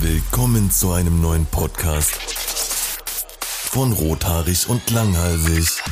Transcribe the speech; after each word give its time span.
Willkommen 0.00 0.70
zu 0.70 0.92
einem 0.92 1.20
neuen 1.20 1.46
Podcast 1.46 2.14
von 3.70 3.92
Rothaarig 3.92 4.68
und 4.68 4.90
Langhalsig. 4.90 5.82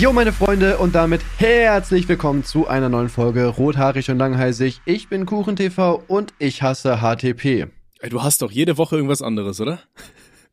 Jo, 0.00 0.12
meine 0.12 0.32
Freunde, 0.32 0.78
und 0.78 0.94
damit 0.94 1.20
herzlich 1.36 2.08
willkommen 2.08 2.44
zu 2.44 2.66
einer 2.66 2.88
neuen 2.88 3.08
Folge 3.08 3.46
Rothaarig 3.46 4.10
und 4.10 4.18
Langhalsig. 4.18 4.80
Ich 4.84 5.08
bin 5.08 5.26
KuchenTV 5.26 6.02
und 6.08 6.34
ich 6.38 6.62
hasse 6.62 6.98
HTP. 6.98 7.66
Ey, 8.00 8.10
du 8.10 8.22
hast 8.22 8.42
doch 8.42 8.50
jede 8.50 8.78
Woche 8.78 8.96
irgendwas 8.96 9.22
anderes, 9.22 9.60
oder? 9.60 9.80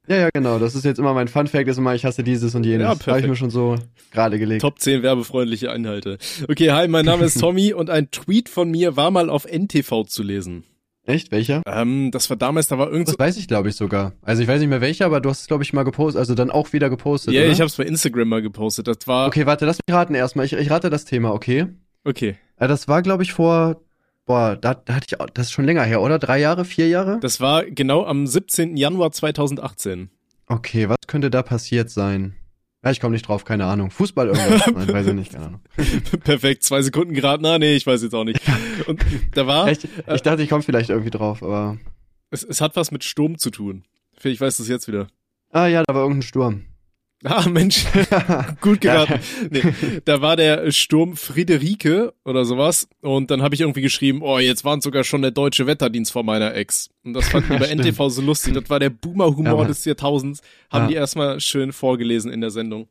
Ja, 0.07 0.17
ja, 0.17 0.29
genau. 0.33 0.59
Das 0.59 0.75
ist 0.75 0.85
jetzt 0.85 0.99
immer 0.99 1.13
mein 1.13 1.27
Funfact, 1.27 1.67
ist 1.67 1.77
immer, 1.77 1.95
ich 1.95 2.05
hasse 2.05 2.23
dieses 2.23 2.53
und 2.55 2.65
jenes. 2.65 2.83
Ja, 2.85 3.07
Habe 3.11 3.19
ich 3.19 3.27
mir 3.27 3.35
schon 3.35 3.49
so 3.49 3.75
gerade 4.11 4.37
gelegt. 4.37 4.61
Top 4.61 4.79
10 4.79 5.01
werbefreundliche 5.01 5.67
Inhalte. 5.67 6.17
Okay, 6.47 6.71
hi, 6.71 6.87
mein 6.87 7.05
Name 7.05 7.25
ist 7.25 7.39
Tommy 7.39 7.73
und 7.73 7.89
ein 7.89 8.11
Tweet 8.11 8.49
von 8.49 8.69
mir 8.69 8.95
war 8.95 9.09
mal 9.11 9.29
auf 9.29 9.45
NTV 9.45 10.03
zu 10.05 10.21
lesen. 10.21 10.63
Echt? 11.05 11.31
Welcher? 11.31 11.61
Ähm, 11.67 12.09
das 12.11 12.29
war 12.29 12.37
damals, 12.37 12.67
da 12.67 12.77
war 12.79 12.89
irgend 12.91 13.07
so, 13.07 13.13
Das 13.15 13.19
weiß 13.27 13.37
ich, 13.37 13.47
glaube 13.47 13.69
ich, 13.69 13.75
sogar. 13.75 14.13
Also 14.23 14.41
ich 14.41 14.47
weiß 14.47 14.59
nicht 14.59 14.69
mehr 14.69 14.81
welcher, 14.81 15.05
aber 15.05 15.21
du 15.21 15.29
hast 15.29 15.41
es, 15.41 15.47
glaube 15.47 15.63
ich, 15.63 15.71
mal 15.71 15.83
gepostet, 15.83 16.19
also 16.19 16.33
dann 16.33 16.49
auch 16.49 16.73
wieder 16.73 16.89
gepostet, 16.89 17.33
Ja, 17.33 17.41
oder? 17.43 17.51
ich 17.51 17.61
hab's 17.61 17.75
bei 17.75 17.83
Instagram 17.83 18.27
mal 18.29 18.41
gepostet. 18.41 18.87
Das 18.87 18.97
war, 19.05 19.27
Okay, 19.27 19.45
warte, 19.45 19.65
lass 19.65 19.77
mich 19.87 19.95
raten 19.95 20.15
erstmal. 20.15 20.45
Ich, 20.45 20.53
ich 20.53 20.71
rate 20.71 20.89
das 20.89 21.05
Thema, 21.05 21.31
okay? 21.33 21.67
okay. 22.03 22.35
Äh, 22.57 22.67
Das 22.67 22.87
war, 22.87 23.01
glaube 23.03 23.21
ich, 23.23 23.33
vor, 23.33 23.81
boah, 24.25 24.55
da, 24.55 24.73
da 24.73 24.95
hatte 24.95 25.05
ich, 25.09 25.19
auch- 25.19 25.29
das 25.29 25.47
ist 25.47 25.51
schon 25.51 25.65
länger 25.65 25.83
her, 25.83 26.01
oder? 26.01 26.17
Drei 26.17 26.39
Jahre, 26.39 26.65
vier 26.65 26.87
Jahre? 26.87 27.19
Das 27.21 27.39
war 27.39 27.65
genau 27.65 28.03
am 28.05 28.25
17. 28.25 28.75
Januar 28.75 29.11
2018. 29.11 30.09
Okay, 30.47 30.89
was 30.89 30.97
könnte 31.07 31.29
da 31.29 31.43
passiert 31.43 31.89
sein? 31.91 32.33
Ja, 32.85 32.91
ich 32.91 32.99
komme 32.99 33.13
nicht 33.13 33.27
drauf, 33.27 33.45
keine 33.45 33.65
Ahnung. 33.65 33.89
Fußball 33.89 34.27
irgendwas? 34.27 34.67
Nein, 34.75 34.93
weiß 34.93 35.07
ich 35.07 35.13
nicht, 35.13 35.31
keine 35.33 35.47
Ahnung. 35.47 35.61
Perfekt, 36.23 36.61
zwei 36.61 36.83
Sekunden 36.83 37.15
geraten. 37.15 37.41
Na, 37.41 37.57
nee, 37.57 37.75
ich 37.75 37.87
weiß 37.87 38.03
jetzt 38.03 38.13
auch 38.13 38.23
nicht. 38.23 38.39
Und 38.85 39.03
da 39.33 39.47
war, 39.47 39.67
Echt? 39.67 39.87
Ich 40.13 40.21
dachte, 40.21 40.43
ich 40.43 40.49
komme 40.49 40.61
vielleicht 40.61 40.91
irgendwie 40.91 41.09
drauf, 41.09 41.41
aber. 41.41 41.79
es, 42.29 42.43
es 42.43 42.61
hat 42.61 42.75
was 42.75 42.91
mit 42.91 43.03
Sturm 43.03 43.39
zu 43.39 43.49
tun. 43.49 43.85
Ich 44.23 44.39
weiß 44.39 44.57
das 44.57 44.67
jetzt 44.67 44.87
wieder. 44.87 45.07
Ah 45.51 45.65
ja, 45.65 45.81
da 45.87 45.95
war 45.95 46.03
irgendein 46.03 46.21
Sturm. 46.21 46.65
Ah, 47.25 47.49
Mensch, 47.49 47.85
gut 48.61 48.81
geraten. 48.81 49.19
Nee, 49.49 49.61
da 50.05 50.21
war 50.21 50.35
der 50.35 50.71
Sturm 50.71 51.17
Friederike 51.17 52.13
oder 52.23 52.45
sowas 52.45 52.87
und 53.01 53.31
dann 53.31 53.41
habe 53.41 53.55
ich 53.55 53.61
irgendwie 53.61 53.81
geschrieben, 53.81 54.21
oh, 54.21 54.37
jetzt 54.39 54.63
waren 54.63 54.79
sogar 54.81 55.03
schon 55.03 55.21
der 55.23 55.31
deutsche 55.31 55.65
Wetterdienst 55.65 56.11
vor 56.11 56.23
meiner 56.23 56.53
Ex. 56.53 56.89
Und 57.03 57.13
das 57.13 57.27
fanden 57.29 57.53
die 57.53 57.59
bei. 57.59 57.67
NTV 57.75 58.09
so 58.09 58.21
lustig. 58.21 58.53
Das 58.53 58.69
war 58.69 58.79
der 58.79 58.91
Boomer-Humor 58.91 59.61
Ja, 59.63 59.67
des 59.67 59.83
Jahrtausends. 59.85 60.41
Haben 60.69 60.83
Ja. 60.83 60.87
die 60.89 60.93
erstmal 60.95 61.39
schön 61.39 61.73
vorgelesen 61.73 62.31
in 62.31 62.41
der 62.41 62.51
Sendung. 62.51 62.87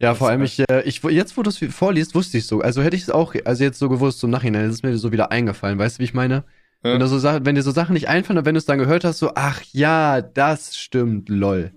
Ja, 0.00 0.14
vor 0.14 0.28
allem 0.28 0.42
ich, 0.42 0.60
äh, 0.70 0.82
ich, 0.84 1.02
jetzt 1.02 1.36
wo 1.36 1.42
du 1.42 1.50
es 1.50 1.58
vorliest, 1.74 2.14
wusste 2.14 2.38
ich 2.38 2.46
so. 2.46 2.60
Also 2.60 2.82
hätte 2.82 2.96
ich 2.96 3.02
es 3.02 3.10
auch, 3.10 3.34
also 3.44 3.64
jetzt 3.64 3.78
so 3.78 3.88
gewusst 3.88 4.22
im 4.22 4.30
Nachhinein, 4.30 4.66
das 4.66 4.74
ist 4.76 4.82
mir 4.84 4.96
so 4.96 5.10
wieder 5.10 5.32
eingefallen. 5.32 5.78
Weißt 5.78 5.96
du, 5.96 6.00
wie 6.00 6.04
ich 6.04 6.14
meine? 6.14 6.44
Ja. 6.84 6.92
Wenn, 6.92 7.00
du 7.00 7.08
so, 7.08 7.22
wenn 7.22 7.56
dir 7.56 7.62
so 7.62 7.72
Sachen 7.72 7.94
nicht 7.94 8.08
einfallen 8.08 8.38
und 8.38 8.44
wenn 8.44 8.54
du 8.54 8.58
es 8.58 8.64
dann 8.66 8.78
gehört 8.78 9.02
hast, 9.04 9.18
so, 9.18 9.32
ach 9.34 9.60
ja, 9.72 10.20
das 10.20 10.76
stimmt, 10.76 11.28
lol. 11.28 11.72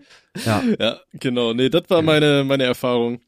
Ja. 0.46 0.64
Ja, 0.80 1.00
genau. 1.14 1.54
Nee, 1.54 1.70
das 1.70 1.84
war 1.90 2.02
meine, 2.02 2.44
meine 2.46 2.64
Erfahrung. 2.64 3.20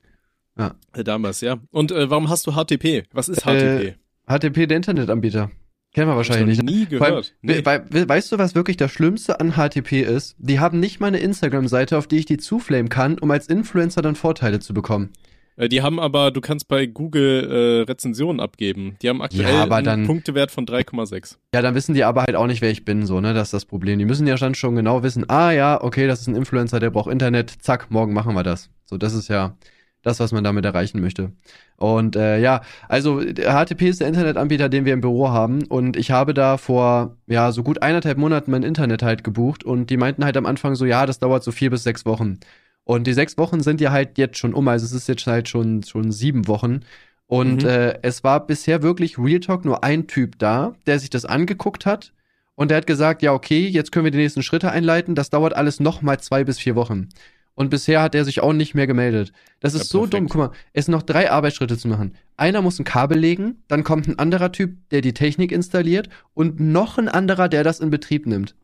Ja. 0.57 0.75
Äh, 0.95 1.03
Damals, 1.03 1.41
ja. 1.41 1.57
Und 1.71 1.91
äh, 1.91 2.09
warum 2.09 2.29
hast 2.29 2.45
du 2.47 2.51
HTP? 2.53 3.03
Was 3.11 3.27
ist 3.29 3.45
Äh, 3.47 3.95
HTP? 3.95 3.95
HTTP, 4.27 4.67
der 4.67 4.77
Internetanbieter. 4.77 5.51
Kennen 5.93 6.07
wir 6.09 6.15
wahrscheinlich 6.15 6.57
nicht. 6.57 6.63
noch 6.63 6.73
nie 6.73 6.85
gehört. 6.87 7.35
Nee. 7.41 7.63
we- 7.65 7.85
we- 7.89 8.09
weißt 8.09 8.31
du, 8.31 8.37
was 8.39 8.55
wirklich 8.55 8.77
das 8.77 8.91
Schlimmste 8.91 9.39
an 9.39 9.51
HTTP 9.55 10.01
ist? 10.01 10.35
Die 10.39 10.59
haben 10.59 10.79
nicht 10.79 10.99
mal 10.99 11.07
eine 11.07 11.19
Instagram-Seite, 11.19 11.97
auf 11.97 12.07
die 12.07 12.17
ich 12.17 12.25
die 12.25 12.37
zuflamen 12.37 12.89
kann, 12.89 13.19
um 13.19 13.29
als 13.29 13.47
Influencer 13.47 14.01
dann 14.01 14.15
Vorteile 14.15 14.59
zu 14.59 14.73
bekommen. 14.73 15.11
Äh, 15.55 15.69
Die 15.69 15.81
haben 15.81 15.99
aber, 15.99 16.31
du 16.31 16.41
kannst 16.41 16.67
bei 16.67 16.85
Google 16.85 17.49
äh, 17.49 17.91
Rezensionen 17.91 18.39
abgeben. 18.39 18.95
Die 19.01 19.09
haben 19.09 19.21
aktuell 19.21 19.53
Ja, 19.53 19.63
aber 19.63 19.77
einen 19.77 19.85
dann- 19.85 20.05
Punktewert 20.07 20.51
von 20.51 20.65
3,6. 20.65 21.37
Ja, 21.53 21.61
dann 21.61 21.75
wissen 21.75 21.93
die 21.93 22.03
aber 22.03 22.21
halt 22.23 22.35
auch 22.35 22.47
nicht, 22.47 22.61
wer 22.61 22.71
ich 22.71 22.85
bin, 22.85 23.05
so, 23.05 23.21
ne? 23.21 23.33
Das 23.33 23.47
ist 23.49 23.53
das 23.53 23.65
Problem. 23.65 23.99
Die 23.99 24.05
müssen 24.05 24.27
ja 24.27 24.35
dann 24.35 24.55
schon 24.55 24.75
genau 24.75 25.03
wissen, 25.03 25.29
ah 25.29 25.51
ja, 25.51 25.81
okay, 25.81 26.07
das 26.07 26.21
ist 26.21 26.27
ein 26.27 26.35
Influencer, 26.35 26.79
der 26.79 26.89
braucht 26.89 27.11
Internet, 27.11 27.49
zack, 27.61 27.91
morgen 27.91 28.13
machen 28.13 28.33
wir 28.35 28.43
das. 28.43 28.69
So, 28.85 28.97
das 28.97 29.13
ist 29.13 29.27
ja 29.29 29.55
das, 30.01 30.19
was 30.19 30.31
man 30.33 30.43
damit 30.43 30.65
erreichen 30.65 30.99
möchte. 30.99 31.31
Und 31.77 32.15
äh, 32.17 32.39
ja, 32.39 32.61
also 32.89 33.21
HTTP 33.21 33.83
ist 33.89 34.01
der 34.01 34.07
Internetanbieter, 34.09 34.67
den 34.69 34.83
wir 34.85 34.93
im 34.93 35.01
Büro 35.01 35.29
haben. 35.29 35.63
Und 35.65 35.95
ich 35.97 36.11
habe 36.11 36.33
da 36.33 36.57
vor 36.57 37.15
ja 37.27 37.51
so 37.51 37.63
gut 37.63 37.81
eineinhalb 37.81 38.17
Monaten 38.17 38.51
mein 38.51 38.63
Internet 38.63 39.01
halt 39.01 39.23
gebucht 39.23 39.63
und 39.63 39.89
die 39.89 39.97
meinten 39.97 40.25
halt 40.25 40.35
am 40.37 40.45
Anfang 40.45 40.75
so, 40.75 40.85
ja, 40.85 41.05
das 41.05 41.19
dauert 41.19 41.43
so 41.43 41.51
vier 41.51 41.69
bis 41.69 41.83
sechs 41.83 42.05
Wochen. 42.05 42.39
Und 42.85 43.07
die 43.07 43.13
sechs 43.13 43.37
Wochen 43.37 43.61
sind 43.61 43.79
ja 43.81 43.91
halt 43.91 44.17
jetzt 44.17 44.37
schon 44.37 44.53
um, 44.53 44.67
also 44.67 44.85
es 44.85 44.91
ist 44.91 45.07
jetzt 45.07 45.25
halt 45.25 45.47
schon, 45.47 45.83
schon 45.83 46.11
sieben 46.11 46.47
Wochen. 46.47 46.81
Und 47.27 47.63
Mhm. 47.63 47.69
äh, 47.69 47.99
es 48.01 48.23
war 48.23 48.45
bisher 48.45 48.83
wirklich 48.83 49.17
Real 49.17 49.39
Talk 49.39 49.63
nur 49.65 49.83
ein 49.83 50.07
Typ 50.07 50.37
da, 50.39 50.75
der 50.85 50.99
sich 50.99 51.09
das 51.09 51.25
angeguckt 51.25 51.85
hat 51.85 52.11
und 52.55 52.69
der 52.69 52.77
hat 52.77 52.87
gesagt, 52.87 53.21
ja, 53.21 53.31
okay, 53.33 53.67
jetzt 53.67 53.91
können 53.91 54.03
wir 54.05 54.11
die 54.11 54.17
nächsten 54.17 54.43
Schritte 54.43 54.69
einleiten. 54.71 55.15
Das 55.15 55.29
dauert 55.29 55.55
alles 55.55 55.79
noch 55.79 56.01
mal 56.01 56.19
zwei 56.19 56.43
bis 56.43 56.59
vier 56.59 56.75
Wochen. 56.75 57.07
Und 57.55 57.69
bisher 57.69 58.01
hat 58.01 58.15
er 58.15 58.25
sich 58.25 58.41
auch 58.41 58.51
nicht 58.51 58.73
mehr 58.75 58.87
gemeldet. 58.87 59.31
Das 59.59 59.73
ist 59.75 59.81
Ja, 59.81 59.85
so 59.85 59.99
perfekt. 60.01 60.13
dumm. 60.15 60.27
Guck 60.27 60.37
mal, 60.41 60.51
es 60.73 60.85
sind 60.85 60.91
noch 60.91 61.03
drei 61.03 61.31
Arbeitsschritte 61.31 61.77
zu 61.77 61.87
machen. 61.87 62.15
Einer 62.35 62.61
muss 62.63 62.79
ein 62.79 62.83
Kabel 62.83 63.17
legen, 63.17 63.63
dann 63.67 63.83
kommt 63.83 64.07
ein 64.07 64.17
anderer 64.19 64.51
Typ, 64.51 64.75
der 64.89 65.01
die 65.01 65.13
Technik 65.13 65.51
installiert 65.51 66.09
und 66.33 66.59
noch 66.59 66.97
ein 66.97 67.07
anderer, 67.07 67.47
der 67.49 67.63
das 67.63 67.79
in 67.79 67.91
Betrieb 67.91 68.25
nimmt. 68.25 68.55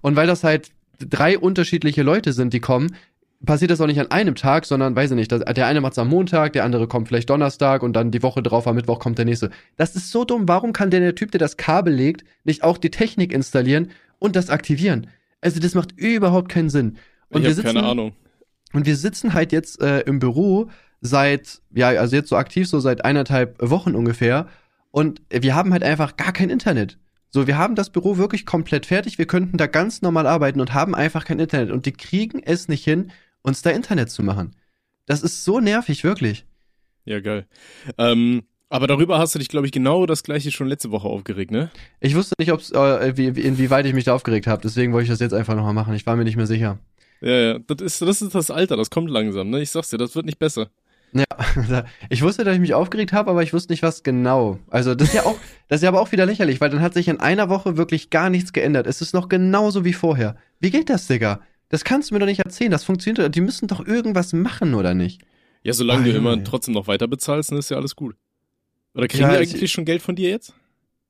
Und 0.00 0.16
weil 0.16 0.26
das 0.26 0.44
halt 0.44 0.70
drei 0.98 1.38
unterschiedliche 1.38 2.02
Leute 2.02 2.32
sind, 2.32 2.52
die 2.54 2.60
kommen, 2.60 2.96
passiert 3.44 3.70
das 3.70 3.80
auch 3.80 3.86
nicht 3.86 4.00
an 4.00 4.10
einem 4.10 4.34
Tag, 4.34 4.66
sondern, 4.66 4.96
weiß 4.96 5.10
ich 5.10 5.16
nicht, 5.16 5.30
das, 5.30 5.44
der 5.44 5.66
eine 5.66 5.80
macht 5.80 5.92
es 5.92 5.98
am 5.98 6.08
Montag, 6.08 6.52
der 6.52 6.64
andere 6.64 6.88
kommt 6.88 7.08
vielleicht 7.08 7.30
Donnerstag 7.30 7.82
und 7.82 7.92
dann 7.94 8.10
die 8.10 8.22
Woche 8.22 8.42
drauf 8.42 8.66
am 8.66 8.76
Mittwoch 8.76 8.98
kommt 8.98 9.18
der 9.18 9.24
nächste. 9.24 9.50
Das 9.76 9.94
ist 9.94 10.10
so 10.10 10.24
dumm. 10.24 10.48
Warum 10.48 10.72
kann 10.72 10.90
denn 10.90 11.02
der 11.02 11.14
Typ, 11.14 11.30
der 11.30 11.38
das 11.38 11.56
Kabel 11.56 11.94
legt, 11.94 12.24
nicht 12.44 12.64
auch 12.64 12.78
die 12.78 12.90
Technik 12.90 13.32
installieren 13.32 13.90
und 14.18 14.34
das 14.34 14.50
aktivieren? 14.50 15.08
Also 15.40 15.60
das 15.60 15.74
macht 15.74 15.92
überhaupt 15.96 16.48
keinen 16.48 16.70
Sinn. 16.70 16.96
Und 17.30 17.42
ich 17.42 17.48
wir 17.48 17.54
sitzen, 17.54 17.74
keine 17.74 17.84
Ahnung. 17.84 18.12
und 18.72 18.86
wir 18.86 18.96
sitzen 18.96 19.34
halt 19.34 19.52
jetzt 19.52 19.80
äh, 19.80 20.00
im 20.00 20.18
Büro 20.18 20.68
seit, 21.00 21.60
ja, 21.72 21.88
also 21.88 22.16
jetzt 22.16 22.28
so 22.28 22.36
aktiv, 22.36 22.66
so 22.68 22.80
seit 22.80 23.04
eineinhalb 23.04 23.56
Wochen 23.60 23.94
ungefähr. 23.94 24.48
Und 24.90 25.22
wir 25.30 25.54
haben 25.54 25.72
halt 25.72 25.84
einfach 25.84 26.16
gar 26.16 26.32
kein 26.32 26.50
Internet. 26.50 26.98
So, 27.30 27.46
wir 27.46 27.58
haben 27.58 27.74
das 27.74 27.90
Büro 27.90 28.16
wirklich 28.16 28.46
komplett 28.46 28.86
fertig. 28.86 29.18
Wir 29.18 29.26
könnten 29.26 29.58
da 29.58 29.66
ganz 29.66 30.00
normal 30.02 30.26
arbeiten 30.26 30.60
und 30.60 30.72
haben 30.72 30.94
einfach 30.94 31.24
kein 31.24 31.38
Internet. 31.38 31.70
Und 31.70 31.86
die 31.86 31.92
kriegen 31.92 32.42
es 32.42 32.68
nicht 32.68 32.84
hin, 32.84 33.12
uns 33.42 33.62
da 33.62 33.70
Internet 33.70 34.10
zu 34.10 34.22
machen. 34.22 34.54
Das 35.06 35.22
ist 35.22 35.44
so 35.44 35.60
nervig, 35.60 36.04
wirklich. 36.04 36.44
Ja, 37.04 37.20
geil. 37.20 37.46
Ähm, 37.96 38.42
aber 38.68 38.86
darüber 38.86 39.18
hast 39.18 39.34
du 39.34 39.38
dich, 39.38 39.48
glaube 39.48 39.66
ich, 39.66 39.72
genau 39.72 40.04
das 40.04 40.22
gleiche 40.22 40.50
schon 40.50 40.68
letzte 40.68 40.90
Woche 40.90 41.08
aufgeregt, 41.08 41.50
ne? 41.50 41.70
Ich 42.00 42.14
wusste 42.14 42.34
nicht, 42.38 42.52
ob's, 42.52 42.70
äh, 42.70 43.16
wie, 43.16 43.34
wie- 43.34 43.40
inwieweit 43.40 43.86
ich 43.86 43.94
mich 43.94 44.04
da 44.04 44.14
aufgeregt 44.14 44.46
habe. 44.46 44.60
Deswegen 44.62 44.92
wollte 44.92 45.04
ich 45.04 45.10
das 45.10 45.20
jetzt 45.20 45.32
einfach 45.32 45.54
nochmal 45.56 45.72
machen. 45.72 45.94
Ich 45.94 46.04
war 46.06 46.16
mir 46.16 46.24
nicht 46.24 46.36
mehr 46.36 46.46
sicher. 46.46 46.78
Ja, 47.22 47.30
ja. 47.32 47.58
Das 47.60 47.80
ist, 47.80 48.02
das 48.02 48.20
ist 48.20 48.34
das 48.34 48.50
Alter, 48.50 48.76
das 48.76 48.90
kommt 48.90 49.10
langsam, 49.10 49.48
ne? 49.48 49.62
Ich 49.62 49.70
sag's 49.70 49.88
dir, 49.88 49.96
das 49.96 50.14
wird 50.14 50.26
nicht 50.26 50.38
besser. 50.38 50.68
Ja, 51.14 51.24
ich 52.10 52.20
wusste, 52.20 52.44
dass 52.44 52.54
ich 52.54 52.60
mich 52.60 52.74
aufgeregt 52.74 53.14
habe, 53.14 53.30
aber 53.30 53.42
ich 53.42 53.54
wusste 53.54 53.72
nicht, 53.72 53.82
was 53.82 54.02
genau. 54.02 54.58
Also 54.68 54.94
das 54.94 55.08
ist 55.08 55.14
ja 55.14 55.24
auch, 55.24 55.36
das 55.68 55.78
ist 55.78 55.82
ja 55.84 55.88
aber 55.88 56.02
auch 56.02 56.12
wieder 56.12 56.26
lächerlich, 56.26 56.60
weil 56.60 56.68
dann 56.68 56.82
hat 56.82 56.92
sich 56.92 57.08
in 57.08 57.18
einer 57.20 57.48
Woche 57.48 57.78
wirklich 57.78 58.10
gar 58.10 58.28
nichts 58.28 58.52
geändert. 58.52 58.86
Es 58.86 59.00
ist 59.00 59.14
noch 59.14 59.30
genauso 59.30 59.86
wie 59.86 59.94
vorher. 59.94 60.36
Wie 60.60 60.70
geht 60.70 60.90
das, 60.90 61.06
Digga? 61.06 61.40
Das 61.70 61.84
kannst 61.84 62.10
du 62.10 62.14
mir 62.14 62.20
doch 62.20 62.26
nicht 62.26 62.40
erzählen. 62.40 62.70
Das 62.70 62.84
funktioniert. 62.84 63.18
doch. 63.26 63.30
Die 63.30 63.40
müssen 63.40 63.68
doch 63.68 63.84
irgendwas 63.86 64.32
machen, 64.32 64.74
oder 64.74 64.94
nicht? 64.94 65.22
Ja, 65.62 65.72
solange 65.74 66.00
Ah, 66.00 66.04
du 66.04 66.10
ja, 66.12 66.16
immer 66.16 66.36
ja. 66.36 66.42
trotzdem 66.44 66.74
noch 66.74 66.86
weiter 66.86 67.08
bezahlst, 67.08 67.50
dann 67.50 67.58
ist 67.58 67.70
ja 67.70 67.76
alles 67.76 67.94
gut. 67.96 68.16
Oder 68.94 69.08
kriegen 69.08 69.24
Ja, 69.24 69.36
die 69.36 69.42
ich- 69.44 69.54
eigentlich 69.54 69.72
schon 69.72 69.84
Geld 69.84 70.00
von 70.02 70.16
dir 70.16 70.30
jetzt? 70.30 70.54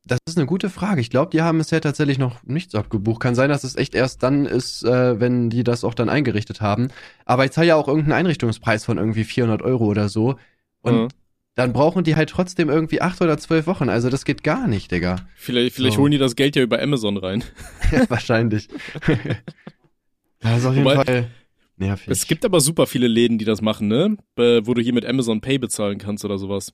Das 0.06 0.18
ist 0.26 0.38
eine 0.38 0.46
gute 0.46 0.70
Frage. 0.70 1.00
Ich 1.02 1.10
glaube, 1.10 1.30
die 1.32 1.42
haben 1.42 1.58
bisher 1.58 1.80
tatsächlich 1.82 2.18
noch 2.18 2.42
nichts 2.42 2.74
abgebucht. 2.74 3.20
Kann 3.20 3.34
sein, 3.34 3.50
dass 3.50 3.62
es 3.62 3.76
echt 3.76 3.94
erst 3.94 4.22
dann 4.22 4.46
ist, 4.46 4.82
äh, 4.84 5.20
wenn 5.20 5.50
die 5.50 5.64
das 5.64 5.84
auch 5.84 5.92
dann 5.92 6.08
eingerichtet 6.08 6.60
haben. 6.62 6.88
Aber 7.26 7.44
ich 7.44 7.50
zahle 7.50 7.66
ja 7.68 7.76
auch 7.76 7.88
irgendeinen 7.88 8.14
Einrichtungspreis 8.14 8.86
von 8.86 8.96
irgendwie 8.96 9.24
400 9.24 9.60
Euro 9.60 9.84
oder 9.84 10.08
so. 10.08 10.36
Und 10.80 10.94
Ja. 10.94 11.08
dann 11.56 11.72
brauchen 11.74 12.04
die 12.04 12.16
halt 12.16 12.30
trotzdem 12.30 12.70
irgendwie 12.70 13.02
acht 13.02 13.20
oder 13.20 13.36
zwölf 13.36 13.66
Wochen. 13.66 13.90
Also 13.90 14.08
das 14.08 14.24
geht 14.24 14.42
gar 14.42 14.66
nicht, 14.66 14.90
Digga. 14.90 15.16
Vielleicht, 15.36 15.76
vielleicht 15.76 15.96
So. 15.96 16.02
holen 16.02 16.12
die 16.12 16.18
das 16.18 16.36
Geld 16.36 16.56
ja 16.56 16.62
über 16.62 16.80
Amazon 16.80 17.18
rein. 17.18 17.44
Wahrscheinlich. 18.08 18.68
das 20.40 20.58
ist 20.58 20.66
auf 20.66 20.74
jeden 20.74 20.84
Wobei- 20.84 21.04
Fall 21.04 21.30
nervig. 21.76 22.08
Es 22.08 22.26
gibt 22.26 22.44
aber 22.44 22.60
super 22.60 22.86
viele 22.86 23.06
Läden, 23.08 23.38
die 23.38 23.44
das 23.44 23.60
machen, 23.62 23.88
ne? 23.88 24.16
Wo 24.36 24.74
du 24.74 24.82
hier 24.82 24.92
mit 24.92 25.06
Amazon 25.06 25.40
Pay 25.40 25.58
bezahlen 25.58 25.98
kannst 25.98 26.24
oder 26.24 26.38
sowas. 26.38 26.72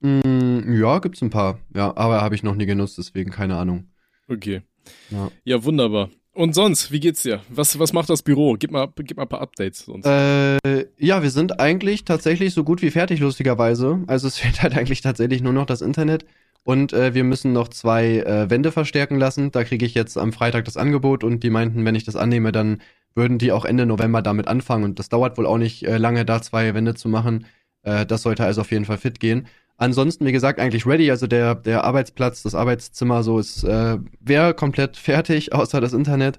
Mm, 0.00 0.74
ja, 0.80 0.98
gibt's 0.98 1.22
ein 1.22 1.30
paar. 1.30 1.58
Ja, 1.74 1.96
aber 1.96 2.20
habe 2.20 2.34
ich 2.34 2.42
noch 2.42 2.54
nie 2.54 2.66
genutzt, 2.66 2.98
deswegen 2.98 3.30
keine 3.30 3.56
Ahnung. 3.56 3.88
Okay. 4.28 4.62
Ja. 5.10 5.30
Ja, 5.44 5.64
wunderbar. 5.64 6.10
Und 6.32 6.54
sonst, 6.54 6.92
wie 6.92 7.00
geht's 7.00 7.22
dir? 7.22 7.40
Was, 7.48 7.78
was 7.78 7.94
macht 7.94 8.10
das 8.10 8.22
Büro? 8.22 8.56
Gib 8.58 8.70
mal, 8.70 8.88
gib 8.94 9.16
mal 9.16 9.22
ein 9.22 9.28
paar 9.28 9.40
Updates 9.40 9.86
sonst. 9.86 10.04
Äh, 10.04 10.58
ja, 10.98 11.22
wir 11.22 11.30
sind 11.30 11.60
eigentlich 11.60 12.04
tatsächlich 12.04 12.52
so 12.52 12.62
gut 12.62 12.82
wie 12.82 12.90
fertig, 12.90 13.20
lustigerweise. 13.20 14.04
Also 14.06 14.28
es 14.28 14.38
fehlt 14.40 14.62
halt 14.62 14.76
eigentlich 14.76 15.00
tatsächlich 15.00 15.40
nur 15.42 15.54
noch 15.54 15.64
das 15.66 15.80
Internet. 15.80 16.26
Und 16.66 16.92
äh, 16.92 17.14
wir 17.14 17.22
müssen 17.22 17.52
noch 17.52 17.68
zwei 17.68 18.18
äh, 18.18 18.50
Wände 18.50 18.72
verstärken 18.72 19.20
lassen. 19.20 19.52
Da 19.52 19.62
kriege 19.62 19.86
ich 19.86 19.94
jetzt 19.94 20.18
am 20.18 20.32
Freitag 20.32 20.64
das 20.64 20.76
Angebot 20.76 21.22
und 21.22 21.44
die 21.44 21.50
meinten, 21.50 21.84
wenn 21.84 21.94
ich 21.94 22.02
das 22.02 22.16
annehme, 22.16 22.50
dann 22.50 22.82
würden 23.14 23.38
die 23.38 23.52
auch 23.52 23.64
Ende 23.64 23.86
November 23.86 24.20
damit 24.20 24.48
anfangen. 24.48 24.82
Und 24.82 24.98
das 24.98 25.08
dauert 25.08 25.38
wohl 25.38 25.46
auch 25.46 25.58
nicht 25.58 25.84
äh, 25.84 25.96
lange, 25.96 26.24
da 26.24 26.42
zwei 26.42 26.74
Wände 26.74 26.96
zu 26.96 27.08
machen. 27.08 27.46
Äh, 27.84 28.04
das 28.04 28.22
sollte 28.22 28.44
also 28.44 28.62
auf 28.62 28.72
jeden 28.72 28.84
Fall 28.84 28.98
fit 28.98 29.20
gehen. 29.20 29.46
Ansonsten, 29.76 30.26
wie 30.26 30.32
gesagt, 30.32 30.58
eigentlich 30.58 30.86
ready. 30.86 31.08
Also 31.08 31.28
der, 31.28 31.54
der 31.54 31.84
Arbeitsplatz, 31.84 32.42
das 32.42 32.56
Arbeitszimmer 32.56 33.22
so 33.22 33.38
ist, 33.38 33.62
äh, 33.62 33.98
wäre 34.18 34.52
komplett 34.52 34.96
fertig, 34.96 35.52
außer 35.52 35.80
das 35.80 35.92
Internet. 35.92 36.36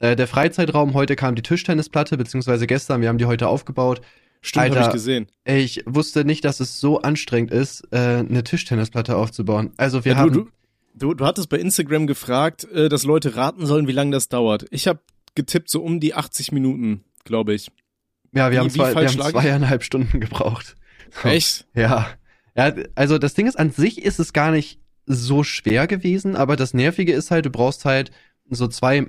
Äh, 0.00 0.16
der 0.16 0.26
Freizeitraum, 0.26 0.94
heute 0.94 1.14
kam 1.14 1.36
die 1.36 1.42
Tischtennisplatte, 1.42 2.16
beziehungsweise 2.16 2.66
gestern, 2.66 3.02
wir 3.02 3.08
haben 3.08 3.18
die 3.18 3.26
heute 3.26 3.46
aufgebaut. 3.46 4.00
Stimmt, 4.42 4.70
habe 4.76 4.86
ich 4.86 4.92
gesehen. 4.92 5.26
Ey, 5.44 5.60
ich 5.60 5.82
wusste 5.86 6.24
nicht, 6.24 6.44
dass 6.44 6.60
es 6.60 6.80
so 6.80 7.02
anstrengend 7.02 7.50
ist, 7.50 7.86
äh, 7.92 7.96
eine 7.98 8.42
Tischtennisplatte 8.42 9.16
aufzubauen. 9.16 9.72
Also 9.76 10.04
wir 10.04 10.12
Ja, 10.12 10.18
haben. 10.18 10.32
du, 10.32 10.48
du, 10.94 11.14
du, 11.14 11.26
hattest 11.26 11.48
bei 11.50 11.58
Instagram 11.58 12.06
gefragt, 12.06 12.64
äh, 12.72 12.88
dass 12.88 13.04
Leute 13.04 13.36
raten 13.36 13.66
sollen, 13.66 13.86
wie 13.86 13.92
lange 13.92 14.12
das 14.12 14.28
dauert. 14.28 14.64
Ich 14.70 14.88
habe 14.88 15.00
getippt 15.34 15.68
so 15.70 15.82
um 15.82 16.00
die 16.00 16.14
80 16.14 16.52
Minuten, 16.52 17.04
glaube 17.24 17.52
ich. 17.54 17.70
ja, 18.32 18.50
wir 18.50 18.56
wie- 18.56 18.58
haben, 18.60 18.70
zwei, 18.70 18.94
wir 18.94 19.08
haben 19.08 19.30
zweieinhalb 19.32 19.82
Stunden 19.84 20.20
gebraucht. 20.20 20.74
So. 21.22 21.28
Echt? 21.28 21.66
Ja. 21.74 22.06
ja. 22.56 22.72
Also 22.94 23.18
das 23.18 23.34
Ding 23.34 23.46
ist, 23.46 23.58
an 23.58 23.70
sich 23.72 24.02
ist 24.02 24.20
es 24.20 24.32
gar 24.32 24.52
nicht 24.52 24.80
so 25.06 25.42
schwer 25.42 25.86
gewesen, 25.86 26.36
aber 26.36 26.56
das 26.56 26.72
Nervige 26.72 27.12
ist 27.12 27.30
halt, 27.30 27.44
du 27.46 27.50
brauchst 27.50 27.84
halt 27.84 28.10
so 28.48 28.68
zwei 28.68 29.06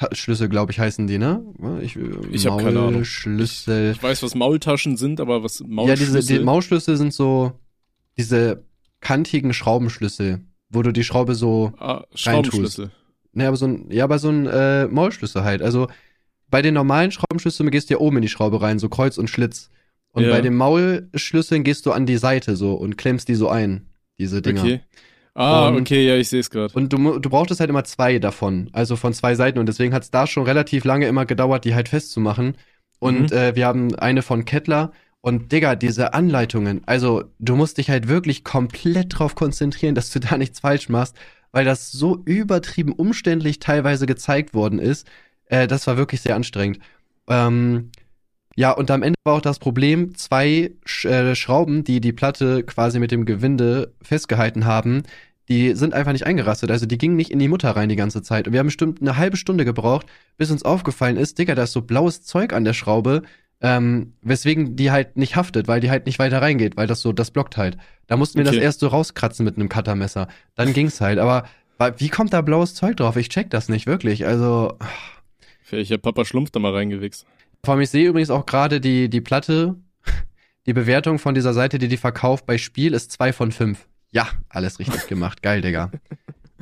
Maulschlüssel, 0.00 0.48
glaube 0.48 0.72
ich, 0.72 0.78
heißen 0.80 1.06
die, 1.06 1.18
ne? 1.18 1.42
Ich, 1.82 1.96
Ich 2.32 2.46
hab 2.46 2.58
keine 2.58 2.78
Ahnung. 2.80 2.94
Maulschlüssel. 2.94 3.92
Ich 3.92 4.02
weiß, 4.02 4.22
was 4.22 4.34
Maultaschen 4.34 4.96
sind, 4.96 5.20
aber 5.20 5.42
was 5.42 5.60
Ja, 5.60 5.66
Maulschlüssel? 5.68 6.20
diese 6.20 6.38
die 6.38 6.44
Maulschlüssel 6.44 6.96
sind 6.96 7.12
so 7.12 7.52
diese 8.18 8.64
kantigen 9.00 9.52
Schraubenschlüssel, 9.52 10.40
wo 10.70 10.82
du 10.82 10.92
die 10.92 11.04
Schraube 11.04 11.34
so, 11.34 11.72
ah, 11.78 12.04
Schraubenschlüssel. 12.14 12.90
ne, 13.32 13.46
aber 13.48 13.56
so 13.56 13.66
ein, 13.66 13.90
ja, 13.90 14.04
aber 14.04 14.18
so 14.18 14.28
ein 14.30 14.46
äh, 14.46 14.86
Maulschlüssel 14.86 15.44
halt. 15.44 15.62
Also 15.62 15.88
bei 16.48 16.62
den 16.62 16.74
normalen 16.74 17.10
Schraubenschlüsseln 17.10 17.70
gehst 17.70 17.90
du 17.90 17.94
ja 17.94 18.00
oben 18.00 18.16
in 18.16 18.22
die 18.22 18.28
Schraube 18.28 18.60
rein, 18.62 18.78
so 18.78 18.88
Kreuz 18.88 19.18
und 19.18 19.28
Schlitz. 19.28 19.70
Und 20.12 20.24
Ja. 20.24 20.30
bei 20.30 20.40
den 20.40 20.54
Maulschlüsseln 20.56 21.62
gehst 21.64 21.84
du 21.86 21.92
an 21.92 22.06
die 22.06 22.16
Seite 22.16 22.56
so 22.56 22.74
und 22.74 22.96
klemmst 22.96 23.28
die 23.28 23.34
so 23.34 23.48
ein, 23.48 23.86
diese 24.18 24.40
Dinger. 24.42 24.62
Okay. 24.62 24.80
Ah, 25.38 25.68
Und- 25.68 25.80
okay, 25.82 26.06
ja, 26.06 26.16
ich 26.16 26.28
sehe 26.28 26.40
es 26.40 26.48
gerade. 26.50 26.72
Und 26.74 26.92
du, 26.92 27.18
du 27.18 27.28
brauchtest 27.30 27.60
halt 27.60 27.68
immer 27.70 27.84
zwei 27.84 28.18
davon, 28.18 28.70
also 28.72 28.96
von 28.96 29.12
zwei 29.12 29.34
Seiten. 29.34 29.58
Und 29.58 29.66
deswegen 29.66 29.92
hat 29.94 30.02
es 30.02 30.10
da 30.10 30.26
schon 30.26 30.44
relativ 30.44 30.84
lange 30.84 31.06
immer 31.06 31.26
gedauert, 31.26 31.64
die 31.64 31.74
halt 31.74 31.88
festzumachen. 31.90 32.56
Und 32.98 33.30
Mhm. 33.30 33.36
äh, 33.36 33.54
wir 33.54 33.66
haben 33.66 33.94
eine 33.96 34.22
von 34.22 34.44
Kettler. 34.46 34.92
Und 35.20 35.52
Digga, 35.52 35.74
diese 35.74 36.14
Anleitungen, 36.14 36.82
also 36.86 37.24
du 37.38 37.56
musst 37.56 37.78
dich 37.78 37.90
halt 37.90 38.08
wirklich 38.08 38.44
komplett 38.44 39.18
drauf 39.18 39.34
konzentrieren, 39.34 39.94
dass 39.94 40.10
du 40.10 40.20
da 40.20 40.38
nichts 40.38 40.60
falsch 40.60 40.88
machst, 40.88 41.16
weil 41.52 41.64
das 41.64 41.90
so 41.92 42.22
übertrieben 42.24 42.92
umständlich 42.92 43.58
teilweise 43.58 44.06
gezeigt 44.06 44.54
worden 44.54 44.78
ist. 44.78 45.06
Äh, 45.46 45.66
das 45.66 45.86
war 45.86 45.96
wirklich 45.98 46.22
sehr 46.22 46.36
anstrengend. 46.36 46.78
Ähm, 47.28 47.90
ja, 48.56 48.72
und 48.72 48.90
am 48.90 49.02
Ende 49.02 49.16
war 49.24 49.34
auch 49.34 49.40
das 49.40 49.58
Problem, 49.58 50.14
zwei 50.16 50.72
Sch 50.84 51.04
äh, 51.04 51.34
Schrauben, 51.36 51.84
die 51.84 52.00
die 52.00 52.12
Platte 52.12 52.62
quasi 52.64 52.98
mit 52.98 53.10
dem 53.12 53.24
Gewinde 53.26 53.92
festgehalten 54.02 54.64
haben, 54.64 55.02
die 55.48 55.74
sind 55.74 55.94
einfach 55.94 56.12
nicht 56.12 56.26
eingerastet. 56.26 56.70
Also 56.72 56.86
die 56.86 56.98
gingen 56.98 57.14
nicht 57.16 57.30
in 57.30 57.38
die 57.38 57.46
Mutter 57.48 57.70
rein 57.70 57.88
die 57.88 57.94
ganze 57.96 58.22
Zeit. 58.22 58.46
Und 58.48 58.52
wir 58.52 58.58
haben 58.58 58.66
bestimmt 58.66 59.00
eine 59.00 59.16
halbe 59.16 59.36
Stunde 59.36 59.64
gebraucht, 59.64 60.06
bis 60.38 60.50
uns 60.50 60.64
aufgefallen 60.64 61.16
ist, 61.16 61.38
Digga, 61.38 61.54
da 61.54 61.62
ist 61.64 61.72
so 61.72 61.82
blaues 61.82 62.22
Zeug 62.22 62.52
an 62.52 62.64
der 62.64 62.72
Schraube, 62.72 63.22
ähm, 63.60 64.14
weswegen 64.22 64.74
die 64.74 64.90
halt 64.90 65.16
nicht 65.16 65.36
haftet, 65.36 65.68
weil 65.68 65.80
die 65.80 65.88
halt 65.90 66.06
nicht 66.06 66.18
weiter 66.18 66.42
reingeht, 66.42 66.76
weil 66.76 66.86
das 66.88 67.00
so, 67.00 67.12
das 67.12 67.30
blockt 67.30 67.56
halt. 67.56 67.76
Da 68.06 68.16
mussten 68.16 68.38
wir 68.38 68.44
das 68.44 68.54
Okay. 68.54 68.64
erst 68.64 68.80
so 68.80 68.88
rauskratzen 68.88 69.44
mit 69.44 69.56
einem 69.56 69.68
Cuttermesser. 69.68 70.28
Dann 70.56 70.72
ging's 70.72 71.00
halt. 71.00 71.18
Aber 71.18 71.44
wie 71.98 72.08
kommt 72.08 72.32
da 72.32 72.40
blaues 72.40 72.74
Zeug 72.74 72.96
drauf? 72.96 73.16
Ich 73.16 73.28
check 73.28 73.50
das 73.50 73.68
nicht 73.68 73.86
wirklich. 73.86 74.26
Also, 74.26 74.76
Ich 75.70 75.92
hab 75.92 76.02
Papa 76.02 76.24
Schlumpf 76.24 76.50
da 76.50 76.58
mal 76.58 76.72
reingewichst. 76.72 77.26
Vor 77.66 77.74
allem, 77.74 77.82
ich 77.82 77.90
sehe 77.90 78.08
übrigens 78.08 78.30
auch 78.30 78.46
gerade 78.46 78.80
die, 78.80 79.10
die 79.10 79.20
Platte, 79.20 79.76
die 80.66 80.72
Bewertung 80.72 81.18
von 81.18 81.34
dieser 81.34 81.52
Seite, 81.52 81.76
die 81.78 81.88
die 81.88 81.96
verkauft 81.98 82.46
bei 82.46 82.56
Spiel, 82.58 82.94
ist 82.94 83.12
zwei 83.12 83.32
von 83.34 83.52
fünf. 83.52 83.86
Ja, 84.10 84.26
alles 84.48 84.78
richtig 84.78 85.06
gemacht. 85.08 85.42
Geil, 85.42 85.60
Digga. 85.60 85.90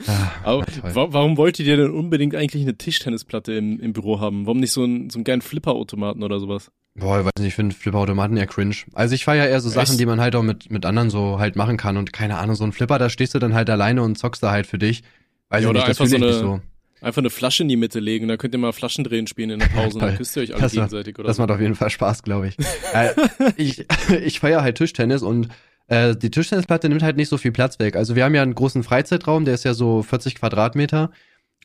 Ah, 0.08 0.30
Aber 0.42 0.66
wa 0.82 1.06
warum 1.12 1.36
wolltet 1.36 1.66
ihr 1.66 1.76
denn 1.76 1.92
unbedingt 1.92 2.34
eigentlich 2.34 2.62
eine 2.64 2.76
Tischtennisplatte 2.76 3.52
im, 3.52 3.78
im 3.78 3.92
Büro 3.92 4.18
haben? 4.18 4.44
Warum 4.46 4.58
nicht 4.58 4.72
so 4.72 4.82
einen, 4.82 5.08
so 5.08 5.18
einen 5.18 5.24
geilen 5.24 5.40
Flipperautomaten 5.40 6.24
oder 6.24 6.40
sowas? 6.40 6.72
Boah, 6.96 7.20
ich 7.20 7.24
weiß 7.24 7.32
nicht, 7.38 7.48
ich 7.48 7.54
finde 7.54 7.74
Flipperautomaten 7.76 8.36
eher 8.36 8.46
cringe. 8.48 8.74
Also 8.92 9.14
ich 9.14 9.24
feiere 9.24 9.46
eher 9.48 9.60
so 9.60 9.68
Sachen, 9.68 9.90
Echt? 9.92 10.00
die 10.00 10.06
man 10.06 10.20
halt 10.20 10.34
auch 10.34 10.42
mit, 10.42 10.70
mit 10.70 10.84
anderen 10.84 11.10
so 11.10 11.38
halt 11.38 11.54
machen 11.54 11.76
kann. 11.76 11.96
Und 11.96 12.12
keine 12.12 12.38
Ahnung, 12.38 12.56
so 12.56 12.64
ein 12.64 12.72
Flipper, 12.72 12.98
da 12.98 13.08
stehst 13.08 13.34
du 13.34 13.38
dann 13.38 13.54
halt 13.54 13.70
alleine 13.70 14.02
und 14.02 14.16
zockst 14.18 14.42
da 14.42 14.50
halt 14.50 14.66
für 14.66 14.78
dich. 14.78 15.02
Weiß 15.48 15.62
Ja, 15.62 15.68
ich 15.68 15.70
oder 15.70 15.80
nicht, 15.80 15.88
das 15.90 16.00
einfach 16.00 16.10
so 16.10 16.16
nicht 16.18 16.24
eine- 16.24 16.38
so. 16.40 16.60
Einfach 17.04 17.20
eine 17.22 17.30
Flasche 17.30 17.62
in 17.62 17.68
die 17.68 17.76
Mitte 17.76 18.00
legen, 18.00 18.26
dann 18.28 18.38
könnt 18.38 18.54
ihr 18.54 18.58
mal 18.58 18.72
Flaschendrehen 18.72 19.26
spielen 19.26 19.50
in 19.50 19.58
der 19.60 19.66
Pause 19.66 19.96
und 19.96 20.02
dann 20.02 20.16
küsst 20.16 20.36
ihr 20.36 20.42
euch 20.42 20.52
alle 20.54 20.62
Das 20.62 20.72
macht- 20.74 20.90
gegenseitig 20.90 21.18
oder 21.18 21.28
Das 21.28 21.36
so. 21.36 21.42
macht 21.42 21.50
auf 21.50 21.60
jeden 21.60 21.74
Fall 21.74 21.90
Spaß, 21.90 22.22
glaube 22.22 22.48
ich. 22.48 22.56
äh, 22.94 23.10
ich 23.56 23.86
ich 24.24 24.40
feiere 24.40 24.62
halt 24.62 24.76
Tischtennis 24.78 25.22
und 25.22 25.48
äh, 25.88 26.16
die 26.16 26.30
Tischtennisplatte 26.30 26.88
nimmt 26.88 27.02
halt 27.02 27.16
nicht 27.16 27.28
so 27.28 27.36
viel 27.36 27.52
Platz 27.52 27.78
weg. 27.78 27.94
Also 27.96 28.16
wir 28.16 28.24
haben 28.24 28.34
ja 28.34 28.42
einen 28.42 28.54
großen 28.54 28.82
Freizeitraum, 28.82 29.44
der 29.44 29.54
ist 29.54 29.64
ja 29.64 29.74
so 29.74 30.02
40 30.02 30.34
Quadratmeter. 30.36 31.10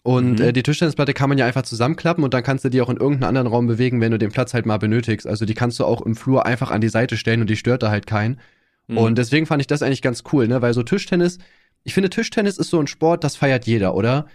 Und 0.04 0.40
Mhm. 0.40 0.46
äh, 0.48 0.54
die 0.54 0.64
Tischtennisplatte 0.64 1.14
kann 1.14 1.28
man 1.30 1.38
ja 1.38 1.46
einfach 1.46 1.64
zusammenklappen 1.64 2.24
und 2.24 2.34
dann 2.34 2.42
kannst 2.44 2.64
du 2.66 2.70
die 2.70 2.82
auch 2.82 2.90
in 2.90 2.98
irgendeinen 2.98 3.28
anderen 3.30 3.48
Raum 3.48 3.68
bewegen, 3.68 4.00
wenn 4.02 4.12
du 4.12 4.18
den 4.18 4.32
Platz 4.32 4.54
halt 4.54 4.66
mal 4.66 4.78
benötigst. 4.78 5.28
Also 5.28 5.46
die 5.46 5.54
kannst 5.54 5.78
du 5.80 5.86
auch 5.86 6.02
im 6.02 6.16
Flur 6.16 6.46
einfach 6.46 6.72
an 6.72 6.80
die 6.82 6.88
Seite 6.90 7.18
stellen 7.18 7.42
und 7.42 7.50
die 7.50 7.58
stört 7.58 7.84
da 7.84 7.92
halt 7.92 8.08
keinen. 8.08 8.40
Mhm. 8.88 8.98
Und 8.98 9.18
deswegen 9.18 9.46
fand 9.46 9.62
ich 9.62 9.68
das 9.68 9.82
eigentlich 9.82 10.02
ganz 10.02 10.24
cool, 10.32 10.48
ne? 10.48 10.62
Weil 10.62 10.74
so 10.74 10.84
Tischtennis, 10.84 11.38
ich 11.84 11.94
finde 11.94 12.10
Tischtennis 12.10 12.58
ist 12.58 12.70
so 12.70 12.80
ein 12.80 12.88
Sport, 12.88 13.24
das 13.26 13.36
feiert 13.36 13.68
jeder, 13.68 13.94
oder? 13.94 14.28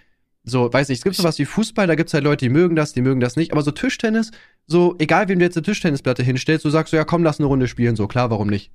So, 0.45 0.71
weiß 0.73 0.89
nicht, 0.91 0.99
es 0.99 1.05
gibt 1.05 1.17
sowas 1.17 1.39
wie 1.39 1.47
Fußball, 1.47 1.87
da 1.87 1.95
gibt's 1.95 2.13
halt 2.13 2.23
Leute, 2.25 2.45
die 2.45 2.51
mögen 2.51 2.77
das, 2.77 2.93
die 2.93 3.01
mögen 3.01 3.21
das 3.21 3.37
nicht, 3.37 3.53
aber 3.53 3.63
so 3.63 3.71
Tischtennis, 3.71 4.31
so, 4.67 4.95
egal 4.99 5.29
wem 5.29 5.39
du 5.39 5.45
jetzt 5.45 5.57
eine 5.57 5.65
Tischtennisplatte 5.65 6.23
hinstellst, 6.23 6.65
du 6.65 6.71
sagst 6.71 6.91
so, 6.91 6.97
ja 6.99 7.05
komm, 7.05 7.25
lass 7.25 7.41
eine 7.41 7.47
Runde 7.47 7.67
spielen, 7.67 7.97
so, 7.97 8.07
klar, 8.07 8.31
warum 8.31 8.49
nicht? 8.49 8.71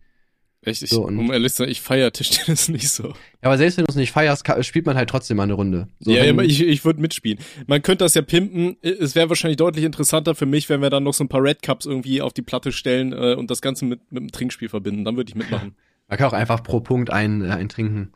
Echt, 0.61 0.81
ich, 0.81 0.89
so, 0.89 1.05
und- 1.05 1.17
um 1.17 1.31
ehrlich 1.31 1.53
zu 1.53 1.59
sein, 1.63 1.69
ich 1.69 1.79
feier 1.79 2.11
Tischtennis 2.11 2.67
nicht 2.69 2.89
so. 2.89 3.09
Ja, 3.09 3.13
aber 3.43 3.57
selbst 3.57 3.77
wenn 3.77 3.85
du 3.85 3.91
es 3.91 3.95
nicht 3.95 4.11
feierst, 4.11 4.45
spielt 4.65 4.85
man 4.85 4.97
halt 4.97 5.09
trotzdem 5.09 5.37
mal 5.37 5.43
eine 5.43 5.53
Runde. 5.53 5.87
So, 5.99 6.11
ja, 6.11 6.25
ja, 6.25 6.37
ich, 6.41 6.61
ich 6.61 6.83
würde 6.83 6.99
mitspielen. 6.99 7.39
Man 7.67 7.81
könnte 7.81 8.03
das 8.03 8.13
ja 8.13 8.21
pimpen. 8.23 8.75
Es 8.81 9.15
wäre 9.15 9.29
wahrscheinlich 9.29 9.55
deutlich 9.57 9.85
interessanter 9.85 10.35
für 10.35 10.45
mich, 10.45 10.67
wenn 10.67 10.81
wir 10.81 10.89
dann 10.89 11.03
noch 11.03 11.13
so 11.13 11.23
ein 11.23 11.29
paar 11.29 11.41
Red 11.41 11.61
Cups 11.61 11.85
irgendwie 11.85 12.21
auf 12.21 12.33
die 12.33 12.41
Platte 12.41 12.73
stellen 12.73 13.13
äh, 13.13 13.35
und 13.35 13.49
das 13.49 13.61
Ganze 13.61 13.85
mit, 13.85 14.11
mit 14.11 14.19
einem 14.21 14.31
Trinkspiel 14.31 14.67
verbinden. 14.67 15.05
Dann 15.05 15.15
würde 15.15 15.29
ich 15.29 15.35
mitmachen. 15.35 15.75
man 16.09 16.17
kann 16.17 16.27
auch 16.27 16.33
einfach 16.33 16.61
pro 16.61 16.81
Punkt 16.81 17.09
ein, 17.09 17.41
äh, 17.41 17.51
ein 17.51 17.69
trinken. 17.69 18.11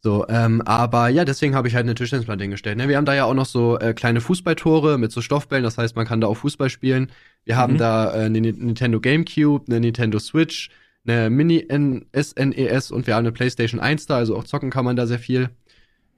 So, 0.00 0.26
ähm, 0.28 0.62
aber 0.62 1.08
ja, 1.08 1.24
deswegen 1.24 1.56
habe 1.56 1.66
ich 1.66 1.74
halt 1.74 1.84
eine 1.84 1.94
Tischtennisplatte 1.94 2.42
hingestellt. 2.44 2.78
Ne? 2.78 2.88
Wir 2.88 2.96
haben 2.96 3.04
da 3.04 3.14
ja 3.14 3.24
auch 3.24 3.34
noch 3.34 3.46
so 3.46 3.78
äh, 3.80 3.94
kleine 3.94 4.20
Fußballtore 4.20 4.96
mit 4.96 5.10
so 5.10 5.20
Stoffbällen, 5.20 5.64
das 5.64 5.76
heißt, 5.76 5.96
man 5.96 6.06
kann 6.06 6.20
da 6.20 6.28
auch 6.28 6.36
Fußball 6.36 6.70
spielen. 6.70 7.10
Wir 7.44 7.56
haben 7.56 7.74
Mhm. 7.74 7.78
da 7.78 8.14
äh, 8.14 8.24
eine 8.26 8.40
Nintendo 8.40 9.00
GameCube, 9.00 9.64
eine 9.68 9.80
Nintendo 9.80 10.20
Switch, 10.20 10.70
eine 11.06 11.30
Mini 11.30 11.66
SNES 12.14 12.90
und 12.92 13.06
wir 13.06 13.14
haben 13.16 13.24
eine 13.24 13.32
PlayStation 13.32 13.80
1 13.80 14.06
da, 14.06 14.16
also 14.16 14.36
auch 14.36 14.44
zocken 14.44 14.70
kann 14.70 14.84
man 14.84 14.94
da 14.94 15.06
sehr 15.06 15.18
viel. 15.18 15.50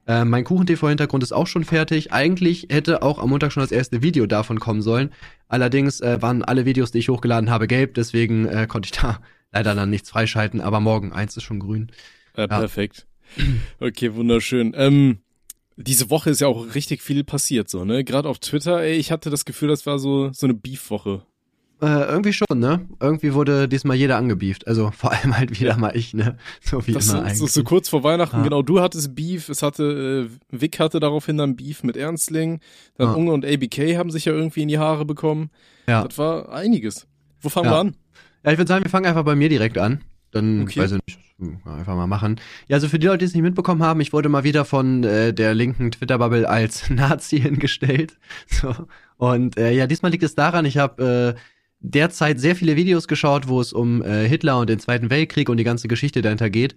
Äh, 0.07 0.25
mein 0.25 0.43
Kuchen-TV-Hintergrund 0.43 1.23
ist 1.23 1.31
auch 1.31 1.47
schon 1.47 1.63
fertig. 1.63 2.11
Eigentlich 2.11 2.67
hätte 2.71 3.01
auch 3.01 3.17
am 3.19 3.29
Montag 3.29 3.51
schon 3.51 3.61
das 3.61 3.71
erste 3.71 4.01
Video 4.01 4.25
davon 4.27 4.59
kommen 4.59 4.81
sollen. 4.81 5.11
Allerdings 5.47 6.01
äh, 6.01 6.21
waren 6.21 6.43
alle 6.43 6.65
Videos, 6.65 6.91
die 6.91 6.99
ich 6.99 7.09
hochgeladen 7.09 7.49
habe, 7.49 7.67
gelb, 7.67 7.93
deswegen 7.95 8.45
äh, 8.47 8.67
konnte 8.67 8.87
ich 8.87 8.99
da 8.99 9.19
leider 9.51 9.73
dann 9.75 9.89
nichts 9.89 10.09
freischalten, 10.09 10.61
aber 10.61 10.79
morgen 10.79 11.13
eins 11.13 11.35
ist 11.37 11.43
schon 11.43 11.59
grün. 11.59 11.91
Äh, 12.35 12.47
Perfekt. 12.47 13.07
Okay, 13.79 14.13
wunderschön. 14.15 14.73
Ähm, 14.75 15.19
diese 15.77 16.09
Woche 16.09 16.29
ist 16.29 16.41
ja 16.41 16.47
auch 16.47 16.75
richtig 16.75 17.01
viel 17.01 17.23
passiert, 17.23 17.69
so, 17.69 17.85
ne? 17.85 18.03
Gerade 18.03 18.29
auf 18.29 18.39
Twitter, 18.39 18.81
ey, 18.81 18.93
ich 18.97 19.11
hatte 19.11 19.29
das 19.29 19.45
Gefühl, 19.45 19.69
das 19.69 19.85
war 19.85 19.99
so, 19.99 20.31
so 20.33 20.45
eine 20.45 20.53
Beef-Woche. 20.53 21.23
Äh, 21.81 22.03
irgendwie 22.11 22.31
schon, 22.33 22.59
ne? 22.59 22.87
Irgendwie 22.99 23.33
wurde 23.33 23.67
diesmal 23.67 23.95
jeder 23.97 24.17
angebieft. 24.17 24.67
Also 24.67 24.91
vor 24.95 25.11
allem 25.11 25.35
halt 25.35 25.59
wieder 25.59 25.75
mal 25.77 25.95
ich, 25.97 26.13
ne? 26.13 26.37
So 26.61 26.85
wie 26.85 26.91
Das 26.91 27.05
immer 27.09 27.17
so, 27.19 27.23
eigentlich. 27.23 27.37
so, 27.39 27.47
so 27.47 27.63
kurz 27.63 27.89
vor 27.89 28.03
Weihnachten, 28.03 28.37
Ja. 28.37 28.43
genau, 28.43 28.61
du 28.61 28.81
hattest 28.81 29.15
Beef, 29.15 29.49
es 29.49 29.63
hatte, 29.63 30.29
äh, 30.29 30.55
Vic 30.61 30.79
hatte 30.79 30.99
daraufhin 30.99 31.37
dann 31.37 31.55
Beef 31.55 31.81
mit 31.81 31.97
Ernstling, 31.97 32.59
dann 32.97 33.07
Ja. 33.07 33.13
Unge 33.13 33.31
und 33.31 33.43
ABK 33.45 33.97
haben 33.97 34.11
sich 34.11 34.25
ja 34.25 34.33
irgendwie 34.33 34.61
in 34.61 34.67
die 34.67 34.77
Haare 34.77 35.05
bekommen. 35.05 35.49
ja. 35.87 36.03
Das 36.07 36.17
war 36.19 36.51
einiges. 36.51 37.07
Wo 37.39 37.49
fangen 37.49 37.65
Ja. 37.65 37.71
wir 37.71 37.79
an? 37.79 37.95
ja, 38.45 38.51
ich 38.51 38.57
würde 38.59 38.67
sagen, 38.69 38.83
wir 38.85 38.91
fangen 38.91 39.07
einfach 39.07 39.23
bei 39.25 39.35
mir 39.35 39.49
direkt 39.49 39.79
an. 39.79 40.03
Dann, 40.31 40.61
Okay. 40.63 40.79
weiß 40.79 40.93
ich 40.93 40.99
nicht, 41.39 41.65
einfach 41.65 41.95
mal 41.95 42.07
machen. 42.07 42.39
Ja, 42.67 42.75
also 42.75 42.87
für 42.87 42.99
die 42.99 43.07
Leute, 43.07 43.19
die 43.19 43.25
es 43.25 43.33
nicht 43.33 43.43
mitbekommen 43.43 43.83
haben, 43.83 43.99
ich 44.01 44.13
wurde 44.13 44.29
mal 44.29 44.43
wieder 44.43 44.63
von 44.65 45.03
äh, 45.03 45.33
der 45.33 45.53
linken 45.53 45.91
Twitter-Bubble 45.91 46.47
als 46.47 46.89
Nazi 46.89 47.39
hingestellt. 47.39 48.17
So. 48.47 48.73
Und 49.17 49.57
äh, 49.57 49.71
ja, 49.71 49.87
diesmal 49.87 50.11
liegt 50.11 50.23
es 50.23 50.35
daran, 50.35 50.65
ich 50.65 50.77
habe 50.77 51.35
äh, 51.35 51.39
derzeit 51.79 52.39
sehr 52.39 52.55
viele 52.55 52.75
Videos 52.75 53.07
geschaut, 53.07 53.47
wo 53.47 53.59
es 53.61 53.73
um 53.73 54.01
äh, 54.03 54.27
Hitler 54.27 54.59
und 54.59 54.69
den 54.69 54.79
Zweiten 54.79 55.09
Weltkrieg 55.09 55.49
und 55.49 55.57
die 55.57 55.63
ganze 55.63 55.87
Geschichte 55.87 56.21
dahinter 56.21 56.49
geht. 56.49 56.75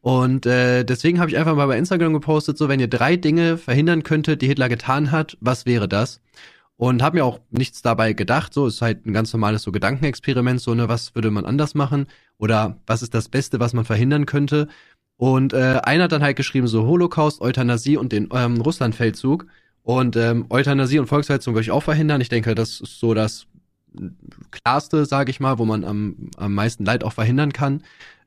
Und 0.00 0.46
äh, 0.46 0.84
deswegen 0.84 1.20
habe 1.20 1.30
ich 1.30 1.36
einfach 1.38 1.54
mal 1.54 1.66
bei 1.66 1.78
Instagram 1.78 2.12
gepostet, 2.12 2.58
so 2.58 2.68
wenn 2.68 2.80
ihr 2.80 2.88
drei 2.88 3.16
Dinge 3.16 3.56
verhindern 3.56 4.02
könntet, 4.02 4.42
die 4.42 4.48
Hitler 4.48 4.68
getan 4.68 5.12
hat, 5.12 5.36
was 5.40 5.64
wäre 5.64 5.86
das? 5.88 6.20
Und 6.76 7.02
habe 7.02 7.18
mir 7.18 7.24
auch 7.24 7.38
nichts 7.50 7.82
dabei 7.82 8.12
gedacht, 8.12 8.52
so 8.52 8.66
ist 8.66 8.82
halt 8.82 9.06
ein 9.06 9.12
ganz 9.12 9.32
normales 9.32 9.62
so 9.62 9.70
Gedankenexperiment, 9.70 10.60
so 10.60 10.74
ne, 10.74 10.88
was 10.88 11.14
würde 11.14 11.30
man 11.30 11.44
anders 11.44 11.74
machen 11.74 12.06
oder 12.38 12.80
was 12.86 13.02
ist 13.02 13.14
das 13.14 13.28
Beste, 13.28 13.60
was 13.60 13.72
man 13.72 13.84
verhindern 13.84 14.26
könnte? 14.26 14.68
Und 15.16 15.52
äh, 15.52 15.80
einer 15.84 16.04
hat 16.04 16.12
dann 16.12 16.22
halt 16.22 16.36
geschrieben 16.36 16.66
so 16.66 16.86
Holocaust, 16.86 17.40
Euthanasie 17.40 17.96
und 17.96 18.12
den 18.12 18.28
ähm, 18.32 18.60
Russlandfeldzug 18.60 19.46
und 19.82 20.16
ähm, 20.16 20.46
Euthanasie 20.50 20.98
und 20.98 21.06
Volksverhetzung 21.06 21.54
würde 21.54 21.62
ich 21.62 21.70
auch 21.70 21.82
verhindern. 21.82 22.20
Ich 22.20 22.28
denke, 22.28 22.54
das 22.54 22.80
ist 22.80 22.98
so 22.98 23.14
das 23.14 23.46
klarste, 24.50 25.04
sage 25.06 25.30
ich 25.30 25.40
mal, 25.40 25.58
wo 25.58 25.64
man 25.64 25.84
am, 25.84 26.30
am 26.36 26.54
meisten 26.54 26.84
Leid 26.84 27.04
auch 27.04 27.12
verhindern 27.12 27.52
kann. 27.52 27.82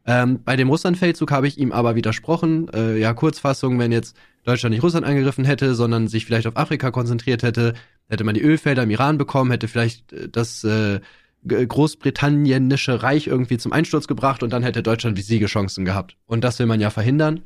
Ähm, 0.06 0.44
bei 0.44 0.56
dem 0.56 0.70
Russlandfeldzug 0.70 1.32
habe 1.32 1.48
ich 1.48 1.58
ihm 1.58 1.72
aber 1.72 1.96
widersprochen. 1.96 2.70
Äh, 2.74 2.98
ja, 3.00 3.14
Kurzfassung, 3.14 3.80
wenn 3.80 3.92
jetzt 3.92 4.16
Deutschland 4.44 4.74
nicht 4.74 4.84
Russland 4.84 5.06
angegriffen 5.06 5.46
hätte, 5.46 5.74
sondern 5.74 6.08
sich 6.08 6.26
vielleicht 6.26 6.46
auf 6.48 6.58
Afrika 6.58 6.92
konzentriert 6.92 7.42
hätte, 7.42 7.74
hätte 8.08 8.24
man 8.24 8.36
die 8.36 8.44
Ölfelder 8.44 8.84
im 8.84 8.92
Iran 8.92 9.18
bekommen, 9.18 9.50
hätte 9.50 9.68
vielleicht 9.68 10.14
äh, 10.14 10.30
das 10.30 10.64
äh, 10.64 11.00
großbritannische 11.48 13.04
Reich 13.04 13.28
irgendwie 13.28 13.58
zum 13.58 13.72
Einsturz 13.72 14.08
gebracht 14.08 14.44
und 14.44 14.52
dann 14.52 14.64
hätte 14.64 14.84
Deutschland 14.84 15.18
die 15.18 15.22
Siegechancen 15.22 15.86
gehabt. 15.86 16.18
Und 16.25 16.44
das 16.44 16.60
will 16.60 16.66
man 16.66 16.80
ja 16.80 16.90
verhindern. 16.90 17.44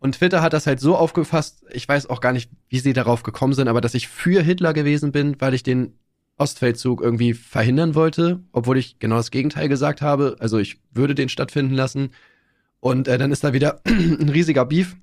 Und 0.00 0.16
Twitter 0.16 0.42
hat 0.42 0.52
das 0.52 0.66
halt 0.66 0.80
so 0.80 0.96
aufgefasst, 0.96 1.64
ich 1.70 1.88
weiß 1.88 2.08
auch 2.08 2.20
gar 2.20 2.32
nicht, 2.32 2.50
wie 2.68 2.78
sie 2.78 2.92
darauf 2.92 3.22
gekommen 3.22 3.52
sind, 3.52 3.68
aber 3.68 3.80
dass 3.80 3.94
ich 3.94 4.08
für 4.08 4.42
Hitler 4.42 4.72
gewesen 4.72 5.12
bin, 5.12 5.40
weil 5.40 5.54
ich 5.54 5.62
den 5.62 5.94
Ostfeldzug 6.36 7.02
irgendwie 7.02 7.34
verhindern 7.34 7.94
wollte, 7.94 8.40
obwohl 8.52 8.78
ich 8.78 8.98
genau 9.00 9.16
das 9.16 9.30
Gegenteil 9.30 9.68
gesagt 9.68 10.00
habe. 10.02 10.36
Also 10.38 10.58
ich 10.58 10.80
würde 10.92 11.14
den 11.14 11.28
stattfinden 11.28 11.74
lassen. 11.74 12.10
Und 12.80 13.08
äh, 13.08 13.18
dann 13.18 13.32
ist 13.32 13.42
da 13.42 13.52
wieder 13.52 13.80
ein 13.86 14.28
riesiger 14.28 14.64
Beef 14.64 14.96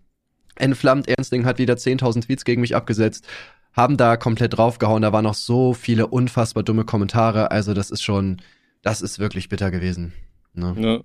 entflammt. 0.55 1.09
Ernstling 1.09 1.45
hat 1.45 1.59
wieder 1.59 1.73
10.000 1.73 2.25
Tweets 2.25 2.45
gegen 2.45 2.61
mich 2.61 2.75
abgesetzt, 2.75 3.27
haben 3.75 3.97
da 3.97 4.17
komplett 4.17 4.57
draufgehauen. 4.57 5.01
Da 5.01 5.11
waren 5.11 5.25
noch 5.25 5.33
so 5.33 5.73
viele 5.73 6.07
unfassbar 6.07 6.63
dumme 6.63 6.85
Kommentare. 6.85 7.51
Also 7.51 7.73
das 7.73 7.91
ist 7.91 8.01
schon, 8.01 8.41
das 8.81 9.01
ist 9.01 9.19
wirklich 9.19 9.49
bitter 9.49 9.69
gewesen. 9.69 10.13
Ne? 10.53 10.75
Ja. 10.77 11.01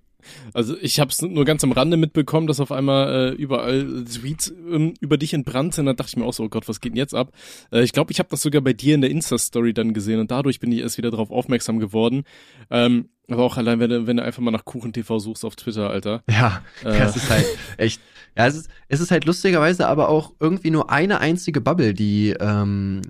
Also 0.53 0.77
ich 0.81 1.00
habe 1.00 1.11
es 1.11 1.23
nur 1.23 1.45
ganz 1.45 1.65
am 1.65 1.73
Rande 1.73 1.97
mitbekommen, 1.97 2.47
dass 2.47 2.61
auf 2.61 2.73
einmal 2.73 3.33
äh, 3.33 3.35
überall 3.35 4.05
Tweets 4.05 4.50
ähm, 4.50 4.95
über 5.00 5.17
dich 5.17 5.33
entbrannt 5.33 5.75
sind. 5.75 5.87
Da 5.87 5.95
dachte 5.95 6.11
ich 6.11 6.17
mir 6.17 6.25
auch 6.25 6.35
so, 6.35 6.45
oh 6.45 6.49
Gott, 6.49 6.69
was 6.69 6.81
geht 6.81 6.93
denn 6.93 6.99
jetzt 6.99 7.15
ab? 7.15 7.33
Äh, 7.73 7.83
ich 7.83 7.93
glaube, 7.93 8.12
ich 8.12 8.19
habe 8.19 8.29
das 8.29 8.43
sogar 8.43 8.61
bei 8.62 8.73
dir 8.73 8.95
in 8.95 9.00
der 9.00 9.11
Insta-Story 9.11 9.73
dann 9.73 9.95
gesehen 9.95 10.21
und 10.21 10.31
dadurch 10.31 10.61
bin 10.61 10.73
ich 10.73 10.81
erst 10.81 10.99
wieder 10.99 11.11
darauf 11.11 11.31
aufmerksam 11.31 11.79
geworden. 11.79 12.25
Ähm, 12.71 13.09
aber 13.33 13.45
auch 13.45 13.57
allein, 13.57 13.81
wenn 13.81 13.91
du, 13.91 14.07
wenn 14.07 14.17
du 14.17 14.23
einfach 14.23 14.43
mal 14.43 14.51
nach 14.51 14.65
KuchenTV 14.65 15.19
suchst 15.19 15.45
auf 15.45 15.57
Twitter, 15.57 15.91
Alter. 15.91 16.23
Ja, 16.29 16.63
äh. 16.83 16.99
das 16.99 17.17
ist 17.17 17.31
halt 17.31 17.47
echt. 17.77 18.01
Ja, 18.37 18.47
es 18.47 18.55
ist, 18.55 18.71
es 18.89 19.01
ist 19.01 19.11
halt 19.11 19.25
lustigerweise 19.25 19.89
aber 19.89 20.09
auch 20.09 20.33
irgendwie 20.39 20.71
nur 20.71 20.91
eine 20.91 21.21
einzige 21.21 21.61
Bubble, 21.61 21.95
die, 21.95 22.31
ähm, 22.39 23.03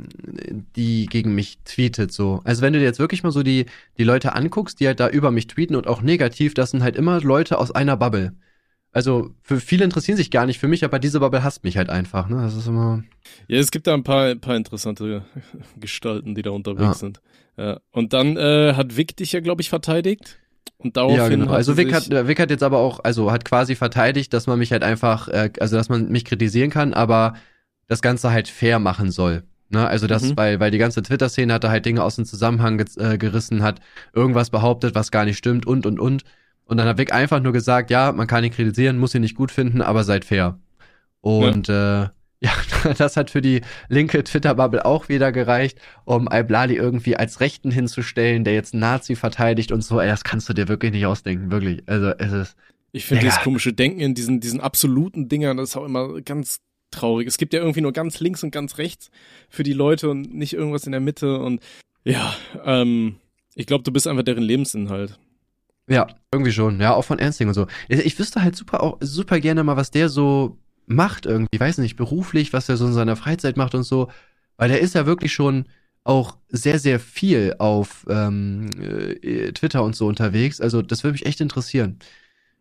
die 0.76 1.06
gegen 1.06 1.34
mich 1.34 1.58
tweetet. 1.64 2.10
So. 2.10 2.40
Also 2.44 2.62
wenn 2.62 2.72
du 2.72 2.78
dir 2.78 2.86
jetzt 2.86 2.98
wirklich 2.98 3.22
mal 3.22 3.30
so 3.30 3.42
die, 3.42 3.66
die 3.98 4.04
Leute 4.04 4.34
anguckst, 4.34 4.80
die 4.80 4.86
halt 4.86 4.98
da 4.98 5.08
über 5.08 5.30
mich 5.30 5.46
tweeten 5.46 5.76
und 5.76 5.86
auch 5.86 6.00
negativ, 6.00 6.54
das 6.54 6.70
sind 6.70 6.82
halt 6.82 6.96
immer 6.96 7.20
Leute 7.20 7.58
aus 7.58 7.70
einer 7.70 7.96
Bubble. 7.96 8.32
Also 8.92 9.30
für 9.42 9.60
viele 9.60 9.84
interessieren 9.84 10.16
sich 10.16 10.30
gar 10.30 10.46
nicht 10.46 10.58
für 10.58 10.66
mich, 10.66 10.84
aber 10.84 10.98
diese 10.98 11.20
Bubble 11.20 11.44
hasst 11.44 11.62
mich 11.62 11.76
halt 11.76 11.90
einfach. 11.90 12.28
Ne? 12.28 12.42
Das 12.42 12.56
ist 12.56 12.66
immer. 12.66 13.04
Ja, 13.46 13.58
es 13.58 13.70
gibt 13.70 13.86
da 13.86 13.94
ein 13.94 14.02
paar, 14.02 14.26
ein 14.26 14.40
paar 14.40 14.56
interessante 14.56 15.24
Gestalten, 15.78 16.34
die 16.34 16.42
da 16.42 16.50
unterwegs 16.50 16.82
ja. 16.82 16.94
sind. 16.94 17.20
Ja. 17.56 17.80
Und 17.92 18.12
dann 18.12 18.36
äh, 18.36 18.74
hat 18.74 18.96
Vic 18.96 19.16
dich 19.16 19.32
ja, 19.32 19.40
glaube 19.40 19.62
ich, 19.62 19.68
verteidigt. 19.68 20.38
Und 20.78 20.96
daraufhin 20.96 21.18
ja, 21.18 21.28
genau. 21.28 21.52
Also 21.52 21.76
Vic 21.76 21.92
hat, 21.92 22.08
Vic 22.08 22.40
hat 22.40 22.50
jetzt 22.50 22.62
aber 22.62 22.78
auch, 22.78 23.00
also 23.04 23.30
hat 23.30 23.44
quasi 23.44 23.74
verteidigt, 23.74 24.32
dass 24.32 24.46
man 24.46 24.58
mich 24.58 24.72
halt 24.72 24.82
einfach, 24.82 25.28
äh, 25.28 25.50
also 25.60 25.76
dass 25.76 25.88
man 25.88 26.08
mich 26.08 26.24
kritisieren 26.24 26.70
kann, 26.70 26.94
aber 26.94 27.34
das 27.86 28.00
Ganze 28.02 28.30
halt 28.30 28.48
fair 28.48 28.78
machen 28.78 29.10
soll. 29.10 29.44
Ne? 29.68 29.86
Also 29.86 30.06
das, 30.06 30.22
mhm. 30.22 30.36
weil, 30.36 30.58
weil 30.58 30.70
die 30.70 30.78
ganze 30.78 31.02
Twitter-Szene 31.02 31.52
hat 31.52 31.64
da 31.64 31.70
halt 31.70 31.86
Dinge 31.86 32.02
aus 32.02 32.16
dem 32.16 32.24
Zusammenhang 32.24 32.80
äh, 32.96 33.18
gerissen, 33.18 33.62
hat 33.62 33.80
irgendwas 34.12 34.50
behauptet, 34.50 34.94
was 34.94 35.10
gar 35.10 35.24
nicht 35.24 35.36
stimmt 35.36 35.66
und 35.66 35.86
und 35.86 36.00
und. 36.00 36.24
Und 36.70 36.76
dann 36.76 36.86
hat 36.86 36.98
Vic 36.98 37.12
einfach 37.12 37.40
nur 37.40 37.52
gesagt, 37.52 37.90
ja, 37.90 38.12
man 38.12 38.28
kann 38.28 38.44
ihn 38.44 38.52
kritisieren, 38.52 38.96
muss 38.96 39.12
ihn 39.12 39.22
nicht 39.22 39.34
gut 39.34 39.50
finden, 39.50 39.82
aber 39.82 40.04
seid 40.04 40.24
fair. 40.24 40.56
Und 41.20 41.66
ja. 41.66 42.04
äh, 42.04 42.08
ja, 42.46 42.52
das 42.96 43.16
hat 43.16 43.28
für 43.30 43.40
die 43.40 43.62
linke 43.88 44.22
Twitter-Bubble 44.22 44.84
auch 44.84 45.08
wieder 45.08 45.32
gereicht, 45.32 45.80
um 46.04 46.28
Al-Blali 46.28 46.76
irgendwie 46.76 47.16
als 47.16 47.40
Rechten 47.40 47.72
hinzustellen, 47.72 48.44
der 48.44 48.54
jetzt 48.54 48.72
Nazi 48.72 49.16
verteidigt 49.16 49.72
und 49.72 49.82
so. 49.82 49.98
Ey, 49.98 50.06
das 50.06 50.22
kannst 50.22 50.48
du 50.48 50.52
dir 50.52 50.68
wirklich 50.68 50.92
nicht 50.92 51.06
ausdenken, 51.06 51.50
wirklich. 51.50 51.82
Also 51.86 52.10
es 52.18 52.30
ist. 52.30 52.56
Ich 52.92 53.04
finde 53.04 53.24
dieses 53.24 53.40
komische 53.40 53.72
Denken 53.72 53.98
in 53.98 54.14
diesen, 54.14 54.38
diesen 54.38 54.60
absoluten 54.60 55.28
Dingern, 55.28 55.56
das 55.56 55.70
ist 55.70 55.76
auch 55.76 55.84
immer 55.84 56.20
ganz 56.20 56.60
traurig. 56.92 57.26
Es 57.26 57.36
gibt 57.36 57.52
ja 57.52 57.58
irgendwie 57.58 57.80
nur 57.80 57.92
ganz 57.92 58.20
links 58.20 58.44
und 58.44 58.52
ganz 58.52 58.78
rechts 58.78 59.10
für 59.48 59.64
die 59.64 59.72
Leute 59.72 60.08
und 60.08 60.32
nicht 60.32 60.52
irgendwas 60.52 60.86
in 60.86 60.92
der 60.92 61.00
Mitte 61.00 61.40
und 61.40 61.60
ja, 62.04 62.32
ähm, 62.64 63.16
ich 63.56 63.66
glaube, 63.66 63.82
du 63.82 63.90
bist 63.90 64.06
einfach 64.06 64.22
deren 64.22 64.44
Lebensinhalt. 64.44 65.18
Ja, 65.90 66.06
irgendwie 66.32 66.52
schon. 66.52 66.80
Ja, 66.80 66.94
auch 66.94 67.04
von 67.04 67.18
Ernsting 67.18 67.48
und 67.48 67.54
so. 67.54 67.66
Ich 67.88 68.18
wüsste 68.18 68.42
halt 68.42 68.54
super 68.56 68.82
auch 68.82 68.98
super 69.00 69.40
gerne 69.40 69.64
mal, 69.64 69.76
was 69.76 69.90
der 69.90 70.08
so 70.08 70.58
macht 70.86 71.26
irgendwie, 71.26 71.58
weiß 71.58 71.78
nicht, 71.78 71.96
beruflich, 71.96 72.52
was 72.52 72.68
er 72.68 72.76
so 72.76 72.86
in 72.86 72.92
seiner 72.92 73.16
Freizeit 73.16 73.56
macht 73.56 73.74
und 73.74 73.82
so, 73.84 74.10
weil 74.56 74.70
er 74.70 74.80
ist 74.80 74.94
ja 74.94 75.06
wirklich 75.06 75.32
schon 75.32 75.66
auch 76.04 76.36
sehr, 76.48 76.78
sehr 76.78 77.00
viel 77.00 77.54
auf 77.58 78.06
ähm, 78.08 78.70
äh, 78.80 79.52
Twitter 79.52 79.82
und 79.82 79.96
so 79.96 80.06
unterwegs. 80.06 80.60
Also 80.60 80.80
das 80.82 81.02
würde 81.04 81.12
mich 81.12 81.26
echt 81.26 81.40
interessieren. 81.40 81.98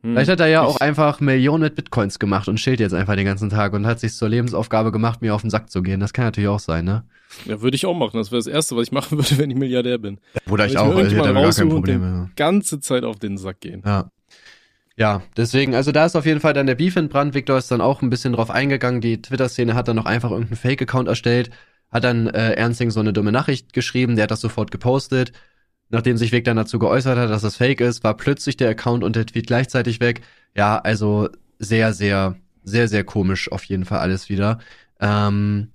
Hm. 0.01 0.13
Vielleicht 0.13 0.31
hat 0.31 0.39
er 0.39 0.47
ja 0.47 0.61
auch 0.61 0.77
einfach 0.77 1.19
Millionen 1.19 1.63
mit 1.63 1.75
Bitcoins 1.75 2.19
gemacht 2.19 2.47
und 2.47 2.55
chillt 2.55 2.79
jetzt 2.79 2.93
einfach 2.93 3.15
den 3.15 3.25
ganzen 3.25 3.49
Tag 3.49 3.73
und 3.73 3.85
hat 3.85 3.99
sich 3.99 4.13
zur 4.13 4.29
Lebensaufgabe 4.29 4.91
gemacht, 4.91 5.21
mir 5.21 5.35
auf 5.35 5.41
den 5.41 5.49
Sack 5.49 5.69
zu 5.69 5.81
gehen. 5.81 5.99
Das 5.99 6.13
kann 6.13 6.25
natürlich 6.25 6.47
auch 6.47 6.59
sein, 6.59 6.85
ne? 6.85 7.03
Ja, 7.45 7.61
würde 7.61 7.75
ich 7.75 7.85
auch 7.85 7.95
machen. 7.95 8.17
Das 8.17 8.31
wäre 8.31 8.39
das 8.39 8.47
Erste, 8.47 8.75
was 8.75 8.83
ich 8.83 8.91
machen 8.91 9.17
würde, 9.17 9.37
wenn 9.37 9.51
ich 9.51 9.57
Milliardär 9.57 9.97
bin. 9.97 10.19
Oder 10.49 10.65
ich, 10.65 10.73
ich 10.73 10.77
auch, 10.77 10.95
also 10.95 11.01
ich 11.01 11.13
hätte 11.13 11.33
gar 11.33 11.51
kein 11.51 11.69
Problem. 11.69 12.01
Ja. 12.01 12.29
ganze 12.35 12.79
Zeit 12.79 13.03
auf 13.03 13.19
den 13.19 13.37
Sack 13.37 13.59
gehen. 13.59 13.83
Ja. 13.85 14.11
Ja, 14.95 15.21
deswegen, 15.37 15.75
also 15.75 15.93
da 15.93 16.05
ist 16.05 16.17
auf 16.17 16.25
jeden 16.25 16.41
Fall 16.41 16.53
dann 16.53 16.67
der 16.67 16.75
Beef 16.75 16.97
entbrannt. 16.97 17.33
Victor 17.33 17.57
ist 17.57 17.71
dann 17.71 17.79
auch 17.79 18.01
ein 18.01 18.09
bisschen 18.09 18.33
drauf 18.33 18.49
eingegangen. 18.49 18.99
Die 18.99 19.21
Twitter-Szene 19.21 19.73
hat 19.73 19.87
dann 19.87 19.95
noch 19.95 20.05
einfach 20.05 20.29
irgendeinen 20.29 20.57
Fake-Account 20.57 21.07
erstellt, 21.07 21.51
hat 21.89 22.03
dann 22.03 22.27
äh, 22.27 22.51
Ernsting 22.55 22.91
so 22.91 22.99
eine 22.99 23.13
dumme 23.13 23.31
Nachricht 23.31 23.71
geschrieben, 23.71 24.17
der 24.17 24.23
hat 24.23 24.31
das 24.31 24.41
sofort 24.41 24.71
gepostet. 24.71 25.31
Nachdem 25.89 26.17
sich 26.17 26.31
Vic 26.31 26.45
dann 26.45 26.57
dazu 26.57 26.77
geäußert 26.77 27.17
hat, 27.17 27.29
dass 27.29 27.41
das 27.41 27.55
Fake 27.55 27.81
ist, 27.81 28.03
war 28.03 28.15
plötzlich 28.15 28.57
der 28.57 28.69
Account 28.69 29.03
und 29.03 29.15
der 29.15 29.25
Tweet 29.25 29.47
gleichzeitig 29.47 29.99
weg. 29.99 30.21
Ja, 30.55 30.77
also 30.77 31.29
sehr, 31.57 31.93
sehr, 31.93 32.35
sehr, 32.63 32.87
sehr 32.87 33.03
komisch 33.03 33.51
auf 33.51 33.63
jeden 33.63 33.85
Fall 33.85 33.99
alles 33.99 34.29
wieder. 34.29 34.59
Ähm, 34.99 35.69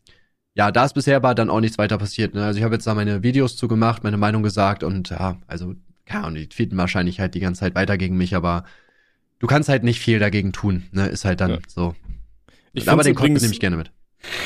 ja, 0.55 0.71
da 0.71 0.85
ist 0.85 0.95
bisher 0.95 1.17
aber 1.17 1.35
dann 1.35 1.51
auch 1.51 1.61
nichts 1.61 1.79
weiter 1.79 1.99
passiert. 1.99 2.35
Ne? 2.35 2.45
Also 2.45 2.59
ich 2.59 2.65
habe 2.65 2.75
jetzt 2.75 2.87
da 2.87 2.95
meine 2.95 3.23
Videos 3.23 3.57
zugemacht, 3.57 4.05
meine 4.05 4.17
Meinung 4.17 4.43
gesagt 4.43 4.85
und 4.85 5.11
ja, 5.11 5.39
also, 5.49 5.75
keine 6.07 6.25
Ahnung, 6.25 6.37
die 6.37 6.49
tweeten 6.49 6.77
wahrscheinlich 6.77 7.19
halt 7.19 7.35
die 7.35 7.41
ganze 7.41 7.61
Zeit 7.61 7.75
weiter 7.75 7.99
gegen 7.99 8.17
mich, 8.17 8.37
aber 8.37 8.65
du 9.41 9.49
kannst 9.49 9.69
halt 9.69 9.83
nicht 9.83 9.99
viel 9.99 10.21
dagegen 10.21 10.53
tun, 10.53 10.85
ne? 10.93 11.07
Ist 11.07 11.25
halt 11.25 11.41
dann 11.41 11.51
ja. 11.51 11.59
so. 11.67 11.95
Ich 12.73 12.89
Aber 12.89 13.03
den 13.03 13.13
übrigens, 13.13 13.43
nehme 13.43 13.53
ich 13.53 13.61
gerne 13.61 13.77
mit. 13.77 13.91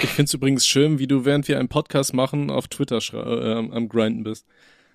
Ich 0.03 0.11
finde 0.11 0.29
es 0.29 0.35
übrigens 0.35 0.67
schön, 0.67 0.99
wie 0.99 1.07
du, 1.07 1.25
während 1.25 1.47
wir 1.47 1.59
einen 1.59 1.69
Podcast 1.69 2.15
machen, 2.15 2.51
auf 2.51 2.69
Twitter 2.69 2.99
äh, 3.13 3.59
am 3.59 3.89
Grinden 3.89 4.25
bist. 4.25 4.47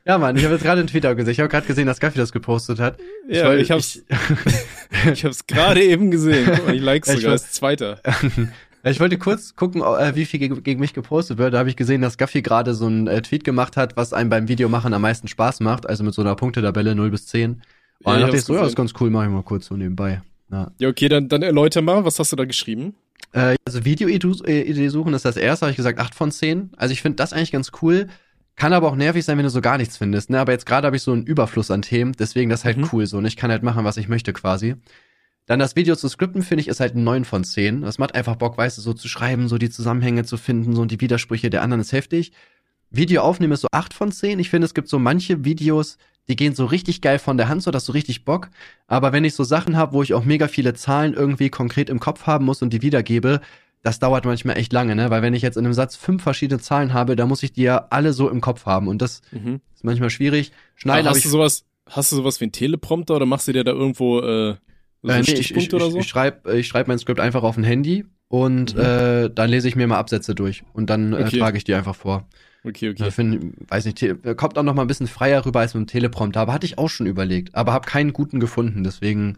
Ja, 0.06 0.18
Mann, 0.18 0.36
ich 0.36 0.44
habe 0.44 0.54
jetzt 0.56 0.64
gerade 0.64 0.80
einen 0.80 0.90
Twitter 0.90 1.16
gesehen. 1.16 1.32
Ich 1.32 1.40
habe 1.40 1.48
gerade 1.48 1.66
gesehen, 1.66 1.88
dass 1.88 2.00
Gaffy 2.02 2.18
das 2.18 2.34
gepostet 2.34 2.80
hat. 2.80 3.00
Ich 3.28 3.38
ja, 3.38 3.46
wollte, 3.46 3.62
ich 3.62 3.72
hab's, 3.72 3.96
ich, 3.96 5.12
ich 5.14 5.26
hab's 5.26 5.48
gerade 5.48 5.82
eben 5.82 6.12
gesehen. 6.12 6.52
Ich 6.74 6.82
like 6.82 7.06
sogar 7.06 7.32
als 7.32 7.54
Zweiter. 7.54 8.02
ich 8.84 9.00
wollte 9.00 9.18
kurz 9.18 9.56
gucken, 9.56 9.82
äh, 9.82 10.14
wie 10.16 10.26
viel 10.26 10.40
gegen 10.40 10.80
mich 10.82 10.94
gepostet 10.94 11.38
wird. 11.38 11.54
Da 11.54 11.60
habe 11.60 11.70
ich 11.70 11.78
gesehen, 11.78 12.02
dass 12.02 12.18
Gaffy 12.18 12.42
gerade 12.42 12.74
so 12.74 12.86
einen 12.86 13.08
äh, 13.08 13.22
Tweet 13.22 13.46
gemacht 13.46 13.78
hat, 13.78 13.96
was 13.96 14.12
einem 14.12 14.30
beim 14.30 14.50
Videomachen 14.50 14.94
am 14.94 15.02
meisten 15.02 15.30
Spaß 15.30 15.62
macht. 15.62 15.88
Also 15.88 16.04
mit 16.04 16.14
so 16.14 16.22
einer 16.22 16.36
Punktetabelle 16.36 16.96
0 16.96 17.10
bis 17.10 17.28
10. 17.28 17.52
Und 17.52 17.62
ja, 18.06 18.12
dann 18.12 18.22
dachte 18.24 18.36
ich 18.36 18.44
so, 18.44 18.56
ja, 18.56 18.60
das 18.60 18.70
ist 18.70 18.76
ganz 18.76 18.94
cool, 19.00 19.10
mach 19.10 19.24
ich 19.24 19.30
mal 19.30 19.44
kurz 19.44 19.68
so 19.68 19.78
nebenbei. 19.78 20.22
Ja, 20.52 20.72
ja 20.80 20.90
okay, 20.90 21.08
dann, 21.08 21.30
dann 21.30 21.44
erläuter 21.44 21.82
mal, 21.82 22.04
was 22.04 22.20
hast 22.20 22.34
du 22.34 22.36
da 22.36 22.44
geschrieben? 22.44 22.96
Äh, 23.32 23.56
also 23.64 23.86
Video-Idee 23.86 24.90
suchen 24.90 25.14
ist 25.14 25.24
das 25.24 25.38
erste, 25.38 25.66
habe 25.66 25.72
ich 25.72 25.78
gesagt, 25.78 25.98
8 25.98 26.14
von 26.14 26.30
10. 26.30 26.72
Also 26.76 26.92
ich 26.92 27.02
finde 27.02 27.16
das 27.16 27.32
eigentlich 27.32 27.54
ganz 27.54 27.72
cool. 27.82 28.10
Kann 28.56 28.74
aber 28.74 28.90
auch 28.90 28.96
nervig 28.96 29.26
sein, 29.26 29.38
wenn 29.38 29.46
du 29.46 29.50
so 29.50 29.62
gar 29.62 29.78
nichts 29.78 29.98
findest. 29.98 30.30
Ne? 30.30 30.40
Aber 30.40 30.52
jetzt 30.52 30.66
gerade 30.66 30.86
habe 30.86 30.96
ich 30.96 31.02
so 31.02 31.12
einen 31.12 31.26
Überfluss 31.26 31.72
an 31.72 31.82
Themen, 31.82 32.14
deswegen 32.14 32.50
das 32.50 32.66
halt 32.66 32.78
mhm. 32.78 32.90
cool 32.92 33.08
so. 33.08 33.18
Und 33.18 33.26
ich 33.26 33.36
kann 33.36 33.52
halt 33.52 33.64
machen, 33.64 33.84
was 33.84 33.98
ich 33.98 34.08
möchte 34.08 34.34
quasi. 34.34 34.76
Dann 35.46 35.60
das 35.60 35.76
Video 35.76 35.96
zu 35.96 36.08
skripten, 36.08 36.42
finde 36.42 36.62
ich, 36.62 36.68
ist 36.68 36.80
halt 36.80 36.96
ein 36.96 37.04
9 37.04 37.26
von 37.26 37.44
10. 37.44 37.82
Das 37.82 37.98
macht 37.98 38.16
einfach 38.16 38.36
Bock, 38.36 38.58
weißt 38.58 38.78
du, 38.78 38.82
so 38.82 38.94
zu 38.94 39.10
schreiben, 39.10 39.48
so 39.48 39.58
die 39.58 39.70
Zusammenhänge 39.70 40.24
zu 40.24 40.38
finden, 40.38 40.76
so 40.76 40.86
die 40.86 41.02
Widersprüche 41.02 41.50
der 41.50 41.64
anderen 41.64 41.82
ist 41.82 41.92
heftig. 41.92 42.32
Video 42.90 43.24
aufnehmen 43.24 43.54
ist 43.54 43.62
so 43.62 43.68
8 43.72 43.94
von 43.94 44.12
10. 44.12 44.40
Ich 44.40 44.50
finde, 44.50 44.66
es 44.66 44.74
gibt 44.74 44.88
so 44.88 45.00
manche 45.00 45.44
Videos, 45.44 45.98
die 46.30 46.36
gehen 46.36 46.56
so 46.56 46.66
richtig 46.66 47.02
geil 47.02 47.20
von 47.20 47.38
der 47.38 47.50
Hand, 47.50 47.64
so 47.64 47.72
dass 47.72 47.86
du 47.86 47.92
richtig 47.92 48.24
Bock. 48.24 48.50
Aber 48.88 49.12
wenn 49.12 49.26
ich 49.26 49.34
so 49.34 49.44
Sachen 49.44 49.76
habe, 49.76 49.94
wo 49.94 50.04
ich 50.04 50.14
auch 50.14 50.24
mega 50.24 50.48
viele 50.48 50.74
Zahlen 50.76 51.14
irgendwie 51.14 51.50
konkret 51.50 51.90
im 51.90 52.00
Kopf 52.00 52.26
haben 52.26 52.46
muss 52.46 52.62
und 52.62 52.72
die 52.72 52.82
wiedergebe, 52.82 53.42
das 53.84 54.00
dauert 54.00 54.24
manchmal 54.24 54.58
echt 54.58 54.72
lange, 54.72 54.96
ne? 54.96 55.10
Weil 55.10 55.22
wenn 55.22 55.34
ich 55.34 55.42
jetzt 55.42 55.58
in 55.58 55.66
einem 55.66 55.74
Satz 55.74 55.98
fünf 55.98 56.24
verschiedene 56.24 56.60
Zahlen 56.60 56.94
habe, 56.94 57.18
da 57.18 57.26
muss 57.26 57.44
ich 57.44 57.52
die 57.52 57.64
ja 57.64 57.88
alle 57.90 58.14
so 58.14 58.30
im 58.30 58.40
Kopf 58.40 58.66
haben. 58.66 58.88
Und 58.88 59.02
das 59.02 59.22
mhm. 59.32 59.60
ist 59.76 59.84
manchmal 59.84 60.10
schwierig. 60.10 60.54
Schneiden 60.76 61.08
hast 61.08 61.26
du 61.26 61.30
sowas, 61.30 61.66
hast 61.90 62.12
du 62.12 62.16
sowas 62.16 62.40
wie 62.40 62.46
ein 62.46 62.54
Teleprompter 62.54 63.18
oder 63.18 63.26
machst 63.26 63.48
du 63.48 63.52
dir 63.52 63.66
da 63.66 63.72
irgendwo 63.72 64.22
äh, 64.22 64.56
so 65.02 65.10
äh, 65.10 65.18
nee, 65.18 65.24
Stichpunkt 65.24 65.64
ich, 65.64 65.68
ich, 65.68 65.74
oder 65.74 65.92
so? 65.92 65.98
Ich 66.00 66.08
schreibe 66.08 66.58
ich 66.58 66.68
schreib 66.68 66.88
mein 66.88 66.98
Skript 66.98 67.20
einfach 67.20 67.44
auf 67.44 67.58
ein 67.58 67.66
Handy 67.66 68.06
und 68.30 68.74
mhm. 68.74 68.82
äh, 68.82 69.30
dann 69.30 69.50
lese 69.50 69.68
ich 69.68 69.76
mir 69.76 69.86
mal 69.86 69.98
Absätze 69.98 70.34
durch 70.34 70.64
und 70.72 70.90
dann 70.90 71.12
äh, 71.12 71.18
okay. 71.18 71.40
trage 71.40 71.58
ich 71.58 71.66
die 71.66 71.74
einfach 71.74 71.96
vor. 71.96 72.26
Okay, 72.66 72.92
okay. 72.92 73.10
Ich 73.10 73.14
finde, 73.14 73.52
weiß 73.68 73.84
nicht, 73.84 74.00
kommt 74.38 74.58
auch 74.58 74.64
noch 74.64 74.74
mal 74.74 74.84
ein 74.84 74.88
bisschen 74.88 75.08
freier 75.08 75.46
rüber 75.46 75.60
als 75.60 75.74
mit 75.74 75.82
dem 75.82 75.88
Teleprompter, 75.88 76.40
aber 76.40 76.54
hatte 76.54 76.66
ich 76.66 76.78
auch 76.78 76.88
schon 76.88 77.06
überlegt, 77.06 77.54
aber 77.54 77.74
habe 77.74 77.86
keinen 77.86 78.14
guten 78.14 78.40
gefunden, 78.40 78.86
deswegen 78.86 79.38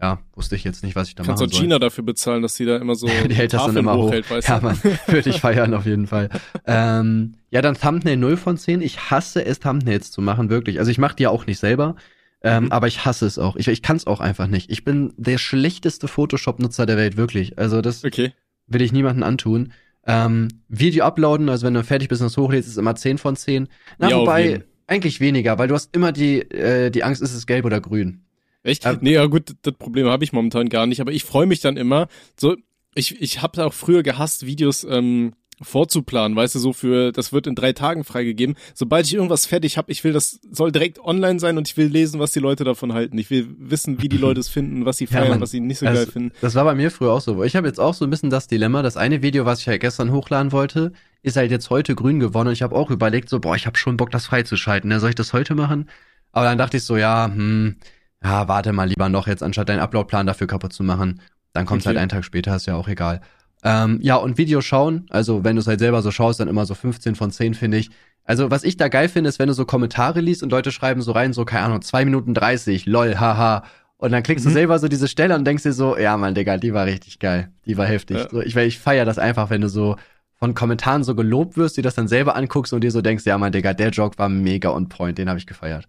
ja, 0.00 0.18
wusste 0.34 0.56
ich 0.56 0.64
jetzt 0.64 0.84
nicht, 0.84 0.94
was 0.94 1.08
ich 1.08 1.14
da 1.14 1.22
Kannst 1.22 1.28
machen 1.28 1.38
soll. 1.38 1.46
Kannst 1.46 1.58
du 1.58 1.62
Gina 1.62 1.78
dafür 1.78 2.04
bezahlen, 2.04 2.42
dass 2.42 2.54
sie 2.54 2.66
da 2.66 2.76
immer 2.76 2.94
so 2.94 3.06
die 3.28 3.34
hält 3.34 3.54
das 3.54 3.64
dann 3.66 3.76
immer 3.76 3.96
hoch. 3.96 4.12
Hält, 4.12 4.30
weißt 4.30 4.48
du? 4.48 4.52
Ja, 4.52 4.60
man, 4.60 4.78
würde 5.06 5.30
ich 5.30 5.40
feiern 5.40 5.72
auf 5.72 5.86
jeden 5.86 6.06
Fall. 6.06 6.28
ähm, 6.66 7.34
ja, 7.50 7.62
dann 7.62 7.76
Thumbnail 7.76 8.16
0 8.16 8.36
von 8.36 8.58
10. 8.58 8.82
Ich 8.82 9.10
hasse 9.10 9.44
es, 9.44 9.58
Thumbnails 9.58 10.10
zu 10.10 10.20
machen, 10.20 10.50
wirklich. 10.50 10.78
Also 10.78 10.90
ich 10.90 10.98
mache 10.98 11.16
die 11.16 11.24
ja 11.24 11.30
auch 11.30 11.46
nicht 11.46 11.58
selber. 11.58 11.96
Ähm, 12.42 12.64
mhm. 12.64 12.72
Aber 12.72 12.86
ich 12.86 13.06
hasse 13.06 13.26
es 13.26 13.38
auch. 13.38 13.56
Ich, 13.56 13.68
ich 13.68 13.82
kann 13.82 13.96
es 13.96 14.06
auch 14.06 14.20
einfach 14.20 14.48
nicht. 14.48 14.70
Ich 14.70 14.84
bin 14.84 15.14
der 15.16 15.38
schlechteste 15.38 16.08
Photoshop-Nutzer 16.08 16.84
der 16.84 16.98
Welt, 16.98 17.16
wirklich. 17.16 17.58
Also 17.58 17.80
das 17.80 18.04
okay. 18.04 18.32
will 18.66 18.82
ich 18.82 18.92
niemandem 18.92 19.22
antun. 19.22 19.72
Ähm, 20.06 20.48
Video 20.68 21.04
uploaden, 21.06 21.48
also 21.48 21.66
wenn 21.66 21.74
du 21.74 21.82
fertig 21.82 22.08
bist 22.08 22.20
und 22.20 22.28
es 22.28 22.36
hochlädst, 22.36 22.68
ist 22.68 22.76
immer 22.76 22.94
10 22.94 23.16
von 23.16 23.34
10. 23.34 23.66
Na, 23.98 24.10
ja, 24.10 24.18
wobei, 24.18 24.62
eigentlich 24.86 25.20
weniger, 25.20 25.58
weil 25.58 25.68
du 25.68 25.74
hast 25.74 25.96
immer 25.96 26.12
die, 26.12 26.42
äh, 26.42 26.90
die 26.90 27.02
Angst, 27.02 27.22
ist 27.22 27.34
es 27.34 27.46
gelb 27.46 27.64
oder 27.64 27.80
grün. 27.80 28.25
Echt? 28.66 28.84
Ähm, 28.84 28.98
nee, 29.00 29.14
ja 29.14 29.26
gut, 29.26 29.54
das 29.62 29.74
Problem 29.74 30.06
habe 30.08 30.24
ich 30.24 30.32
momentan 30.32 30.68
gar 30.68 30.86
nicht, 30.86 31.00
aber 31.00 31.12
ich 31.12 31.24
freue 31.24 31.46
mich 31.46 31.60
dann 31.60 31.76
immer. 31.76 32.08
So, 32.38 32.56
ich, 32.94 33.20
ich 33.20 33.42
habe 33.42 33.64
auch 33.64 33.72
früher 33.72 34.02
gehasst, 34.02 34.44
Videos 34.44 34.84
ähm, 34.84 35.34
vorzuplanen, 35.62 36.36
weißt 36.36 36.56
du, 36.56 36.58
so 36.58 36.72
für, 36.72 37.12
das 37.12 37.32
wird 37.32 37.46
in 37.46 37.54
drei 37.54 37.72
Tagen 37.72 38.04
freigegeben. 38.04 38.56
Sobald 38.74 39.06
ich 39.06 39.14
irgendwas 39.14 39.46
fertig 39.46 39.78
habe, 39.78 39.90
ich 39.92 40.02
will, 40.04 40.12
das 40.12 40.40
soll 40.50 40.72
direkt 40.72 40.98
online 40.98 41.38
sein 41.38 41.56
und 41.56 41.68
ich 41.68 41.76
will 41.76 41.86
lesen, 41.86 42.20
was 42.20 42.32
die 42.32 42.40
Leute 42.40 42.64
davon 42.64 42.92
halten. 42.92 43.16
Ich 43.16 43.30
will 43.30 43.46
wissen, 43.58 44.02
wie 44.02 44.08
die 44.08 44.18
Leute 44.18 44.40
es 44.40 44.48
finden, 44.48 44.84
was 44.84 44.98
sie 44.98 45.06
feiern, 45.06 45.34
ja, 45.34 45.40
was 45.40 45.52
sie 45.52 45.60
nicht 45.60 45.78
so 45.78 45.86
also, 45.86 46.02
geil 46.02 46.12
finden. 46.12 46.32
Das 46.40 46.54
war 46.56 46.64
bei 46.64 46.74
mir 46.74 46.90
früher 46.90 47.12
auch 47.12 47.20
so. 47.20 47.42
Ich 47.44 47.56
habe 47.56 47.68
jetzt 47.68 47.80
auch 47.80 47.94
so 47.94 48.04
ein 48.04 48.10
bisschen 48.10 48.30
das 48.30 48.48
Dilemma, 48.48 48.82
das 48.82 48.96
eine 48.96 49.22
Video, 49.22 49.46
was 49.46 49.60
ich 49.60 49.68
halt 49.68 49.80
gestern 49.80 50.10
hochladen 50.12 50.52
wollte, 50.52 50.92
ist 51.22 51.36
halt 51.36 51.50
jetzt 51.50 51.70
heute 51.70 51.94
grün 51.94 52.20
geworden 52.20 52.48
und 52.48 52.52
ich 52.52 52.62
habe 52.62 52.74
auch 52.74 52.90
überlegt, 52.90 53.28
so, 53.28 53.38
boah, 53.40 53.56
ich 53.56 53.66
habe 53.66 53.78
schon 53.78 53.96
Bock, 53.96 54.10
das 54.10 54.26
freizuschalten. 54.26 54.88
Ne? 54.88 55.00
Soll 55.00 55.10
ich 55.10 55.14
das 55.14 55.32
heute 55.32 55.54
machen? 55.54 55.88
Aber 56.32 56.44
dann 56.44 56.58
dachte 56.58 56.76
ich 56.76 56.82
so, 56.82 56.98
ja, 56.98 57.26
hm, 57.32 57.76
ja, 58.26 58.48
warte 58.48 58.72
mal 58.72 58.88
lieber 58.88 59.08
noch 59.08 59.26
jetzt, 59.26 59.42
anstatt 59.42 59.68
deinen 59.68 59.80
Uploadplan 59.80 60.26
dafür 60.26 60.46
kaputt 60.46 60.72
zu 60.72 60.82
machen. 60.82 61.20
Dann 61.52 61.64
kommt 61.64 61.82
okay. 61.82 61.88
halt 61.88 61.98
einen 61.98 62.08
Tag 62.08 62.24
später, 62.24 62.56
ist 62.56 62.66
ja 62.66 62.74
auch 62.74 62.88
egal. 62.88 63.20
Ähm, 63.62 63.98
ja, 64.02 64.16
und 64.16 64.36
Video 64.36 64.60
schauen, 64.60 65.06
also 65.10 65.44
wenn 65.44 65.56
du 65.56 65.60
es 65.60 65.66
halt 65.66 65.80
selber 65.80 66.02
so 66.02 66.10
schaust, 66.10 66.40
dann 66.40 66.48
immer 66.48 66.66
so 66.66 66.74
15 66.74 67.14
von 67.14 67.30
10, 67.30 67.54
finde 67.54 67.78
ich. 67.78 67.90
Also, 68.24 68.50
was 68.50 68.64
ich 68.64 68.76
da 68.76 68.88
geil 68.88 69.08
finde, 69.08 69.28
ist, 69.28 69.38
wenn 69.38 69.46
du 69.46 69.54
so 69.54 69.64
Kommentare 69.64 70.20
liest 70.20 70.42
und 70.42 70.50
Leute 70.50 70.72
schreiben 70.72 71.00
so 71.00 71.12
rein, 71.12 71.32
so, 71.32 71.44
keine 71.44 71.64
Ahnung, 71.64 71.82
2 71.82 72.04
Minuten 72.04 72.34
30, 72.34 72.86
lol, 72.86 73.16
haha. 73.18 73.64
Und 73.98 74.12
dann 74.12 74.22
klickst 74.22 74.44
mhm. 74.44 74.50
du 74.50 74.54
selber 74.54 74.78
so 74.78 74.88
diese 74.88 75.08
Stelle 75.08 75.34
und 75.34 75.44
denkst 75.44 75.62
dir 75.62 75.72
so, 75.72 75.96
ja, 75.96 76.16
Mann, 76.16 76.34
Digga, 76.34 76.58
die 76.58 76.74
war 76.74 76.86
richtig 76.86 77.18
geil. 77.18 77.50
Die 77.64 77.78
war 77.78 77.86
heftig. 77.86 78.18
Ja. 78.18 78.28
So, 78.28 78.42
ich 78.42 78.56
ich 78.56 78.78
feier 78.78 79.04
das 79.04 79.18
einfach, 79.18 79.48
wenn 79.48 79.60
du 79.62 79.68
so 79.68 79.96
von 80.34 80.54
Kommentaren 80.54 81.02
so 81.02 81.14
gelobt 81.14 81.56
wirst, 81.56 81.76
die 81.76 81.82
das 81.82 81.94
dann 81.94 82.08
selber 82.08 82.36
anguckst 82.36 82.72
und 82.72 82.82
dir 82.82 82.90
so 82.90 83.00
denkst, 83.00 83.24
ja, 83.24 83.38
Mann, 83.38 83.52
Digga, 83.52 83.72
der 83.72 83.90
Joke 83.90 84.18
war 84.18 84.28
mega 84.28 84.70
on 84.70 84.88
point, 84.88 85.16
den 85.16 85.28
habe 85.28 85.38
ich 85.38 85.46
gefeiert. 85.46 85.88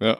Ja. 0.00 0.16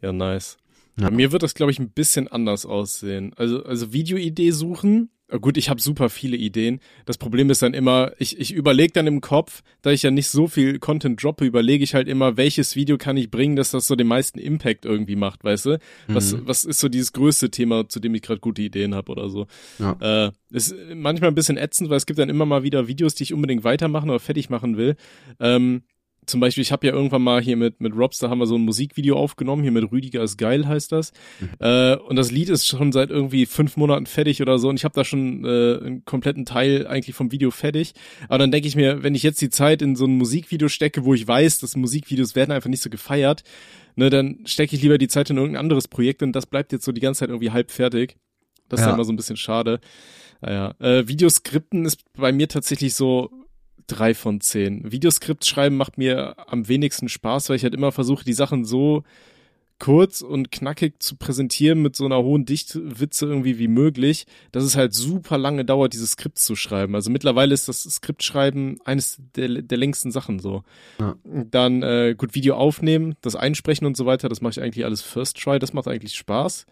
Ja, 0.00 0.12
nice. 0.12 0.56
Ja. 0.98 1.08
Bei 1.08 1.14
mir 1.14 1.32
wird 1.32 1.42
das, 1.42 1.54
glaube 1.54 1.72
ich, 1.72 1.78
ein 1.78 1.90
bisschen 1.90 2.28
anders 2.28 2.66
aussehen. 2.66 3.32
Also, 3.36 3.64
also 3.64 3.92
Videoidee 3.92 4.50
suchen 4.50 5.10
Gut, 5.40 5.56
ich 5.56 5.70
habe 5.70 5.80
super 5.80 6.10
viele 6.10 6.36
Ideen. 6.36 6.80
Das 7.06 7.16
Problem 7.16 7.48
ist 7.48 7.62
dann 7.62 7.72
immer, 7.72 8.12
ich, 8.18 8.38
ich 8.38 8.52
überlege 8.52 8.92
dann 8.92 9.06
im 9.06 9.22
Kopf, 9.22 9.62
da 9.80 9.90
ich 9.90 10.02
ja 10.02 10.10
nicht 10.10 10.28
so 10.28 10.46
viel 10.46 10.78
Content 10.78 11.22
droppe, 11.22 11.46
überlege 11.46 11.82
ich 11.84 11.94
halt 11.94 12.06
immer, 12.06 12.36
welches 12.36 12.76
Video 12.76 12.98
kann 12.98 13.16
ich 13.16 13.30
bringen, 13.30 13.56
dass 13.56 13.70
das 13.70 13.86
so 13.86 13.96
den 13.96 14.08
meisten 14.08 14.38
Impact 14.38 14.84
irgendwie 14.84 15.16
macht, 15.16 15.42
weißt 15.42 15.66
du? 15.66 15.78
Was, 16.08 16.34
mhm. 16.34 16.42
was 16.44 16.64
ist 16.64 16.80
so 16.80 16.88
dieses 16.88 17.12
größte 17.14 17.50
Thema, 17.50 17.88
zu 17.88 17.98
dem 17.98 18.14
ich 18.14 18.22
gerade 18.22 18.40
gute 18.40 18.60
Ideen 18.60 18.94
habe 18.94 19.10
oder 19.10 19.30
so? 19.30 19.46
Ja. 19.78 20.26
Äh, 20.26 20.32
ist 20.50 20.74
manchmal 20.94 21.30
ein 21.30 21.34
bisschen 21.34 21.56
ätzend, 21.56 21.88
weil 21.88 21.96
es 21.96 22.06
gibt 22.06 22.18
dann 22.18 22.28
immer 22.28 22.44
mal 22.44 22.62
wieder 22.62 22.86
Videos, 22.86 23.14
die 23.14 23.22
ich 23.22 23.32
unbedingt 23.32 23.64
weitermachen 23.64 24.10
oder 24.10 24.20
fertig 24.20 24.50
machen 24.50 24.76
will. 24.76 24.96
Ähm, 25.40 25.82
zum 26.26 26.40
Beispiel, 26.40 26.62
ich 26.62 26.70
habe 26.70 26.86
ja 26.86 26.92
irgendwann 26.92 27.22
mal 27.22 27.42
hier 27.42 27.56
mit, 27.56 27.80
mit 27.80 27.96
Robster 27.96 28.30
haben 28.30 28.38
wir 28.38 28.46
so 28.46 28.54
ein 28.54 28.64
Musikvideo 28.64 29.16
aufgenommen, 29.16 29.62
hier 29.62 29.72
mit 29.72 29.90
Rüdiger 29.90 30.22
ist 30.22 30.36
geil 30.36 30.66
heißt 30.68 30.92
das. 30.92 31.12
Mhm. 31.40 31.48
Äh, 31.58 31.96
und 31.96 32.16
das 32.16 32.30
Lied 32.30 32.48
ist 32.48 32.66
schon 32.66 32.92
seit 32.92 33.10
irgendwie 33.10 33.46
fünf 33.46 33.76
Monaten 33.76 34.06
fertig 34.06 34.40
oder 34.40 34.58
so 34.58 34.68
und 34.68 34.76
ich 34.76 34.84
habe 34.84 34.94
da 34.94 35.04
schon 35.04 35.44
äh, 35.44 35.78
einen 35.78 36.04
kompletten 36.04 36.44
Teil 36.44 36.86
eigentlich 36.86 37.16
vom 37.16 37.32
Video 37.32 37.50
fertig. 37.50 37.94
Aber 38.28 38.38
dann 38.38 38.52
denke 38.52 38.68
ich 38.68 38.76
mir, 38.76 39.02
wenn 39.02 39.14
ich 39.14 39.24
jetzt 39.24 39.40
die 39.40 39.50
Zeit 39.50 39.82
in 39.82 39.96
so 39.96 40.04
ein 40.04 40.16
Musikvideo 40.16 40.68
stecke, 40.68 41.04
wo 41.04 41.14
ich 41.14 41.26
weiß, 41.26 41.58
dass 41.58 41.76
Musikvideos 41.76 42.36
werden 42.36 42.52
einfach 42.52 42.70
nicht 42.70 42.82
so 42.82 42.90
gefeiert, 42.90 43.42
ne, 43.96 44.08
dann 44.08 44.40
stecke 44.44 44.76
ich 44.76 44.82
lieber 44.82 44.98
die 44.98 45.08
Zeit 45.08 45.28
in 45.30 45.38
irgendein 45.38 45.60
anderes 45.60 45.88
Projekt 45.88 46.22
und 46.22 46.32
das 46.32 46.46
bleibt 46.46 46.72
jetzt 46.72 46.84
so 46.84 46.92
die 46.92 47.00
ganze 47.00 47.20
Zeit 47.20 47.30
irgendwie 47.30 47.50
halb 47.50 47.72
fertig. 47.72 48.16
Das 48.68 48.78
ja. 48.78 48.84
ist 48.84 48.88
dann 48.88 48.94
immer 48.94 49.04
so 49.04 49.12
ein 49.12 49.16
bisschen 49.16 49.36
schade. 49.36 49.80
Naja, 50.40 50.74
äh, 50.78 51.06
Videoskripten 51.08 51.84
ist 51.84 52.04
bei 52.14 52.32
mir 52.32 52.48
tatsächlich 52.48 52.94
so 52.94 53.30
drei 53.92 54.14
von 54.14 54.40
zehn. 54.40 54.90
Videoskript 54.90 55.44
schreiben 55.44 55.76
macht 55.76 55.98
mir 55.98 56.34
am 56.48 56.68
wenigsten 56.68 57.08
Spaß, 57.08 57.48
weil 57.48 57.56
ich 57.56 57.64
halt 57.64 57.74
immer 57.74 57.92
versuche, 57.92 58.24
die 58.24 58.32
Sachen 58.32 58.64
so 58.64 59.04
kurz 59.82 60.22
und 60.22 60.52
knackig 60.52 61.02
zu 61.02 61.16
präsentieren 61.16 61.82
mit 61.82 61.96
so 61.96 62.04
einer 62.04 62.22
hohen 62.22 62.44
Dichtwitze 62.44 63.26
irgendwie 63.26 63.58
wie 63.58 63.66
möglich, 63.66 64.26
dass 64.52 64.62
es 64.62 64.76
halt 64.76 64.94
super 64.94 65.38
lange 65.38 65.64
dauert, 65.64 65.92
dieses 65.92 66.12
Skript 66.12 66.38
zu 66.38 66.54
schreiben. 66.54 66.94
Also 66.94 67.10
mittlerweile 67.10 67.52
ist 67.52 67.66
das 67.66 67.82
Skriptschreiben 67.82 68.78
eines 68.84 69.18
der, 69.34 69.48
der 69.48 69.78
längsten 69.78 70.12
Sachen 70.12 70.38
so. 70.38 70.62
Ja. 71.00 71.16
Dann 71.24 71.82
äh, 71.82 72.14
gut 72.16 72.36
Video 72.36 72.54
aufnehmen, 72.54 73.16
das 73.22 73.34
Einsprechen 73.34 73.84
und 73.84 73.96
so 73.96 74.06
weiter, 74.06 74.28
das 74.28 74.40
mache 74.40 74.52
ich 74.52 74.62
eigentlich 74.62 74.84
alles 74.84 75.02
First 75.02 75.36
Try, 75.38 75.58
das 75.58 75.72
macht 75.72 75.88
eigentlich 75.88 76.14
Spaß. 76.14 76.66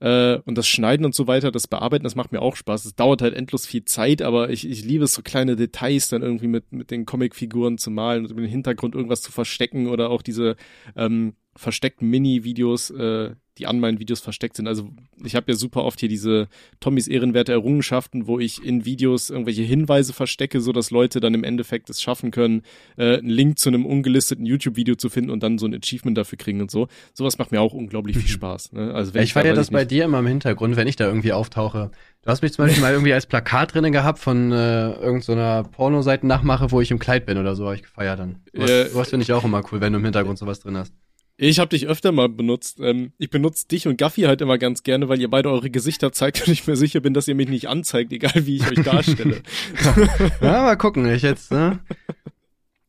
Äh, 0.00 0.38
und 0.44 0.56
das 0.56 0.66
Schneiden 0.66 1.04
und 1.04 1.14
so 1.14 1.26
weiter, 1.26 1.50
das 1.50 1.68
Bearbeiten, 1.68 2.04
das 2.04 2.16
macht 2.16 2.32
mir 2.32 2.40
auch 2.40 2.56
Spaß. 2.56 2.84
Es 2.86 2.94
dauert 2.94 3.22
halt 3.22 3.34
endlos 3.34 3.66
viel 3.66 3.84
Zeit, 3.84 4.22
aber 4.22 4.50
ich, 4.50 4.68
ich 4.68 4.84
liebe 4.84 5.04
es, 5.04 5.14
so 5.14 5.22
kleine 5.22 5.56
Details 5.56 6.08
dann 6.08 6.22
irgendwie 6.22 6.48
mit, 6.48 6.72
mit 6.72 6.90
den 6.90 7.04
Comicfiguren 7.04 7.78
zu 7.78 7.90
malen 7.90 8.24
und 8.24 8.36
im 8.36 8.44
Hintergrund 8.44 8.94
irgendwas 8.94 9.20
zu 9.20 9.30
verstecken 9.30 9.88
oder 9.88 10.10
auch 10.10 10.22
diese 10.22 10.56
ähm, 10.96 11.34
versteckten 11.54 12.08
Mini-Videos, 12.08 12.90
äh, 12.90 13.34
die 13.60 13.66
an 13.66 13.78
meinen 13.78 13.98
Videos 13.98 14.20
versteckt 14.20 14.56
sind. 14.56 14.66
Also 14.66 14.90
ich 15.22 15.36
habe 15.36 15.52
ja 15.52 15.56
super 15.56 15.84
oft 15.84 16.00
hier 16.00 16.08
diese 16.08 16.48
Tommys 16.80 17.06
ehrenwerte 17.08 17.52
Errungenschaften, 17.52 18.26
wo 18.26 18.38
ich 18.38 18.64
in 18.64 18.84
Videos 18.84 19.28
irgendwelche 19.28 19.62
Hinweise 19.62 20.12
verstecke, 20.12 20.60
so 20.60 20.72
dass 20.72 20.90
Leute 20.90 21.20
dann 21.20 21.34
im 21.34 21.44
Endeffekt 21.44 21.90
es 21.90 22.00
schaffen 22.00 22.30
können, 22.30 22.62
äh, 22.96 23.18
einen 23.18 23.28
Link 23.28 23.58
zu 23.58 23.68
einem 23.68 23.84
ungelisteten 23.84 24.46
YouTube-Video 24.46 24.94
zu 24.94 25.10
finden 25.10 25.30
und 25.30 25.42
dann 25.42 25.58
so 25.58 25.66
ein 25.66 25.74
Achievement 25.74 26.16
dafür 26.16 26.38
kriegen 26.38 26.62
und 26.62 26.70
so. 26.70 26.88
Sowas 27.12 27.38
macht 27.38 27.52
mir 27.52 27.60
auch 27.60 27.74
unglaublich 27.74 28.16
viel 28.16 28.28
Spaß. 28.28 28.72
Ne? 28.72 28.94
Also 28.94 29.12
wenn 29.12 29.22
ich, 29.22 29.28
ich 29.28 29.32
feiere 29.34 29.54
das 29.54 29.70
bei 29.70 29.84
dir 29.84 30.04
immer 30.04 30.20
im 30.20 30.26
Hintergrund, 30.26 30.76
wenn 30.76 30.88
ich 30.88 30.96
da 30.96 31.06
irgendwie 31.06 31.32
auftauche. 31.32 31.90
Du 32.22 32.30
hast 32.30 32.42
mich 32.42 32.52
zum 32.52 32.64
Beispiel 32.64 32.82
mal 32.82 32.92
irgendwie 32.92 33.12
als 33.12 33.26
Plakat 33.26 33.74
drinnen 33.74 33.92
gehabt 33.92 34.18
von 34.18 34.52
äh, 34.52 34.92
irgendeiner 34.92 35.64
so 35.64 35.70
Pornoseite 35.70 36.26
nachmache, 36.26 36.70
wo 36.70 36.80
ich 36.80 36.90
im 36.90 36.98
Kleid 36.98 37.26
bin 37.26 37.38
oder 37.38 37.54
so, 37.54 37.66
habe 37.66 37.76
ich 37.76 37.82
gefeiert 37.82 38.18
dann. 38.18 38.38
Was, 38.54 38.70
äh, 38.70 38.94
was 38.94 39.10
finde 39.10 39.24
ich 39.24 39.32
auch 39.32 39.44
immer 39.44 39.62
cool, 39.70 39.80
wenn 39.80 39.92
du 39.92 39.98
im 39.98 40.04
Hintergrund 40.04 40.38
sowas 40.38 40.60
drin 40.60 40.76
hast. 40.76 40.94
Ich 41.42 41.58
habe 41.58 41.70
dich 41.70 41.86
öfter 41.86 42.12
mal 42.12 42.28
benutzt. 42.28 42.80
Ähm, 42.80 43.12
ich 43.16 43.30
benutze 43.30 43.66
dich 43.66 43.88
und 43.88 43.96
Gaffi 43.96 44.22
halt 44.22 44.42
immer 44.42 44.58
ganz 44.58 44.82
gerne, 44.82 45.08
weil 45.08 45.18
ihr 45.22 45.30
beide 45.30 45.50
eure 45.50 45.70
Gesichter 45.70 46.12
zeigt 46.12 46.46
und 46.46 46.52
ich 46.52 46.66
mir 46.66 46.76
sicher 46.76 47.00
bin, 47.00 47.14
dass 47.14 47.28
ihr 47.28 47.34
mich 47.34 47.48
nicht 47.48 47.66
anzeigt, 47.66 48.12
egal 48.12 48.44
wie 48.44 48.56
ich 48.56 48.70
euch 48.70 48.84
darstelle. 48.84 49.40
ja, 50.42 50.62
mal 50.62 50.76
gucken. 50.76 51.10
Ich 51.10 51.22
jetzt, 51.22 51.50
ne? 51.50 51.78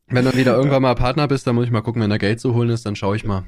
Wenn 0.08 0.26
du 0.26 0.36
wieder 0.36 0.54
irgendwann 0.54 0.82
mal 0.82 0.94
Partner 0.94 1.28
bist, 1.28 1.46
dann 1.46 1.54
muss 1.54 1.64
ich 1.64 1.70
mal 1.70 1.80
gucken, 1.80 2.02
wenn 2.02 2.10
da 2.10 2.18
Geld 2.18 2.40
zu 2.40 2.52
holen 2.52 2.68
ist, 2.68 2.84
dann 2.84 2.94
schaue 2.94 3.16
ich 3.16 3.24
mal. 3.24 3.46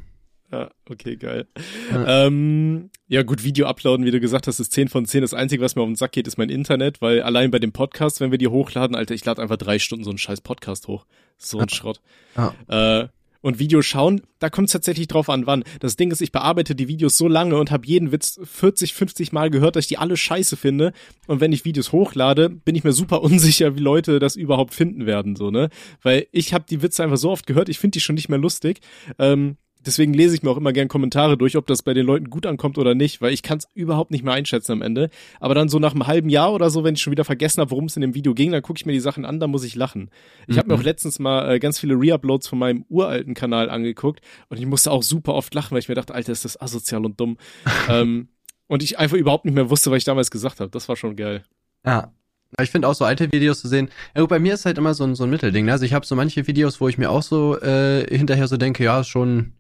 Ja, 0.51 0.71
okay, 0.89 1.17
geil. 1.17 1.49
Ja. 1.93 2.27
Ähm, 2.27 2.89
ja, 3.07 3.25
gut, 3.25 3.45
Video 3.45 3.67
uploaden, 3.67 4.07
wie 4.07 4.11
du 4.11 4.21
gesagt 4.21 4.47
hast, 4.47 4.59
ist 4.59 4.73
10 4.73 4.89
von 4.89 5.05
10. 5.05 5.21
Das 5.21 5.35
Einzige, 5.35 5.63
was 5.63 5.77
mir 5.77 5.83
auf 5.83 5.89
den 5.89 5.97
Sack 5.97 6.13
geht, 6.13 6.27
ist 6.27 6.39
mein 6.39 6.49
Internet, 6.49 7.03
weil 7.03 7.21
allein 7.21 7.51
bei 7.51 7.59
dem 7.59 7.73
Podcast, 7.73 8.21
wenn 8.21 8.31
wir 8.31 8.39
die 8.39 8.49
hochladen, 8.49 8.97
Alter, 8.97 9.15
ich 9.15 9.25
lade 9.27 9.43
einfach 9.43 9.59
drei 9.59 9.79
Stunden 9.79 10.05
so 10.05 10.11
einen 10.11 10.19
scheiß 10.19 10.41
Podcast 10.41 10.89
hoch. 10.89 11.05
So 11.37 11.59
ein 11.59 11.67
ja. 11.69 11.77
Schrott. 11.77 12.01
Ja. 12.37 12.55
Äh, 12.69 13.09
und 13.45 13.59
Videos 13.59 13.85
schauen, 13.85 14.23
da 14.39 14.49
kommt 14.49 14.69
es 14.69 14.73
tatsächlich 14.73 15.07
drauf 15.07 15.29
an, 15.29 15.47
wann. 15.47 15.65
Das 15.79 15.97
Ding 15.97 16.11
ist, 16.11 16.23
ich 16.23 16.33
bearbeite 16.33 16.75
die 16.75 16.89
Videos 16.89 17.19
so 17.19 17.29
lange 17.29 17.59
und 17.59 17.71
habe 17.71 17.87
jeden 17.87 18.11
Witz 18.11 18.41
40, 18.43 18.95
50 18.95 19.33
Mal 19.33 19.51
gehört, 19.51 19.77
dass 19.77 19.85
ich 19.85 19.89
die 19.89 19.99
alle 19.99 20.17
scheiße 20.17 20.57
finde. 20.57 20.95
Und 21.27 21.41
wenn 21.41 21.53
ich 21.53 21.67
Videos 21.67 21.93
hochlade, 21.93 22.49
bin 22.49 22.75
ich 22.75 22.85
mir 22.85 22.93
super 22.93 23.21
unsicher, 23.23 23.77
wie 23.77 23.81
Leute 23.81 24.19
das 24.19 24.37
überhaupt 24.37 24.73
finden 24.73 25.05
werden, 25.05 25.37
so, 25.37 25.51
ne? 25.51 25.69
Weil 26.01 26.27
ich 26.33 26.55
habe 26.55 26.65
die 26.69 26.81
Witze 26.81 27.05
einfach 27.05 27.19
so 27.19 27.31
oft 27.31 27.47
gehört, 27.47 27.69
ich 27.69 27.79
finde 27.79 27.97
die 27.97 28.01
schon 28.01 28.15
nicht 28.15 28.31
mehr 28.31 28.39
lustig. 28.39 28.81
Ähm, 29.19 29.59
deswegen 29.87 30.15
lese 30.15 30.35
ich 30.35 30.43
mir 30.43 30.51
auch 30.51 30.57
immer 30.57 30.73
gern 30.73 30.89
Kommentare 30.89 31.37
durch, 31.37 31.57
ob 31.57 31.67
das 31.67 31.83
bei 31.83 31.95
den 31.95 32.07
Leuten 32.07 32.31
gut 32.31 32.47
ankommt 32.47 32.79
oder 32.79 32.95
nicht, 32.95 33.21
weil 33.21 33.33
ich 33.33 33.43
kann 33.43 33.59
es 33.59 33.69
überhaupt 33.75 34.11
nicht 34.11 34.25
mehr 34.25 34.35
einschätzen 34.35 34.73
am 34.73 34.83
Ende. 34.83 35.11
Aber 35.41 35.55
dann 35.55 35.69
so 35.69 35.79
nach 35.79 35.93
einem 35.93 36.07
halben 36.07 36.29
Jahr 36.29 36.53
oder 36.53 36.71
so, 36.71 36.85
wenn 36.85 36.95
ich 36.95 37.03
schon 37.03 37.11
wieder 37.11 37.25
vergessen 37.25 37.61
habe, 37.61 37.71
worum 37.71 37.87
es 37.87 37.97
in 37.97 38.03
dem 38.03 38.15
Video 38.15 38.35
ging, 38.35 38.53
dann 38.53 38.63
gucke 38.63 38.79
ich 38.79 38.87
mir 38.87 38.93
die 38.93 39.01
Sachen 39.01 39.25
an, 39.25 39.41
dann 39.41 39.51
muss 39.51 39.65
ich 39.65 39.75
lachen. 39.75 40.11
Ich 40.47 40.55
mhm. 40.55 40.59
habe 40.59 40.69
mir 40.69 40.75
auch 40.75 40.83
letztens 40.83 41.19
mal 41.19 41.55
äh, 41.55 41.59
ganz 41.59 41.79
viele 41.79 41.95
Reuploads 41.95 42.49
von 42.49 42.59
meinem 42.59 42.85
uralten 42.89 43.35
Kanal 43.35 43.71
angeguckt 43.71 44.21
und 44.49 44.59
ich 44.59 44.67
musste 44.67 44.91
auch 44.91 45.03
super 45.03 45.35
oft 45.35 45.55
lachen, 45.55 45.73
weil 45.73 45.81
ich 45.81 45.89
mir 45.89 45.95
dachte, 45.95 46.15
Alter, 46.15 46.33
ist 46.33 46.45
das 46.45 46.61
asozial 46.61 47.05
und 47.05 47.21
dumm. 47.21 47.39
ähm, 47.89 48.29
und 48.67 48.83
ich 48.83 48.99
einfach 48.99 49.17
überhaupt 49.17 49.45
nicht 49.45 49.55
mehr 49.55 49.71
wusste, 49.71 49.91
was 49.91 49.99
ich 49.99 50.05
damals 50.05 50.31
gesagt 50.31 50.61
habe. 50.61 50.71
Das 50.71 50.89
war 50.89 50.97
schon 50.97 51.17
geil. 51.17 51.45
Ja, 51.85 52.13
ich 52.61 52.71
finde 52.71 52.89
auch 52.89 52.95
so 52.95 53.05
alte 53.05 53.33
Videos 53.33 53.61
zu 53.61 53.69
sehen. 53.69 53.91
Ja, 54.17 54.25
bei 54.27 54.39
mir 54.39 54.55
ist 54.55 54.65
halt 54.65 54.79
immer 54.79 54.95
so 54.95 55.05
ein, 55.05 55.15
so 55.15 55.25
ein 55.25 55.31
Mittelding. 55.31 55.65
Ne? 55.65 55.73
Also 55.73 55.85
ich 55.85 55.93
habe 55.93 56.07
so 56.07 56.15
manche 56.15 56.47
Videos, 56.47 56.81
wo 56.81 56.89
ich 56.89 56.99
mir 56.99 57.11
auch 57.11 57.23
so 57.23 57.61
äh, 57.61 58.07
hinterher 58.17 58.47
so 58.47 58.57
denke, 58.57 58.85
ja, 58.85 59.01
ist 59.01 59.09
schon 59.09 59.55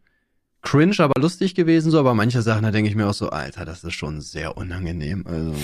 cringe, 0.65 0.97
aber 0.99 1.21
lustig 1.21 1.55
gewesen, 1.55 1.93
so, 1.93 2.01
aber 2.01 2.15
manche 2.15 2.43
Sachen, 2.43 2.65
da 2.65 2.73
denke 2.73 2.91
ich 2.91 2.97
mir 2.97 3.07
auch 3.07 3.15
so, 3.15 3.31
Alter, 3.31 3.65
das 3.65 3.85
ist 3.85 3.95
schon 3.95 4.21
sehr 4.21 4.57
unangenehm. 4.57 5.25
Also. 5.27 5.55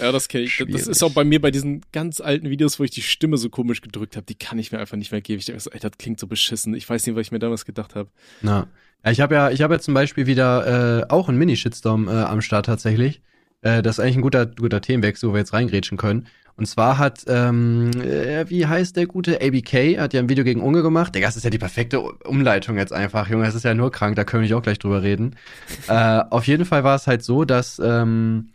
Ja, 0.00 0.12
das 0.12 0.28
kenne 0.28 0.44
ich. 0.44 0.54
Schwierig. 0.54 0.74
Das 0.74 0.86
ist 0.86 1.02
auch 1.02 1.12
bei 1.12 1.24
mir 1.24 1.40
bei 1.40 1.50
diesen 1.50 1.82
ganz 1.92 2.20
alten 2.20 2.48
Videos, 2.48 2.78
wo 2.78 2.84
ich 2.84 2.90
die 2.90 3.02
Stimme 3.02 3.36
so 3.36 3.50
komisch 3.50 3.80
gedrückt 3.82 4.16
habe, 4.16 4.26
die 4.26 4.34
kann 4.34 4.58
ich 4.58 4.72
mir 4.72 4.78
einfach 4.78 4.96
nicht 4.96 5.12
mehr 5.12 5.20
geben. 5.20 5.40
Ich 5.40 5.46
denke 5.46 5.60
so, 5.60 5.70
Alter, 5.70 5.90
das 5.90 5.98
klingt 5.98 6.18
so 6.20 6.26
beschissen. 6.26 6.74
Ich 6.74 6.88
weiß 6.88 7.06
nicht, 7.06 7.16
was 7.16 7.22
ich 7.22 7.32
mir 7.32 7.38
damals 7.38 7.64
gedacht 7.64 7.94
habe. 7.94 8.08
Na. 8.40 8.68
Ja, 9.04 9.10
ich 9.10 9.20
habe 9.20 9.34
ja, 9.34 9.50
ich 9.50 9.62
habe 9.62 9.74
ja 9.74 9.80
zum 9.80 9.94
Beispiel 9.94 10.26
wieder 10.26 11.02
äh, 11.02 11.06
auch 11.08 11.28
einen 11.28 11.38
Mini-Shitstorm 11.38 12.08
äh, 12.08 12.12
am 12.12 12.40
Start 12.40 12.66
tatsächlich. 12.66 13.22
Äh, 13.62 13.82
das 13.82 13.98
ist 13.98 14.00
eigentlich 14.00 14.16
ein 14.16 14.22
guter, 14.22 14.46
guter 14.46 14.80
Themenwechsel, 14.80 15.28
wo 15.28 15.34
wir 15.34 15.38
jetzt 15.38 15.52
reingrätschen 15.52 15.98
können. 15.98 16.26
Und 16.58 16.66
zwar 16.66 16.98
hat, 16.98 17.24
ähm, 17.28 17.92
äh, 18.02 18.50
wie 18.50 18.66
heißt 18.66 18.96
der 18.96 19.06
gute 19.06 19.40
ABK, 19.40 19.98
hat 19.98 20.12
ja 20.12 20.20
ein 20.20 20.28
Video 20.28 20.42
gegen 20.42 20.60
Unge 20.60 20.82
gemacht. 20.82 21.14
Der 21.14 21.22
Gast 21.22 21.36
ist 21.36 21.44
ja 21.44 21.50
die 21.50 21.58
perfekte 21.58 22.00
Umleitung 22.00 22.76
jetzt 22.76 22.92
einfach, 22.92 23.28
Junge. 23.30 23.46
Es 23.46 23.54
ist 23.54 23.64
ja 23.64 23.74
nur 23.74 23.92
krank, 23.92 24.16
da 24.16 24.24
können 24.24 24.42
wir 24.42 24.58
auch 24.58 24.62
gleich 24.62 24.80
drüber 24.80 25.02
reden. 25.02 25.36
äh, 25.88 26.20
auf 26.30 26.48
jeden 26.48 26.64
Fall 26.64 26.82
war 26.82 26.96
es 26.96 27.06
halt 27.06 27.22
so, 27.22 27.44
dass 27.44 27.78
ähm, 27.78 28.50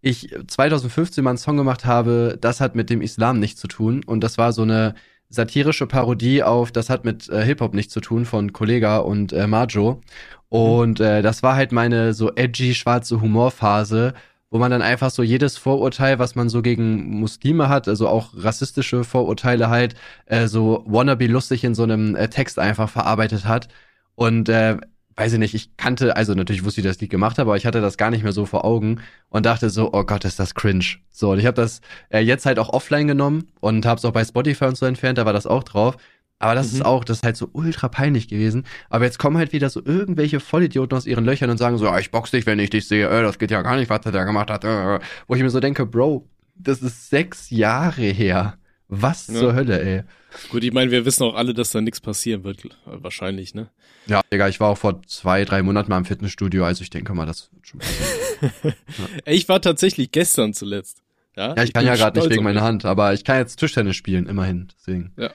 ich 0.00 0.32
2015 0.46 1.24
mal 1.24 1.30
einen 1.30 1.38
Song 1.38 1.56
gemacht 1.56 1.84
habe, 1.84 2.38
das 2.40 2.60
hat 2.60 2.76
mit 2.76 2.90
dem 2.90 3.02
Islam 3.02 3.40
nichts 3.40 3.60
zu 3.60 3.66
tun. 3.66 4.04
Und 4.06 4.22
das 4.22 4.38
war 4.38 4.52
so 4.52 4.62
eine 4.62 4.94
satirische 5.28 5.86
Parodie 5.86 6.42
auf 6.42 6.70
Das 6.72 6.88
hat 6.88 7.04
mit 7.04 7.28
äh, 7.28 7.44
Hip-Hop 7.44 7.74
nichts 7.74 7.92
zu 7.92 8.00
tun 8.00 8.24
von 8.24 8.52
Kollega 8.52 8.98
und 8.98 9.32
äh, 9.32 9.48
Majo. 9.48 10.00
Und 10.48 11.00
äh, 11.00 11.22
das 11.22 11.42
war 11.42 11.56
halt 11.56 11.72
meine 11.72 12.14
so 12.14 12.32
edgy 12.34 12.74
schwarze 12.74 13.20
Humorphase, 13.20 14.14
wo 14.50 14.58
man 14.58 14.70
dann 14.70 14.82
einfach 14.82 15.10
so 15.10 15.22
jedes 15.22 15.58
Vorurteil, 15.58 16.18
was 16.18 16.34
man 16.34 16.48
so 16.48 16.62
gegen 16.62 17.20
Muslime 17.20 17.68
hat, 17.68 17.88
also 17.88 18.08
auch 18.08 18.30
rassistische 18.34 19.04
Vorurteile 19.04 19.68
halt, 19.68 19.94
äh, 20.26 20.46
so 20.48 20.84
wannabe 20.86 21.26
lustig 21.26 21.64
in 21.64 21.74
so 21.74 21.82
einem 21.82 22.16
äh, 22.16 22.28
Text 22.28 22.58
einfach 22.58 22.88
verarbeitet 22.88 23.44
hat. 23.44 23.68
Und 24.14 24.48
äh, 24.48 24.78
weiß 25.18 25.32
ich 25.32 25.38
nicht, 25.38 25.54
ich 25.54 25.76
kannte, 25.76 26.16
also 26.16 26.34
natürlich 26.34 26.64
wusste 26.64 26.80
ich, 26.80 26.84
dass 26.84 26.92
ich 26.92 26.98
das 26.98 27.00
Lied 27.02 27.10
gemacht 27.10 27.38
habe, 27.38 27.50
aber 27.50 27.56
ich 27.56 27.66
hatte 27.66 27.80
das 27.80 27.96
gar 27.98 28.10
nicht 28.10 28.22
mehr 28.22 28.32
so 28.32 28.46
vor 28.46 28.64
Augen 28.64 29.00
und 29.30 29.46
dachte 29.46 29.68
so, 29.68 29.92
oh 29.92 30.04
Gott, 30.04 30.24
ist 30.24 30.38
das 30.38 30.54
cringe. 30.54 30.84
So, 31.10 31.32
und 31.32 31.40
ich 31.40 31.46
habe 31.46 31.56
das 31.60 31.80
äh, 32.10 32.20
jetzt 32.20 32.46
halt 32.46 32.58
auch 32.58 32.68
offline 32.70 33.08
genommen 33.08 33.48
und 33.60 33.84
habe 33.84 33.98
es 33.98 34.04
auch 34.04 34.12
bei 34.12 34.24
Spotify 34.24 34.66
und 34.66 34.78
so 34.78 34.86
entfernt, 34.86 35.18
da 35.18 35.26
war 35.26 35.32
das 35.32 35.46
auch 35.46 35.64
drauf. 35.64 35.96
Aber 36.38 36.54
das 36.54 36.72
mhm. 36.72 36.78
ist 36.78 36.84
auch, 36.84 37.04
das 37.04 37.18
ist 37.18 37.24
halt 37.24 37.36
so 37.36 37.48
ultra 37.52 37.88
peinlich 37.88 38.28
gewesen. 38.28 38.64
Aber 38.90 39.04
jetzt 39.04 39.18
kommen 39.18 39.36
halt 39.36 39.52
wieder 39.52 39.70
so 39.70 39.84
irgendwelche 39.84 40.40
Vollidioten 40.40 40.96
aus 40.96 41.06
ihren 41.06 41.24
Löchern 41.24 41.50
und 41.50 41.58
sagen 41.58 41.78
so, 41.78 41.94
ich 41.96 42.10
box 42.10 42.30
dich, 42.30 42.46
wenn 42.46 42.58
ich 42.58 42.70
dich 42.70 42.86
sehe, 42.86 43.08
äh, 43.08 43.22
das 43.22 43.38
geht 43.38 43.50
ja 43.50 43.62
gar 43.62 43.76
nicht, 43.76 43.90
was 43.90 44.06
er 44.06 44.12
da 44.12 44.24
gemacht 44.24 44.50
hat. 44.50 44.64
Äh. 44.64 45.00
Wo 45.26 45.34
ich 45.34 45.42
mir 45.42 45.50
so 45.50 45.60
denke, 45.60 45.84
Bro, 45.86 46.28
das 46.54 46.82
ist 46.82 47.10
sechs 47.10 47.50
Jahre 47.50 48.02
her. 48.02 48.58
Was 48.88 49.26
ja. 49.26 49.34
zur 49.34 49.54
Hölle, 49.54 49.82
ey. 49.82 50.02
Gut, 50.50 50.64
ich 50.64 50.72
meine, 50.72 50.90
wir 50.90 51.04
wissen 51.04 51.22
auch 51.24 51.34
alle, 51.34 51.52
dass 51.52 51.72
da 51.72 51.80
nichts 51.80 52.00
passieren 52.00 52.44
wird, 52.44 52.68
wahrscheinlich, 52.84 53.54
ne? 53.54 53.70
Ja, 54.06 54.22
Digga, 54.32 54.48
ich 54.48 54.60
war 54.60 54.70
auch 54.70 54.78
vor 54.78 55.02
zwei, 55.06 55.44
drei 55.44 55.62
Monaten 55.62 55.90
mal 55.90 55.98
im 55.98 56.06
Fitnessstudio, 56.06 56.64
also 56.64 56.82
ich 56.82 56.90
denke 56.90 57.12
mal, 57.12 57.26
das 57.26 57.50
wird 57.52 57.66
schon 57.66 57.80
passieren. 57.80 58.52
ja. 58.64 59.32
Ich 59.32 59.48
war 59.48 59.60
tatsächlich 59.60 60.10
gestern 60.10 60.54
zuletzt. 60.54 61.02
Ja, 61.36 61.48
ja 61.48 61.62
ich, 61.62 61.68
ich 61.68 61.72
kann 61.74 61.84
ja 61.84 61.96
gerade 61.96 62.18
nicht 62.18 62.30
wegen 62.30 62.44
meiner 62.44 62.62
Hand, 62.62 62.86
aber 62.86 63.12
ich 63.12 63.24
kann 63.24 63.38
jetzt 63.38 63.56
Tischtennis 63.56 63.96
spielen, 63.96 64.26
immerhin, 64.26 64.68
deswegen. 64.78 65.12
Ja. 65.18 65.30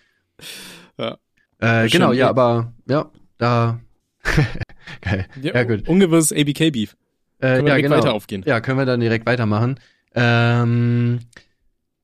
Ja. 0.98 1.18
Äh, 1.60 1.88
genau, 1.90 2.12
ja, 2.12 2.30
aber 2.30 2.74
ja, 2.88 3.10
da. 3.38 3.80
Geil. 5.02 5.28
Ja, 5.42 5.54
ja 5.54 5.64
gut. 5.64 5.88
Ungewisses 5.88 6.32
ABK-Beef. 6.32 6.96
Äh, 7.40 7.56
können 7.56 7.56
wir 7.56 7.58
ja, 7.58 7.64
direkt 7.64 7.84
genau. 7.84 7.98
weiter 7.98 8.14
aufgehen. 8.14 8.44
Ja, 8.46 8.62
können 8.62 8.78
wir 8.78 8.86
dann 8.86 9.00
direkt 9.00 9.26
weitermachen. 9.26 9.80
Ähm, 10.16 11.20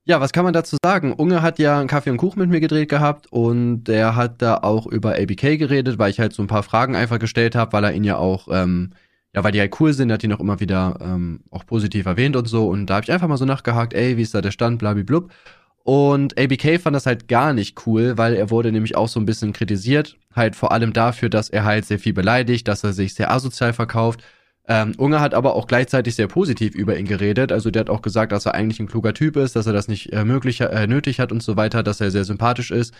ja, 0.04 0.20
was 0.20 0.32
kann 0.32 0.44
man 0.44 0.52
dazu 0.52 0.76
sagen? 0.82 1.12
Unge 1.12 1.40
hat 1.42 1.58
ja 1.58 1.78
einen 1.78 1.88
Kaffee 1.88 2.10
und 2.10 2.16
Kuchen 2.16 2.40
mit 2.40 2.50
mir 2.50 2.60
gedreht 2.60 2.88
gehabt 2.88 3.26
und 3.30 3.84
der 3.84 4.16
hat 4.16 4.42
da 4.42 4.56
auch 4.56 4.86
über 4.86 5.14
ABK 5.14 5.58
geredet, 5.58 5.98
weil 5.98 6.10
ich 6.10 6.18
halt 6.18 6.32
so 6.32 6.42
ein 6.42 6.48
paar 6.48 6.62
Fragen 6.62 6.96
einfach 6.96 7.18
gestellt 7.18 7.54
habe, 7.54 7.72
weil 7.72 7.84
er 7.84 7.92
ihn 7.92 8.04
ja 8.04 8.16
auch, 8.16 8.48
ähm, 8.50 8.90
ja, 9.34 9.44
weil 9.44 9.52
die 9.52 9.60
halt 9.60 9.78
cool 9.80 9.92
sind, 9.92 10.10
hat 10.10 10.24
ihn 10.24 10.32
auch 10.32 10.40
immer 10.40 10.58
wieder 10.58 10.98
ähm, 11.00 11.40
auch 11.50 11.64
positiv 11.64 12.06
erwähnt 12.06 12.34
und 12.34 12.48
so. 12.48 12.66
Und 12.68 12.86
da 12.86 12.96
habe 12.96 13.04
ich 13.04 13.12
einfach 13.12 13.28
mal 13.28 13.36
so 13.36 13.44
nachgehakt, 13.44 13.94
ey, 13.94 14.16
wie 14.16 14.22
ist 14.22 14.34
da 14.34 14.40
der 14.40 14.50
Stand, 14.50 14.78
blablablub. 14.80 15.30
Und 15.82 16.38
ABK 16.38 16.78
fand 16.78 16.94
das 16.94 17.06
halt 17.06 17.26
gar 17.26 17.52
nicht 17.52 17.86
cool, 17.86 18.18
weil 18.18 18.34
er 18.34 18.50
wurde 18.50 18.70
nämlich 18.70 18.96
auch 18.96 19.08
so 19.08 19.18
ein 19.18 19.26
bisschen 19.26 19.52
kritisiert, 19.52 20.16
halt 20.34 20.54
vor 20.54 20.72
allem 20.72 20.92
dafür, 20.92 21.30
dass 21.30 21.48
er 21.48 21.64
halt 21.64 21.86
sehr 21.86 21.98
viel 21.98 22.12
beleidigt, 22.12 22.68
dass 22.68 22.84
er 22.84 22.92
sich 22.92 23.14
sehr 23.14 23.30
asozial 23.30 23.72
verkauft. 23.72 24.22
Ähm, 24.68 24.92
Unge 24.98 25.20
hat 25.20 25.34
aber 25.34 25.56
auch 25.56 25.66
gleichzeitig 25.66 26.14
sehr 26.14 26.28
positiv 26.28 26.74
über 26.74 26.96
ihn 26.98 27.06
geredet. 27.06 27.50
Also 27.50 27.70
der 27.70 27.80
hat 27.80 27.90
auch 27.90 28.02
gesagt, 28.02 28.30
dass 28.30 28.46
er 28.46 28.54
eigentlich 28.54 28.78
ein 28.78 28.86
kluger 28.86 29.14
Typ 29.14 29.36
ist, 29.36 29.56
dass 29.56 29.66
er 29.66 29.72
das 29.72 29.88
nicht 29.88 30.12
äh, 30.12 30.24
möglich, 30.24 30.60
äh, 30.60 30.86
nötig 30.86 31.18
hat 31.18 31.32
und 31.32 31.42
so 31.42 31.56
weiter, 31.56 31.82
dass 31.82 32.00
er 32.00 32.10
sehr 32.10 32.24
sympathisch 32.24 32.70
ist. 32.70 32.94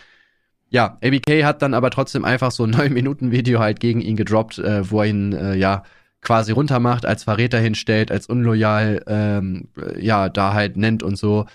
Ja, 0.71 0.99
ABK 1.05 1.45
hat 1.45 1.63
dann 1.63 1.75
aber 1.75 1.91
trotzdem 1.91 2.25
einfach 2.25 2.51
so 2.51 2.65
ein 2.65 2.75
9-Minuten-Video 2.75 3.61
halt 3.61 3.81
gegen 3.81 4.01
ihn 4.01 4.17
gedroppt, 4.17 4.59
äh, 4.59 4.91
wo 4.91 5.01
er 5.03 5.07
ihn, 5.07 5.33
äh, 5.33 5.55
ja, 5.55 5.85
quasi 6.23 6.53
runtermacht, 6.53 7.07
als 7.07 7.25
Verräter 7.25 7.59
hinstellt, 7.59 8.11
als 8.11 8.27
unloyal, 8.27 9.03
ähm, 9.07 9.69
ja, 9.99 10.29
da 10.29 10.53
halt 10.55 10.77
nennt 10.77 11.03
und 11.03 11.17
so. 11.17 11.47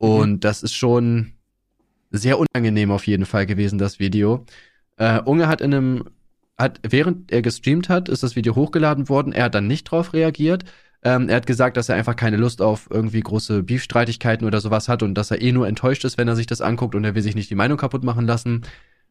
Mhm. 0.00 0.08
Und 0.08 0.30
mhm. 0.30 0.40
das 0.40 0.62
ist 0.62 0.74
schon 0.74 1.32
sehr 2.10 2.38
unangenehm 2.38 2.90
auf 2.90 3.06
jeden 3.06 3.26
Fall 3.26 3.46
gewesen, 3.46 3.78
das 3.78 4.00
Video. 4.00 4.44
Äh, 4.96 5.20
Unge 5.20 5.46
hat 5.46 5.60
in 5.60 5.72
einem, 5.72 6.04
hat, 6.58 6.80
während 6.82 7.30
er 7.30 7.42
gestreamt 7.42 7.88
hat, 7.88 8.08
ist 8.08 8.22
das 8.22 8.36
Video 8.36 8.56
hochgeladen 8.56 9.08
worden. 9.08 9.32
Er 9.32 9.44
hat 9.44 9.54
dann 9.54 9.66
nicht 9.66 9.84
drauf 9.84 10.12
reagiert. 10.12 10.64
Ähm, 11.02 11.28
er 11.28 11.36
hat 11.36 11.46
gesagt, 11.46 11.76
dass 11.76 11.88
er 11.88 11.94
einfach 11.94 12.16
keine 12.16 12.36
Lust 12.36 12.60
auf 12.60 12.88
irgendwie 12.90 13.20
große 13.20 13.62
Beefstreitigkeiten 13.62 14.46
oder 14.46 14.60
sowas 14.60 14.88
hat 14.88 15.02
und 15.02 15.14
dass 15.14 15.30
er 15.30 15.40
eh 15.40 15.52
nur 15.52 15.66
enttäuscht 15.66 16.04
ist, 16.04 16.18
wenn 16.18 16.28
er 16.28 16.36
sich 16.36 16.46
das 16.46 16.60
anguckt 16.60 16.94
und 16.94 17.04
er 17.04 17.14
will 17.14 17.22
sich 17.22 17.34
nicht 17.34 17.48
die 17.48 17.54
Meinung 17.54 17.78
kaputt 17.78 18.04
machen 18.04 18.26
lassen. 18.26 18.62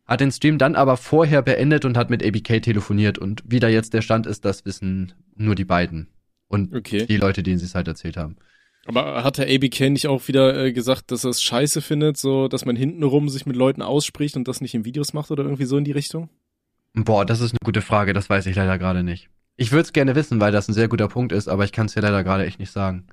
Hat 0.05 0.21
den 0.21 0.31
Stream 0.31 0.57
dann 0.57 0.75
aber 0.75 0.97
vorher 0.97 1.41
beendet 1.41 1.85
und 1.85 1.97
hat 1.97 2.09
mit 2.09 2.23
ABK 2.23 2.61
telefoniert 2.61 3.17
und 3.17 3.43
wie 3.47 3.59
da 3.59 3.67
jetzt 3.69 3.93
der 3.93 4.01
Stand 4.01 4.27
ist, 4.27 4.45
das 4.45 4.65
wissen 4.65 5.13
nur 5.35 5.55
die 5.55 5.65
beiden. 5.65 6.09
Und 6.47 6.75
okay. 6.75 7.05
die 7.05 7.17
Leute, 7.17 7.43
denen 7.43 7.59
sie 7.59 7.65
es 7.65 7.75
halt 7.75 7.87
erzählt 7.87 8.17
haben. 8.17 8.35
Aber 8.89 9.23
hat 9.23 9.37
der 9.37 9.47
ABK 9.47 9.91
nicht 9.91 10.07
auch 10.07 10.27
wieder 10.27 10.65
äh, 10.65 10.73
gesagt, 10.73 11.11
dass 11.11 11.23
er 11.23 11.29
es 11.29 11.43
scheiße 11.43 11.79
findet, 11.79 12.17
so 12.17 12.47
dass 12.47 12.65
man 12.65 12.75
hintenrum 12.75 13.29
sich 13.29 13.45
mit 13.45 13.55
Leuten 13.55 13.83
ausspricht 13.83 14.35
und 14.35 14.47
das 14.47 14.61
nicht 14.61 14.73
in 14.73 14.83
Videos 14.83 15.13
macht 15.13 15.29
oder 15.29 15.43
irgendwie 15.43 15.65
so 15.65 15.77
in 15.77 15.83
die 15.83 15.91
Richtung? 15.91 16.27
Boah, 16.95 17.23
das 17.23 17.39
ist 17.39 17.51
eine 17.51 17.59
gute 17.63 17.83
Frage, 17.83 18.13
das 18.13 18.31
weiß 18.31 18.47
ich 18.47 18.55
leider 18.55 18.79
gerade 18.79 19.03
nicht. 19.03 19.29
Ich 19.57 19.71
würde 19.71 19.83
es 19.83 19.93
gerne 19.93 20.15
wissen, 20.15 20.41
weil 20.41 20.51
das 20.51 20.67
ein 20.67 20.73
sehr 20.73 20.87
guter 20.87 21.07
Punkt 21.07 21.33
ist, 21.33 21.47
aber 21.47 21.65
ich 21.65 21.71
kann 21.71 21.85
es 21.85 21.93
dir 21.93 22.01
leider 22.01 22.23
gerade 22.23 22.47
echt 22.47 22.57
nicht 22.57 22.71
sagen. 22.71 23.05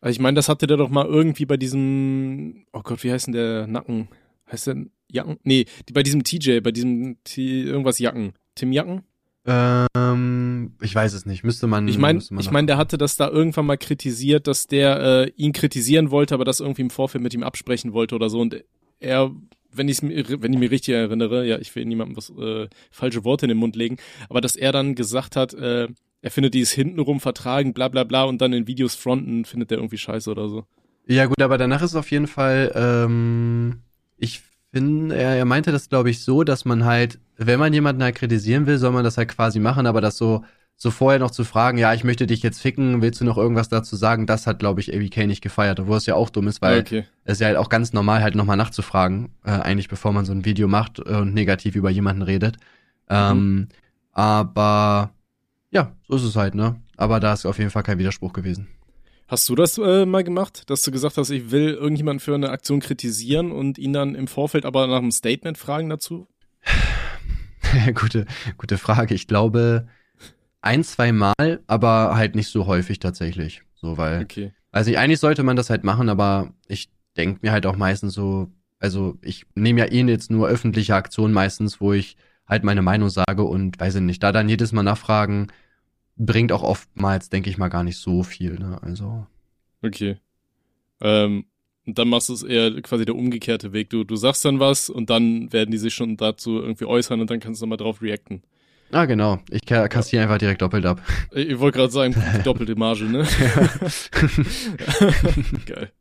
Also 0.00 0.10
ich 0.10 0.18
meine, 0.18 0.34
das 0.34 0.48
hatte 0.48 0.66
der 0.66 0.76
doch 0.76 0.90
mal 0.90 1.06
irgendwie 1.06 1.46
bei 1.46 1.56
diesem, 1.56 2.66
oh 2.72 2.80
Gott, 2.82 3.04
wie 3.04 3.12
heißt 3.12 3.28
denn 3.28 3.34
der 3.34 3.68
Nacken? 3.68 4.08
Heißt 4.50 4.66
der 4.66 4.86
Jacken? 5.08 5.38
Nee, 5.44 5.66
bei 5.92 6.02
diesem 6.02 6.24
TJ, 6.24 6.58
bei 6.58 6.72
diesem 6.72 7.22
T 7.22 7.62
irgendwas 7.62 8.00
Jacken. 8.00 8.32
Tim 8.56 8.72
Jacken? 8.72 9.04
Ähm, 9.46 10.72
ich 10.80 10.94
weiß 10.94 11.12
es 11.14 11.24
nicht. 11.24 11.44
Müsste 11.44 11.66
man. 11.66 11.86
Ich 11.86 11.98
meine, 11.98 12.18
ich 12.18 12.50
meine, 12.50 12.66
der 12.66 12.76
hatte 12.76 12.98
das 12.98 13.16
da 13.16 13.28
irgendwann 13.28 13.66
mal 13.66 13.78
kritisiert, 13.78 14.46
dass 14.46 14.66
der 14.66 14.98
äh, 15.00 15.30
ihn 15.36 15.52
kritisieren 15.52 16.10
wollte, 16.10 16.34
aber 16.34 16.44
das 16.44 16.60
irgendwie 16.60 16.82
im 16.82 16.90
Vorfeld 16.90 17.22
mit 17.22 17.32
ihm 17.32 17.44
absprechen 17.44 17.92
wollte 17.92 18.16
oder 18.16 18.28
so. 18.28 18.40
Und 18.40 18.64
er, 18.98 19.30
wenn 19.72 19.88
ich 19.88 20.02
wenn 20.02 20.52
ich 20.52 20.58
mich 20.58 20.70
richtig 20.70 20.94
erinnere, 20.94 21.46
ja, 21.46 21.58
ich 21.58 21.74
will 21.76 21.84
niemandem 21.84 22.16
was 22.16 22.30
äh, 22.30 22.68
falsche 22.90 23.24
Worte 23.24 23.46
in 23.46 23.50
den 23.50 23.58
Mund 23.58 23.76
legen, 23.76 23.98
aber 24.28 24.40
dass 24.40 24.56
er 24.56 24.72
dann 24.72 24.96
gesagt 24.96 25.36
hat, 25.36 25.54
äh, 25.54 25.88
er 26.22 26.30
findet 26.30 26.54
dieses 26.54 26.72
hintenrum 26.72 27.20
vertragen, 27.20 27.72
bla 27.72 27.86
bla 27.86 28.02
bla, 28.02 28.24
und 28.24 28.40
dann 28.40 28.52
in 28.52 28.66
Videos 28.66 28.96
fronten 28.96 29.44
findet 29.44 29.70
er 29.70 29.78
irgendwie 29.78 29.98
scheiße 29.98 30.28
oder 30.30 30.48
so. 30.48 30.64
Ja 31.06 31.26
gut, 31.26 31.40
aber 31.40 31.56
danach 31.56 31.82
ist 31.82 31.94
auf 31.94 32.10
jeden 32.10 32.26
Fall, 32.26 32.72
ähm, 32.74 33.82
ich 34.16 34.42
bin, 34.70 35.10
er, 35.10 35.36
er 35.36 35.44
meinte 35.44 35.72
das, 35.72 35.88
glaube 35.88 36.10
ich, 36.10 36.22
so, 36.22 36.44
dass 36.44 36.64
man 36.64 36.84
halt, 36.84 37.18
wenn 37.36 37.58
man 37.58 37.72
jemanden 37.72 38.02
halt 38.02 38.16
kritisieren 38.16 38.66
will, 38.66 38.78
soll 38.78 38.92
man 38.92 39.04
das 39.04 39.16
halt 39.16 39.28
quasi 39.28 39.58
machen, 39.60 39.86
aber 39.86 40.00
das 40.00 40.16
so, 40.16 40.44
so 40.76 40.90
vorher 40.90 41.18
noch 41.18 41.30
zu 41.30 41.44
fragen, 41.44 41.78
ja, 41.78 41.94
ich 41.94 42.04
möchte 42.04 42.26
dich 42.26 42.42
jetzt 42.42 42.60
ficken, 42.60 43.00
willst 43.00 43.20
du 43.20 43.24
noch 43.24 43.38
irgendwas 43.38 43.70
dazu 43.70 43.96
sagen, 43.96 44.26
das 44.26 44.46
hat, 44.46 44.58
glaube 44.58 44.80
ich, 44.80 44.94
ABK 44.94 45.26
nicht 45.26 45.40
gefeiert, 45.40 45.80
obwohl 45.80 45.96
es 45.96 46.06
ja 46.06 46.14
auch 46.14 46.28
dumm 46.28 46.48
ist, 46.48 46.60
weil 46.60 46.80
okay. 46.80 47.04
es 47.24 47.38
ja 47.38 47.46
halt 47.46 47.56
auch 47.56 47.70
ganz 47.70 47.94
normal 47.94 48.22
halt 48.22 48.34
nochmal 48.34 48.58
nachzufragen, 48.58 49.30
äh, 49.44 49.52
eigentlich 49.52 49.88
bevor 49.88 50.12
man 50.12 50.26
so 50.26 50.32
ein 50.32 50.44
Video 50.44 50.68
macht 50.68 50.98
äh, 50.98 51.14
und 51.14 51.32
negativ 51.32 51.76
über 51.76 51.90
jemanden 51.90 52.22
redet. 52.22 52.58
Ähm, 53.08 53.54
mhm. 53.54 53.68
aber 54.12 55.10
ja, 55.70 55.92
so 56.08 56.16
ist 56.16 56.24
es 56.24 56.36
halt, 56.36 56.54
ne? 56.54 56.76
Aber 56.96 57.20
da 57.20 57.32
ist 57.32 57.46
auf 57.46 57.58
jeden 57.58 57.70
Fall 57.70 57.82
kein 57.82 57.98
Widerspruch 57.98 58.32
gewesen. 58.32 58.68
Hast 59.28 59.48
du 59.48 59.56
das 59.56 59.76
äh, 59.76 60.06
mal 60.06 60.22
gemacht, 60.22 60.70
dass 60.70 60.82
du 60.82 60.92
gesagt 60.92 61.16
hast, 61.16 61.30
ich 61.30 61.50
will 61.50 61.74
irgendjemanden 61.74 62.20
für 62.20 62.34
eine 62.34 62.50
Aktion 62.50 62.78
kritisieren 62.78 63.50
und 63.50 63.76
ihn 63.76 63.92
dann 63.92 64.14
im 64.14 64.28
Vorfeld 64.28 64.64
aber 64.64 64.86
nach 64.86 64.98
einem 64.98 65.10
Statement 65.10 65.58
fragen 65.58 65.88
dazu? 65.88 66.28
gute, 67.94 68.26
gute 68.56 68.78
Frage. 68.78 69.14
Ich 69.14 69.26
glaube 69.26 69.88
ein, 70.60 70.84
zwei 70.84 71.10
Mal, 71.10 71.60
aber 71.66 72.14
halt 72.14 72.36
nicht 72.36 72.48
so 72.48 72.66
häufig 72.66 73.00
tatsächlich. 73.00 73.62
So, 73.74 73.98
weil. 73.98 74.22
Okay. 74.22 74.52
Also 74.70 74.94
eigentlich 74.94 75.20
sollte 75.20 75.42
man 75.42 75.56
das 75.56 75.70
halt 75.70 75.82
machen, 75.82 76.08
aber 76.08 76.52
ich 76.68 76.88
denke 77.16 77.40
mir 77.42 77.50
halt 77.50 77.66
auch 77.66 77.76
meistens 77.76 78.14
so, 78.14 78.52
also 78.78 79.18
ich 79.22 79.46
nehme 79.56 79.80
ja 79.80 79.86
eh 79.86 80.02
jetzt 80.04 80.30
nur 80.30 80.48
öffentliche 80.48 80.94
Aktionen 80.94 81.34
meistens, 81.34 81.80
wo 81.80 81.92
ich 81.92 82.16
halt 82.46 82.62
meine 82.62 82.82
Meinung 82.82 83.08
sage 83.08 83.42
und 83.42 83.80
weiß 83.80 83.96
ich 83.96 84.02
nicht, 84.02 84.22
da 84.22 84.30
dann 84.30 84.48
jedes 84.48 84.70
Mal 84.70 84.84
nachfragen, 84.84 85.48
bringt 86.16 86.52
auch 86.52 86.62
oftmals, 86.62 87.28
denke 87.28 87.50
ich 87.50 87.58
mal, 87.58 87.68
gar 87.68 87.84
nicht 87.84 87.98
so 87.98 88.22
viel. 88.22 88.58
Ne? 88.58 88.78
Also. 88.82 89.26
Okay. 89.82 90.16
Ähm, 91.00 91.46
und 91.86 91.98
dann 91.98 92.08
machst 92.08 92.28
du 92.28 92.32
es 92.32 92.42
eher 92.42 92.80
quasi 92.82 93.04
der 93.04 93.14
umgekehrte 93.14 93.72
Weg. 93.72 93.90
Du, 93.90 94.02
du 94.02 94.16
sagst 94.16 94.44
dann 94.44 94.58
was 94.58 94.90
und 94.90 95.08
dann 95.10 95.52
werden 95.52 95.70
die 95.70 95.78
sich 95.78 95.94
schon 95.94 96.16
dazu 96.16 96.58
irgendwie 96.60 96.86
äußern 96.86 97.20
und 97.20 97.30
dann 97.30 97.38
kannst 97.38 97.60
du 97.60 97.66
nochmal 97.66 97.78
drauf 97.78 98.02
reacten. 98.02 98.42
Ah, 98.92 99.04
genau. 99.04 99.38
Ich 99.50 99.66
kassiere 99.66 100.20
ja. 100.20 100.22
einfach 100.22 100.38
direkt 100.38 100.62
doppelt 100.62 100.86
ab. 100.86 101.00
Ich, 101.32 101.48
ich 101.48 101.58
wollte 101.58 101.78
gerade 101.78 101.92
sagen, 101.92 102.14
doppelte 102.44 102.76
Marge, 102.76 103.04
ne? 103.04 103.26
Geil. 105.66 105.92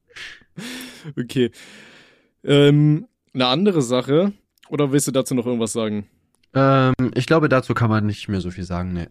Okay. 1.18 1.52
Ähm, 2.44 3.08
eine 3.34 3.48
andere 3.48 3.82
Sache. 3.82 4.34
Oder 4.70 4.92
willst 4.92 5.08
du 5.08 5.12
dazu 5.12 5.36
noch 5.36 5.46
irgendwas 5.46 5.74
sagen? 5.74 6.08
Ähm, 6.54 6.94
ich 7.16 7.28
glaube, 7.28 7.50
dazu 7.50 7.74
kann 7.74 7.90
man 7.90 8.06
nicht 8.06 8.28
mehr 8.28 8.42
so 8.42 8.50
viel 8.50 8.64
sagen, 8.64 8.94
ne. 8.94 9.10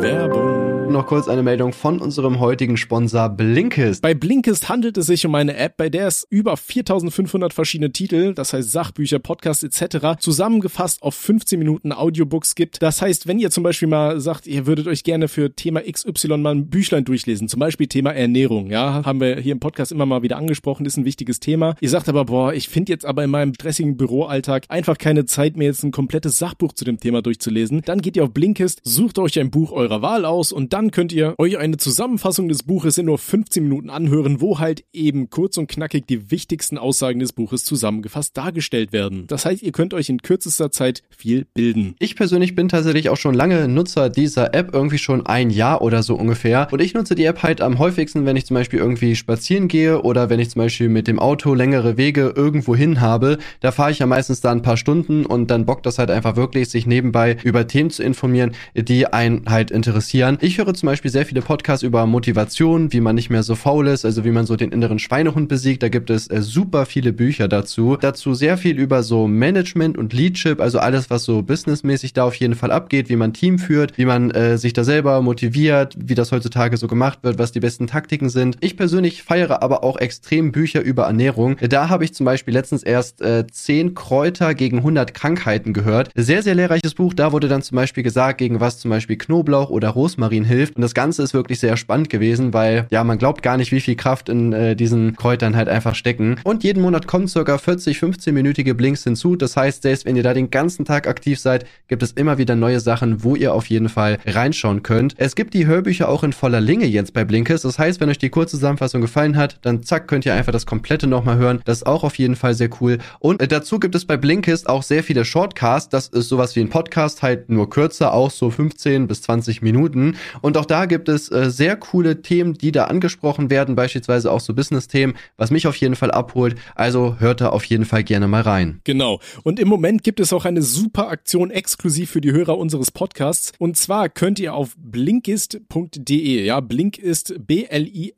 Werbung. 0.00 0.65
Noch 0.90 1.06
kurz 1.06 1.28
eine 1.28 1.42
Meldung 1.42 1.72
von 1.72 2.00
unserem 2.00 2.38
heutigen 2.38 2.76
Sponsor 2.76 3.28
Blinkist. 3.28 4.02
Bei 4.02 4.14
Blinkist 4.14 4.68
handelt 4.68 4.96
es 4.96 5.06
sich 5.06 5.26
um 5.26 5.34
eine 5.34 5.56
App, 5.56 5.76
bei 5.76 5.88
der 5.88 6.06
es 6.06 6.26
über 6.30 6.56
4500 6.56 7.52
verschiedene 7.52 7.92
Titel, 7.92 8.34
das 8.34 8.52
heißt 8.52 8.70
Sachbücher, 8.70 9.18
Podcasts 9.18 9.62
etc., 9.62 10.18
zusammengefasst 10.18 11.02
auf 11.02 11.14
15 11.14 11.58
Minuten 11.58 11.92
Audiobooks 11.92 12.54
gibt. 12.54 12.82
Das 12.82 13.02
heißt, 13.02 13.26
wenn 13.26 13.38
ihr 13.38 13.50
zum 13.50 13.62
Beispiel 13.64 13.88
mal 13.88 14.20
sagt, 14.20 14.46
ihr 14.46 14.66
würdet 14.66 14.86
euch 14.86 15.02
gerne 15.02 15.28
für 15.28 15.54
Thema 15.54 15.80
XY 15.80 16.36
mal 16.38 16.54
ein 16.54 16.68
Büchlein 16.68 17.04
durchlesen, 17.04 17.48
zum 17.48 17.60
Beispiel 17.60 17.86
Thema 17.86 18.12
Ernährung, 18.12 18.70
ja, 18.70 19.02
haben 19.04 19.20
wir 19.20 19.40
hier 19.40 19.52
im 19.52 19.60
Podcast 19.60 19.92
immer 19.92 20.06
mal 20.06 20.22
wieder 20.22 20.36
angesprochen, 20.36 20.86
ist 20.86 20.96
ein 20.96 21.04
wichtiges 21.04 21.40
Thema. 21.40 21.74
Ihr 21.80 21.90
sagt 21.90 22.08
aber, 22.08 22.26
boah, 22.26 22.52
ich 22.52 22.68
finde 22.68 22.92
jetzt 22.92 23.04
aber 23.04 23.24
in 23.24 23.30
meinem 23.30 23.54
stressigen 23.54 23.96
Büroalltag 23.96 24.66
einfach 24.68 24.98
keine 24.98 25.24
Zeit 25.24 25.56
mehr, 25.56 25.68
jetzt 25.68 25.82
ein 25.82 25.90
komplettes 25.90 26.38
Sachbuch 26.38 26.72
zu 26.72 26.84
dem 26.84 27.00
Thema 27.00 27.22
durchzulesen, 27.22 27.82
dann 27.84 28.00
geht 28.00 28.16
ihr 28.16 28.24
auf 28.24 28.32
Blinkist, 28.32 28.80
sucht 28.84 29.18
euch 29.18 29.38
ein 29.40 29.50
Buch 29.50 29.72
eurer 29.72 30.02
Wahl 30.02 30.24
aus 30.24 30.52
und 30.52 30.75
dann 30.76 30.90
könnt 30.90 31.10
ihr 31.10 31.34
euch 31.38 31.56
eine 31.56 31.78
Zusammenfassung 31.78 32.50
des 32.50 32.64
Buches 32.64 32.98
in 32.98 33.06
nur 33.06 33.16
15 33.16 33.62
Minuten 33.62 33.88
anhören, 33.88 34.42
wo 34.42 34.58
halt 34.58 34.84
eben 34.92 35.30
kurz 35.30 35.56
und 35.56 35.68
knackig 35.68 36.06
die 36.06 36.30
wichtigsten 36.30 36.76
Aussagen 36.76 37.18
des 37.18 37.32
Buches 37.32 37.64
zusammengefasst 37.64 38.36
dargestellt 38.36 38.92
werden. 38.92 39.26
Das 39.26 39.46
heißt, 39.46 39.62
ihr 39.62 39.72
könnt 39.72 39.94
euch 39.94 40.10
in 40.10 40.20
kürzester 40.20 40.70
Zeit 40.70 41.02
viel 41.08 41.46
bilden. 41.54 41.94
Ich 41.98 42.14
persönlich 42.14 42.54
bin 42.54 42.68
tatsächlich 42.68 43.08
auch 43.08 43.16
schon 43.16 43.32
lange 43.32 43.68
Nutzer 43.68 44.10
dieser 44.10 44.52
App, 44.52 44.74
irgendwie 44.74 44.98
schon 44.98 45.24
ein 45.24 45.48
Jahr 45.48 45.80
oder 45.80 46.02
so 46.02 46.14
ungefähr. 46.14 46.68
Und 46.70 46.82
ich 46.82 46.92
nutze 46.92 47.14
die 47.14 47.24
App 47.24 47.42
halt 47.42 47.62
am 47.62 47.78
häufigsten, 47.78 48.26
wenn 48.26 48.36
ich 48.36 48.44
zum 48.44 48.56
Beispiel 48.56 48.78
irgendwie 48.78 49.16
spazieren 49.16 49.68
gehe 49.68 50.02
oder 50.02 50.28
wenn 50.28 50.40
ich 50.40 50.50
zum 50.50 50.60
Beispiel 50.60 50.90
mit 50.90 51.08
dem 51.08 51.18
Auto 51.18 51.54
längere 51.54 51.96
Wege 51.96 52.34
irgendwo 52.36 52.76
hin 52.76 53.00
habe. 53.00 53.38
Da 53.60 53.72
fahre 53.72 53.92
ich 53.92 54.00
ja 54.00 54.06
meistens 54.06 54.42
da 54.42 54.52
ein 54.52 54.60
paar 54.60 54.76
Stunden 54.76 55.24
und 55.24 55.50
dann 55.50 55.64
bockt 55.64 55.86
das 55.86 55.98
halt 55.98 56.10
einfach 56.10 56.36
wirklich, 56.36 56.68
sich 56.68 56.86
nebenbei 56.86 57.38
über 57.44 57.66
Themen 57.66 57.88
zu 57.88 58.02
informieren, 58.02 58.52
die 58.74 59.06
einen 59.06 59.46
halt 59.46 59.70
interessieren. 59.70 60.36
Ich 60.42 60.58
höre 60.58 60.65
zum 60.74 60.86
Beispiel 60.86 61.10
sehr 61.10 61.26
viele 61.26 61.42
Podcasts 61.42 61.82
über 61.82 62.06
Motivation, 62.06 62.92
wie 62.92 63.00
man 63.00 63.14
nicht 63.14 63.30
mehr 63.30 63.42
so 63.42 63.54
faul 63.54 63.86
ist, 63.86 64.04
also 64.04 64.24
wie 64.24 64.30
man 64.30 64.46
so 64.46 64.56
den 64.56 64.72
inneren 64.72 64.98
Schweinehund 64.98 65.48
besiegt. 65.48 65.82
Da 65.82 65.88
gibt 65.88 66.10
es 66.10 66.28
äh, 66.28 66.42
super 66.42 66.86
viele 66.86 67.12
Bücher 67.12 67.48
dazu. 67.48 67.96
Dazu 68.00 68.34
sehr 68.34 68.58
viel 68.58 68.78
über 68.78 69.02
so 69.02 69.26
Management 69.26 69.98
und 69.98 70.12
Leadership, 70.12 70.60
also 70.60 70.78
alles, 70.78 71.10
was 71.10 71.24
so 71.24 71.42
businessmäßig 71.42 72.12
da 72.12 72.24
auf 72.24 72.34
jeden 72.34 72.54
Fall 72.54 72.70
abgeht, 72.70 73.08
wie 73.08 73.16
man 73.16 73.32
Team 73.32 73.58
führt, 73.58 73.96
wie 73.96 74.04
man 74.04 74.30
äh, 74.30 74.58
sich 74.58 74.72
da 74.72 74.84
selber 74.84 75.20
motiviert, 75.22 75.96
wie 75.98 76.14
das 76.14 76.32
heutzutage 76.32 76.76
so 76.76 76.88
gemacht 76.88 77.20
wird, 77.22 77.38
was 77.38 77.52
die 77.52 77.60
besten 77.60 77.86
Taktiken 77.86 78.28
sind. 78.28 78.56
Ich 78.60 78.76
persönlich 78.76 79.22
feiere 79.22 79.62
aber 79.62 79.84
auch 79.84 79.98
extrem 79.98 80.52
Bücher 80.52 80.80
über 80.80 81.04
Ernährung. 81.04 81.56
Da 81.60 81.88
habe 81.88 82.04
ich 82.04 82.14
zum 82.14 82.26
Beispiel 82.26 82.54
letztens 82.54 82.82
erst 82.82 83.20
äh, 83.20 83.46
10 83.46 83.94
Kräuter 83.94 84.54
gegen 84.54 84.78
100 84.78 85.14
Krankheiten 85.14 85.72
gehört. 85.72 86.10
Sehr, 86.14 86.42
sehr 86.42 86.54
lehrreiches 86.54 86.94
Buch. 86.94 87.14
Da 87.14 87.32
wurde 87.32 87.48
dann 87.48 87.62
zum 87.62 87.76
Beispiel 87.76 88.02
gesagt, 88.02 88.38
gegen 88.38 88.60
was 88.60 88.78
zum 88.78 88.90
Beispiel 88.90 89.16
Knoblauch 89.16 89.70
oder 89.70 89.90
Rosmarin 89.90 90.44
hilft. 90.44 90.55
Und 90.64 90.82
das 90.82 90.94
Ganze 90.94 91.22
ist 91.22 91.34
wirklich 91.34 91.60
sehr 91.60 91.76
spannend 91.76 92.10
gewesen, 92.10 92.52
weil 92.52 92.86
ja, 92.90 93.04
man 93.04 93.18
glaubt 93.18 93.42
gar 93.42 93.56
nicht, 93.56 93.72
wie 93.72 93.80
viel 93.80 93.96
Kraft 93.96 94.28
in 94.28 94.52
äh, 94.52 94.76
diesen 94.76 95.16
Kräutern 95.16 95.56
halt 95.56 95.68
einfach 95.68 95.94
stecken. 95.94 96.36
Und 96.44 96.64
jeden 96.64 96.82
Monat 96.82 97.06
kommen 97.06 97.28
circa 97.28 97.58
40, 97.58 97.98
15-minütige 97.98 98.74
Blinks 98.74 99.04
hinzu. 99.04 99.36
Das 99.36 99.56
heißt, 99.56 99.82
selbst 99.82 100.04
wenn 100.04 100.16
ihr 100.16 100.22
da 100.22 100.34
den 100.34 100.50
ganzen 100.50 100.84
Tag 100.84 101.06
aktiv 101.06 101.38
seid, 101.38 101.66
gibt 101.88 102.02
es 102.02 102.12
immer 102.12 102.38
wieder 102.38 102.56
neue 102.56 102.80
Sachen, 102.80 103.22
wo 103.22 103.36
ihr 103.36 103.54
auf 103.54 103.66
jeden 103.66 103.88
Fall 103.88 104.18
reinschauen 104.26 104.82
könnt. 104.82 105.14
Es 105.16 105.34
gibt 105.34 105.54
die 105.54 105.66
Hörbücher 105.66 106.08
auch 106.08 106.24
in 106.24 106.32
voller 106.32 106.60
Länge 106.60 106.86
jetzt 106.86 107.12
bei 107.12 107.24
Blinkes. 107.24 107.62
Das 107.62 107.78
heißt, 107.78 108.00
wenn 108.00 108.08
euch 108.08 108.18
die 108.18 108.30
kurze 108.30 108.56
Zusammenfassung 108.56 109.00
gefallen 109.00 109.36
hat, 109.36 109.58
dann 109.62 109.82
zack, 109.82 110.08
könnt 110.08 110.26
ihr 110.26 110.34
einfach 110.34 110.52
das 110.52 110.66
komplette 110.66 111.06
nochmal 111.06 111.36
hören. 111.36 111.60
Das 111.64 111.78
ist 111.78 111.86
auch 111.86 112.04
auf 112.04 112.18
jeden 112.18 112.36
Fall 112.36 112.54
sehr 112.54 112.70
cool. 112.80 112.98
Und 113.18 113.42
äh, 113.42 113.48
dazu 113.48 113.78
gibt 113.78 113.94
es 113.94 114.04
bei 114.04 114.16
Blinkist 114.16 114.68
auch 114.68 114.82
sehr 114.82 115.02
viele 115.02 115.24
Shortcasts. 115.24 115.88
Das 115.88 116.08
ist 116.08 116.28
sowas 116.28 116.56
wie 116.56 116.60
ein 116.60 116.68
Podcast, 116.68 117.22
halt 117.22 117.48
nur 117.50 117.70
kürzer, 117.70 118.12
auch 118.12 118.30
so 118.30 118.50
15 118.50 119.06
bis 119.06 119.22
20 119.22 119.62
Minuten. 119.62 120.16
Auch 120.56 120.66
da 120.66 120.86
gibt 120.86 121.08
es 121.08 121.30
äh, 121.32 121.50
sehr 121.50 121.76
coole 121.76 122.22
Themen, 122.22 122.54
die 122.54 122.72
da 122.72 122.84
angesprochen 122.84 123.50
werden, 123.50 123.74
beispielsweise 123.74 124.30
auch 124.30 124.40
so 124.40 124.54
Business-Themen, 124.54 125.14
was 125.36 125.50
mich 125.50 125.66
auf 125.66 125.76
jeden 125.76 125.96
Fall 125.96 126.10
abholt. 126.10 126.56
Also 126.74 127.16
hört 127.18 127.40
da 127.40 127.48
auf 127.48 127.64
jeden 127.64 127.86
Fall 127.86 128.04
gerne 128.04 128.28
mal 128.28 128.42
rein. 128.42 128.80
Genau. 128.84 129.18
Und 129.42 129.58
im 129.58 129.68
Moment 129.68 130.02
gibt 130.04 130.20
es 130.20 130.32
auch 130.34 130.44
eine 130.44 130.60
super 130.62 131.08
Aktion 131.08 131.50
exklusiv 131.50 132.10
für 132.10 132.20
die 132.20 132.32
Hörer 132.32 132.58
unseres 132.58 132.90
Podcasts. 132.90 133.52
Und 133.58 133.78
zwar 133.78 134.10
könnt 134.10 134.38
ihr 134.38 134.52
auf 134.54 134.74
blinkist.de, 134.76 136.44
ja, 136.44 136.60
Blink 136.60 136.98
ist 136.98 137.34
B-L-I-N-K-I-S-T.de 137.46 138.16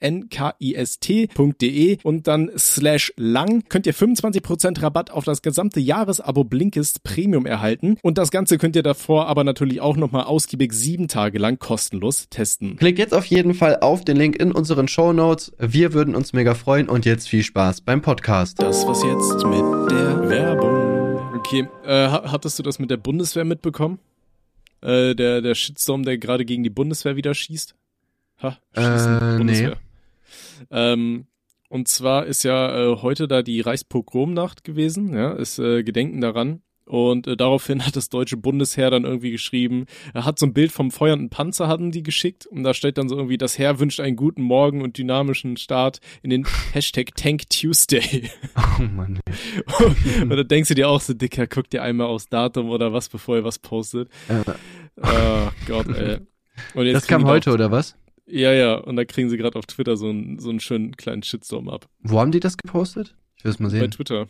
und 2.03 2.27
dann 2.27 2.51
slash 2.59 3.13
lang 3.17 3.63
könnt 3.69 3.87
ihr 3.87 3.95
25% 3.95 4.83
Rabatt 4.83 5.13
auf 5.13 5.25
das 5.25 5.41
gesamte 5.43 5.79
Jahresabo 5.79 6.43
Blinkist 6.43 7.05
Premium 7.05 7.47
erhalten. 7.47 7.97
Und 8.03 8.19
das 8.19 8.31
Ganze 8.33 8.59
könnt 8.59 8.75
ihr 8.75 8.83
davor 8.83 9.29
aber 9.29 9.45
natürlich 9.45 9.81
auch 9.81 9.97
nochmal 9.97 10.25
ausgiebig 10.25 10.73
sieben 10.73 11.07
Tage 11.07 11.39
lang 11.39 11.59
kostenlos 11.59 12.18
testen. 12.27 12.77
Klickt 12.77 12.99
jetzt 12.99 13.15
auf 13.15 13.25
jeden 13.27 13.55
Fall 13.55 13.79
auf 13.81 14.05
den 14.05 14.17
Link 14.17 14.37
in 14.37 14.53
unseren 14.53 14.89
Show 14.89 15.13
Notes. 15.13 15.53
Wir 15.59 15.93
würden 15.93 16.15
uns 16.15 16.33
mega 16.33 16.55
freuen 16.55 16.89
und 16.89 17.07
jetzt 17.07 17.29
viel 17.29 17.43
Spaß 17.43 17.83
beim 17.83 18.03
Podcast. 18.03 18.61
Das 18.61 18.87
was 18.87 19.03
jetzt 19.03 19.45
mit 19.47 19.91
der 19.93 20.29
Werbung. 20.29 21.37
Okay, 21.37 21.69
äh, 21.85 22.09
hattest 22.09 22.59
du 22.59 22.63
das 22.63 22.79
mit 22.79 22.91
der 22.91 22.97
Bundeswehr 22.97 23.45
mitbekommen? 23.45 24.01
Äh, 24.81 25.15
der, 25.15 25.41
der 25.41 25.55
Shitstorm, 25.55 26.05
der 26.05 26.19
gerade 26.19 26.45
gegen 26.45 26.63
die 26.63 26.71
Bundeswehr 26.71 27.17
wieder 27.17 27.35
schießt? 27.35 27.75
Ha, 28.43 28.59
schießen, 28.75 29.17
äh, 29.17 29.39
Bundeswehr. 29.39 29.71
Nee. 29.71 30.67
Ähm, 30.71 31.27
und 31.69 31.89
zwar 31.89 32.27
ist 32.27 32.45
ja 32.45 32.93
äh, 32.93 32.97
heute 33.03 33.29
da 33.29 33.43
die 33.43 33.61
Reichspogromnacht 33.61 34.65
gewesen, 34.65 35.15
ja, 35.15 35.33
ist 35.33 35.59
äh, 35.59 35.83
Gedenken 35.83 36.21
daran. 36.21 36.63
Und 36.89 37.27
äh, 37.27 37.37
daraufhin 37.37 37.85
hat 37.85 37.97
das 37.97 38.09
deutsche 38.09 38.39
Bundesheer 38.39 38.91
dann 38.91 39.05
irgendwie 39.05 39.31
geschrieben, 39.31 39.85
er 40.15 40.25
hat 40.25 40.39
so 40.39 40.47
ein 40.47 40.55
Bild 40.55 40.73
vom 40.73 40.91
feuernden 40.91 41.29
Panzer 41.29 41.69
hatten 41.69 41.91
die 41.91 42.03
geschickt 42.03 42.47
und 42.47 42.65
da 42.65 42.73
steht 42.73 42.97
dann 42.97 43.11
so 43.11 43.17
irgendwie, 43.17 43.37
das 43.37 43.59
Heer 43.59 43.79
wünscht 43.79 44.01
einen 44.01 44.17
guten 44.17 44.41
Morgen 44.41 44.81
und 44.81 44.97
dynamischen 44.97 45.59
Start 45.59 46.01
in 46.23 46.31
den 46.31 46.47
Hashtag 46.73 47.15
Tank 47.15 47.49
Tuesday. 47.51 48.31
Oh 48.79 48.83
Mann. 48.83 49.21
und 50.23 50.31
da 50.31 50.43
denkst 50.43 50.69
du 50.69 50.75
dir 50.75 50.89
auch 50.89 51.01
so, 51.01 51.13
Dicker, 51.13 51.47
guck 51.47 51.69
dir 51.69 51.83
einmal 51.83 52.07
aufs 52.07 52.29
Datum 52.29 52.71
oder 52.71 52.93
was, 52.93 53.09
bevor 53.09 53.37
ihr 53.37 53.45
was 53.45 53.59
postet. 53.59 54.09
Ja. 54.29 54.43
Oh 54.97 55.51
Gott, 55.67 55.87
ey. 55.89 56.21
das 56.93 57.07
kam 57.07 57.25
heute, 57.25 57.53
oder 57.53 57.71
was? 57.71 57.97
Ja, 58.27 58.53
ja, 58.53 58.77
und 58.77 58.97
da 58.97 59.05
kriegen 59.05 59.31
sie 59.31 59.37
gerade 59.37 59.59
auf 59.59 59.67
Twitter 59.67 59.97
so 59.97 60.09
einen, 60.09 60.39
so 60.39 60.51
einen 60.51 60.61
schönen 60.61 60.97
kleinen 60.97 61.23
Shitstorm 61.23 61.69
ab. 61.69 61.89
Wo 62.01 62.21
haben 62.21 62.31
die 62.31 62.41
das 62.41 62.57
gepostet? 62.57 63.17
Ich 63.37 63.45
will 63.45 63.53
es 63.53 63.59
mal 63.59 63.71
sehen. 63.71 63.81
Bei 63.81 63.87
Twitter. 63.89 64.29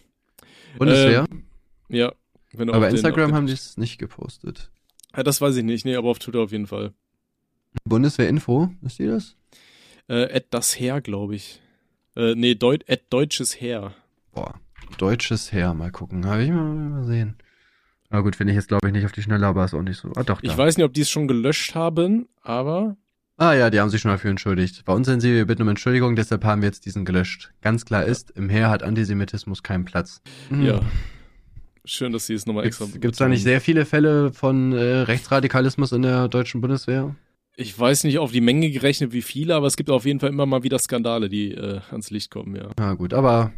Bundeswehr? 0.79 1.27
Ähm, 1.31 1.45
ja. 1.89 2.13
Wenn 2.53 2.71
aber 2.71 2.89
Instagram 2.89 3.31
den, 3.31 3.37
haben 3.37 3.47
die 3.47 3.53
es 3.53 3.77
nicht 3.77 3.99
gepostet. 3.99 4.71
Ja, 5.17 5.23
das 5.23 5.41
weiß 5.41 5.57
ich 5.57 5.65
nicht. 5.65 5.85
Nee, 5.85 5.97
aber 5.97 6.09
auf 6.09 6.19
Twitter 6.19 6.41
auf 6.41 6.53
jeden 6.53 6.67
Fall. 6.67 6.93
Bundeswehr-Info, 7.85 8.71
ist 8.83 8.99
die 8.99 9.07
das? 9.07 9.37
Äh, 10.09 10.41
das 10.51 10.79
Heer, 10.79 11.01
glaube 11.01 11.35
ich. 11.35 11.61
Äh, 12.17 12.35
nee, 12.35 12.55
Deut 12.55 12.89
at 12.89 13.03
deutsches 13.11 13.61
Heer. 13.61 13.95
Boah, 14.33 14.55
deutsches 14.97 15.53
Heer, 15.53 15.75
mal 15.75 15.91
gucken. 15.91 16.27
Habe 16.27 16.43
ich 16.43 16.51
mal, 16.51 16.63
mal 16.65 17.05
sehen. 17.05 17.37
Na 18.11 18.21
gut, 18.21 18.37
finde 18.37 18.53
ich 18.53 18.57
jetzt 18.57 18.69
glaube 18.69 18.87
ich 18.87 18.93
nicht 18.93 19.05
auf 19.05 19.13
die 19.13 19.23
Schnelle, 19.23 19.47
aber 19.47 19.65
ist 19.65 19.75
auch 19.75 19.83
nicht 19.83 19.99
so. 19.99 20.11
Ah, 20.17 20.23
doch, 20.23 20.41
da. 20.41 20.51
Ich 20.51 20.57
weiß 20.57 20.79
nicht, 20.79 20.87
ob 20.87 20.95
die 20.95 21.03
es 21.03 21.11
schon 21.11 21.29
gelöscht 21.29 21.75
haben, 21.75 22.29
aber. 22.43 22.97
Ah 23.37 23.53
ja, 23.53 23.71
die 23.71 23.79
haben 23.79 23.91
sich 23.91 24.01
schon 24.01 24.11
dafür 24.11 24.31
entschuldigt. 24.31 24.85
Bei 24.85 24.93
uns 24.93 25.07
sind 25.07 25.21
sie, 25.21 25.33
wir 25.33 25.47
bitten 25.47 25.63
um 25.63 25.69
Entschuldigung, 25.69 26.17
deshalb 26.17 26.45
haben 26.45 26.63
wir 26.63 26.69
jetzt 26.69 26.87
diesen 26.87 27.05
gelöscht. 27.05 27.53
Ganz 27.61 27.85
klar 27.85 28.05
ist, 28.05 28.31
im 28.33 28.49
Heer 28.49 28.71
hat 28.71 28.83
Antisemitismus 28.83 29.63
keinen 29.63 29.85
Platz. 29.85 30.23
Mhm. 30.51 30.63
Ja. 30.65 30.81
Schön, 31.91 32.13
dass 32.13 32.27
Sie 32.27 32.35
es 32.35 32.45
nochmal 32.45 32.67
extra 32.67 32.85
Gibt 32.85 33.15
es 33.15 33.19
da 33.19 33.29
nicht 33.29 33.43
sehr 33.43 33.63
viele 33.63 33.87
Fälle 33.87 34.31
von 34.31 34.73
äh, 34.73 34.79
Rechtsradikalismus 34.79 35.93
in 35.93 36.03
der 36.03 36.29
deutschen 36.29 36.61
Bundeswehr? 36.61 37.17
Ich 37.57 37.77
weiß 37.77 38.05
nicht 38.05 38.19
auf 38.19 38.31
die 38.31 38.43
Menge 38.43 38.71
gerechnet, 38.71 39.13
wie 39.13 39.23
viele, 39.23 39.55
aber 39.55 39.67
es 39.67 39.77
gibt 39.77 39.89
auf 39.89 40.05
jeden 40.05 40.21
Fall 40.21 40.29
immer 40.29 40.45
mal 40.45 40.63
wieder 40.63 40.79
Skandale, 40.79 41.31
die 41.31 41.53
äh, 41.53 41.81
ans 41.91 42.11
Licht 42.11 42.31
kommen, 42.31 42.55
ja. 42.55 42.69
Na 42.79 42.93
gut, 42.93 43.15
aber 43.15 43.53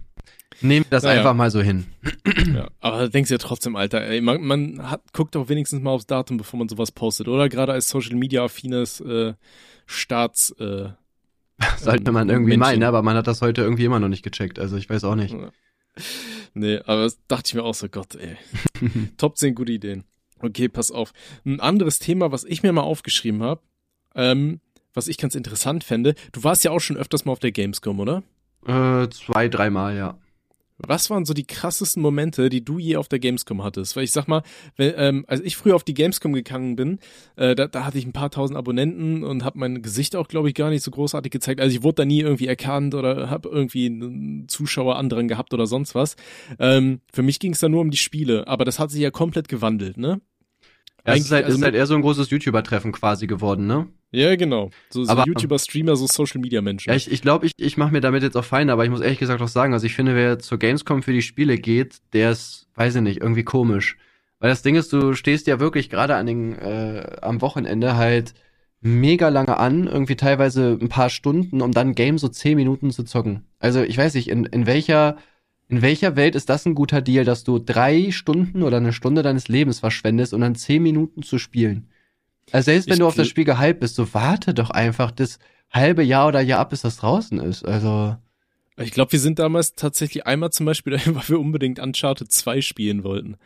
nehmen 0.61 0.87
das 0.91 1.03
naja. 1.03 1.19
einfach 1.19 1.35
mal 1.35 1.51
so 1.51 1.61
hin. 1.61 1.87
Ja, 2.55 2.69
aber 2.81 3.09
denkst 3.09 3.29
du 3.29 3.35
ja 3.35 3.39
trotzdem, 3.39 3.77
Alter, 3.77 4.01
ey, 4.03 4.21
man, 4.21 4.43
man 4.43 4.91
hat, 4.91 5.03
guckt 5.13 5.35
doch 5.35 5.49
wenigstens 5.49 5.83
mal 5.83 5.91
aufs 5.91 6.07
Datum, 6.07 6.37
bevor 6.37 6.59
man 6.59 6.69
sowas 6.69 6.93
postet, 6.93 7.29
oder? 7.29 7.49
Gerade 7.49 7.73
als 7.73 7.89
Social 7.89 8.17
Media 8.17 8.45
affines 8.45 9.01
äh, 9.01 9.35
Staats 9.87 10.51
äh, 10.59 10.89
Sollte 11.79 12.13
man 12.13 12.29
irgendwie 12.29 12.57
Menschen. 12.57 12.61
meinen, 12.61 12.83
aber 12.85 13.03
man 13.03 13.17
hat 13.17 13.27
das 13.27 13.43
heute 13.43 13.63
irgendwie 13.63 13.85
immer 13.85 14.01
noch 14.01 14.09
nicht 14.09 14.23
gecheckt, 14.23 14.59
also 14.59 14.77
ich 14.77 14.89
weiß 14.89 15.05
auch 15.05 15.17
nicht. 15.17 15.35
Ja. 15.35 15.51
Nee, 16.55 16.79
aber 16.79 17.03
das 17.03 17.19
dachte 17.29 17.49
ich 17.49 17.55
mir 17.55 17.63
auch 17.63 17.75
so, 17.75 17.89
Gott, 17.89 18.15
ey. 18.15 18.37
Top 19.17 19.37
10 19.37 19.55
gute 19.55 19.73
Ideen. 19.73 20.05
Okay, 20.39 20.69
pass 20.69 20.91
auf. 20.91 21.13
Ein 21.45 21.61
anderes 21.61 21.99
Thema, 21.99 22.33
was 22.33 22.45
ich 22.45 22.63
mir 22.63 22.73
mal 22.73 22.83
aufgeschrieben 22.83 23.43
habe, 23.43 23.63
ähm, 24.15 24.61
was 24.95 25.09
ich 25.09 25.19
ganz 25.19 25.35
interessant 25.35 25.85
fände. 25.85 26.15
Du 26.33 26.43
warst 26.43 26.65
ja 26.65 26.71
auch 26.71 26.81
schon 26.81 26.97
öfters 26.97 27.25
mal 27.25 27.33
auf 27.33 27.39
der 27.39 27.53
Gamescom, 27.53 28.01
oder? 28.01 28.23
Äh, 28.67 29.09
zwei, 29.11 29.49
dreimal, 29.49 29.97
ja. 29.97 30.19
Was 30.87 31.11
waren 31.11 31.25
so 31.25 31.35
die 31.35 31.47
krassesten 31.47 32.03
Momente, 32.03 32.49
die 32.49 32.65
du 32.65 32.79
je 32.79 32.97
auf 32.97 33.09
der 33.09 33.19
Gamescom 33.19 33.63
hattest? 33.63 33.97
Weil 33.97 34.05
ich 34.05 34.13
sag 34.13 34.29
mal, 34.29 34.43
wenn, 34.77 34.95
ähm, 34.97 35.25
als 35.29 35.41
ich 35.41 35.57
früher 35.57 35.77
auf 35.77 35.85
die 35.85 35.95
Gamescom 35.95 36.33
gegangen 36.33 36.77
bin, 36.77 36.99
äh, 37.37 37.55
da, 37.55 37.67
da 37.67 37.85
hatte 37.85 37.99
ich 37.99 38.07
ein 38.07 38.13
paar 38.13 38.31
tausend 38.31 38.57
Abonnenten 38.57 39.23
und 39.23 39.45
habe 39.45 39.59
mein 39.59 39.83
Gesicht 39.83 40.17
auch, 40.17 40.29
glaube 40.29 40.49
ich, 40.49 40.55
gar 40.55 40.71
nicht 40.71 40.83
so 40.83 40.91
großartig 40.91 41.31
gezeigt. 41.31 41.61
Also 41.61 41.77
ich 41.77 41.83
wurde 41.83 41.97
da 41.97 42.05
nie 42.05 42.21
irgendwie 42.21 42.47
erkannt 42.47 42.95
oder 42.95 43.31
habe 43.31 43.49
irgendwie 43.49 43.87
einen 43.87 44.49
Zuschauer 44.49 44.97
anderen 44.97 45.29
gehabt 45.29 45.53
oder 45.55 45.67
sonst 45.67 45.95
was. 45.95 46.17
Ähm, 46.59 47.01
für 47.13 47.23
mich 47.23 47.39
ging 47.39 47.53
es 47.53 47.61
da 47.61 47.69
nur 47.69 47.81
um 47.81 47.91
die 47.91 47.97
Spiele, 47.97 48.47
aber 48.49 48.65
das 48.65 48.79
hat 48.79 48.91
sich 48.91 49.01
ja 49.01 49.11
komplett 49.11 49.49
gewandelt, 49.49 49.97
ne? 49.97 50.21
Ja, 51.07 51.15
es 51.15 51.21
ist 51.25 51.31
halt, 51.31 51.47
also 51.47 51.57
ist 51.57 51.65
halt 51.65 51.75
eher 51.75 51.87
so 51.87 51.95
ein 51.95 52.03
großes 52.03 52.31
YouTuber-Treffen 52.31 52.93
quasi 52.93 53.27
geworden, 53.27 53.67
ne? 53.67 53.89
Ja, 54.13 54.35
genau. 54.37 54.71
So, 54.91 55.05
so 55.05 55.11
Aber- 55.13 55.25
YouTuber, 55.27 55.59
Streamer, 55.59 55.95
so 55.97 56.07
Social 56.07 56.41
Media 56.41 56.61
Menschen. 56.61 56.91
Ja, 56.91 56.97
ich 56.97 57.11
ich, 57.11 57.23
glaube, 57.23 57.47
ich, 57.47 57.53
ich 57.57 57.77
mache 57.77 57.93
mir 57.93 58.01
damit 58.01 58.23
jetzt 58.23 58.37
auch 58.37 58.45
Feinde, 58.45 58.73
aber 58.73 58.85
ich 58.85 58.91
muss 58.91 59.01
ehrlich 59.01 59.21
gesagt 59.21 59.41
auch 59.41 59.49
sagen, 59.49 59.73
also 59.73 59.87
ich 59.87 59.95
finde, 59.95 60.15
wer 60.17 60.39
zur 60.39 60.59
Gamescom 60.59 61.03
für 61.03 61.13
die 61.13 61.23
Spiele 61.23 61.57
geht, 61.59 61.99
der 62.13 62.33
ist, 62.33 62.69
weiß 62.75 62.97
ich 62.97 63.03
nicht, 63.03 63.21
irgendwie 63.21 63.45
komisch. 63.45 63.97
Weil 64.41 64.51
das 64.51 64.63
Ding 64.63 64.75
ist, 64.75 64.93
du 64.93 65.15
stehst 65.15 65.47
ja 65.47 65.61
wirklich 65.61 65.91
gerade 65.91 66.17
an 66.17 66.27
den, 66.27 66.55
äh, 66.59 67.19
am 67.23 67.41
Wochenende 67.41 67.97
halt 67.97 68.35
mega 68.81 69.29
lange 69.29 69.59
an, 69.59 69.87
irgendwie 69.87 70.17
teilweise 70.17 70.79
ein 70.81 70.89
paar 70.89 71.11
Stunden, 71.11 71.61
um 71.61 71.73
dann 71.73 71.95
Game 71.95 72.19
so 72.19 72.29
zehn 72.29 72.57
Minuten 72.57 72.91
zu 72.91 73.05
zocken. 73.05 73.45
Also 73.59 73.83
ich 73.83 73.97
weiß 73.99 74.15
nicht, 74.15 74.29
in, 74.29 74.45
in 74.47 74.67
welcher, 74.67 75.19
in 75.69 75.83
welcher 75.83 76.17
Welt 76.17 76.35
ist 76.35 76.49
das 76.49 76.65
ein 76.67 76.75
guter 76.75 77.03
Deal, 77.03 77.25
dass 77.27 77.45
du 77.45 77.59
drei 77.59 78.11
Stunden 78.11 78.63
oder 78.63 78.79
eine 78.79 78.95
Stunde 78.95 79.23
deines 79.23 79.49
Lebens 79.49 79.81
verschwendest, 79.81 80.33
um 80.33 80.41
dann 80.41 80.55
zehn 80.55 80.83
Minuten 80.83 81.23
zu 81.23 81.39
spielen? 81.39 81.90
Also 82.53 82.67
selbst 82.67 82.89
wenn 82.89 82.95
Ich 82.95 82.99
du 82.99 83.07
auf 83.07 83.15
das 83.15 83.29
Spiel 83.29 83.45
gehypt 83.45 83.81
bist, 83.81 83.95
so 83.97 84.13
warte 84.15 84.55
doch 84.55 84.71
einfach 84.71 85.11
das 85.11 85.39
halbe 85.71 86.03
Jahr 86.03 86.29
oder 86.29 86.41
Jahr 86.41 86.61
ab, 86.61 86.71
bis 86.71 86.83
das 86.83 86.97
draußen 86.97 87.39
ist. 87.41 87.65
Also, 87.65 88.17
Ich 88.77 88.91
glaube, 88.91 89.13
wir 89.13 89.21
sind 89.21 89.39
damals 89.39 89.75
tatsächlich 89.75 90.27
einmal 90.27 90.51
zum 90.51 90.67
Beispiel 90.67 90.93
dahin, 90.93 91.15
weil 91.17 91.29
wir 91.29 91.41
unbedingt 91.41 91.79
Uncharted 91.79 92.31
2 92.33 92.61
spielen 92.61 93.05
wollten. 93.05 93.37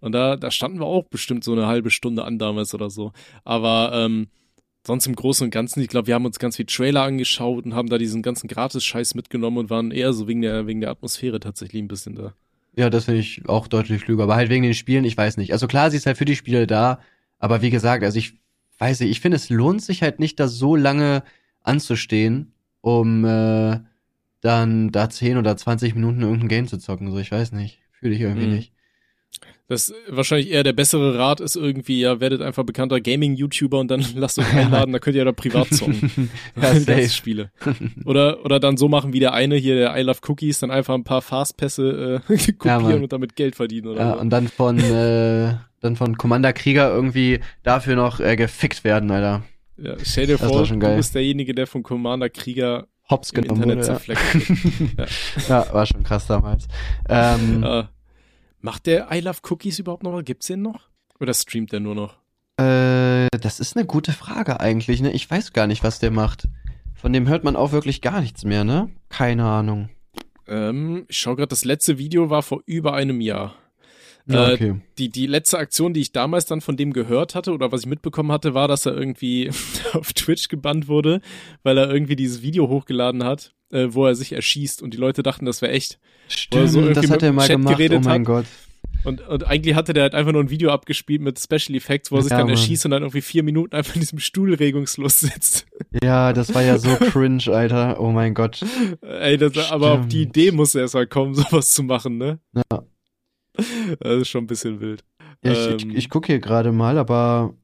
Und 0.00 0.12
da, 0.12 0.36
da 0.36 0.50
standen 0.50 0.80
wir 0.80 0.86
auch 0.86 1.04
bestimmt 1.04 1.44
so 1.44 1.52
eine 1.52 1.66
halbe 1.66 1.90
Stunde 1.90 2.24
an 2.24 2.38
damals 2.38 2.72
oder 2.74 2.88
so. 2.88 3.12
Aber 3.44 3.92
ähm, 3.94 4.28
sonst 4.86 5.06
im 5.06 5.14
Großen 5.14 5.44
und 5.44 5.50
Ganzen, 5.50 5.82
ich 5.82 5.88
glaube, 5.88 6.06
wir 6.06 6.14
haben 6.14 6.24
uns 6.24 6.38
ganz 6.38 6.56
viel 6.56 6.64
Trailer 6.64 7.02
angeschaut 7.02 7.66
und 7.66 7.74
haben 7.74 7.90
da 7.90 7.98
diesen 7.98 8.22
ganzen 8.22 8.48
Gratis-Scheiß 8.48 9.14
mitgenommen 9.14 9.58
und 9.58 9.70
waren 9.70 9.90
eher 9.90 10.14
so 10.14 10.26
wegen 10.26 10.40
der, 10.40 10.66
wegen 10.66 10.80
der 10.80 10.90
Atmosphäre 10.90 11.38
tatsächlich 11.38 11.82
ein 11.82 11.88
bisschen 11.88 12.14
da. 12.14 12.32
ja, 12.74 12.88
das 12.88 13.04
finde 13.04 13.20
ich 13.20 13.46
auch 13.46 13.68
deutlich 13.68 14.02
klüger. 14.02 14.22
Aber 14.22 14.36
halt 14.36 14.48
wegen 14.48 14.62
den 14.62 14.74
Spielen, 14.74 15.04
ich 15.04 15.16
weiß 15.16 15.36
nicht. 15.36 15.52
Also 15.52 15.66
klar, 15.66 15.90
sie 15.90 15.98
ist 15.98 16.06
halt 16.06 16.16
für 16.16 16.24
die 16.24 16.36
Spiele 16.36 16.66
da, 16.66 17.00
aber 17.38 17.60
wie 17.60 17.70
gesagt, 17.70 18.02
also 18.02 18.18
ich 18.18 18.39
weiß 18.80 19.00
nicht, 19.00 19.10
ich 19.10 19.20
finde, 19.20 19.36
es 19.36 19.50
lohnt 19.50 19.82
sich 19.82 20.02
halt 20.02 20.18
nicht, 20.20 20.40
da 20.40 20.48
so 20.48 20.74
lange 20.76 21.22
anzustehen, 21.62 22.52
um 22.80 23.24
äh, 23.24 23.78
dann 24.40 24.90
da 24.90 25.10
10 25.10 25.36
oder 25.36 25.56
20 25.56 25.94
Minuten 25.94 26.22
irgendein 26.22 26.48
Game 26.48 26.66
zu 26.68 26.78
zocken. 26.78 27.10
So, 27.10 27.18
ich 27.18 27.30
weiß 27.30 27.52
nicht. 27.52 27.78
Fühle 27.92 28.14
ich 28.14 28.20
irgendwie 28.22 28.46
Mhm. 28.46 28.54
nicht. 28.54 28.72
Das 29.68 29.94
wahrscheinlich 30.08 30.50
eher 30.50 30.64
der 30.64 30.72
bessere 30.72 31.16
Rat 31.16 31.38
ist 31.38 31.54
irgendwie, 31.54 32.00
ja, 32.00 32.18
werdet 32.18 32.42
einfach 32.42 32.64
bekannter 32.64 33.00
Gaming-YouTuber 33.00 33.78
und 33.78 33.88
dann 33.88 34.04
lasst 34.16 34.38
euch 34.40 34.52
einladen, 34.52 34.92
da 34.92 34.98
könnt 34.98 35.14
ihr 35.14 35.24
da 35.24 35.30
privat 35.30 35.68
zocken. 35.72 36.10
ja, 36.60 36.74
safe. 36.80 37.08
Spiele. 37.08 37.52
Oder, 38.04 38.44
oder 38.44 38.58
dann 38.58 38.76
so 38.76 38.88
machen 38.88 39.12
wie 39.12 39.20
der 39.20 39.32
eine 39.32 39.54
hier, 39.54 39.76
der 39.76 39.96
I 39.96 40.02
Love 40.02 40.18
Cookies, 40.26 40.58
dann 40.58 40.72
einfach 40.72 40.94
ein 40.94 41.04
paar 41.04 41.22
Fastpässe 41.22 42.20
äh, 42.28 42.52
kopieren 42.54 42.82
Mann. 42.82 43.02
und 43.04 43.12
damit 43.12 43.36
Geld 43.36 43.54
verdienen 43.54 43.86
oder 43.88 44.00
Ja, 44.00 44.14
so. 44.14 44.20
und 44.20 44.30
dann 44.30 44.48
von, 44.48 44.78
äh, 44.80 45.54
dann 45.80 45.96
von 45.96 46.16
Commander 46.16 46.52
Krieger 46.52 46.90
irgendwie 46.90 47.40
dafür 47.62 47.96
noch 47.96 48.20
äh, 48.20 48.36
gefickt 48.36 48.84
werden, 48.84 49.10
Alter. 49.10 49.42
Ja, 49.76 49.96
stell 50.02 50.26
dir 50.26 50.36
Das 50.36 50.46
vor, 50.48 50.64
du 50.66 50.96
bist 50.96 51.14
derjenige, 51.14 51.54
der 51.54 51.66
von 51.66 51.82
Commander 51.82 52.28
Krieger 52.28 52.86
Hops 53.08 53.30
im 53.30 53.42
genommen 53.42 53.62
Internet 53.62 53.78
wurde. 53.78 53.86
zerfleckt 53.86 54.88
wird. 54.98 55.08
Ja. 55.48 55.64
ja, 55.64 55.74
war 55.74 55.86
schon 55.86 56.02
krass 56.02 56.26
damals. 56.26 56.68
Ähm, 57.08 57.64
Äh, 57.64 57.84
macht 58.60 58.86
der 58.86 59.08
I 59.10 59.20
Love 59.20 59.38
Cookies 59.48 59.78
überhaupt 59.78 60.02
noch? 60.02 60.22
Gibt's 60.22 60.46
den 60.46 60.62
noch? 60.62 60.88
Oder 61.18 61.34
streamt 61.34 61.72
der 61.72 61.80
nur 61.80 61.94
noch? 61.94 62.18
Äh, 62.58 63.28
das 63.40 63.58
ist 63.58 63.76
eine 63.76 63.86
gute 63.86 64.12
Frage 64.12 64.60
eigentlich, 64.60 65.00
ne? 65.00 65.12
Ich 65.12 65.30
weiß 65.30 65.52
gar 65.54 65.66
nicht, 65.66 65.82
was 65.82 65.98
der 65.98 66.10
macht. 66.10 66.46
Von 66.94 67.12
dem 67.14 67.26
hört 67.26 67.42
man 67.44 67.56
auch 67.56 67.72
wirklich 67.72 68.02
gar 68.02 68.20
nichts 68.20 68.44
mehr, 68.44 68.64
ne? 68.64 68.90
Keine 69.08 69.44
Ahnung. 69.46 69.88
Ähm, 70.46 71.06
ich 71.08 71.18
schau 71.18 71.36
gerade, 71.36 71.48
das 71.48 71.64
letzte 71.64 71.96
Video 71.96 72.28
war 72.28 72.42
vor 72.42 72.60
über 72.66 72.92
einem 72.94 73.20
Jahr. 73.22 73.54
Ja, 74.32 74.50
Äh, 74.50 74.54
okay. 74.54 74.74
Die, 74.98 75.08
die 75.10 75.26
letzte 75.26 75.58
Aktion, 75.58 75.92
die 75.94 76.00
ich 76.00 76.12
damals 76.12 76.46
dann 76.46 76.60
von 76.60 76.76
dem 76.76 76.92
gehört 76.92 77.34
hatte 77.34 77.52
oder 77.52 77.72
was 77.72 77.82
ich 77.82 77.86
mitbekommen 77.86 78.32
hatte, 78.32 78.54
war, 78.54 78.68
dass 78.68 78.86
er 78.86 78.96
irgendwie 78.96 79.50
auf 79.92 80.12
Twitch 80.12 80.48
gebannt 80.48 80.88
wurde, 80.88 81.20
weil 81.62 81.76
er 81.78 81.90
irgendwie 81.90 82.16
dieses 82.16 82.42
Video 82.42 82.68
hochgeladen 82.68 83.24
hat, 83.24 83.52
äh, 83.70 83.88
wo 83.90 84.06
er 84.06 84.14
sich 84.14 84.32
erschießt 84.32 84.82
und 84.82 84.94
die 84.94 84.98
Leute 84.98 85.22
dachten, 85.22 85.44
das 85.46 85.62
wäre 85.62 85.72
echt. 85.72 85.98
Stimmt, 86.28 86.70
so 86.70 86.88
das 86.92 87.10
hat 87.10 87.22
er 87.22 87.32
mal 87.32 87.46
Chat 87.46 87.56
gemacht, 87.56 87.80
oh 87.80 88.00
mein 88.00 88.20
hat. 88.20 88.24
Gott. 88.26 88.46
Und, 89.02 89.26
und 89.26 89.46
eigentlich 89.46 89.74
hatte 89.76 89.94
der 89.94 90.02
halt 90.02 90.14
einfach 90.14 90.32
nur 90.32 90.42
ein 90.42 90.50
Video 90.50 90.70
abgespielt 90.70 91.22
mit 91.22 91.38
Special 91.40 91.74
Effects, 91.74 92.12
wo 92.12 92.16
er 92.16 92.22
sich 92.22 92.30
Ja, 92.32 92.38
dann 92.38 92.48
Mann. 92.48 92.56
erschießt 92.56 92.84
und 92.84 92.90
dann 92.90 93.02
irgendwie 93.02 93.22
vier 93.22 93.42
Minuten 93.42 93.74
einfach 93.74 93.94
in 93.94 94.00
diesem 94.00 94.18
Stuhl 94.18 94.52
regungslos 94.52 95.20
sitzt. 95.20 95.66
Ja, 96.02 96.34
das 96.34 96.54
war 96.54 96.62
ja 96.62 96.76
so 96.76 96.90
cringe, 97.10 97.44
Alter. 97.48 97.98
Oh 97.98 98.10
mein 98.10 98.34
Gott. 98.34 98.62
Ey, 99.00 99.38
das, 99.38 99.70
aber 99.70 99.92
auf 99.92 100.08
die. 100.08 100.22
Idee 100.22 100.50
muss 100.52 100.74
er 100.74 100.82
erst 100.82 100.94
mal 100.94 101.06
kommen, 101.06 101.34
sowas 101.34 101.72
zu 101.72 101.82
machen, 101.82 102.18
ne? 102.18 102.40
Ja. 102.54 102.82
Das 104.00 104.22
ist 104.22 104.28
schon 104.28 104.44
ein 104.44 104.46
bisschen 104.46 104.80
wild. 104.80 105.04
Ja, 105.42 105.52
ich, 105.52 105.82
Ähm. 105.82 105.90
ich, 105.90 105.96
ich 105.96 106.10
gucke 106.10 106.26
hier 106.26 106.38
gerade 106.40 106.72
mal, 106.72 106.98
aber 106.98 107.54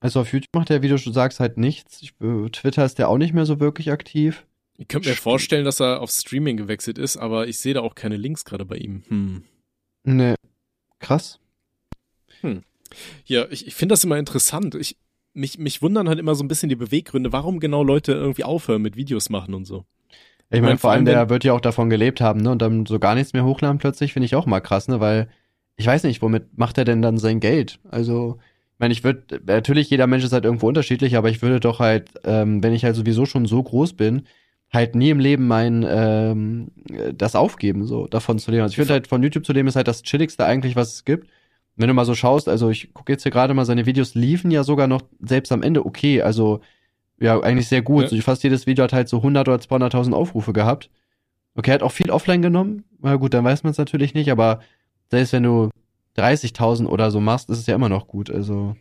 also 0.00 0.20
auf 0.20 0.32
YouTube 0.32 0.54
macht 0.54 0.70
er, 0.70 0.82
wie 0.82 0.88
du 0.88 0.98
schon 0.98 1.12
sagst, 1.12 1.40
halt 1.40 1.58
nichts. 1.58 2.02
Ich, 2.02 2.14
äh, 2.20 2.48
Twitter 2.50 2.84
ist 2.84 2.98
der 2.98 3.08
auch 3.08 3.18
nicht 3.18 3.34
mehr 3.34 3.46
so 3.46 3.60
wirklich 3.60 3.90
aktiv. 3.90 4.46
Ich 4.76 4.86
könnte 4.86 5.08
mir 5.08 5.16
vorstellen, 5.16 5.64
dass 5.64 5.80
er 5.80 6.00
auf 6.00 6.10
Streaming 6.10 6.56
gewechselt 6.56 6.98
ist, 6.98 7.16
aber 7.16 7.48
ich 7.48 7.58
sehe 7.58 7.74
da 7.74 7.80
auch 7.80 7.96
keine 7.96 8.16
Links 8.16 8.44
gerade 8.44 8.64
bei 8.64 8.76
ihm. 8.76 9.02
Hm. 9.08 9.42
Ne. 10.04 10.36
Krass. 11.00 11.40
Ja, 13.24 13.46
ich, 13.50 13.66
ich 13.66 13.74
finde 13.74 13.94
das 13.94 14.04
immer 14.04 14.18
interessant. 14.18 14.76
Ich, 14.76 14.96
mich, 15.34 15.58
mich 15.58 15.82
wundern 15.82 16.08
halt 16.08 16.20
immer 16.20 16.36
so 16.36 16.44
ein 16.44 16.48
bisschen 16.48 16.68
die 16.68 16.76
Beweggründe, 16.76 17.32
warum 17.32 17.58
genau 17.58 17.82
Leute 17.82 18.12
irgendwie 18.12 18.44
aufhören 18.44 18.82
mit 18.82 18.96
Videos 18.96 19.30
machen 19.30 19.54
und 19.54 19.64
so. 19.64 19.84
Ich 20.50 20.60
mein, 20.60 20.70
meine, 20.70 20.78
vor 20.78 20.92
allem, 20.92 21.04
der 21.04 21.28
wird 21.28 21.44
ja 21.44 21.52
auch 21.52 21.60
davon 21.60 21.90
gelebt 21.90 22.20
haben, 22.20 22.40
ne? 22.40 22.50
Und 22.50 22.62
dann 22.62 22.86
so 22.86 22.98
gar 22.98 23.14
nichts 23.14 23.32
mehr 23.34 23.44
hochladen 23.44 23.78
plötzlich, 23.78 24.12
finde 24.12 24.26
ich 24.26 24.34
auch 24.34 24.46
mal 24.46 24.60
krass, 24.60 24.88
ne? 24.88 25.00
Weil 25.00 25.28
ich 25.76 25.86
weiß 25.86 26.04
nicht, 26.04 26.22
womit 26.22 26.56
macht 26.58 26.78
er 26.78 26.84
denn 26.84 27.02
dann 27.02 27.18
sein 27.18 27.40
Geld? 27.40 27.78
Also, 27.90 28.38
ich 28.74 28.80
meine, 28.80 28.92
ich 28.92 29.04
würde, 29.04 29.40
natürlich, 29.46 29.90
jeder 29.90 30.06
Mensch 30.06 30.24
ist 30.24 30.32
halt 30.32 30.44
irgendwo 30.44 30.68
unterschiedlich, 30.68 31.16
aber 31.16 31.30
ich 31.30 31.42
würde 31.42 31.60
doch 31.60 31.80
halt, 31.80 32.10
ähm, 32.24 32.62
wenn 32.62 32.72
ich 32.72 32.84
halt 32.84 32.96
sowieso 32.96 33.26
schon 33.26 33.46
so 33.46 33.62
groß 33.62 33.92
bin, 33.92 34.22
halt 34.72 34.94
nie 34.94 35.10
im 35.10 35.20
Leben 35.20 35.46
mein, 35.46 35.84
ähm, 35.88 36.68
äh, 36.90 37.12
das 37.14 37.34
aufgeben, 37.36 37.84
so 37.86 38.06
davon 38.06 38.38
zu 38.38 38.50
leben. 38.50 38.62
Also 38.62 38.72
ich 38.72 38.76
finde 38.76 38.94
halt, 38.94 39.06
von 39.06 39.22
YouTube 39.22 39.46
zu 39.46 39.52
leben 39.52 39.68
ist 39.68 39.76
halt 39.76 39.88
das 39.88 40.02
Chilligste 40.02 40.44
eigentlich, 40.44 40.76
was 40.76 40.94
es 40.94 41.04
gibt. 41.04 41.28
Wenn 41.76 41.88
du 41.88 41.94
mal 41.94 42.04
so 42.04 42.14
schaust, 42.14 42.48
also 42.48 42.70
ich 42.70 42.92
gucke 42.92 43.12
jetzt 43.12 43.22
hier 43.22 43.32
gerade 43.32 43.54
mal, 43.54 43.64
seine 43.64 43.86
Videos 43.86 44.14
liefen 44.14 44.50
ja 44.50 44.64
sogar 44.64 44.88
noch 44.88 45.02
selbst 45.20 45.52
am 45.52 45.62
Ende 45.62 45.86
okay, 45.86 46.22
also 46.22 46.60
ja, 47.20 47.40
eigentlich 47.40 47.68
sehr 47.68 47.82
gut. 47.82 48.04
Ja. 48.04 48.08
So, 48.08 48.20
fast 48.20 48.42
jedes 48.42 48.66
Video 48.66 48.84
hat 48.84 48.92
halt 48.92 49.08
so 49.08 49.18
100 49.18 49.48
oder 49.48 49.58
200.000 49.58 50.12
Aufrufe 50.12 50.52
gehabt. 50.52 50.90
Okay, 51.54 51.72
hat 51.72 51.82
auch 51.82 51.92
viel 51.92 52.10
offline 52.10 52.42
genommen. 52.42 52.84
Na 53.00 53.16
gut, 53.16 53.34
dann 53.34 53.44
weiß 53.44 53.64
man 53.64 53.72
es 53.72 53.78
natürlich 53.78 54.14
nicht, 54.14 54.30
aber 54.30 54.60
selbst 55.10 55.32
wenn 55.32 55.42
du 55.42 55.70
30.000 56.16 56.86
oder 56.86 57.10
so 57.10 57.20
machst, 57.20 57.50
ist 57.50 57.58
es 57.58 57.66
ja 57.66 57.74
immer 57.74 57.88
noch 57.88 58.06
gut. 58.06 58.30
Also, 58.30 58.76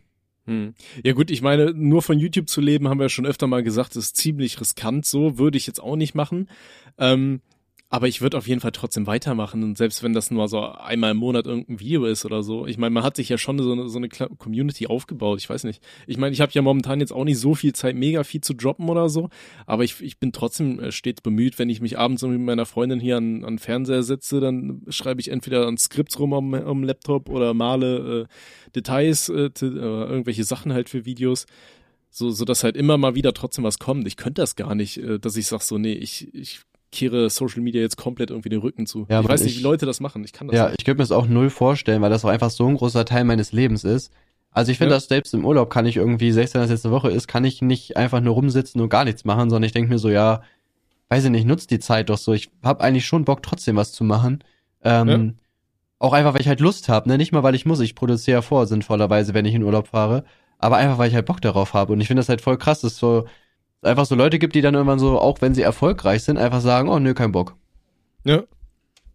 Hm. 0.47 0.73
Ja 1.03 1.11
gut, 1.11 1.29
ich 1.29 1.41
meine, 1.41 1.73
nur 1.73 2.01
von 2.01 2.17
YouTube 2.17 2.49
zu 2.49 2.61
leben, 2.61 2.87
haben 2.87 3.01
wir 3.01 3.09
schon 3.09 3.25
öfter 3.25 3.47
mal 3.47 3.63
gesagt, 3.63 3.95
ist 3.97 4.15
ziemlich 4.15 4.59
riskant. 4.61 5.05
So 5.05 5.37
würde 5.37 5.57
ich 5.57 5.67
jetzt 5.67 5.83
auch 5.83 5.97
nicht 5.97 6.15
machen. 6.15 6.49
Ähm, 6.97 7.41
aber 7.89 8.09
ich 8.09 8.21
würde 8.21 8.37
auf 8.37 8.47
jeden 8.47 8.59
Fall 8.59 8.73
trotzdem 8.73 9.07
weitermachen. 9.07 9.63
Und 9.63 9.77
selbst 9.77 10.03
wenn 10.03 10.11
das 10.11 10.29
nur 10.29 10.49
so 10.49 10.61
einmal 10.61 11.11
im 11.11 11.17
Monat 11.17 11.45
irgendein 11.45 11.79
Video 11.79 12.03
ist 12.03 12.25
oder 12.25 12.43
so. 12.43 12.67
Ich 12.67 12.77
meine, 12.77 12.89
man 12.89 13.03
hat 13.03 13.15
sich 13.15 13.29
ja 13.29 13.37
schon 13.37 13.57
so 13.59 13.71
eine, 13.71 13.87
so 13.87 13.97
eine 13.97 14.09
Community 14.09 14.87
aufgebaut. 14.87 15.39
Ich 15.39 15.49
weiß 15.49 15.63
nicht. 15.63 15.81
Ich 16.05 16.17
meine, 16.17 16.33
ich 16.33 16.41
habe 16.41 16.51
ja 16.51 16.61
momentan 16.61 16.99
jetzt 16.99 17.13
auch 17.13 17.23
nicht 17.23 17.39
so 17.39 17.55
viel 17.55 17.71
Zeit, 17.71 17.95
mega 17.95 18.25
viel 18.25 18.41
zu 18.41 18.53
droppen 18.53 18.89
oder 18.89 19.07
so. 19.07 19.29
Aber 19.65 19.85
ich, 19.85 20.01
ich 20.01 20.19
bin 20.19 20.33
trotzdem 20.33 20.81
äh, 20.81 20.91
stets 20.91 21.21
bemüht, 21.21 21.59
wenn 21.59 21.69
ich 21.69 21.79
mich 21.79 21.97
abends 21.97 22.23
mit 22.23 22.41
meiner 22.41 22.65
Freundin 22.65 22.99
hier 22.99 23.17
an, 23.17 23.45
an 23.45 23.57
Fernseher 23.57 24.03
setze, 24.03 24.41
dann 24.41 24.81
schreibe 24.89 25.21
ich 25.21 25.29
entweder 25.29 25.65
an 25.65 25.77
Skripts 25.77 26.19
rum 26.19 26.33
am, 26.33 26.53
am 26.55 26.83
Laptop 26.83 27.29
oder 27.29 27.53
male 27.53 28.23
äh, 28.23 28.71
Details, 28.75 29.29
äh, 29.29 29.49
äh, 29.61 29.65
irgendwelche 29.65 30.43
Sachen 30.43 30.73
halt 30.73 30.89
für 30.89 31.05
Videos. 31.05 31.45
So, 32.09 32.31
so 32.31 32.43
dass 32.43 32.63
halt 32.63 32.75
immer 32.75 32.97
mal 32.97 33.15
wieder 33.15 33.33
trotzdem 33.33 33.63
was 33.63 33.79
kommt. 33.79 34.07
Ich 34.07 34.17
könnte 34.17 34.41
das 34.41 34.57
gar 34.57 34.75
nicht, 34.75 34.97
äh, 34.97 35.19
dass 35.19 35.37
ich 35.37 35.47
sag 35.47 35.61
so, 35.61 35.77
nee, 35.77 35.93
ich, 35.93 36.33
ich 36.33 36.61
kehre 36.97 37.29
Social 37.29 37.61
Media 37.61 37.81
jetzt 37.81 37.97
komplett 37.97 38.29
irgendwie 38.31 38.49
den 38.49 38.59
Rücken 38.59 38.85
zu. 38.85 39.05
Ja, 39.09 39.21
ich 39.21 39.27
weiß 39.27 39.41
nicht, 39.43 39.53
ich- 39.53 39.59
wie 39.59 39.63
Leute 39.63 39.85
das 39.85 39.99
machen. 39.99 40.23
Ich 40.23 40.33
kann 40.33 40.47
das 40.47 40.55
ja, 40.55 40.65
nicht. 40.67 40.75
ich 40.79 40.85
könnte 40.85 40.97
mir 40.99 41.03
das 41.03 41.11
auch 41.11 41.27
null 41.27 41.49
vorstellen, 41.49 42.01
weil 42.01 42.09
das 42.09 42.25
auch 42.25 42.29
einfach 42.29 42.49
so 42.49 42.67
ein 42.67 42.75
großer 42.75 43.05
Teil 43.05 43.23
meines 43.23 43.51
Lebens 43.51 43.83
ist. 43.83 44.11
Also 44.51 44.71
ich 44.71 44.77
finde, 44.79 44.91
Ja. 44.93 44.97
dass 44.97 45.07
selbst 45.07 45.33
im 45.33 45.45
Urlaub 45.45 45.69
kann 45.69 45.85
ich 45.85 45.97
irgendwie, 45.97 46.31
selbst 46.31 46.53
wenn 46.55 46.61
das 46.61 46.71
jetzt 46.71 46.85
eine 46.85 46.93
Woche 46.95 47.11
ist, 47.11 47.27
kann 47.27 47.45
ich 47.45 47.61
nicht 47.61 47.95
einfach 47.97 48.21
nur 48.21 48.33
rumsitzen 48.33 48.81
und 48.81 48.89
gar 48.89 49.05
nichts 49.05 49.23
machen, 49.25 49.49
sondern 49.49 49.67
ich 49.67 49.71
denke 49.73 49.89
mir 49.91 49.99
so, 49.99 50.09
ja, 50.09 50.41
weiß 51.09 51.25
ich 51.25 51.29
nicht, 51.31 51.45
nutzt 51.45 51.69
die 51.71 51.79
Zeit 51.79 52.09
doch 52.09 52.17
so. 52.17 52.33
Ich 52.33 52.49
habe 52.63 52.83
eigentlich 52.83 53.05
schon 53.05 53.23
Bock, 53.25 53.43
trotzdem 53.43 53.75
was 53.75 53.91
zu 53.91 54.03
machen. 54.03 54.43
Ähm, 54.83 55.07
Ja. 55.07 55.33
Auch 55.99 56.13
einfach, 56.13 56.33
weil 56.35 56.41
ich 56.41 56.47
halt 56.47 56.59
Lust 56.59 56.89
habe, 56.89 57.09
ne? 57.09 57.17
Nicht 57.17 57.31
mal, 57.31 57.41
weil 57.43 57.55
ich 57.55 57.65
muss. 57.65 57.79
Ich 57.79 57.95
produziere 57.95 58.43
vor, 58.43 58.67
sinnvollerweise, 58.67 59.33
wenn 59.33 59.45
ich 59.45 59.55
in 59.55 59.63
Urlaub 59.63 59.87
fahre. 59.87 60.23
Aber 60.59 60.77
einfach, 60.77 60.97
weil 60.99 61.09
ich 61.09 61.15
halt 61.15 61.25
Bock 61.25 61.41
darauf 61.41 61.73
habe. 61.73 61.93
Und 61.93 62.01
ich 62.01 62.07
finde 62.07 62.19
das 62.19 62.29
halt 62.29 62.41
voll 62.41 62.57
krass, 62.57 62.81
dass 62.81 62.97
so 62.97 63.25
es 63.81 63.89
einfach 63.89 64.05
so 64.05 64.15
Leute 64.15 64.39
gibt, 64.39 64.55
die 64.55 64.61
dann 64.61 64.73
irgendwann 64.73 64.99
so, 64.99 65.19
auch 65.19 65.41
wenn 65.41 65.53
sie 65.53 65.61
erfolgreich 65.61 66.23
sind, 66.23 66.37
einfach 66.37 66.61
sagen, 66.61 66.89
oh 66.89 66.99
nö, 66.99 67.13
kein 67.13 67.31
Bock. 67.31 67.55
Ja. 68.23 68.43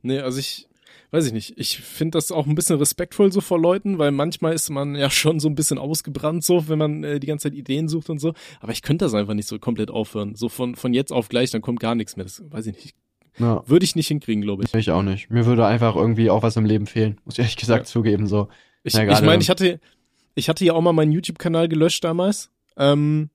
Nee, 0.02 0.20
also 0.20 0.38
ich, 0.38 0.68
weiß 1.10 1.26
ich 1.26 1.32
nicht. 1.32 1.54
Ich 1.58 1.78
finde 1.78 2.16
das 2.18 2.32
auch 2.32 2.46
ein 2.46 2.54
bisschen 2.54 2.78
respektvoll 2.78 3.30
so 3.32 3.40
vor 3.40 3.60
Leuten, 3.60 3.98
weil 3.98 4.10
manchmal 4.10 4.52
ist 4.54 4.70
man 4.70 4.94
ja 4.94 5.10
schon 5.10 5.38
so 5.40 5.48
ein 5.48 5.54
bisschen 5.54 5.78
ausgebrannt 5.78 6.44
so, 6.44 6.68
wenn 6.68 6.78
man 6.78 7.04
äh, 7.04 7.20
die 7.20 7.26
ganze 7.26 7.44
Zeit 7.48 7.54
Ideen 7.58 7.88
sucht 7.88 8.10
und 8.10 8.18
so. 8.18 8.34
Aber 8.60 8.72
ich 8.72 8.82
könnte 8.82 9.04
das 9.04 9.14
einfach 9.14 9.34
nicht 9.34 9.48
so 9.48 9.58
komplett 9.58 9.90
aufhören. 9.90 10.34
So 10.34 10.48
von, 10.48 10.74
von 10.74 10.94
jetzt 10.94 11.12
auf 11.12 11.28
gleich, 11.28 11.50
dann 11.50 11.62
kommt 11.62 11.80
gar 11.80 11.94
nichts 11.94 12.16
mehr. 12.16 12.24
Das 12.24 12.42
weiß 12.50 12.66
ich 12.66 12.74
nicht. 12.76 12.96
Ja. 13.38 13.62
Würde 13.66 13.84
ich 13.84 13.96
nicht 13.96 14.08
hinkriegen, 14.08 14.42
glaube 14.42 14.64
ich. 14.64 14.74
Ich 14.74 14.90
auch 14.90 15.02
nicht. 15.02 15.30
Mir 15.30 15.46
würde 15.46 15.66
einfach 15.66 15.96
irgendwie 15.96 16.30
auch 16.30 16.42
was 16.42 16.56
im 16.56 16.64
Leben 16.66 16.86
fehlen. 16.86 17.18
Muss 17.24 17.34
ich 17.34 17.38
ehrlich 17.40 17.56
gesagt 17.56 17.86
Ja. 17.86 17.90
zugeben, 17.92 18.26
so. 18.26 18.48
Ich, 18.82 18.94
Ja, 18.94 19.02
ich 19.10 19.22
meine, 19.22 19.40
ich 19.42 19.48
hatte, 19.50 19.80
ich 20.34 20.48
hatte 20.48 20.64
ja 20.64 20.72
auch 20.74 20.80
mal 20.82 20.92
meinen 20.92 21.12
YouTube-Kanal 21.12 21.68
gelöscht 21.68 22.04
damals. 22.04 22.50
Ähm, 22.76 23.30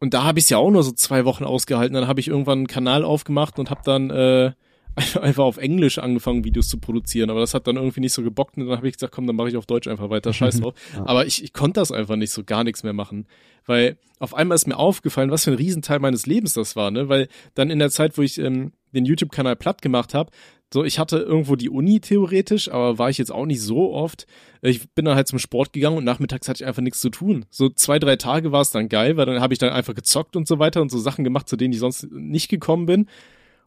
und 0.00 0.14
da 0.14 0.24
habe 0.24 0.38
ich 0.38 0.44
es 0.44 0.50
ja 0.50 0.58
auch 0.58 0.70
nur 0.70 0.82
so 0.82 0.92
zwei 0.92 1.24
Wochen 1.24 1.44
ausgehalten. 1.44 1.94
Dann 1.94 2.08
habe 2.08 2.20
ich 2.20 2.28
irgendwann 2.28 2.58
einen 2.58 2.66
Kanal 2.66 3.04
aufgemacht 3.04 3.58
und 3.58 3.70
habe 3.70 3.80
dann 3.84 4.10
äh, 4.10 4.52
einfach 5.20 5.44
auf 5.44 5.56
Englisch 5.56 5.98
angefangen, 5.98 6.44
Videos 6.44 6.68
zu 6.68 6.78
produzieren. 6.78 7.30
Aber 7.30 7.40
das 7.40 7.54
hat 7.54 7.66
dann 7.66 7.76
irgendwie 7.76 8.00
nicht 8.00 8.12
so 8.12 8.22
gebockt. 8.22 8.56
Und 8.56 8.66
dann 8.66 8.76
habe 8.76 8.88
ich 8.88 8.94
gesagt, 8.94 9.14
komm, 9.14 9.26
dann 9.26 9.36
mache 9.36 9.48
ich 9.48 9.56
auf 9.56 9.66
Deutsch 9.66 9.88
einfach 9.88 10.10
weiter. 10.10 10.32
Scheiß 10.32 10.60
drauf. 10.60 10.74
ja. 10.94 11.06
Aber 11.06 11.26
ich, 11.26 11.42
ich 11.42 11.52
konnte 11.52 11.80
das 11.80 11.92
einfach 11.92 12.16
nicht 12.16 12.30
so 12.30 12.44
gar 12.44 12.64
nichts 12.64 12.82
mehr 12.82 12.92
machen. 12.92 13.26
Weil 13.66 13.96
auf 14.18 14.34
einmal 14.34 14.56
ist 14.56 14.66
mir 14.66 14.76
aufgefallen, 14.76 15.30
was 15.30 15.44
für 15.44 15.52
ein 15.52 15.56
Riesenteil 15.56 15.98
meines 15.98 16.26
Lebens 16.26 16.52
das 16.52 16.76
war. 16.76 16.90
Ne? 16.90 17.08
Weil 17.08 17.28
dann 17.54 17.70
in 17.70 17.78
der 17.78 17.90
Zeit, 17.90 18.18
wo 18.18 18.22
ich 18.22 18.38
ähm, 18.38 18.72
den 18.92 19.04
YouTube-Kanal 19.04 19.56
platt 19.56 19.82
gemacht 19.82 20.14
habe, 20.14 20.30
so, 20.72 20.82
ich 20.82 20.98
hatte 20.98 21.18
irgendwo 21.18 21.56
die 21.56 21.70
Uni 21.70 22.00
theoretisch, 22.00 22.70
aber 22.70 22.98
war 22.98 23.08
ich 23.08 23.18
jetzt 23.18 23.30
auch 23.30 23.46
nicht 23.46 23.62
so 23.62 23.92
oft. 23.92 24.26
Ich 24.60 24.90
bin 24.90 25.04
dann 25.04 25.14
halt 25.14 25.28
zum 25.28 25.38
Sport 25.38 25.72
gegangen 25.72 25.96
und 25.96 26.04
nachmittags 26.04 26.48
hatte 26.48 26.62
ich 26.62 26.66
einfach 26.66 26.82
nichts 26.82 27.00
zu 27.00 27.10
tun. 27.10 27.46
So 27.50 27.68
zwei, 27.68 27.98
drei 27.98 28.16
Tage 28.16 28.50
war 28.50 28.60
es 28.60 28.70
dann 28.70 28.88
geil, 28.88 29.16
weil 29.16 29.26
dann 29.26 29.40
habe 29.40 29.52
ich 29.52 29.58
dann 29.58 29.70
einfach 29.70 29.94
gezockt 29.94 30.36
und 30.36 30.48
so 30.48 30.58
weiter 30.58 30.82
und 30.82 30.90
so 30.90 30.98
Sachen 30.98 31.22
gemacht, 31.22 31.48
zu 31.48 31.56
denen 31.56 31.72
ich 31.72 31.78
sonst 31.78 32.10
nicht 32.10 32.48
gekommen 32.48 32.86
bin. 32.86 33.06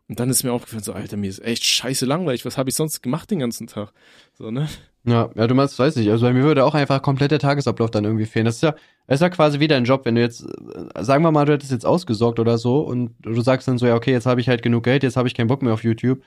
Und 0.10 0.20
dann 0.20 0.30
ist 0.30 0.44
mir 0.44 0.54
aufgefallen, 0.54 0.84
so, 0.84 0.94
Alter, 0.94 1.18
mir 1.18 1.30
ist 1.30 1.44
echt 1.44 1.66
scheiße 1.66 2.06
langweilig. 2.06 2.46
Was 2.46 2.58
habe 2.58 2.70
ich 2.70 2.76
sonst 2.76 3.02
gemacht 3.02 3.30
den 3.30 3.40
ganzen 3.40 3.68
Tag? 3.68 3.92
So, 4.34 4.52
ne? 4.52 4.70
Ja, 5.04 5.30
ja, 5.36 5.48
du 5.48 5.56
meinst, 5.56 5.78
weiß 5.78 5.96
nicht. 5.98 6.10
Also 6.10 6.26
bei 6.26 6.34
mir 6.34 6.44
würde 6.44 6.66
auch 6.66 6.76
einfach 6.76 7.02
komplett 7.02 7.32
der 7.32 7.40
Tagesablauf 7.40 7.92
dann 7.92 8.06
irgendwie 8.06 8.26
fehlen. 8.26 8.46
Das 8.46 8.56
ist 8.56 8.62
ja, 8.62 8.72
das 9.08 9.16
ist 9.16 9.22
ja 9.22 9.30
quasi 9.30 9.60
wieder 9.60 9.78
ein 9.78 9.86
Job, 9.86 10.06
wenn 10.06 10.16
du 10.16 10.22
jetzt, 10.22 10.44
äh, 10.44 11.04
sagen 11.04 11.24
wir 11.24 11.32
mal, 11.32 11.46
du 11.46 11.54
hättest 11.54 11.72
jetzt 11.72 11.86
ausgesorgt 11.86 12.40
oder 12.40 12.58
so 12.58 12.82
und 12.82 13.16
du 13.22 13.40
sagst 13.42 13.68
dann 13.68 13.78
so, 13.78 13.86
ja, 13.86 13.96
okay, 13.96 14.12
jetzt 14.12 14.26
habe 14.26 14.42
ich 14.42 14.50
halt 14.50 14.62
genug 14.62 14.84
Geld, 14.84 15.04
jetzt 15.04 15.16
habe 15.16 15.28
ich 15.28 15.34
keinen 15.34 15.48
Bock 15.48 15.62
mehr 15.62 15.74
auf 15.74 15.84
YouTube. 15.84 16.22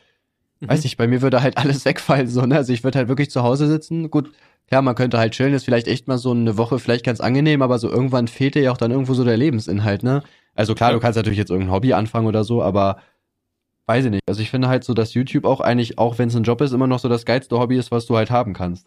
Mhm. 0.60 0.68
Weiß 0.68 0.84
nicht, 0.84 0.96
bei 0.96 1.06
mir 1.06 1.22
würde 1.22 1.42
halt 1.42 1.56
alles 1.58 1.84
wegfallen, 1.84 2.28
so, 2.28 2.44
ne? 2.46 2.56
Also 2.56 2.72
ich 2.72 2.84
würde 2.84 2.98
halt 2.98 3.08
wirklich 3.08 3.30
zu 3.30 3.42
Hause 3.42 3.66
sitzen. 3.66 4.10
Gut, 4.10 4.30
klar, 4.68 4.82
man 4.82 4.94
könnte 4.94 5.18
halt 5.18 5.32
chillen, 5.32 5.54
ist 5.54 5.64
vielleicht 5.64 5.88
echt 5.88 6.08
mal 6.08 6.18
so 6.18 6.30
eine 6.30 6.56
Woche 6.56 6.78
vielleicht 6.78 7.04
ganz 7.04 7.20
angenehm, 7.20 7.62
aber 7.62 7.78
so 7.78 7.90
irgendwann 7.90 8.28
fehlt 8.28 8.54
dir 8.54 8.62
ja 8.62 8.72
auch 8.72 8.76
dann 8.76 8.90
irgendwo 8.90 9.14
so 9.14 9.24
der 9.24 9.36
Lebensinhalt, 9.36 10.02
ne? 10.02 10.22
Also 10.54 10.74
klar, 10.74 10.90
ja. 10.90 10.94
du 10.94 11.00
kannst 11.00 11.16
natürlich 11.16 11.38
jetzt 11.38 11.50
irgendein 11.50 11.72
Hobby 11.72 11.92
anfangen 11.92 12.26
oder 12.26 12.44
so, 12.44 12.62
aber 12.62 12.98
weiß 13.86 14.04
ich 14.04 14.10
nicht. 14.10 14.22
Also 14.28 14.42
ich 14.42 14.50
finde 14.50 14.68
halt 14.68 14.84
so, 14.84 14.94
dass 14.94 15.14
YouTube 15.14 15.44
auch 15.44 15.60
eigentlich, 15.60 15.98
auch 15.98 16.18
wenn 16.18 16.28
es 16.28 16.36
ein 16.36 16.44
Job 16.44 16.60
ist, 16.60 16.72
immer 16.72 16.86
noch 16.86 16.98
so 16.98 17.08
das 17.08 17.24
geilste 17.24 17.58
Hobby 17.58 17.76
ist, 17.76 17.90
was 17.90 18.06
du 18.06 18.16
halt 18.16 18.30
haben 18.30 18.52
kannst. 18.52 18.86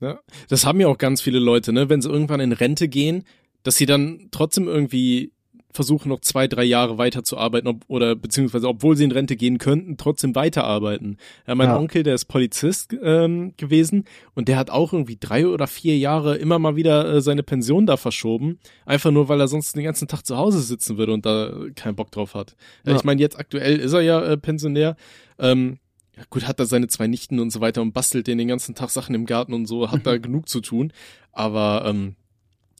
Ja, 0.00 0.18
das 0.48 0.64
haben 0.64 0.80
ja 0.80 0.88
auch 0.88 0.98
ganz 0.98 1.20
viele 1.20 1.38
Leute, 1.38 1.72
ne? 1.72 1.88
Wenn 1.88 2.00
sie 2.00 2.08
irgendwann 2.08 2.40
in 2.40 2.52
Rente 2.52 2.88
gehen, 2.88 3.24
dass 3.62 3.76
sie 3.76 3.86
dann 3.86 4.28
trotzdem 4.30 4.66
irgendwie 4.66 5.32
versuchen 5.72 6.08
noch 6.08 6.20
zwei, 6.20 6.48
drei 6.48 6.64
Jahre 6.64 6.98
weiterzuarbeiten 6.98 7.68
ob, 7.68 7.84
oder 7.88 8.16
beziehungsweise 8.16 8.68
obwohl 8.68 8.96
sie 8.96 9.04
in 9.04 9.12
Rente 9.12 9.36
gehen 9.36 9.58
könnten, 9.58 9.96
trotzdem 9.96 10.34
weiterarbeiten. 10.34 11.16
Ja, 11.46 11.54
mein 11.54 11.68
ja. 11.68 11.78
Onkel, 11.78 12.02
der 12.02 12.14
ist 12.14 12.26
Polizist 12.26 12.96
ähm, 13.02 13.54
gewesen 13.56 14.04
und 14.34 14.48
der 14.48 14.56
hat 14.56 14.70
auch 14.70 14.92
irgendwie 14.92 15.16
drei 15.18 15.46
oder 15.46 15.66
vier 15.66 15.96
Jahre 15.98 16.36
immer 16.36 16.58
mal 16.58 16.76
wieder 16.76 17.14
äh, 17.14 17.20
seine 17.20 17.42
Pension 17.42 17.86
da 17.86 17.96
verschoben, 17.96 18.58
einfach 18.84 19.10
nur, 19.10 19.28
weil 19.28 19.40
er 19.40 19.48
sonst 19.48 19.76
den 19.76 19.84
ganzen 19.84 20.08
Tag 20.08 20.26
zu 20.26 20.36
Hause 20.36 20.60
sitzen 20.60 20.98
würde 20.98 21.12
und 21.12 21.24
da 21.24 21.52
keinen 21.74 21.96
Bock 21.96 22.10
drauf 22.10 22.34
hat. 22.34 22.56
Ja. 22.84 22.96
Ich 22.96 23.04
meine, 23.04 23.20
jetzt 23.20 23.38
aktuell 23.38 23.78
ist 23.78 23.92
er 23.92 24.00
ja 24.00 24.22
äh, 24.22 24.36
Pensionär. 24.36 24.96
Ähm, 25.38 25.78
ja, 26.16 26.24
gut, 26.28 26.46
hat 26.46 26.58
er 26.58 26.66
seine 26.66 26.88
zwei 26.88 27.06
Nichten 27.06 27.38
und 27.38 27.50
so 27.50 27.60
weiter 27.60 27.80
und 27.80 27.92
bastelt 27.92 28.26
den 28.26 28.38
den 28.38 28.48
ganzen 28.48 28.74
Tag 28.74 28.90
Sachen 28.90 29.14
im 29.14 29.26
Garten 29.26 29.54
und 29.54 29.66
so, 29.66 29.90
hat 29.90 30.06
da 30.06 30.16
genug 30.18 30.48
zu 30.48 30.60
tun. 30.60 30.92
Aber 31.32 31.84
ähm, 31.86 32.16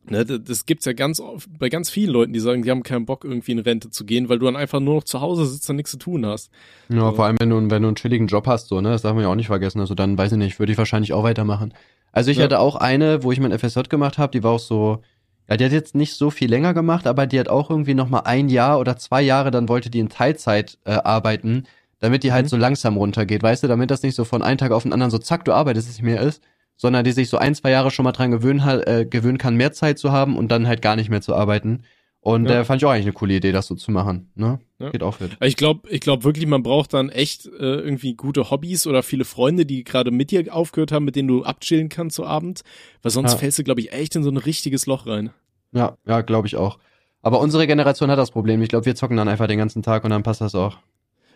Ne, 0.08 0.24
das 0.24 0.64
gibt's 0.64 0.86
ja 0.86 0.92
ganz 0.92 1.20
oft 1.20 1.48
bei 1.58 1.68
ganz 1.68 1.90
vielen 1.90 2.10
Leuten, 2.10 2.32
die 2.32 2.40
sagen, 2.40 2.62
die 2.62 2.70
haben 2.70 2.82
keinen 2.82 3.04
Bock, 3.04 3.24
irgendwie 3.24 3.52
in 3.52 3.58
Rente 3.58 3.90
zu 3.90 4.04
gehen, 4.04 4.28
weil 4.28 4.38
du 4.38 4.46
dann 4.46 4.56
einfach 4.56 4.80
nur 4.80 4.94
noch 4.94 5.04
zu 5.04 5.20
Hause 5.20 5.44
sitzt 5.44 5.68
und 5.68 5.76
nichts 5.76 5.90
zu 5.90 5.98
tun 5.98 6.24
hast. 6.24 6.50
Ja, 6.88 7.10
so. 7.10 7.12
vor 7.12 7.26
allem, 7.26 7.36
wenn 7.38 7.50
du, 7.50 7.56
wenn 7.70 7.82
du 7.82 7.88
einen 7.88 7.96
chilligen 7.96 8.26
Job 8.26 8.46
hast, 8.46 8.68
so, 8.68 8.80
ne, 8.80 8.90
das 8.90 9.02
darf 9.02 9.14
man 9.14 9.22
ja 9.22 9.28
auch 9.28 9.34
nicht 9.34 9.48
vergessen. 9.48 9.78
Also 9.78 9.94
dann, 9.94 10.16
weiß 10.16 10.32
ich 10.32 10.38
nicht, 10.38 10.58
würde 10.58 10.72
ich 10.72 10.78
wahrscheinlich 10.78 11.12
auch 11.12 11.22
weitermachen. 11.22 11.74
Also 12.12 12.30
ich 12.30 12.38
ja. 12.38 12.44
hatte 12.44 12.58
auch 12.58 12.76
eine, 12.76 13.22
wo 13.22 13.30
ich 13.30 13.40
mein 13.40 13.56
FSJ 13.56 13.82
gemacht 13.88 14.18
habe, 14.18 14.32
die 14.32 14.42
war 14.42 14.52
auch 14.52 14.58
so, 14.58 15.02
ja, 15.48 15.56
die 15.56 15.64
hat 15.64 15.72
jetzt 15.72 15.94
nicht 15.94 16.14
so 16.14 16.30
viel 16.30 16.48
länger 16.48 16.74
gemacht, 16.74 17.06
aber 17.06 17.26
die 17.26 17.38
hat 17.38 17.48
auch 17.48 17.70
irgendwie 17.70 17.94
noch 17.94 18.08
mal 18.08 18.20
ein 18.20 18.48
Jahr 18.48 18.80
oder 18.80 18.96
zwei 18.96 19.20
Jahre, 19.20 19.50
dann 19.50 19.68
wollte 19.68 19.90
die 19.90 20.00
in 20.00 20.08
Teilzeit 20.08 20.78
äh, 20.84 20.92
arbeiten, 20.92 21.64
damit 21.98 22.22
die 22.22 22.32
halt 22.32 22.46
mhm. 22.46 22.48
so 22.48 22.56
langsam 22.56 22.96
runtergeht, 22.96 23.42
weißt 23.42 23.62
du, 23.62 23.68
damit 23.68 23.90
das 23.90 24.02
nicht 24.02 24.14
so 24.14 24.24
von 24.24 24.42
einem 24.42 24.58
Tag 24.58 24.72
auf 24.72 24.84
den 24.84 24.92
anderen 24.92 25.10
so 25.10 25.18
zack, 25.18 25.44
du 25.44 25.52
arbeitest 25.52 25.88
nicht 25.88 26.02
mehr 26.02 26.22
ist, 26.22 26.42
sondern 26.80 27.04
die 27.04 27.12
sich 27.12 27.28
so 27.28 27.36
ein, 27.36 27.54
zwei 27.54 27.72
Jahre 27.72 27.90
schon 27.90 28.04
mal 28.04 28.12
dran 28.12 28.30
gewöhnen, 28.30 28.62
äh, 28.66 29.04
gewöhnen 29.04 29.36
kann, 29.36 29.54
mehr 29.54 29.70
Zeit 29.70 29.98
zu 29.98 30.12
haben 30.12 30.38
und 30.38 30.50
dann 30.50 30.66
halt 30.66 30.80
gar 30.80 30.96
nicht 30.96 31.10
mehr 31.10 31.20
zu 31.20 31.34
arbeiten. 31.34 31.82
Und 32.20 32.46
ja. 32.48 32.60
äh, 32.60 32.64
fand 32.64 32.80
ich 32.80 32.86
auch 32.86 32.90
eigentlich 32.90 33.04
eine 33.04 33.12
coole 33.12 33.34
Idee, 33.34 33.52
das 33.52 33.66
so 33.66 33.74
zu 33.74 33.90
machen. 33.90 34.30
Ne? 34.34 34.60
Ja. 34.78 34.88
Geht 34.88 35.02
auch 35.02 35.16
fit. 35.16 35.36
Ich 35.42 35.56
glaube, 35.56 35.86
ich 35.90 36.00
glaube 36.00 36.24
wirklich, 36.24 36.46
man 36.46 36.62
braucht 36.62 36.94
dann 36.94 37.10
echt 37.10 37.44
äh, 37.44 37.50
irgendwie 37.58 38.14
gute 38.14 38.50
Hobbys 38.50 38.86
oder 38.86 39.02
viele 39.02 39.26
Freunde, 39.26 39.66
die 39.66 39.84
gerade 39.84 40.10
mit 40.10 40.30
dir 40.30 40.54
aufgehört 40.54 40.90
haben, 40.90 41.04
mit 41.04 41.16
denen 41.16 41.28
du 41.28 41.44
abchillen 41.44 41.90
kannst 41.90 42.16
so 42.16 42.24
Abend, 42.24 42.62
weil 43.02 43.12
sonst 43.12 43.32
ja. 43.32 43.38
fällst 43.38 43.58
du, 43.58 43.62
glaube 43.62 43.82
ich, 43.82 43.92
echt 43.92 44.16
in 44.16 44.22
so 44.22 44.30
ein 44.30 44.38
richtiges 44.38 44.86
Loch 44.86 45.06
rein. 45.06 45.30
Ja, 45.72 45.98
ja, 46.06 46.22
glaube 46.22 46.46
ich 46.46 46.56
auch. 46.56 46.78
Aber 47.20 47.40
unsere 47.40 47.66
Generation 47.66 48.10
hat 48.10 48.18
das 48.18 48.30
Problem. 48.30 48.62
Ich 48.62 48.70
glaube, 48.70 48.86
wir 48.86 48.94
zocken 48.94 49.18
dann 49.18 49.28
einfach 49.28 49.48
den 49.48 49.58
ganzen 49.58 49.82
Tag 49.82 50.04
und 50.04 50.10
dann 50.10 50.22
passt 50.22 50.40
das 50.40 50.54
auch. 50.54 50.78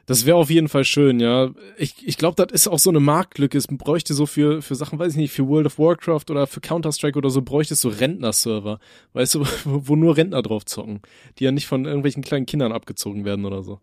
Das 0.07 0.26
wäre 0.26 0.36
auf 0.36 0.50
jeden 0.50 0.68
Fall 0.68 0.84
schön, 0.84 1.18
ja. 1.18 1.50
Ich, 1.78 2.07
ich 2.07 2.18
glaube, 2.18 2.44
das 2.44 2.52
ist 2.52 2.68
auch 2.68 2.78
so 2.78 2.90
eine 2.90 3.00
Marktlücke. 3.00 3.57
Es 3.57 3.66
bräuchte 3.66 4.12
so 4.12 4.26
für, 4.26 4.61
für 4.61 4.74
Sachen, 4.74 4.98
weiß 4.98 5.12
ich 5.12 5.18
nicht, 5.18 5.32
für 5.32 5.48
World 5.48 5.66
of 5.66 5.78
Warcraft 5.78 6.24
oder 6.30 6.46
für 6.46 6.61
Counter-Strike 6.61 7.16
oder 7.16 7.30
so, 7.30 7.42
bräuchte 7.42 7.74
es 7.74 7.80
so 7.80 7.88
Rentner-Server. 7.88 8.78
Weißt 9.14 9.34
du, 9.34 9.44
wo, 9.64 9.96
nur 9.96 10.16
Rentner 10.16 10.42
drauf 10.42 10.64
zocken, 10.66 11.00
die 11.38 11.44
ja 11.44 11.52
nicht 11.52 11.66
von 11.66 11.86
irgendwelchen 11.86 12.22
kleinen 12.22 12.46
Kindern 12.46 12.72
abgezogen 12.72 13.24
werden 13.24 13.46
oder 13.46 13.62
so. 13.62 13.80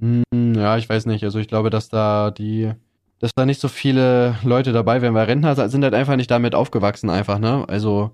Hm, 0.00 0.54
ja, 0.54 0.76
ich 0.78 0.88
weiß 0.88 1.06
nicht. 1.06 1.22
Also 1.22 1.38
ich 1.38 1.48
glaube, 1.48 1.70
dass 1.70 1.88
da 1.88 2.32
die, 2.32 2.72
dass 3.20 3.34
da 3.34 3.46
nicht 3.46 3.60
so 3.60 3.68
viele 3.68 4.36
Leute 4.42 4.72
dabei 4.72 5.00
wären, 5.00 5.14
weil 5.14 5.26
Rentner 5.26 5.68
sind 5.68 5.84
halt 5.84 5.94
einfach 5.94 6.16
nicht 6.16 6.30
damit 6.30 6.56
aufgewachsen, 6.56 7.08
einfach, 7.08 7.38
ne? 7.38 7.64
Also 7.68 8.10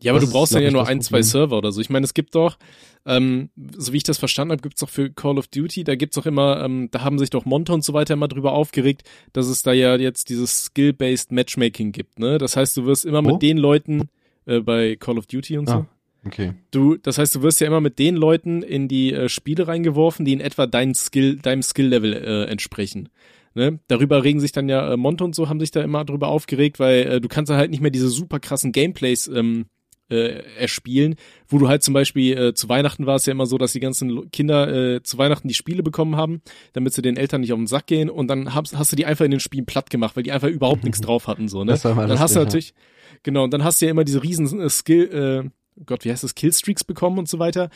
ja, 0.00 0.12
aber 0.12 0.20
du 0.20 0.30
brauchst 0.30 0.54
dann 0.54 0.62
ja 0.62 0.70
nur 0.70 0.86
ein, 0.86 1.00
zwei 1.00 1.22
Server 1.22 1.58
oder 1.58 1.70
so. 1.70 1.80
Ich 1.80 1.90
meine, 1.90 2.04
es 2.04 2.14
gibt 2.14 2.34
doch, 2.34 2.58
ähm, 3.06 3.50
so 3.76 3.92
wie 3.92 3.98
ich 3.98 4.02
das 4.02 4.18
verstanden 4.18 4.52
habe, 4.52 4.62
gibt's 4.62 4.80
doch 4.80 4.88
für 4.88 5.10
Call 5.10 5.38
of 5.38 5.48
Duty, 5.48 5.84
da 5.84 5.94
gibt's 5.94 6.16
doch 6.16 6.26
immer, 6.26 6.62
ähm, 6.64 6.88
da 6.90 7.02
haben 7.02 7.18
sich 7.18 7.30
doch 7.30 7.44
Monte 7.44 7.72
und 7.72 7.84
so 7.84 7.92
weiter 7.92 8.14
immer 8.14 8.28
drüber 8.28 8.52
aufgeregt, 8.52 9.02
dass 9.32 9.46
es 9.46 9.62
da 9.62 9.72
ja 9.72 9.96
jetzt 9.96 10.28
dieses 10.28 10.64
Skill-Based 10.64 11.32
Matchmaking 11.32 11.92
gibt, 11.92 12.18
ne? 12.18 12.38
Das 12.38 12.56
heißt, 12.56 12.76
du 12.76 12.86
wirst 12.86 13.04
immer 13.04 13.20
oh? 13.20 13.32
mit 13.32 13.42
den 13.42 13.58
Leuten 13.58 14.08
äh, 14.46 14.60
bei 14.60 14.96
Call 14.96 15.18
of 15.18 15.26
Duty 15.26 15.58
und 15.58 15.68
so. 15.68 15.74
Ah, 15.74 15.86
okay. 16.24 16.54
Du, 16.70 16.96
das 16.96 17.18
heißt, 17.18 17.34
du 17.36 17.42
wirst 17.42 17.60
ja 17.60 17.66
immer 17.66 17.80
mit 17.80 17.98
den 17.98 18.16
Leuten 18.16 18.62
in 18.62 18.88
die 18.88 19.12
äh, 19.12 19.28
Spiele 19.28 19.68
reingeworfen, 19.68 20.24
die 20.24 20.32
in 20.32 20.40
etwa 20.40 20.66
dein 20.66 20.94
Skill, 20.94 21.36
deinem 21.36 21.62
Skill-Level 21.62 22.12
äh, 22.14 22.44
entsprechen. 22.44 23.08
Ne? 23.54 23.78
Darüber 23.86 24.24
regen 24.24 24.40
sich 24.40 24.52
dann 24.52 24.68
ja 24.68 24.92
äh, 24.92 24.96
Monte 24.96 25.24
und 25.24 25.34
so 25.34 25.48
haben 25.48 25.60
sich 25.60 25.70
da 25.70 25.82
immer 25.82 26.04
drüber 26.04 26.28
aufgeregt, 26.28 26.80
weil 26.80 27.02
äh, 27.02 27.20
du 27.20 27.28
kannst 27.28 27.52
halt 27.52 27.70
nicht 27.70 27.82
mehr 27.82 27.90
diese 27.90 28.08
super 28.08 28.40
krassen 28.40 28.72
Gameplays 28.72 29.28
ähm, 29.28 29.66
äh, 30.12 30.42
erspielen, 30.58 31.16
wo 31.48 31.58
du 31.58 31.68
halt 31.68 31.82
zum 31.82 31.94
Beispiel 31.94 32.38
äh, 32.38 32.54
zu 32.54 32.68
Weihnachten 32.68 33.06
war 33.06 33.16
es 33.16 33.26
ja 33.26 33.32
immer 33.32 33.46
so, 33.46 33.58
dass 33.58 33.72
die 33.72 33.80
ganzen 33.80 34.30
Kinder 34.30 34.68
äh, 34.68 35.02
zu 35.02 35.18
Weihnachten 35.18 35.48
die 35.48 35.54
Spiele 35.54 35.82
bekommen 35.82 36.16
haben, 36.16 36.42
damit 36.74 36.92
sie 36.92 37.02
den 37.02 37.16
Eltern 37.16 37.40
nicht 37.40 37.52
auf 37.52 37.58
den 37.58 37.66
Sack 37.66 37.86
gehen 37.86 38.10
und 38.10 38.28
dann 38.28 38.54
hast, 38.54 38.76
hast 38.76 38.92
du 38.92 38.96
die 38.96 39.06
einfach 39.06 39.24
in 39.24 39.30
den 39.30 39.40
Spielen 39.40 39.66
platt 39.66 39.90
gemacht, 39.90 40.16
weil 40.16 40.22
die 40.22 40.32
einfach 40.32 40.48
überhaupt 40.48 40.84
nichts 40.84 41.00
drauf 41.02 41.26
hatten 41.26 41.48
so, 41.48 41.64
ne? 41.64 41.72
Das 41.72 41.84
war 41.84 41.94
mal 41.94 42.06
dann 42.06 42.18
hast 42.18 42.36
du 42.36 42.40
natürlich 42.40 42.74
genau, 43.22 43.44
und 43.44 43.52
dann 43.52 43.64
hast 43.64 43.80
du 43.80 43.86
ja 43.86 43.90
immer 43.90 44.04
diese 44.04 44.22
riesen 44.22 44.60
äh, 44.60 44.68
Skill 44.68 45.44
äh, 45.44 45.50
Gott, 45.86 46.04
wie 46.04 46.10
heißt 46.10 46.22
das, 46.22 46.34
Killstreaks 46.34 46.84
bekommen 46.84 47.18
und 47.18 47.28
so 47.28 47.38
weiter 47.38 47.70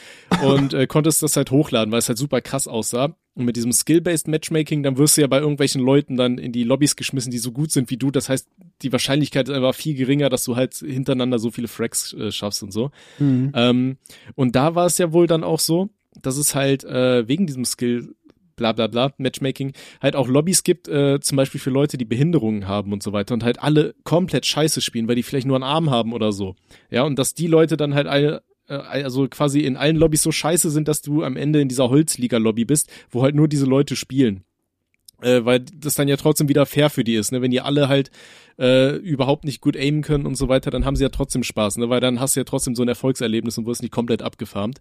und 0.44 0.74
äh, 0.74 0.86
konntest 0.86 1.22
das 1.22 1.36
halt 1.36 1.50
hochladen, 1.50 1.90
weil 1.92 1.98
es 1.98 2.08
halt 2.08 2.18
super 2.18 2.42
krass 2.42 2.68
aussah. 2.68 3.16
Und 3.34 3.44
mit 3.44 3.56
diesem 3.56 3.72
Skill-Based 3.72 4.28
Matchmaking, 4.28 4.82
dann 4.82 4.96
wirst 4.98 5.16
du 5.16 5.22
ja 5.22 5.26
bei 5.26 5.38
irgendwelchen 5.38 5.82
Leuten 5.82 6.16
dann 6.16 6.38
in 6.38 6.52
die 6.52 6.64
Lobbys 6.64 6.96
geschmissen, 6.96 7.30
die 7.30 7.38
so 7.38 7.52
gut 7.52 7.70
sind 7.70 7.90
wie 7.90 7.96
du. 7.96 8.10
Das 8.10 8.28
heißt, 8.28 8.48
die 8.82 8.92
Wahrscheinlichkeit 8.92 9.48
ist 9.48 9.54
einfach 9.54 9.74
viel 9.74 9.94
geringer, 9.94 10.28
dass 10.28 10.44
du 10.44 10.56
halt 10.56 10.74
hintereinander 10.74 11.38
so 11.38 11.50
viele 11.50 11.68
Fracks 11.68 12.12
äh, 12.12 12.30
schaffst 12.30 12.62
und 12.62 12.72
so. 12.72 12.90
Mhm. 13.18 13.52
Ähm, 13.54 13.96
und 14.34 14.56
da 14.56 14.74
war 14.74 14.86
es 14.86 14.98
ja 14.98 15.12
wohl 15.12 15.26
dann 15.26 15.44
auch 15.44 15.60
so, 15.60 15.90
dass 16.22 16.36
es 16.36 16.54
halt 16.54 16.84
äh, 16.84 17.26
wegen 17.28 17.46
diesem 17.46 17.64
Skill 17.64 18.14
bla 18.56 18.72
bla 18.72 18.86
bla, 18.86 19.12
Matchmaking, 19.18 19.72
halt 20.00 20.16
auch 20.16 20.28
Lobbys 20.28 20.64
gibt, 20.64 20.88
äh, 20.88 21.20
zum 21.20 21.36
Beispiel 21.36 21.60
für 21.60 21.70
Leute, 21.70 21.98
die 21.98 22.06
Behinderungen 22.06 22.66
haben 22.66 22.92
und 22.92 23.02
so 23.02 23.12
weiter 23.12 23.34
und 23.34 23.44
halt 23.44 23.62
alle 23.62 23.94
komplett 24.02 24.46
scheiße 24.46 24.80
spielen, 24.80 25.08
weil 25.08 25.16
die 25.16 25.22
vielleicht 25.22 25.46
nur 25.46 25.56
einen 25.56 25.62
Arm 25.62 25.90
haben 25.90 26.14
oder 26.14 26.32
so. 26.32 26.56
Ja, 26.90 27.02
und 27.02 27.18
dass 27.18 27.34
die 27.34 27.46
Leute 27.46 27.76
dann 27.76 27.94
halt 27.94 28.06
alle 28.06 28.42
äh, 28.68 28.74
also 28.74 29.28
quasi 29.28 29.60
in 29.60 29.76
allen 29.76 29.96
Lobbys 29.96 30.22
so 30.22 30.32
scheiße 30.32 30.70
sind, 30.70 30.88
dass 30.88 31.02
du 31.02 31.22
am 31.22 31.36
Ende 31.36 31.60
in 31.60 31.68
dieser 31.68 31.90
Holzliga-Lobby 31.90 32.64
bist, 32.64 32.90
wo 33.10 33.22
halt 33.22 33.34
nur 33.34 33.48
diese 33.48 33.66
Leute 33.66 33.94
spielen. 33.94 34.42
Äh, 35.22 35.44
weil 35.44 35.60
das 35.60 35.94
dann 35.94 36.08
ja 36.08 36.16
trotzdem 36.16 36.48
wieder 36.48 36.66
fair 36.66 36.90
für 36.90 37.04
die 37.04 37.14
ist, 37.14 37.32
ne? 37.32 37.40
Wenn 37.40 37.50
die 37.50 37.60
alle 37.60 37.88
halt 37.88 38.10
äh, 38.58 38.96
überhaupt 38.96 39.44
nicht 39.44 39.60
gut 39.60 39.76
aimen 39.76 40.02
können 40.02 40.26
und 40.26 40.36
so 40.36 40.48
weiter, 40.48 40.70
dann 40.70 40.84
haben 40.84 40.96
sie 40.96 41.04
ja 41.04 41.08
trotzdem 41.08 41.42
Spaß, 41.42 41.78
ne? 41.78 41.88
Weil 41.88 42.00
dann 42.00 42.20
hast 42.20 42.36
du 42.36 42.40
ja 42.40 42.44
trotzdem 42.44 42.74
so 42.74 42.82
ein 42.82 42.88
Erfolgserlebnis 42.88 43.56
und 43.56 43.66
wirst 43.66 43.82
nicht 43.82 43.92
komplett 43.92 44.22
abgefarmt. 44.22 44.80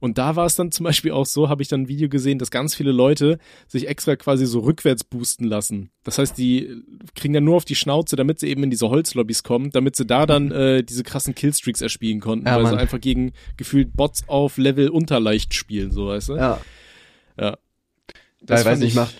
Und 0.00 0.18
da 0.18 0.36
war 0.36 0.44
es 0.44 0.54
dann 0.54 0.70
zum 0.70 0.84
Beispiel 0.84 1.12
auch 1.12 1.24
so, 1.24 1.48
habe 1.48 1.62
ich 1.62 1.68
dann 1.68 1.82
ein 1.82 1.88
Video 1.88 2.08
gesehen, 2.08 2.38
dass 2.38 2.50
ganz 2.50 2.74
viele 2.74 2.92
Leute 2.92 3.38
sich 3.66 3.88
extra 3.88 4.16
quasi 4.16 4.44
so 4.44 4.60
rückwärts 4.60 5.02
boosten 5.02 5.44
lassen. 5.44 5.90
Das 6.02 6.18
heißt, 6.18 6.36
die 6.36 6.82
kriegen 7.14 7.32
dann 7.32 7.44
nur 7.44 7.56
auf 7.56 7.64
die 7.64 7.74
Schnauze, 7.74 8.14
damit 8.14 8.38
sie 8.38 8.48
eben 8.48 8.62
in 8.64 8.70
diese 8.70 8.90
Holzlobbys 8.90 9.44
kommen, 9.44 9.70
damit 9.70 9.96
sie 9.96 10.04
da 10.04 10.26
dann 10.26 10.50
äh, 10.50 10.82
diese 10.84 11.04
krassen 11.04 11.34
Killstreaks 11.34 11.80
erspielen 11.80 12.20
konnten, 12.20 12.46
ja, 12.46 12.56
weil 12.56 12.64
Mann. 12.64 12.74
sie 12.74 12.80
einfach 12.80 13.00
gegen 13.00 13.32
gefühlt 13.56 13.96
Bots 13.96 14.24
auf 14.28 14.58
Level 14.58 14.90
unterleicht 14.90 15.54
spielen, 15.54 15.90
so 15.90 16.08
weißt 16.08 16.28
du? 16.28 16.36
Ja. 16.36 16.60
Ja. 17.40 17.56
Das 18.46 18.64
weiß 18.64 18.78
nicht, 18.78 18.94
macht, 18.94 19.14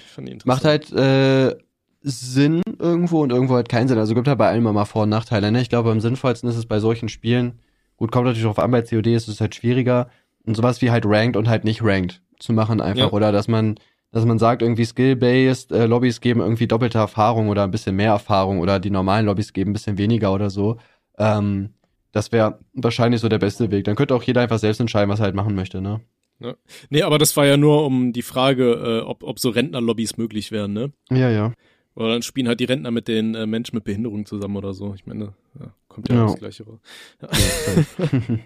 macht 0.45 0.64
halt 0.64 0.93
äh, 0.93 1.55
Sinn 2.03 2.62
irgendwo 2.79 3.22
und 3.22 3.31
irgendwo 3.31 3.55
halt 3.55 3.68
keinen 3.68 3.89
Sinn. 3.89 3.99
Also 3.99 4.14
gibt 4.14 4.29
halt 4.29 4.39
bei 4.39 4.49
allem 4.49 4.66
immer 4.66 4.87
Vor- 4.87 5.05
und 5.05 5.09
Nachteile. 5.09 5.51
Ne? 5.51 5.61
Ich 5.61 5.70
glaube, 5.70 5.91
am 5.91 6.01
sinnvollsten 6.01 6.49
ist 6.49 6.57
es 6.57 6.66
bei 6.66 6.79
solchen 6.79 7.09
Spielen, 7.09 7.59
gut, 7.97 8.12
kommt 8.12 8.27
natürlich 8.27 8.43
darauf 8.43 8.59
an, 8.59 8.70
bei 8.70 8.83
COD 8.83 9.09
ist 9.09 9.29
es 9.29 9.41
halt 9.41 9.55
schwieriger, 9.55 10.09
und 10.47 10.57
sowas 10.57 10.83
wie 10.83 10.91
halt 10.91 11.05
ranked 11.07 11.37
und 11.37 11.49
halt 11.49 11.64
nicht 11.64 11.83
ranked 11.83 12.20
zu 12.39 12.53
machen 12.53 12.81
einfach. 12.81 13.07
Ja. 13.07 13.12
Oder 13.12 13.33
dass 13.33 13.49
man, 13.49 13.77
dass 14.12 14.25
man 14.25 14.39
sagt, 14.39 14.62
irgendwie 14.62 14.85
Skill-based 14.85 15.72
äh, 15.72 15.87
Lobbys 15.87 16.20
geben 16.20 16.41
irgendwie 16.41 16.66
doppelte 16.66 16.99
Erfahrung 16.99 17.49
oder 17.49 17.64
ein 17.64 17.70
bisschen 17.70 17.97
mehr 17.97 18.11
Erfahrung 18.11 18.61
oder 18.61 18.79
die 18.79 18.91
normalen 18.91 19.27
Lobbys 19.27 19.53
geben 19.53 19.70
ein 19.70 19.72
bisschen 19.72 19.99
weniger 19.99 20.33
oder 20.33 20.51
so. 20.51 20.77
Ähm, 21.18 21.70
das 22.12 22.31
wäre 22.31 22.61
wahrscheinlich 22.75 23.20
so 23.20 23.29
der 23.29 23.39
beste 23.39 23.70
Weg. 23.70 23.85
Dann 23.85 23.97
könnte 23.97 24.14
auch 24.14 24.22
jeder 24.22 24.43
einfach 24.43 24.59
selbst 24.59 24.81
entscheiden, 24.81 25.11
was 25.11 25.20
er 25.20 25.25
halt 25.25 25.35
machen 25.35 25.55
möchte, 25.55 25.81
ne? 25.81 26.01
Ja. 26.41 26.57
Nee, 26.91 27.03
aber 27.03 27.18
das 27.18 27.37
war 27.37 27.47
ja 27.47 27.57
nur 27.57 27.85
um 27.85 28.12
die 28.12 28.22
Frage, 28.22 28.72
äh, 28.72 29.07
ob, 29.07 29.22
ob 29.22 29.39
so 29.39 29.51
Rentnerlobbys 29.51 30.16
möglich 30.16 30.51
wären, 30.51 30.72
ne? 30.72 30.93
Ja, 31.11 31.30
ja. 31.30 31.53
Oder 31.97 32.09
dann 32.09 32.22
spielen 32.22 32.49
halt 32.49 32.59
die 32.59 32.64
Rentner 32.64 32.91
mit 32.91 33.07
den 33.07 33.35
äh, 33.35 33.47
Menschen 33.47 33.76
mit 33.76 33.85
Behinderung 33.85 34.26
zusammen 34.26 34.57
oder 34.57 34.74
so. 34.74 34.95
Ich 34.95 35.07
meine, 35.07 35.35
ja, 35.59 35.72
kommt 35.87 36.09
ja, 36.09 36.16
ja. 36.16 36.22
das 36.24 36.37
Gleiche 36.37 36.64
raus. 36.64 36.80
Ja. 37.22 37.28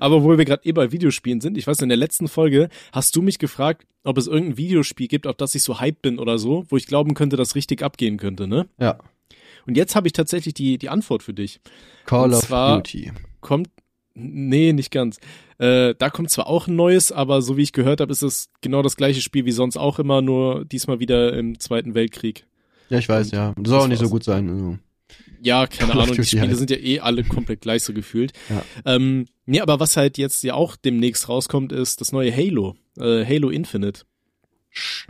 Aber 0.00 0.24
wo 0.24 0.36
wir 0.36 0.44
gerade 0.44 0.64
eh 0.64 0.72
bei 0.72 0.90
Videospielen 0.90 1.40
sind, 1.40 1.56
ich 1.56 1.66
weiß, 1.66 1.80
in 1.82 1.88
der 1.88 1.96
letzten 1.96 2.26
Folge 2.26 2.68
hast 2.92 3.14
du 3.14 3.22
mich 3.22 3.38
gefragt, 3.38 3.86
ob 4.02 4.18
es 4.18 4.26
irgendein 4.26 4.56
Videospiel 4.56 5.06
gibt, 5.06 5.28
auf 5.28 5.36
das 5.36 5.54
ich 5.54 5.62
so 5.62 5.80
hyped 5.80 6.02
bin 6.02 6.18
oder 6.18 6.38
so, 6.38 6.64
wo 6.68 6.76
ich 6.76 6.86
glauben 6.86 7.14
könnte, 7.14 7.36
dass 7.36 7.54
richtig 7.54 7.82
abgehen 7.82 8.16
könnte, 8.16 8.48
ne? 8.48 8.66
Ja. 8.80 8.98
Und 9.66 9.76
jetzt 9.76 9.94
habe 9.94 10.08
ich 10.08 10.12
tatsächlich 10.12 10.54
die, 10.54 10.78
die 10.78 10.88
Antwort 10.88 11.22
für 11.22 11.34
dich. 11.34 11.60
Call 12.04 12.32
Und 12.32 12.34
of 12.34 12.48
Duty. 12.48 13.12
Kommt, 13.40 13.68
nee, 14.16 14.72
nicht 14.72 14.90
ganz. 14.90 15.18
Äh, 15.58 15.94
da 15.98 16.10
kommt 16.10 16.30
zwar 16.30 16.48
auch 16.48 16.66
ein 16.66 16.76
neues, 16.76 17.12
aber 17.12 17.42
so 17.42 17.56
wie 17.56 17.62
ich 17.62 17.72
gehört 17.72 18.00
habe, 18.00 18.12
ist 18.12 18.22
es 18.22 18.48
genau 18.60 18.82
das 18.82 18.96
gleiche 18.96 19.20
Spiel 19.20 19.44
wie 19.44 19.52
sonst 19.52 19.76
auch 19.76 19.98
immer, 19.98 20.22
nur 20.22 20.64
diesmal 20.64 20.98
wieder 20.98 21.32
im 21.34 21.60
Zweiten 21.60 21.94
Weltkrieg. 21.94 22.46
Ja, 22.88 22.98
ich 22.98 23.08
weiß, 23.08 23.30
ja. 23.30 23.54
Soll 23.64 23.80
auch 23.80 23.88
nicht 23.88 24.00
so 24.00 24.08
gut 24.08 24.24
sein. 24.24 24.48
Also. 24.48 24.78
Ja, 25.42 25.66
keine 25.66 25.92
Ahnung, 26.00 26.16
die 26.16 26.24
Spiele 26.24 26.48
halt. 26.48 26.56
sind 26.56 26.70
ja 26.70 26.76
eh 26.76 27.00
alle 27.00 27.24
komplett 27.24 27.60
gleich 27.60 27.82
so 27.82 27.92
gefühlt. 27.92 28.32
Ja. 28.48 28.64
Ähm, 28.84 29.26
nee, 29.44 29.60
aber 29.60 29.80
was 29.80 29.96
halt 29.96 30.18
jetzt 30.18 30.42
ja 30.42 30.54
auch 30.54 30.76
demnächst 30.76 31.28
rauskommt, 31.28 31.72
ist 31.72 32.00
das 32.00 32.12
neue 32.12 32.34
Halo, 32.34 32.76
äh, 32.98 33.24
Halo 33.24 33.50
Infinite. 33.50 34.02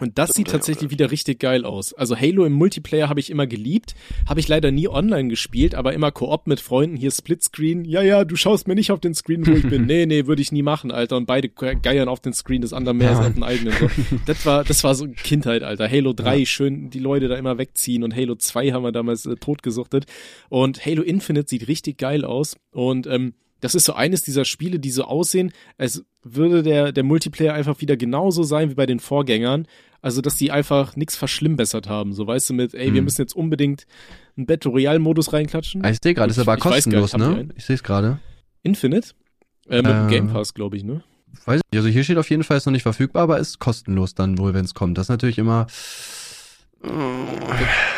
Und 0.00 0.18
das 0.18 0.30
sieht 0.30 0.48
tatsächlich 0.48 0.90
wieder 0.90 1.10
richtig 1.10 1.40
geil 1.40 1.64
aus. 1.64 1.92
Also 1.94 2.16
Halo 2.16 2.44
im 2.44 2.52
Multiplayer 2.52 3.08
habe 3.08 3.20
ich 3.20 3.30
immer 3.30 3.46
geliebt, 3.46 3.94
habe 4.28 4.40
ich 4.40 4.48
leider 4.48 4.70
nie 4.70 4.88
online 4.88 5.28
gespielt, 5.28 5.74
aber 5.74 5.92
immer 5.92 6.10
Koop 6.10 6.46
mit 6.46 6.60
Freunden, 6.60 6.96
hier 6.96 7.10
Splitscreen. 7.10 7.84
Ja, 7.84 8.02
ja, 8.02 8.24
du 8.24 8.36
schaust 8.36 8.68
mir 8.68 8.74
nicht 8.74 8.90
auf 8.90 9.00
den 9.00 9.14
Screen, 9.14 9.46
wo 9.46 9.52
ich 9.52 9.68
bin. 9.68 9.86
Nee, 9.96 10.04
nee, 10.06 10.26
würde 10.26 10.42
ich 10.42 10.50
nie 10.50 10.62
machen, 10.62 10.90
Alter. 10.90 11.16
Und 11.16 11.26
beide 11.26 11.48
geiern 11.48 12.08
auf 12.08 12.18
den 12.18 12.32
Screen 12.32 12.60
des 12.60 12.72
anderen 12.72 12.98
mehr 12.98 13.10
als 13.10 13.26
auf 13.26 13.34
den 13.34 13.44
eigenen. 13.44 13.72
So. 13.72 13.88
Das 14.26 14.44
war, 14.44 14.64
das 14.64 14.82
war 14.82 14.94
so 14.94 15.06
Kindheit, 15.06 15.62
Alter. 15.62 15.88
Halo 15.88 16.12
3, 16.12 16.38
ja. 16.38 16.46
schön 16.46 16.90
die 16.90 16.98
Leute 16.98 17.28
da 17.28 17.36
immer 17.36 17.58
wegziehen 17.58 18.02
und 18.02 18.16
Halo 18.16 18.34
2 18.34 18.72
haben 18.72 18.82
wir 18.82 18.90
damals 18.90 19.26
äh, 19.26 19.36
totgesuchtet. 19.36 20.06
Und 20.48 20.84
Halo 20.84 21.02
Infinite 21.02 21.48
sieht 21.48 21.68
richtig 21.68 21.98
geil 21.98 22.24
aus. 22.24 22.56
Und 22.72 23.06
ähm, 23.06 23.34
das 23.66 23.74
ist 23.74 23.84
so 23.84 23.94
eines 23.94 24.22
dieser 24.22 24.44
Spiele, 24.44 24.78
die 24.78 24.90
so 24.90 25.02
aussehen, 25.02 25.50
als 25.76 26.04
würde 26.22 26.62
der, 26.62 26.92
der 26.92 27.02
Multiplayer 27.02 27.52
einfach 27.52 27.80
wieder 27.80 27.96
genauso 27.96 28.44
sein 28.44 28.70
wie 28.70 28.74
bei 28.74 28.86
den 28.86 29.00
Vorgängern. 29.00 29.66
Also, 30.00 30.20
dass 30.20 30.36
die 30.36 30.52
einfach 30.52 30.94
nichts 30.94 31.16
verschlimmbessert 31.16 31.88
haben. 31.88 32.12
So, 32.12 32.28
weißt 32.28 32.50
du, 32.50 32.54
mit, 32.54 32.74
ey, 32.74 32.86
hm. 32.86 32.94
wir 32.94 33.02
müssen 33.02 33.22
jetzt 33.22 33.34
unbedingt 33.34 33.88
einen 34.36 34.46
Battle 34.46 34.70
Royale-Modus 34.70 35.32
reinklatschen. 35.32 35.84
Ah, 35.84 35.90
ich 35.90 35.98
sehe 36.00 36.14
gerade, 36.14 36.30
ist 36.30 36.38
aber 36.38 36.58
kostenlos, 36.58 37.12
nicht, 37.12 37.26
ne? 37.26 37.48
Ich 37.56 37.64
sehe 37.64 37.74
es 37.74 37.82
gerade. 37.82 38.20
Infinite? 38.62 39.14
Äh, 39.68 39.78
mit 39.78 39.86
äh, 39.86 39.94
dem 39.94 40.08
Game 40.08 40.28
Pass, 40.28 40.54
glaube 40.54 40.76
ich, 40.76 40.84
ne? 40.84 41.02
Weiß 41.44 41.60
ich. 41.68 41.76
Also 41.76 41.88
hier 41.88 42.04
steht 42.04 42.18
auf 42.18 42.30
jeden 42.30 42.44
Fall, 42.44 42.58
ist 42.58 42.66
noch 42.66 42.72
nicht 42.72 42.84
verfügbar, 42.84 43.24
aber 43.24 43.40
ist 43.40 43.58
kostenlos 43.58 44.14
dann 44.14 44.38
wohl, 44.38 44.54
wenn 44.54 44.64
es 44.64 44.74
kommt. 44.74 44.96
Das 44.96 45.06
ist 45.06 45.10
natürlich 45.10 45.38
immer. 45.38 45.66
Das, 46.82 46.94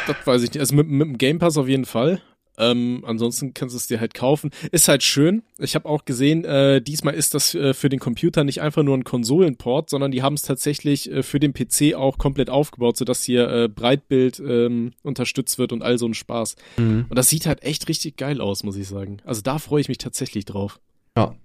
das, 0.07 0.17
weiß 0.27 0.43
ich 0.45 0.55
nicht. 0.55 0.61
Also 0.61 0.75
mit, 0.75 0.89
mit 0.89 1.09
dem 1.09 1.19
Game 1.19 1.39
Pass 1.39 1.59
auf 1.59 1.69
jeden 1.69 1.85
Fall. 1.85 2.23
Ähm, 2.59 3.05
ansonsten 3.07 3.55
kannst 3.55 3.75
du 3.75 3.77
es 3.77 3.87
dir 3.87 4.01
halt 4.01 4.15
kaufen. 4.15 4.51
Ist 4.73 4.89
halt 4.89 5.05
schön. 5.05 5.43
Ich 5.59 5.77
habe 5.77 5.89
auch 5.89 6.05
gesehen, 6.05 6.45
äh, 6.45 6.83
diesmal 6.83 7.15
ist 7.15 7.35
das 7.35 7.55
äh, 7.55 7.73
für 7.73 7.89
den 7.89 8.01
Computer 8.01 8.43
nicht 8.43 8.61
einfach 8.61 8.83
nur 8.83 8.97
ein 8.97 9.05
Konsolenport, 9.05 9.89
sondern 9.89 10.11
die 10.11 10.23
haben 10.23 10.35
es 10.35 10.43
tatsächlich 10.43 11.11
äh, 11.11 11.23
für 11.23 11.39
den 11.39 11.55
PC 11.55 11.95
auch 11.95 12.19
komplett 12.19 12.51
aufgebaut, 12.51 12.97
sodass 12.97 13.23
hier 13.23 13.49
äh, 13.49 13.69
Breitbild 13.69 14.41
ähm, 14.41 14.93
unterstützt 15.03 15.59
wird 15.59 15.73
und 15.73 15.83
all 15.83 15.99
so 15.99 16.07
ein 16.07 16.15
Spaß. 16.15 16.57
Mhm. 16.77 17.07
Und 17.09 17.17
das 17.17 17.29
sieht 17.29 17.47
halt 17.47 17.63
echt 17.63 17.89
richtig 17.89 18.17
geil 18.17 18.41
aus, 18.41 18.65
muss 18.65 18.77
ich 18.77 18.89
sagen. 18.89 19.19
Also 19.25 19.41
da 19.41 19.59
freue 19.59 19.81
ich 19.81 19.89
mich 19.89 19.99
tatsächlich 19.99 20.45
drauf. 20.45 20.81
Ja. 21.17 21.37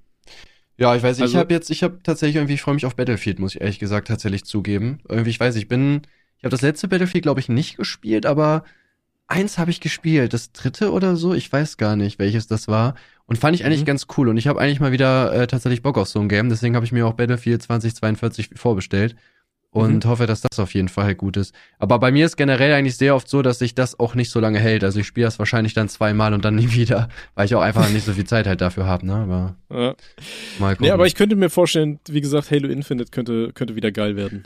Ja, 0.78 0.96
ich 0.96 1.04
weiß, 1.04 1.22
also, 1.22 1.32
ich 1.32 1.40
habe 1.40 1.54
jetzt, 1.54 1.70
ich 1.70 1.84
habe 1.84 2.00
tatsächlich 2.02 2.38
irgendwie, 2.38 2.56
ich 2.56 2.62
freue 2.62 2.74
mich 2.74 2.88
auf 2.88 2.96
Battlefield, 2.96 3.38
muss 3.38 3.54
ich 3.54 3.62
ehrlich 3.62 3.78
gesagt 3.78 4.08
tatsächlich 4.08 4.46
zugeben. 4.46 5.00
Irgendwie, 5.08 5.30
ich 5.30 5.40
weiß, 5.40 5.56
ich 5.56 5.68
bin, 5.68 6.02
ich 6.40 6.44
habe 6.44 6.50
das 6.50 6.64
letzte 6.64 6.88
Battlefield, 6.88 7.22
glaube 7.22 7.40
ich, 7.40 7.48
nicht 7.48 7.78
gespielt, 7.78 8.26
aber 8.26 8.64
eins 9.34 9.58
habe 9.58 9.72
ich 9.72 9.82
gespielt, 9.82 10.34
das 10.34 10.52
dritte 10.52 10.92
oder 10.92 11.16
so, 11.16 11.34
ich 11.34 11.52
weiß 11.52 11.78
gar 11.78 11.96
nicht, 11.96 12.20
welches 12.20 12.48
das 12.48 12.68
war. 12.68 12.96
Und 13.26 13.38
fand 13.38 13.56
ich 13.56 13.66
eigentlich 13.66 13.82
mhm. 13.82 13.86
ganz 13.86 14.08
cool. 14.18 14.30
Und 14.30 14.38
ich 14.38 14.48
habe 14.48 14.60
eigentlich 14.60 14.80
mal 14.80 14.92
wieder 14.92 15.34
äh, 15.34 15.48
tatsächlich 15.48 15.82
Bock 15.82 15.98
auf 15.98 16.08
so 16.08 16.20
ein 16.20 16.30
Game. 16.30 16.50
Deswegen 16.50 16.76
habe 16.76 16.86
ich 16.86 16.92
mir 16.92 17.08
auch 17.08 17.14
Battlefield 17.14 17.62
2042 17.64 18.52
vorbestellt. 18.56 19.16
Und 19.72 20.06
mhm. 20.06 20.10
hoffe, 20.10 20.28
dass 20.28 20.42
das 20.42 20.60
auf 20.60 20.76
jeden 20.76 20.88
Fall 20.88 21.06
halt 21.06 21.18
gut 21.18 21.36
ist. 21.36 21.56
Aber 21.80 21.98
bei 21.98 22.12
mir 22.12 22.28
ist 22.28 22.38
generell 22.38 22.74
eigentlich 22.74 22.96
sehr 22.96 23.16
oft 23.16 23.28
so, 23.28 23.42
dass 23.42 23.58
sich 23.58 23.74
das 23.74 24.00
auch 24.00 24.14
nicht 24.14 24.30
so 24.30 24.40
lange 24.40 24.60
hält. 24.60 24.84
Also 24.84 25.00
ich 25.00 25.08
spiele 25.08 25.26
das 25.26 25.40
wahrscheinlich 25.40 25.74
dann 25.74 25.90
zweimal 25.90 26.36
und 26.36 26.46
dann 26.46 26.54
nie 26.58 26.72
wieder, 26.74 27.10
weil 27.34 27.46
ich 27.46 27.56
auch 27.56 27.62
einfach 27.62 27.90
nicht 27.90 28.06
so 28.06 28.14
viel 28.14 28.26
Zeit 28.26 28.46
halt 28.46 28.62
dafür 28.62 28.86
habe, 28.86 29.08
ne? 29.08 29.16
Aber 29.16 29.56
ja. 29.72 29.96
mal 30.60 30.76
gucken. 30.76 30.86
Nee, 30.86 30.92
aber 30.92 31.08
ich 31.08 31.16
könnte 31.16 31.36
mir 31.36 31.50
vorstellen, 31.50 32.00
wie 32.08 32.22
gesagt, 32.22 32.52
Halo 32.52 32.68
Infinite 32.68 33.10
könnte, 33.10 33.52
könnte 33.54 33.76
wieder 33.76 33.92
geil 33.92 34.16
werden. 34.16 34.44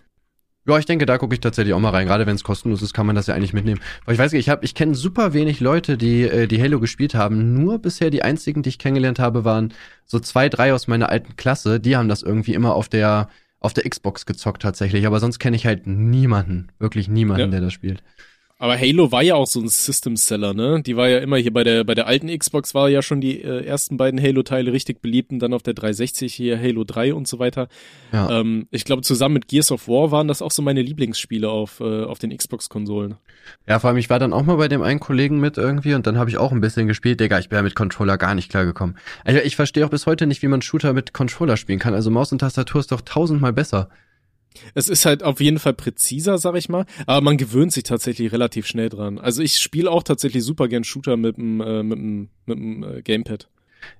Ja, 0.68 0.78
ich 0.78 0.86
denke, 0.86 1.06
da 1.06 1.18
gucke 1.18 1.34
ich 1.34 1.40
tatsächlich 1.40 1.74
auch 1.74 1.80
mal 1.80 1.92
rein. 1.92 2.08
Gerade 2.08 2.26
wenn 2.26 2.36
es 2.36 2.44
kostenlos 2.44 2.82
ist, 2.82 2.94
kann 2.94 3.06
man 3.06 3.16
das 3.16 3.28
ja 3.28 3.36
eigentlich 3.36 3.54
mitnehmen. 3.54 3.80
Weil 4.06 4.16
ich 4.16 4.20
weiß 4.20 4.34
nicht, 4.34 4.42
ich 4.42 4.50
habe, 4.50 4.66
ich 4.66 4.76
kenne 4.76 4.96
super 4.96 5.34
wenig 5.34 5.62
Leute, 5.62 5.98
die 5.98 6.24
äh, 6.24 6.48
die 6.48 6.62
Halo 6.62 6.82
gespielt 6.82 7.16
haben. 7.16 7.54
Nur 7.54 7.80
bisher 7.80 8.10
die 8.10 8.22
einzigen, 8.22 8.64
die 8.64 8.70
ich 8.70 8.78
kennengelernt 8.78 9.18
habe, 9.18 9.46
waren 9.46 9.74
so 10.06 10.20
zwei, 10.20 10.50
drei 10.50 10.74
aus 10.74 10.88
meiner 10.88 11.10
alten 11.10 11.38
Klasse. 11.38 11.80
Die 11.80 11.96
haben 11.96 12.10
das 12.10 12.22
irgendwie 12.22 12.54
immer 12.54 12.76
auf 12.76 12.90
der 12.90 13.30
auf 13.60 13.74
der 13.74 13.90
Xbox 13.90 14.26
gezockt 14.26 14.62
tatsächlich. 14.62 15.08
Aber 15.08 15.20
sonst 15.20 15.40
kenne 15.40 15.56
ich 15.56 15.66
halt 15.66 15.88
niemanden, 15.88 16.68
wirklich 16.80 17.08
niemanden, 17.08 17.42
ja. 17.42 17.48
der 17.48 17.62
das 17.62 17.74
spielt. 17.74 18.04
Aber 18.60 18.76
Halo 18.76 19.12
war 19.12 19.22
ja 19.22 19.36
auch 19.36 19.46
so 19.46 19.60
ein 19.60 19.68
System-Seller, 19.68 20.56
ne? 20.56 20.82
Die 20.82 20.98
war 20.98 21.08
ja 21.08 21.20
immer 21.20 21.38
hier 21.38 21.54
bei 21.54 21.64
der, 21.64 21.84
bei 21.84 21.94
der 21.94 22.08
alten 22.08 22.36
Xbox 22.36 22.74
war 22.74 22.90
ja 22.90 23.04
schon 23.04 23.22
die 23.22 23.44
äh, 23.44 23.64
ersten 23.64 23.98
beiden 23.98 24.20
Halo-Teile 24.20 24.74
richtig 24.74 25.00
beliebt 25.00 25.32
und 25.32 25.40
dann 25.40 25.54
auf 25.54 25.62
der 25.62 25.76
360 25.76 26.34
hier 26.34 26.60
Halo 26.60 26.84
3 26.84 27.14
und 27.14 27.28
so 27.28 27.38
weiter. 27.38 27.68
Ja. 28.12 28.40
Ähm, 28.40 28.68
ich 28.72 28.84
glaube, 28.84 29.04
zusammen 29.04 29.34
mit 29.34 29.48
Gears 29.48 29.72
of 29.72 29.88
War 29.88 30.10
waren 30.10 30.28
das 30.28 30.42
auch 30.42 30.50
so 30.50 30.64
meine 30.64 30.82
Lieblingsspiele 30.82 31.48
auf, 31.48 31.80
äh, 31.82 32.04
auf 32.04 32.18
den 32.18 32.36
Xbox-Konsolen. 32.36 33.18
Ja, 33.68 33.78
vor 33.78 33.90
allem, 33.90 33.98
ich 33.98 34.10
war 34.10 34.18
dann 34.18 34.34
auch 34.34 34.44
mal 34.44 34.58
bei 34.58 34.68
dem 34.68 34.82
einen 34.82 35.00
Kollegen 35.00 35.40
mit 35.40 35.60
irgendwie 35.60 35.94
und 35.94 36.08
dann 36.08 36.18
habe 36.18 36.32
ich 36.32 36.38
auch 36.38 36.52
ein 36.52 36.62
bisschen 36.62 36.88
gespielt. 36.88 37.20
Digga, 37.20 37.38
ich 37.38 37.50
bin 37.50 37.58
ja 37.58 37.64
mit 37.64 37.76
Controller 37.76 38.18
gar 38.18 38.34
nicht 38.34 38.50
klargekommen. 38.50 38.98
Also 39.24 39.40
ich 39.40 39.56
verstehe 39.56 39.86
auch 39.86 39.92
bis 39.92 40.08
heute 40.08 40.26
nicht, 40.26 40.42
wie 40.42 40.48
man 40.48 40.64
Shooter 40.64 40.94
mit 40.94 41.14
Controller 41.14 41.58
spielen 41.58 41.80
kann. 41.80 41.94
Also 41.94 42.10
Maus 42.10 42.32
und 42.32 42.40
Tastatur 42.40 42.82
ist 42.82 42.92
doch 42.92 43.02
tausendmal 43.02 43.54
besser. 43.54 43.90
Es 44.74 44.90
ist 44.90 45.06
halt 45.06 45.24
auf 45.24 45.40
jeden 45.40 45.60
Fall 45.60 45.74
präziser, 45.74 46.38
sag 46.38 46.56
ich 46.56 46.70
mal, 46.70 46.86
aber 47.06 47.22
man 47.22 47.38
gewöhnt 47.38 47.72
sich 47.72 47.84
tatsächlich 47.84 48.32
relativ 48.32 48.66
schnell 48.66 48.90
dran. 48.90 49.20
Also 49.20 49.42
ich 49.42 49.58
spiele 49.58 49.92
auch 49.92 50.04
tatsächlich 50.04 50.44
super 50.44 50.68
gern 50.68 50.84
Shooter 50.84 51.18
mit 51.18 51.38
dem 51.38 51.62
äh, 51.62 51.84
mit 51.84 51.98
dem, 51.98 52.30
mit 52.46 52.58
dem 52.58 52.84
äh, 52.84 53.02
Gamepad. 53.02 53.48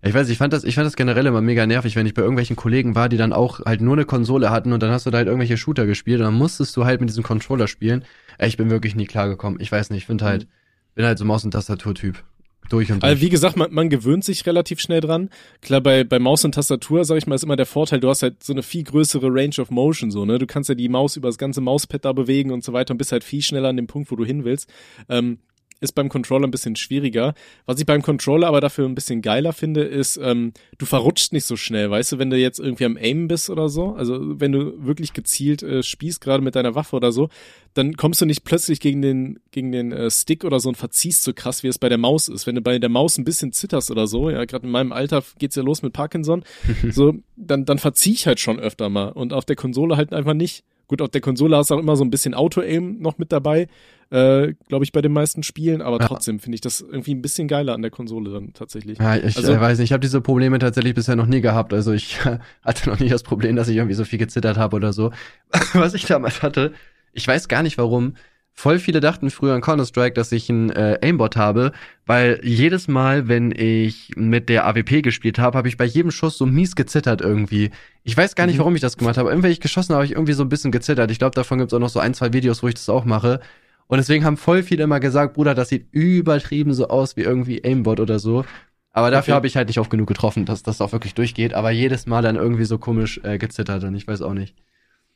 Ich 0.02 0.14
weiß, 0.14 0.30
ich 0.30 0.38
fand 0.38 0.54
das, 0.54 0.64
ich 0.64 0.76
fand 0.76 0.86
das 0.86 0.96
generell 0.96 1.26
immer 1.26 1.42
mega 1.42 1.66
nervig, 1.66 1.96
wenn 1.96 2.06
ich 2.06 2.14
bei 2.14 2.22
irgendwelchen 2.22 2.56
Kollegen 2.56 2.96
war, 2.96 3.10
die 3.10 3.18
dann 3.18 3.34
auch 3.34 3.64
halt 3.66 3.82
nur 3.82 3.94
eine 3.94 4.06
Konsole 4.06 4.50
hatten 4.50 4.74
und 4.74 4.82
dann 4.82 4.92
hast 4.92 5.06
du 5.06 5.12
da 5.12 5.18
halt 5.18 5.28
irgendwelche 5.28 5.58
Shooter 5.58 5.86
gespielt 5.86 6.20
und 6.20 6.26
dann 6.26 6.34
musstest 6.34 6.76
du 6.76 6.86
halt 6.86 7.00
mit 7.00 7.10
diesem 7.10 7.24
Controller 7.24 7.68
spielen. 7.68 8.04
Ich 8.40 8.58
bin 8.58 8.70
wirklich 8.70 8.96
nie 8.96 9.06
klargekommen. 9.06 9.60
Ich 9.60 9.72
weiß 9.72 9.90
nicht, 9.90 10.00
ich 10.00 10.06
finde 10.06 10.26
halt, 10.26 10.44
mhm. 10.44 10.50
bin 10.96 11.06
halt 11.06 11.18
so 11.18 11.26
Maus- 11.26 11.46
und 11.46 11.52
Tastaturtyp. 11.52 12.24
Durch 12.70 12.92
und 12.92 13.02
durch. 13.02 13.10
Also 13.10 13.22
wie 13.22 13.30
gesagt, 13.30 13.56
man, 13.56 13.74
man 13.74 13.90
gewöhnt 13.90 14.24
sich 14.24 14.46
relativ 14.46 14.80
schnell 14.80 15.02
dran. 15.02 15.30
Klar, 15.62 15.82
bei, 15.82 16.04
bei 16.04 16.20
Maus 16.20 16.44
und 16.46 16.54
Tastatur, 16.54 17.06
sag 17.06 17.18
ich 17.18 17.28
mal, 17.28 17.36
ist 17.36 17.44
immer 17.44 17.56
der 17.56 17.66
Vorteil, 17.66 18.00
du 18.00 18.10
hast 18.10 18.24
halt 18.24 18.44
so 18.44 18.54
eine 18.54 18.64
viel 18.64 18.84
größere 18.84 19.28
Range 19.30 19.56
of 19.60 19.70
Motion, 19.70 20.12
so, 20.12 20.26
ne? 20.26 20.38
Du 20.38 20.48
kannst 20.48 20.70
ja 20.70 20.76
die 20.76 20.90
Maus 20.90 21.16
über 21.16 21.28
das 21.28 21.38
ganze 21.38 21.62
Mauspad 21.62 22.06
da 22.06 22.14
bewegen 22.14 22.52
und 22.52 22.64
so 22.64 22.74
weiter 22.74 22.92
und 22.92 22.98
bist 22.98 23.12
halt 23.12 23.24
viel 23.24 23.42
schneller 23.42 23.70
an 23.70 23.78
dem 23.78 23.88
Punkt, 23.88 24.12
wo 24.12 24.16
du 24.16 24.26
hin 24.26 24.44
willst. 24.44 24.70
Ähm, 25.10 25.40
ist 25.80 25.94
beim 25.94 26.10
Controller 26.10 26.48
ein 26.48 26.52
bisschen 26.52 26.76
schwieriger. 26.76 27.34
Was 27.66 27.80
ich 27.80 27.86
beim 27.86 28.02
Controller 28.02 28.48
aber 28.48 28.62
dafür 28.62 28.86
ein 28.86 28.96
bisschen 28.96 29.22
geiler 29.22 29.54
finde, 29.54 29.84
ist, 29.84 30.18
ähm, 30.18 30.54
du 30.78 30.86
verrutschst 30.86 31.34
nicht 31.34 31.46
so 31.46 31.56
schnell, 31.56 31.90
weißt 31.90 32.14
du, 32.14 32.20
wenn 32.20 32.30
du 32.30 32.38
jetzt 32.38 32.60
irgendwie 32.60 32.86
am 32.86 32.98
Aim 32.98 33.28
bist 33.28 33.50
oder 33.50 33.70
so, 33.70 33.94
also 33.94 34.40
wenn 34.40 34.52
du 34.52 34.86
wirklich 34.86 35.14
gezielt 35.14 35.64
äh, 35.64 35.84
spießt, 35.84 36.22
gerade 36.22 36.44
mit 36.44 36.56
deiner 36.56 36.76
Waffe 36.76 36.96
oder 36.96 37.12
so, 37.12 37.30
dann 37.74 37.96
kommst 37.96 38.22
du 38.22 38.26
nicht 38.26 38.44
plötzlich 38.44 38.80
gegen 38.80 39.02
den, 39.02 39.40
gegen 39.52 39.72
den 39.72 39.92
äh, 39.92 40.10
Stick 40.10 40.44
oder 40.44 40.60
so 40.60 40.70
und 40.70 40.76
verziehst 40.76 41.24
so 41.24 41.34
krass, 41.34 41.62
wie 41.64 41.68
es 41.68 41.78
bei 41.78 41.90
der 41.90 42.00
Maus 42.00 42.28
ist. 42.28 42.48
Wenn 42.48 42.56
du 42.56 42.62
bei 42.62 42.80
der 42.80 42.90
Maus 42.90 43.18
ein 43.18 43.24
bisschen 43.24 43.52
zitterst 43.52 43.92
oder 43.92 44.08
so, 44.08 44.30
ja, 44.30 44.46
gerade 44.46 44.66
in 44.66 44.72
meinem 44.72 44.92
Alter 44.92 45.24
geht's 45.38 45.56
ja 45.56 45.64
los 45.64 45.84
mit 45.84 45.94
Parkinson, 45.94 46.44
so, 46.92 47.14
dann, 47.36 47.66
dann 47.66 47.78
verzieh 47.78 48.14
ich 48.14 48.26
halt 48.26 48.40
schon 48.40 48.60
öfter 48.60 48.90
mal 48.90 49.10
und 49.10 49.34
auf 49.34 49.46
der 49.46 49.56
Konsole 49.56 49.96
halt 49.98 50.14
einfach 50.14 50.34
nicht. 50.34 50.64
Gut, 50.88 51.02
auf 51.02 51.10
der 51.10 51.22
Konsole 51.22 51.58
hast 51.58 51.70
du 51.70 51.76
auch 51.76 51.80
immer 51.80 51.96
so 51.96 52.04
ein 52.04 52.10
bisschen 52.10 52.34
Auto-Aim 52.34 53.00
noch 53.00 53.18
mit 53.18 53.32
dabei, 53.32 53.68
äh, 54.10 54.54
glaube 54.70 54.86
ich, 54.86 54.94
bei 54.94 55.02
den 55.02 55.12
meisten 55.12 55.44
Spielen, 55.44 55.82
aber 55.82 56.00
ja. 56.00 56.08
trotzdem 56.08 56.40
finde 56.40 56.56
ich 56.56 56.62
das 56.62 56.80
irgendwie 56.80 57.14
ein 57.14 57.22
bisschen 57.22 57.50
geiler 57.50 57.74
an 57.74 57.82
der 57.82 57.92
Konsole 57.92 58.32
dann 58.32 58.54
tatsächlich. 58.54 59.00
Ja, 59.00 59.18
ich 59.18 59.36
also, 59.36 59.52
äh, 59.52 59.60
weiß 59.60 59.80
nicht, 59.80 59.90
ich 59.90 59.94
habe 59.94 60.02
diese 60.02 60.22
Probleme 60.22 60.60
tatsächlich 60.60 60.96
bisher 60.96 61.18
noch 61.18 61.26
nie 61.26 61.42
gehabt. 61.42 61.74
Also 61.74 61.92
ich 61.92 62.20
hatte 62.64 62.90
noch 62.90 63.00
nie 63.00 63.10
das 63.10 63.24
Problem, 63.24 63.58
dass 63.58 63.68
ich 63.68 63.76
irgendwie 63.76 63.96
so 63.96 64.06
viel 64.06 64.20
gezittert 64.20 64.58
habe 64.58 64.78
oder 64.78 64.94
so. 64.94 65.12
Was 65.74 65.94
ich 65.94 66.06
damals 66.06 66.42
hatte, 66.42 66.74
ich 67.12 67.28
weiß 67.28 67.50
gar 67.50 67.64
nicht 67.64 67.78
warum, 67.78 68.14
voll 68.60 68.80
viele 68.80 69.00
dachten 69.00 69.30
früher 69.30 69.54
an 69.54 69.62
Counter-Strike, 69.62 70.14
dass 70.16 70.32
ich 70.32 70.50
ein 70.50 70.72
äh, 70.72 70.98
Aimbot 71.04 71.36
habe, 71.36 71.74
weil 72.08 72.40
jedes 72.44 72.88
Mal, 72.88 73.28
wenn 73.28 73.52
ich 73.56 74.14
mit 74.16 74.50
der 74.50 74.66
AWP 74.66 75.04
gespielt 75.04 75.38
habe, 75.38 75.56
habe 75.60 75.68
ich 75.68 75.78
bei 75.78 75.86
jedem 75.86 76.10
Schuss 76.10 76.40
so 76.40 76.48
mies 76.48 76.76
gezittert 76.76 77.22
irgendwie. 77.22 77.70
Ich 78.04 78.18
weiß 78.18 78.34
gar 78.34 78.48
nicht, 78.48 78.56
Mhm. 78.56 78.60
warum 78.62 78.76
ich 78.76 78.82
das 78.82 78.98
gemacht 78.98 79.18
habe. 79.18 79.30
Irgendwie, 79.30 79.44
wenn 79.46 79.52
ich 79.52 79.60
geschossen 79.62 79.90
habe, 79.94 79.98
habe 80.00 80.06
ich 80.08 80.14
irgendwie 80.14 80.34
so 80.34 80.44
ein 80.44 80.50
bisschen 80.50 80.72
gezittert. 80.72 81.12
Ich 81.12 81.20
glaube, 81.20 81.36
davon 81.36 81.60
gibt's 81.60 81.74
auch 81.76 81.80
noch 81.80 81.90
so 81.90 82.00
ein, 82.00 82.16
zwei 82.16 82.34
Videos, 82.34 82.64
wo 82.64 82.68
ich 82.68 82.74
das 82.74 82.90
auch 82.90 83.06
mache. 83.06 83.42
Und 83.86 84.00
deswegen 84.00 84.26
haben 84.26 84.38
voll 84.38 84.64
viele 84.64 84.84
immer 84.84 85.00
gesagt, 85.00 85.36
Bruder, 85.36 85.54
das 85.54 85.70
sieht 85.70 85.94
übertrieben 85.94 86.74
so 86.74 86.88
aus 86.88 87.16
wie 87.16 87.22
irgendwie 87.22 87.64
Aimbot 87.64 88.00
oder 88.00 88.18
so. 88.18 88.44
Aber 88.92 89.12
dafür 89.12 89.34
Okay. 89.34 89.36
habe 89.38 89.48
ich 89.48 89.56
halt 89.56 89.68
nicht 89.68 89.80
oft 89.80 89.92
genug 89.92 90.08
getroffen, 90.08 90.46
dass 90.46 90.64
das 90.64 90.82
auch 90.82 90.92
wirklich 90.94 91.14
durchgeht. 91.14 91.54
Aber 91.54 91.70
jedes 91.70 92.08
Mal 92.08 92.24
dann 92.24 92.36
irgendwie 92.36 92.66
so 92.66 92.80
komisch 92.80 93.22
äh, 93.24 93.38
gezittert 93.38 93.84
und 93.84 93.94
ich 93.94 94.08
weiß 94.08 94.24
auch 94.24 94.34
nicht. 94.34 94.56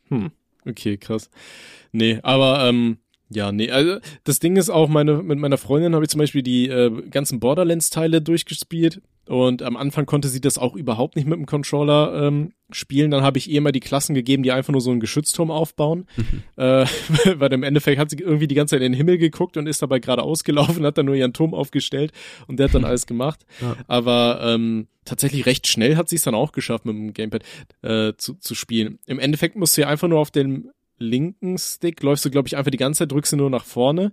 Hm. 0.10 0.30
Okay, 0.70 0.98
krass. 0.98 1.32
Nee, 1.92 2.20
aber 2.22 2.68
ähm, 2.70 2.98
ja, 3.34 3.52
nee, 3.52 3.72
also 3.72 3.98
das 4.24 4.40
Ding 4.40 4.58
ist 4.58 4.70
auch, 4.70 4.90
meine, 4.90 5.24
mit 5.24 5.40
meiner 5.40 5.58
Freundin 5.58 5.96
habe 5.96 6.04
ich 6.04 6.10
zum 6.10 6.20
Beispiel 6.20 6.44
die 6.44 6.68
äh, 6.68 6.92
ganzen 7.10 7.40
Borderlands-Teile 7.40 8.22
durchgespielt 8.22 9.02
und 9.28 9.62
am 9.62 9.78
Anfang 9.78 10.06
konnte 10.06 10.28
sie 10.28 10.42
das 10.42 10.58
auch 10.58 10.76
überhaupt 10.76 11.16
nicht 11.16 11.28
mit 11.28 11.38
dem 11.38 11.46
Controller 11.46 12.28
ähm, 12.28 12.52
spielen. 12.72 13.12
Dann 13.12 13.24
habe 13.24 13.38
ich 13.38 13.50
ihr 13.50 13.62
mal 13.62 13.72
die 13.72 13.80
Klassen 13.80 14.14
gegeben, 14.14 14.44
die 14.44 14.52
einfach 14.52 14.74
nur 14.74 14.82
so 14.82 14.92
einen 14.92 15.00
Geschützturm 15.00 15.52
aufbauen. 15.52 16.06
äh, 16.58 16.86
weil 17.36 17.54
im 17.54 17.64
Endeffekt 17.64 18.00
hat 18.00 18.10
sie 18.10 18.18
irgendwie 18.18 18.48
die 18.48 18.56
ganze 18.56 18.76
Zeit 18.76 18.82
in 18.82 18.92
den 18.92 18.98
Himmel 18.98 19.18
geguckt 19.18 19.56
und 19.56 19.68
ist 19.68 19.82
dabei 19.82 20.00
gerade 20.00 20.24
ausgelaufen, 20.24 20.86
hat 20.86 20.98
dann 20.98 21.06
nur 21.06 21.16
ihren 21.16 21.34
Turm 21.34 21.54
aufgestellt 21.54 22.12
und 22.48 22.58
der 22.58 22.68
hat 22.68 22.76
dann 22.76 22.84
alles 22.92 23.06
gemacht. 23.06 23.46
Ja. 23.62 23.78
Aber 23.88 24.42
ähm, 24.44 24.88
tatsächlich 25.06 25.46
recht 25.46 25.68
schnell 25.68 25.96
hat 25.96 26.10
sie 26.10 26.18
es 26.18 26.24
dann 26.24 26.36
auch 26.36 26.52
geschafft, 26.52 26.86
mit 26.86 26.96
dem 26.96 27.14
Gamepad 27.14 27.44
äh, 27.84 28.14
zu, 28.18 28.34
zu 28.34 28.54
spielen. 28.54 29.00
Im 29.06 29.20
Endeffekt 29.20 29.56
musst 29.56 29.78
du 29.78 29.82
ja 29.82 29.88
einfach 29.88 30.08
nur 30.08 30.20
auf 30.20 30.32
dem 30.32 30.72
linken 31.02 31.58
Stick 31.58 32.02
läufst 32.04 32.24
du, 32.26 32.32
glaube 32.32 32.48
ich, 32.48 32.58
einfach 32.58 32.72
die 32.72 32.78
ganze 32.78 33.00
Zeit, 33.00 33.12
drückst 33.12 33.34
du 33.34 33.38
nur 33.38 33.50
nach 33.50 33.66
vorne 33.66 34.12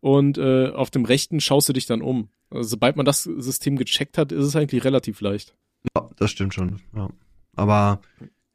und 0.00 0.38
äh, 0.38 0.68
auf 0.68 0.90
dem 0.90 1.04
rechten 1.04 1.40
schaust 1.40 1.68
du 1.68 1.72
dich 1.72 1.86
dann 1.86 2.02
um. 2.02 2.28
Also, 2.50 2.68
sobald 2.70 2.96
man 2.96 3.06
das 3.06 3.24
System 3.24 3.76
gecheckt 3.76 4.18
hat, 4.18 4.30
ist 4.32 4.44
es 4.44 4.54
eigentlich 4.56 4.84
relativ 4.84 5.20
leicht. 5.20 5.54
Ja, 5.96 6.08
das 6.16 6.30
stimmt 6.30 6.54
schon. 6.54 6.80
Ja. 6.94 7.08
Aber 7.56 8.00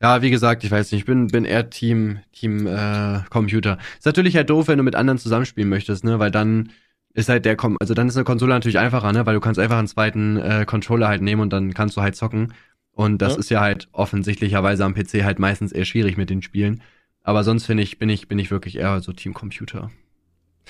ja, 0.02 0.22
wie 0.22 0.32
gesagt, 0.32 0.64
ich 0.64 0.72
weiß 0.72 0.92
nicht, 0.92 1.02
ich 1.02 1.06
bin, 1.06 1.28
bin 1.28 1.46
eher 1.46 1.70
Team, 1.70 2.20
Team 2.32 2.66
äh, 2.68 3.20
Computer. 3.30 3.78
Ist 3.98 4.06
natürlich 4.06 4.36
halt 4.36 4.50
doof, 4.50 4.68
wenn 4.68 4.78
du 4.78 4.84
mit 4.84 4.96
anderen 4.96 5.18
zusammenspielen 5.20 5.70
möchtest, 5.70 6.04
ne? 6.04 6.20
Weil 6.20 6.32
dann 6.32 6.72
ist 7.14 7.30
halt 7.30 7.46
der 7.46 7.56
Kom 7.56 7.78
also 7.80 7.94
dann 7.94 8.08
ist 8.08 8.16
eine 8.16 8.24
Konsole 8.24 8.54
natürlich 8.54 8.80
einfacher, 8.80 9.12
ne? 9.12 9.26
Weil 9.26 9.36
du 9.36 9.42
kannst 9.42 9.60
einfach 9.60 9.78
einen 9.78 9.88
zweiten 9.88 10.38
äh, 10.38 10.66
Controller 10.66 11.08
halt 11.08 11.22
nehmen 11.22 11.42
und 11.42 11.52
dann 11.52 11.74
kannst 11.74 11.98
du 11.98 12.02
halt 12.02 12.16
zocken. 12.16 12.54
Und 12.94 13.22
das 13.22 13.34
Ja. 13.34 13.40
ist 13.40 13.50
ja 13.50 13.62
halt 13.62 13.90
offensichtlicherweise 13.92 14.84
am 14.86 14.94
PC 14.94 15.24
halt 15.24 15.40
meistens 15.40 15.72
eher 15.72 15.86
schwierig 15.86 16.18
mit 16.18 16.30
den 16.30 16.42
Spielen. 16.42 16.82
Aber 17.24 17.44
sonst 17.44 17.66
finde 17.66 17.84
ich, 17.84 17.98
bin 18.00 18.10
ich, 18.10 18.28
bin 18.28 18.40
ich 18.40 18.52
wirklich 18.52 18.78
eher 18.78 19.00
so 19.02 19.14
Team 19.14 19.34
Computer. 19.34 19.92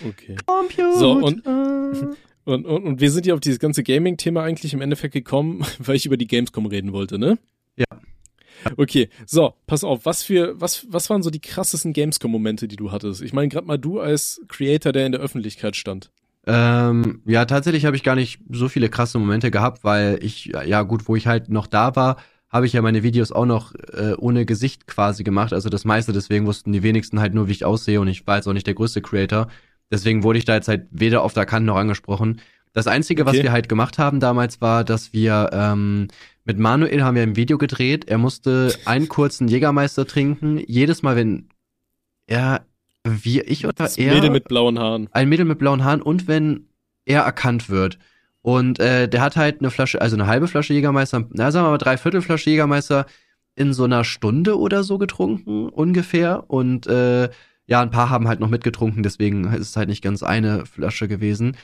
Okay. 0.06 0.36
Computer. 0.46 0.98
So, 0.98 1.12
und- 1.14 1.44
Und, 2.44 2.66
und, 2.66 2.84
und 2.86 3.00
wir 3.00 3.12
sind 3.12 3.28
ja 3.28 3.36
auf 3.36 3.40
dieses 3.40 3.60
ganze 3.60 3.84
Gaming-Thema 3.84 4.42
eigentlich 4.42 4.74
im 4.74 4.82
Endeffekt 4.82 5.14
gekommen, 5.14 5.64
weil 5.78 5.96
ich 5.96 6.08
über 6.08 6.18
die 6.18 6.26
Gamescom 6.26 6.66
reden 6.66 6.92
wollte, 6.92 7.20
ne? 7.20 7.38
Ja. 7.76 7.86
Okay, 8.78 9.10
so, 9.28 9.54
pass 9.68 9.84
auf, 9.84 10.06
was 10.06 10.24
für, 10.24 10.60
was, 10.60 10.88
was 10.90 11.10
waren 11.12 11.22
so 11.22 11.30
die 11.30 11.40
krassesten 11.40 11.94
Gamescom-Momente, 11.94 12.68
die 12.68 12.78
du 12.78 12.92
hattest? 12.92 13.22
Ich 13.22 13.32
meine, 13.32 13.48
gerade 13.50 13.68
mal 13.68 13.78
du 13.78 14.00
als 14.00 14.42
Creator, 14.48 14.92
der 14.92 15.06
in 15.06 15.12
der 15.12 15.22
Öffentlichkeit 15.22 15.76
stand. 15.76 16.10
Ähm, 16.48 17.22
ja, 17.26 17.46
tatsächlich 17.46 17.86
habe 17.86 17.96
ich 17.96 18.02
gar 18.04 18.16
nicht 18.16 18.40
so 18.50 18.70
viele 18.70 18.90
krasse 18.90 19.20
Momente 19.20 19.52
gehabt, 19.52 19.84
weil 19.84 20.18
ich, 20.24 20.46
ja 20.46 20.82
gut, 20.82 21.08
wo 21.08 21.16
ich 21.16 21.28
halt 21.28 21.50
noch 21.50 21.68
da 21.68 21.96
war, 21.96 22.18
habe 22.52 22.66
ich 22.66 22.74
ja 22.74 22.82
meine 22.82 23.02
Videos 23.04 23.32
auch 23.32 23.46
noch 23.46 23.74
äh, 23.94 24.14
ohne 24.18 24.46
Gesicht 24.46 24.86
quasi 24.88 25.24
gemacht. 25.24 25.54
Also 25.54 25.70
das 25.70 25.86
meiste, 25.86 26.12
deswegen 26.12 26.46
wussten 26.46 26.72
die 26.74 26.84
wenigsten 26.84 27.20
halt 27.20 27.34
nur, 27.34 27.48
wie 27.48 27.54
ich 27.54 27.66
aussehe 27.66 28.02
und 28.02 28.08
ich 28.08 28.28
war 28.28 28.36
jetzt 28.38 28.48
auch 28.48 28.54
nicht 28.54 28.68
der 28.68 28.74
größte 28.74 29.02
Creator. 29.02 29.48
Deswegen 29.90 30.24
wurde 30.24 30.40
ich 30.40 30.46
da 30.46 30.56
jetzt 30.56 30.68
halt 30.68 30.88
weder 30.92 31.22
auf 31.22 31.34
der 31.34 31.46
Kante 31.46 31.68
noch 31.68 31.78
angesprochen. 31.78 32.42
Das 32.74 32.88
Einzige, 32.88 33.26
was 33.26 33.34
Okay. 33.36 33.44
wir 33.44 33.52
halt 33.52 33.68
gemacht 33.70 33.98
haben 33.98 34.20
damals, 34.20 34.62
war, 34.62 34.84
dass 34.84 35.12
wir 35.14 35.50
ähm, 35.52 36.08
mit 36.46 36.58
Manuel 36.58 37.04
haben 37.04 37.16
wir 37.16 37.24
ein 37.24 37.36
Video 37.36 37.58
gedreht. 37.58 38.06
Er 38.08 38.18
musste 38.18 38.74
einen 38.86 39.10
kurzen 39.10 39.48
Jägermeister 39.50 40.06
trinken. 40.08 40.58
Jedes 40.68 41.02
Mal, 41.04 41.16
wenn 41.18 41.50
er, 42.28 42.66
wir, 43.04 43.50
ich 43.50 43.66
oder 43.66 43.74
Das 43.74 43.98
er 43.98 44.14
Mädel 44.14 44.30
mit 44.30 44.48
blauen 44.48 44.80
Haaren. 44.80 45.10
ein 45.12 45.28
Mädel 45.30 45.46
mit 45.46 45.60
blauen 45.60 45.84
Haaren 45.84 46.02
und 46.02 46.28
wenn 46.28 46.68
er 47.06 47.24
erkannt 47.24 47.70
wird. 47.70 47.98
Und 48.42 48.80
äh, 48.80 49.08
der 49.08 49.22
hat 49.22 49.36
halt 49.36 49.60
eine 49.60 49.70
Flasche, 49.70 50.02
also 50.02 50.16
eine 50.16 50.28
halbe 50.28 50.48
Flasche 50.48 50.74
Jägermeister, 50.74 51.28
na 51.32 51.52
sagen 51.52 51.66
wir 51.66 51.72
mal 51.72 51.78
dreiviertel 51.78 52.22
Flasche 52.22 52.50
Jägermeister 52.50 53.06
in 53.56 53.74
so 53.74 53.84
einer 53.84 54.04
Stunde 54.04 54.58
oder 54.58 54.84
so 54.84 54.98
getrunken, 54.98 55.70
ungefähr. 55.70 56.50
Und 56.50 56.88
äh, 56.88 57.30
ja, 57.68 57.82
ein 57.82 57.92
paar 57.92 58.10
haben 58.10 58.28
halt 58.28 58.40
noch 58.40 58.50
mitgetrunken, 58.50 59.04
deswegen 59.04 59.46
ist 59.54 59.70
es 59.70 59.78
halt 59.78 59.90
nicht 59.90 60.04
ganz 60.04 60.24
eine 60.24 60.66
Flasche 60.66 61.08
gewesen. 61.08 61.56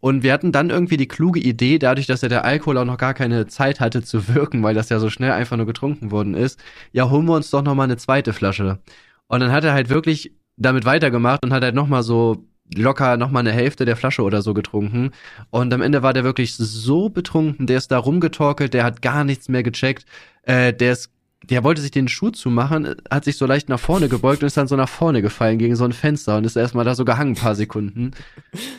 Und 0.00 0.24
wir 0.24 0.32
hatten 0.32 0.50
dann 0.50 0.70
irgendwie 0.70 0.96
die 0.96 1.06
kluge 1.06 1.38
Idee, 1.38 1.78
dadurch, 1.78 2.08
dass 2.08 2.22
ja 2.22 2.28
der 2.28 2.44
Alkohol 2.44 2.76
auch 2.78 2.84
noch 2.84 2.96
gar 2.96 3.14
keine 3.14 3.46
Zeit 3.46 3.78
hatte 3.78 4.02
zu 4.02 4.26
wirken, 4.34 4.62
weil 4.62 4.74
das 4.74 4.88
ja 4.88 4.98
so 4.98 5.10
schnell 5.10 5.30
einfach 5.30 5.56
nur 5.56 5.66
getrunken 5.66 6.10
worden 6.10 6.34
ist, 6.34 6.58
ja, 6.92 7.08
holen 7.08 7.26
wir 7.26 7.34
uns 7.36 7.50
doch 7.50 7.62
noch 7.62 7.76
mal 7.76 7.84
eine 7.84 7.98
zweite 7.98 8.32
Flasche. 8.32 8.80
Und 9.28 9.40
dann 9.40 9.52
hat 9.52 9.64
er 9.64 9.74
halt 9.74 9.90
wirklich 9.90 10.34
damit 10.56 10.84
weitergemacht 10.84 11.44
und 11.44 11.52
hat 11.52 11.62
halt 11.62 11.74
noch 11.74 11.86
mal 11.86 12.02
so 12.02 12.44
locker 12.74 13.16
noch 13.16 13.30
mal 13.30 13.40
eine 13.40 13.52
Hälfte 13.52 13.84
der 13.84 13.96
Flasche 13.96 14.22
oder 14.22 14.42
so 14.42 14.54
getrunken. 14.54 15.10
Und 15.50 15.72
am 15.74 15.82
Ende 15.82 16.02
war 16.02 16.12
der 16.12 16.24
wirklich 16.24 16.54
so 16.54 17.08
betrunken, 17.08 17.66
der 17.66 17.78
ist 17.78 17.90
da 17.90 17.98
rumgetorkelt, 17.98 18.74
der 18.74 18.84
hat 18.84 19.02
gar 19.02 19.24
nichts 19.24 19.48
mehr 19.48 19.62
gecheckt. 19.62 20.06
Äh, 20.42 20.72
der 20.72 20.92
ist 20.92 21.10
der 21.44 21.64
wollte 21.64 21.80
sich 21.80 21.90
den 21.90 22.08
Schuh 22.08 22.30
zumachen, 22.30 22.94
hat 23.10 23.24
sich 23.24 23.36
so 23.36 23.46
leicht 23.46 23.68
nach 23.68 23.80
vorne 23.80 24.08
gebeugt 24.08 24.42
und 24.42 24.46
ist 24.46 24.56
dann 24.56 24.68
so 24.68 24.76
nach 24.76 24.88
vorne 24.88 25.22
gefallen 25.22 25.58
gegen 25.58 25.76
so 25.76 25.84
ein 25.84 25.92
Fenster 25.92 26.36
und 26.36 26.44
ist 26.44 26.56
erstmal 26.56 26.84
da 26.84 26.94
so 26.94 27.04
gehangen 27.04 27.32
ein 27.32 27.40
paar 27.40 27.54
Sekunden. 27.54 28.12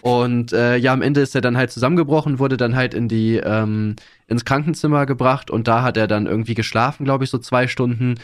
Und 0.01 0.53
äh, 0.53 0.77
ja, 0.77 0.93
am 0.93 1.01
Ende 1.01 1.21
ist 1.21 1.35
er 1.35 1.41
dann 1.41 1.57
halt 1.57 1.71
zusammengebrochen, 1.71 2.39
wurde 2.39 2.57
dann 2.57 2.75
halt 2.75 2.93
in 2.93 3.07
die 3.07 3.37
ähm, 3.37 3.95
ins 4.27 4.45
Krankenzimmer 4.45 5.05
gebracht 5.05 5.51
und 5.51 5.67
da 5.67 5.83
hat 5.83 5.97
er 5.97 6.07
dann 6.07 6.25
irgendwie 6.25 6.53
geschlafen, 6.53 7.03
glaube 7.03 7.25
ich, 7.25 7.29
so 7.29 7.37
zwei 7.37 7.67
Stunden. 7.67 8.15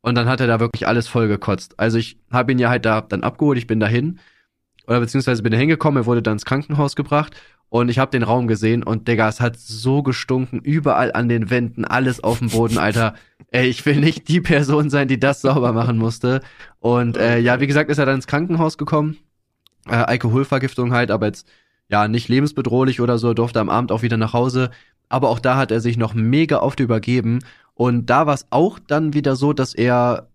Und 0.00 0.14
dann 0.14 0.28
hat 0.28 0.40
er 0.40 0.46
da 0.46 0.60
wirklich 0.60 0.86
alles 0.86 1.08
voll 1.08 1.26
gekotzt. 1.26 1.74
Also 1.78 1.98
ich 1.98 2.18
habe 2.30 2.52
ihn 2.52 2.58
ja 2.60 2.68
halt 2.68 2.84
da 2.84 3.00
dann 3.00 3.24
abgeholt, 3.24 3.58
ich 3.58 3.66
bin 3.66 3.80
dahin 3.80 4.20
oder 4.88 5.00
beziehungsweise 5.00 5.42
bin 5.42 5.52
da 5.52 5.58
hingekommen, 5.58 6.02
er 6.02 6.06
wurde 6.06 6.22
dann 6.22 6.34
ins 6.34 6.44
Krankenhaus 6.44 6.96
gebracht 6.96 7.36
und 7.70 7.90
ich 7.90 7.98
habe 7.98 8.10
den 8.10 8.22
Raum 8.22 8.48
gesehen 8.48 8.82
und 8.82 9.08
Digga, 9.08 9.28
es 9.28 9.40
hat 9.40 9.58
so 9.58 10.02
gestunken, 10.02 10.60
überall 10.60 11.12
an 11.12 11.28
den 11.28 11.50
Wänden, 11.50 11.84
alles 11.84 12.24
auf 12.24 12.38
dem 12.38 12.48
Boden, 12.48 12.78
Alter. 12.78 13.14
Ey, 13.50 13.68
ich 13.68 13.84
will 13.84 14.00
nicht 14.00 14.28
die 14.28 14.40
Person 14.40 14.88
sein, 14.88 15.08
die 15.08 15.20
das 15.20 15.42
sauber 15.42 15.72
machen 15.72 15.98
musste. 15.98 16.40
Und 16.80 17.16
äh, 17.18 17.38
ja, 17.38 17.60
wie 17.60 17.66
gesagt, 17.66 17.90
ist 17.90 17.98
er 17.98 18.06
dann 18.06 18.16
ins 18.16 18.26
Krankenhaus 18.26 18.78
gekommen. 18.78 19.18
Äh, 19.86 19.96
Alkoholvergiftung 19.96 20.92
halt, 20.92 21.10
aber 21.10 21.26
jetzt 21.26 21.46
ja 21.88 22.08
nicht 22.08 22.28
lebensbedrohlich 22.28 23.00
oder 23.00 23.18
so, 23.18 23.34
durfte 23.34 23.60
am 23.60 23.68
Abend 23.68 23.92
auch 23.92 24.02
wieder 24.02 24.16
nach 24.16 24.32
Hause. 24.32 24.70
Aber 25.10 25.28
auch 25.28 25.38
da 25.38 25.56
hat 25.56 25.70
er 25.70 25.80
sich 25.80 25.98
noch 25.98 26.14
mega 26.14 26.60
oft 26.60 26.80
übergeben. 26.80 27.40
Und 27.74 28.06
da 28.06 28.26
war 28.26 28.34
es 28.34 28.46
auch 28.50 28.78
dann 28.78 29.12
wieder 29.12 29.36
so, 29.36 29.52
dass 29.52 29.74
er 29.74 30.27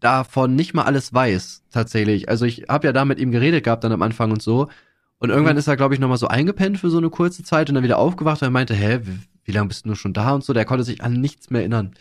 davon 0.00 0.54
nicht 0.54 0.74
mal 0.74 0.82
alles 0.84 1.12
weiß, 1.12 1.62
tatsächlich. 1.70 2.28
Also 2.28 2.44
ich 2.44 2.64
habe 2.68 2.86
ja 2.86 2.92
da 2.92 3.04
mit 3.04 3.18
ihm 3.18 3.30
geredet 3.30 3.64
gehabt 3.64 3.84
dann 3.84 3.92
am 3.92 4.02
Anfang 4.02 4.30
und 4.30 4.42
so. 4.42 4.68
Und 5.18 5.30
irgendwann 5.30 5.54
Mhm. 5.54 5.58
ist 5.60 5.66
er, 5.68 5.76
glaube 5.76 5.94
ich, 5.94 6.00
nochmal 6.00 6.18
so 6.18 6.28
eingepennt 6.28 6.78
für 6.78 6.90
so 6.90 6.98
eine 6.98 7.08
kurze 7.10 7.42
Zeit 7.42 7.68
und 7.68 7.74
dann 7.74 7.84
wieder 7.84 7.98
aufgewacht 7.98 8.42
und 8.42 8.48
er 8.48 8.50
meinte, 8.50 8.74
hä, 8.74 9.00
wie, 9.02 9.18
wie 9.44 9.52
lange 9.52 9.68
bist 9.68 9.84
du 9.84 9.88
nur 9.88 9.96
schon 9.96 10.12
da 10.12 10.32
und 10.34 10.44
so? 10.44 10.52
Der 10.52 10.64
konnte 10.66 10.84
sich 10.84 11.02
an 11.02 11.14
nichts 11.20 11.48
mehr 11.50 11.62
erinnern. 11.62 11.94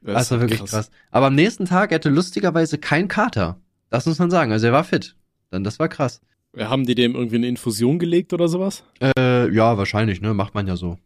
Das, 0.00 0.30
war 0.30 0.40
wirklich 0.40 0.64
krass. 0.64 0.90
Aber 1.10 1.26
am 1.26 1.34
nächsten 1.34 1.64
Tag 1.64 1.90
er 1.90 1.96
hatte 1.96 2.10
lustigerweise 2.10 2.78
kein 2.78 3.08
Kater. 3.08 3.56
Das 3.90 4.06
muss 4.06 4.18
man 4.18 4.30
sagen. 4.30 4.52
Also 4.52 4.66
er 4.66 4.72
war 4.72 4.84
fit. 4.84 5.16
Dann 5.50 5.64
das 5.64 5.78
war 5.78 5.88
krass. 5.88 6.20
Haben 6.56 6.84
die 6.86 6.94
dem 6.94 7.14
irgendwie 7.16 7.36
eine 7.36 7.48
Infusion 7.48 7.98
gelegt 7.98 8.32
oder 8.32 8.46
sowas? 8.48 8.84
Äh, 9.18 9.50
ja, 9.52 9.76
wahrscheinlich, 9.78 10.20
ne? 10.20 10.34
Macht 10.34 10.54
man 10.54 10.66
ja 10.68 10.76
so. 10.76 10.98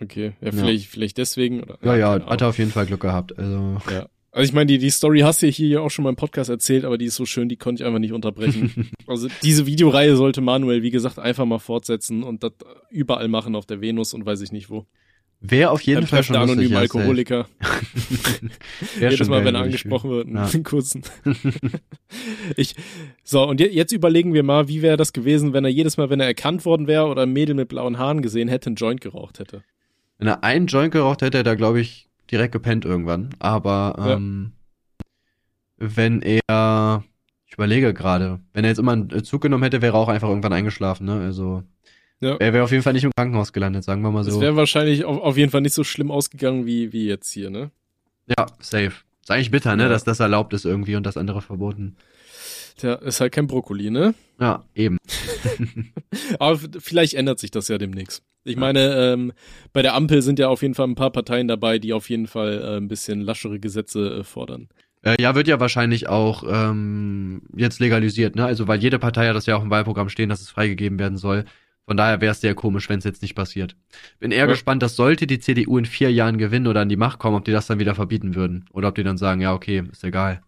Okay, 0.00 0.32
ja, 0.40 0.52
vielleicht, 0.52 0.86
vielleicht 0.86 1.18
deswegen. 1.18 1.64
Oder, 1.64 1.76
Ja, 1.82 1.96
ja, 1.96 2.12
keine 2.18 2.30
hat 2.30 2.40
er 2.40 2.48
auf 2.48 2.58
jeden 2.58 2.70
Fall 2.70 2.86
Glück 2.86 3.00
gehabt. 3.00 3.36
Also. 3.36 3.78
Ja. 3.90 4.06
Also 4.30 4.48
ich 4.48 4.52
meine, 4.52 4.66
die, 4.66 4.78
die 4.78 4.90
Story 4.90 5.20
hast 5.20 5.42
du 5.42 5.46
ja 5.46 5.52
hier 5.52 5.68
ja 5.68 5.80
auch 5.80 5.90
schon 5.90 6.02
mal 6.02 6.10
im 6.10 6.16
Podcast 6.16 6.50
erzählt, 6.50 6.84
aber 6.84 6.98
die 6.98 7.06
ist 7.06 7.16
so 7.16 7.24
schön, 7.24 7.48
die 7.48 7.56
konnte 7.56 7.82
ich 7.82 7.86
einfach 7.86 7.98
nicht 7.98 8.12
unterbrechen. 8.12 8.90
also 9.06 9.28
diese 9.42 9.66
Videoreihe 9.66 10.16
sollte 10.16 10.40
Manuel, 10.40 10.82
wie 10.82 10.90
gesagt, 10.90 11.18
einfach 11.18 11.46
mal 11.46 11.58
fortsetzen 11.58 12.22
und 12.22 12.42
das 12.42 12.52
überall 12.90 13.28
machen 13.28 13.54
auf 13.56 13.64
der 13.66 13.80
Venus 13.80 14.12
und 14.14 14.26
weiß 14.26 14.40
ich 14.42 14.52
nicht 14.52 14.68
wo. 14.70 14.86
Wäre 15.40 15.70
auf 15.70 15.80
jeden 15.82 16.06
Fall 16.06 16.24
schon 16.24 16.32
der 16.34 16.42
lustig. 16.42 16.52
anonymen 16.58 16.72
ja, 16.72 16.78
Alkoholiker. 16.80 17.48
Jedes 19.00 19.28
Mal, 19.28 19.44
wenn 19.44 19.54
er 19.54 19.62
angesprochen 19.62 20.10
wird, 20.10 20.28
Ja. 20.28 20.46
einen 20.46 20.64
kurzen. 20.64 21.02
ich, 22.56 22.74
so, 23.22 23.46
und 23.46 23.60
je, 23.60 23.68
jetzt 23.68 23.92
überlegen 23.92 24.34
wir 24.34 24.42
mal, 24.42 24.66
wie 24.66 24.82
wäre 24.82 24.96
das 24.96 25.12
gewesen, 25.12 25.52
wenn 25.52 25.64
er 25.64 25.70
jedes 25.70 25.96
Mal, 25.96 26.10
wenn 26.10 26.18
er 26.18 26.26
erkannt 26.26 26.64
worden 26.64 26.88
wäre 26.88 27.06
oder 27.06 27.22
ein 27.22 27.32
Mädel 27.32 27.54
mit 27.54 27.68
blauen 27.68 27.98
Haaren 27.98 28.20
gesehen 28.20 28.48
hätte, 28.48 28.66
einen 28.66 28.76
Joint 28.76 29.00
geraucht 29.00 29.38
hätte. 29.38 29.62
Wenn 30.18 30.26
er 30.26 30.42
einen 30.42 30.66
Joint 30.66 30.92
geraucht 30.92 31.22
hätte, 31.22 31.38
hätte 31.38 31.50
er, 31.50 31.56
glaube 31.56 31.80
ich, 31.80 32.07
direkt 32.30 32.52
gepennt 32.52 32.84
irgendwann. 32.84 33.30
Aber 33.38 33.94
Ja. 33.98 34.12
ähm, 34.14 34.52
wenn 35.76 36.22
er, 36.22 37.04
ich 37.46 37.54
überlege 37.54 37.94
gerade, 37.94 38.40
wenn 38.52 38.64
er 38.64 38.70
jetzt 38.70 38.78
immer 38.78 38.92
einen 38.92 39.24
Zug 39.24 39.42
genommen 39.42 39.62
hätte, 39.62 39.80
wäre 39.82 39.96
er 39.96 40.00
auch 40.00 40.08
einfach 40.08 40.28
irgendwann 40.28 40.52
eingeschlafen. 40.52 41.06
Ne? 41.06 41.20
Also 41.20 41.62
Ja. 42.20 42.36
er 42.36 42.52
wäre 42.52 42.64
auf 42.64 42.70
jeden 42.72 42.82
Fall 42.82 42.92
nicht 42.94 43.04
im 43.04 43.12
Krankenhaus 43.16 43.52
gelandet, 43.52 43.84
sagen 43.84 44.02
wir 44.02 44.10
mal 44.10 44.24
Das 44.24 44.34
so. 44.34 44.40
wäre 44.40 44.56
wahrscheinlich 44.56 45.04
auf, 45.04 45.20
auf 45.20 45.36
jeden 45.36 45.50
Fall 45.50 45.60
nicht 45.60 45.74
so 45.74 45.84
schlimm 45.84 46.10
ausgegangen 46.10 46.66
wie, 46.66 46.92
wie 46.92 47.06
jetzt 47.06 47.30
hier, 47.32 47.50
ne? 47.50 47.70
Ja, 48.26 48.46
safe. 48.60 48.92
Ist 49.22 49.30
eigentlich 49.30 49.50
bitter, 49.50 49.76
ne, 49.76 49.84
Ja. 49.84 49.88
dass 49.88 50.04
das 50.04 50.20
erlaubt 50.20 50.52
ist 50.52 50.64
irgendwie 50.64 50.96
und 50.96 51.04
das 51.04 51.16
andere 51.16 51.42
verboten. 51.42 51.96
Tja, 52.76 52.94
ist 52.94 53.20
halt 53.20 53.32
kein 53.32 53.46
Brokkoli, 53.46 53.90
ne? 53.90 54.14
Ja, 54.40 54.64
eben. 54.74 54.98
Aber 56.38 56.58
vielleicht 56.78 57.14
ändert 57.14 57.38
sich 57.38 57.50
das 57.50 57.68
ja 57.68 57.78
demnächst. 57.78 58.22
Ich 58.48 58.56
meine, 58.56 59.12
ähm, 59.12 59.32
bei 59.72 59.82
der 59.82 59.94
Ampel 59.94 60.22
sind 60.22 60.38
ja 60.38 60.48
auf 60.48 60.62
jeden 60.62 60.74
Fall 60.74 60.88
ein 60.88 60.94
paar 60.94 61.10
Parteien 61.10 61.48
dabei, 61.48 61.78
die 61.78 61.92
auf 61.92 62.10
jeden 62.10 62.26
Fall 62.26 62.62
äh, 62.62 62.76
ein 62.76 62.88
bisschen 62.88 63.20
laschere 63.20 63.60
Gesetze 63.60 64.20
äh, 64.20 64.24
fordern. 64.24 64.68
Äh, 65.02 65.20
ja, 65.20 65.34
wird 65.34 65.48
ja 65.48 65.60
wahrscheinlich 65.60 66.08
auch 66.08 66.44
ähm, 66.48 67.42
jetzt 67.54 67.80
legalisiert, 67.80 68.36
ne? 68.36 68.44
Also 68.44 68.66
weil 68.66 68.80
jede 68.80 68.98
Partei 68.98 69.28
hat 69.28 69.36
das 69.36 69.46
ja 69.46 69.56
auch 69.56 69.62
im 69.62 69.70
Wahlprogramm 69.70 70.08
stehen, 70.08 70.28
dass 70.28 70.40
es 70.40 70.50
freigegeben 70.50 70.98
werden 70.98 71.18
soll. 71.18 71.44
Von 71.86 71.96
daher 71.96 72.20
wäre 72.20 72.32
es 72.32 72.42
sehr 72.42 72.54
komisch, 72.54 72.88
wenn 72.90 72.98
es 72.98 73.04
jetzt 73.04 73.22
nicht 73.22 73.34
passiert. 73.34 73.74
Bin 74.20 74.30
eher 74.30 74.40
ja. 74.40 74.46
gespannt, 74.46 74.82
dass 74.82 74.94
sollte 74.94 75.26
die 75.26 75.38
CDU 75.38 75.78
in 75.78 75.86
vier 75.86 76.12
Jahren 76.12 76.36
gewinnen 76.36 76.66
oder 76.66 76.82
an 76.82 76.90
die 76.90 76.96
Macht 76.96 77.18
kommen, 77.18 77.36
ob 77.36 77.46
die 77.46 77.52
das 77.52 77.66
dann 77.66 77.78
wieder 77.78 77.94
verbieten 77.94 78.34
würden. 78.34 78.66
Oder 78.72 78.88
ob 78.88 78.94
die 78.94 79.04
dann 79.04 79.16
sagen, 79.16 79.40
ja, 79.40 79.54
okay, 79.54 79.84
ist 79.90 80.04
egal. 80.04 80.42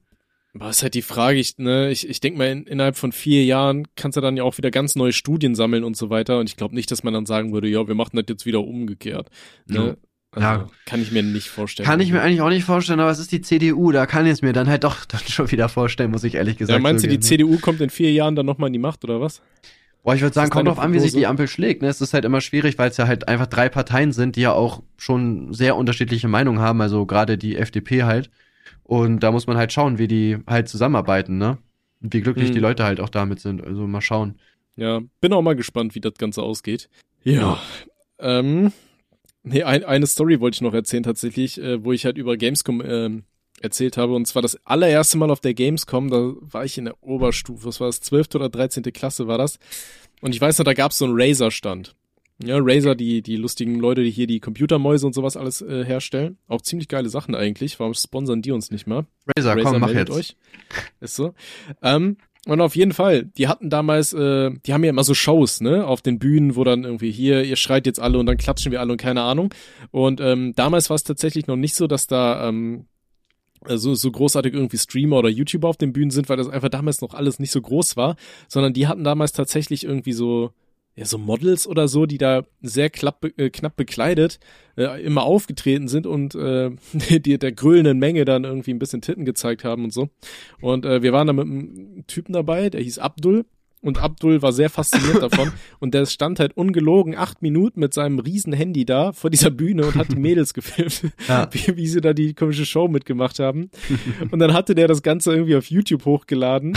Aber 0.55 0.71
ist 0.71 0.83
halt 0.83 0.95
die 0.95 1.03
Frage, 1.03 1.39
ich, 1.39 1.59
ne, 1.59 1.91
ich, 1.91 2.09
ich 2.09 2.21
denke 2.21 2.39
mal, 2.39 2.49
in, 2.49 2.65
innerhalb 2.65 2.97
von 2.97 3.13
vier 3.13 3.45
Jahren 3.45 3.87
kannst 3.95 4.17
du 4.17 4.21
dann 4.21 4.37
ja 4.37 4.43
auch 4.43 4.59
wieder 4.59 4.71
ganz 4.71 4.97
neue 4.97 5.13
Studien 5.13 5.55
sammeln 5.55 5.85
und 5.85 5.97
so 5.97 6.11
weiter. 6.11 6.41
Und 6.41 6.49
ich 6.49 6.57
glaube 6.57 6.75
nicht, 6.75 6.91
dass 6.91 7.05
man 7.05 7.15
dann 7.15 7.27
sagen 7.27 7.53
würde, 7.53 7.69
ja, 7.69 7.87
wir 7.87 7.95
machen 7.95 8.17
das 8.17 8.25
jetzt 8.29 8.47
wieder 8.47 8.61
umgekehrt. 8.61 9.29
Ne? 9.67 9.97
Also, 10.33 10.47
ja. 10.47 10.69
Kann 10.87 11.03
ich 11.03 11.11
mir 11.13 11.23
nicht 11.23 11.49
vorstellen. 11.49 11.89
Kann 11.89 12.01
ich 12.01 12.13
mir 12.13 12.23
eigentlich 12.23 12.41
auch 12.41 12.51
nicht 12.51 12.65
vorstellen, 12.65 13.01
aber 13.01 13.11
es 13.11 13.19
ist 13.19 13.33
die 13.33 13.41
CDU, 13.41 13.91
da 13.91 14.07
kann 14.07 14.27
ich 14.27 14.33
es 14.33 14.43
mir 14.43 14.53
dann 14.53 14.69
halt 14.69 14.85
doch 14.85 15.05
dann 15.07 15.21
schon 15.21 15.51
wieder 15.51 15.69
vorstellen, 15.69 16.11
muss 16.11 16.25
ich 16.25 16.35
ehrlich 16.35 16.57
gesagt 16.57 16.71
sagen. 16.73 16.85
Ja, 16.85 16.91
meinst 16.91 17.05
du, 17.05 17.09
die? 17.09 17.21
CDU 17.21 17.59
kommt 17.59 17.81
in 17.81 17.91
vier 17.91 18.13
Jahren 18.13 18.35
dann 18.37 18.47
nochmal 18.47 18.69
in 18.69 18.73
die 18.73 18.79
Macht, 18.79 19.05
oder 19.05 19.21
was? 19.21 19.43
Boah, 20.03 20.15
ich 20.15 20.23
würde 20.23 20.33
sagen, 20.33 20.51
kommt 20.51 20.67
drauf 20.67 20.79
an, 20.79 20.95
wie 20.95 20.99
sich 20.99 21.13
die 21.13 21.27
Ampel 21.27 21.47
schlägt. 21.47 21.83
Ne? 21.83 21.89
Es 21.89 22.01
ist 22.01 22.15
halt 22.15 22.25
immer 22.25 22.41
schwierig, 22.41 22.79
weil 22.79 22.91
es 22.91 22.97
ja 22.97 23.07
halt 23.07 23.29
einfach 23.29 23.47
drei 23.47 23.69
Parteien 23.69 24.13
sind, 24.13 24.37
die 24.37 24.41
ja 24.41 24.53
auch 24.53 24.83
schon 24.97 25.53
sehr 25.53 25.77
unterschiedliche 25.77 26.27
Meinungen 26.27 26.61
haben. 26.61 26.81
Also 26.81 27.05
gerade 27.05 27.37
die 27.37 27.57
FDP 27.57 28.05
halt. 28.05 28.31
Und 28.91 29.21
da 29.21 29.31
muss 29.31 29.47
man 29.47 29.57
halt 29.57 29.73
schauen, 29.73 29.99
wie 29.99 30.09
die 30.09 30.39
halt 30.49 30.69
zusammenarbeiten, 30.69 31.39
ne? 31.39 31.59
Und 32.03 32.13
wie 32.13 32.23
glücklich 32.23 32.49
hm. 32.49 32.55
die 32.55 32.61
Leute 32.61 32.83
halt 32.83 32.99
auch 32.99 33.09
damit 33.09 33.39
sind. 33.39 33.65
Also 33.65 33.87
mal 33.87 34.01
schauen. 34.01 34.35
Ja, 34.75 35.01
bin 35.21 35.33
auch 35.33 35.43
mal 35.43 35.55
gespannt, 35.55 35.95
wie 35.95 36.01
das 36.01 36.15
Ganze 36.15 36.43
ausgeht. 36.43 36.91
Ja. 37.23 37.61
Ähm, 38.19 38.73
nee, 39.45 39.63
ein, 39.63 39.85
eine 39.85 40.09
Story 40.09 40.41
wollte 40.41 40.57
ich 40.57 40.61
noch 40.63 40.75
erzählen 40.75 41.05
tatsächlich, 41.05 41.63
äh, 41.63 41.85
wo 41.85 41.93
ich 41.93 42.05
halt 42.05 42.19
über 42.19 42.37
Gamescom 42.37 42.83
ähm, 42.85 43.23
erzählt 43.61 43.97
habe. 43.97 44.13
Und 44.17 44.27
zwar 44.27 44.43
das 44.43 44.59
allererste 44.67 45.19
Mal 45.19 45.31
auf 45.31 45.41
der 45.41 45.55
Gamescom, 45.55 46.11
da 46.11 46.33
war 46.41 46.65
ich 46.65 46.77
in 46.77 46.87
der 46.87 47.01
Oberstufe, 47.01 47.67
was 47.67 47.79
war 47.79 47.87
das, 47.87 48.01
12. 48.01 48.35
oder 48.35 48.49
13. 48.49 48.83
Klasse 48.93 49.29
war 49.29 49.39
das. 49.39 49.61
Und 50.21 50.35
ich 50.35 50.41
weiß 50.41 50.59
noch, 50.59 50.65
da 50.65 50.75
gab 50.75 50.91
es 50.91 50.99
so 50.99 51.05
einen 51.05 51.15
Razer-Stand. 51.17 51.95
Ja, 52.43 52.57
Razer, 52.59 52.95
die, 52.95 53.23
die 53.23 53.37
lustigen 53.37 53.77
Leute, 53.77 54.03
die 54.03 54.11
hier 54.11 54.27
die 54.27 54.41
Computermäuse 54.41 55.07
und 55.07 55.15
sowas 55.15 55.37
alles 55.37 55.61
äh, 55.61 55.85
herstellen. 55.85 56.39
Auch 56.49 56.63
ziemlich 56.63 56.89
geile 56.89 57.09
Sachen 57.11 57.35
eigentlich. 57.35 57.79
Warum 57.79 57.95
sponsern 57.95 58.41
die 58.41 58.53
uns 58.53 58.71
nicht 58.71 58.87
mal? 58.87 59.07
Razer, 59.37 59.57
Razer 59.57 59.71
komm, 59.73 59.81
mach 59.81 59.91
jetzt. 59.91 60.11
euch. 60.11 60.37
Ist 61.01 61.17
so. 61.17 61.35
Ähm, 61.83 62.17
und 62.47 62.63
auf 62.63 62.75
jeden 62.75 62.93
Fall, 62.93 63.25
die 63.25 63.49
hatten 63.49 63.69
damals, 63.69 64.15
äh, 64.15 64.51
die 64.65 64.73
haben 64.73 64.83
ja 64.83 64.91
immer 64.91 65.05
so 65.05 65.13
Shows, 65.13 65.61
ne, 65.61 65.87
auf 65.87 66.01
den 66.01 66.19
Bühnen, 66.19 66.57
wo 66.57 66.65
dann 66.65 66.85
irgendwie 66.85 67.11
hier, 67.11 67.45
ihr 67.45 67.57
schreit 67.57 67.85
jetzt 67.85 68.01
alle 68.01 68.19
und 68.19 68.25
dann 68.25 68.39
klatschen 68.39 68.73
wir 68.73 68.81
alle 68.81 68.93
und 68.93 69.01
keine 69.01 69.23
Ahnung. 69.23 69.53
Und 69.91 70.23
ähm, 70.23 70.55
damals 70.57 70.89
war 70.89 70.95
es 70.95 71.05
tatsächlich 71.05 71.47
noch 71.47 71.57
nicht 71.57 71.75
so, 71.75 71.87
dass 71.87 72.07
da 72.07 72.49
ähm, 72.49 72.87
so, 73.67 73.95
so 73.95 74.11
großartig 74.11 74.55
irgendwie 74.55 74.79
Streamer 74.79 75.19
oder 75.19 75.29
YouTuber 75.29 75.69
auf 75.69 75.77
den 75.77 75.93
Bühnen 75.93 76.11
sind, 76.11 76.31
weil 76.31 76.39
das 76.39 76.49
einfach 76.49 76.71
damals 76.71 77.03
noch 77.03 77.13
alles 77.13 77.39
nicht 77.39 77.53
so 77.53 77.61
groß 77.61 77.99
war, 77.99 78.17
sondern 78.49 78.73
die 78.73 78.87
hatten 78.87 79.05
damals 79.05 79.33
tatsächlich 79.33 79.85
irgendwie 79.85 80.15
so, 80.15 80.53
ja, 80.97 81.05
so 81.05 81.19
Models 81.19 81.67
oder 81.67 81.89
so, 81.89 82.07
die 82.07 82.19
da 82.19 82.45
sehr 82.61 82.91
klapp, 82.91 83.25
äh, 83.37 83.51
knapp 83.51 83.77
bekleidet 83.77 84.39
äh, 84.77 85.03
immer 85.03 85.23
aufgetreten 85.23 85.89
sind 85.89 86.07
und 86.07 86.35
äh, 86.35 86.71
die, 87.21 87.39
der 87.39 87.53
grölenden 87.53 87.99
Menge 87.99 88.25
dann 88.25 88.45
irgendwie 88.45 88.73
ein 88.73 88.79
bisschen 88.79 89.01
Titten 89.01 89.25
gezeigt 89.25 89.65
haben 89.65 89.85
und 89.85 89.93
so. 89.93 90.09
Und 90.61 90.85
äh, 90.85 91.03
wir 91.03 91.13
waren 91.13 91.27
da 91.27 91.33
mit 91.33 91.47
einem 91.47 92.05
Typen 92.07 92.33
dabei, 92.33 92.71
der 92.71 92.81
hieß 92.81 92.99
Abdul 92.99 93.45
und 93.83 94.03
Abdul 94.03 94.43
war 94.43 94.53
sehr 94.53 94.71
fasziniert 94.71 95.23
davon. 95.23 95.53
Und 95.79 95.95
der 95.95 96.07
stand 96.07 96.39
halt 96.39 96.57
ungelogen 96.57 97.17
acht 97.17 97.43
Minuten 97.43 97.81
mit 97.81 97.95
seinem 97.95 98.19
riesen 98.19 98.53
Handy 98.53 98.85
da 98.85 99.13
vor 99.13 99.31
dieser 99.31 99.51
Bühne 99.51 99.87
und 99.87 99.95
hat 99.97 100.13
die 100.13 100.17
Mädels 100.17 100.55
gefilmt, 100.55 101.13
ja. 101.29 101.49
wie, 101.53 101.77
wie 101.77 101.87
sie 101.87 102.01
da 102.01 102.13
die 102.13 102.35
komische 102.35 102.67
Show 102.67 102.89
mitgemacht 102.89 103.39
haben. 103.39 103.71
Und 104.31 104.39
dann 104.39 104.53
hatte 104.53 104.75
der 104.75 104.89
das 104.89 105.03
Ganze 105.03 105.33
irgendwie 105.33 105.57
auf 105.57 105.71
YouTube 105.71 106.05
hochgeladen. 106.05 106.77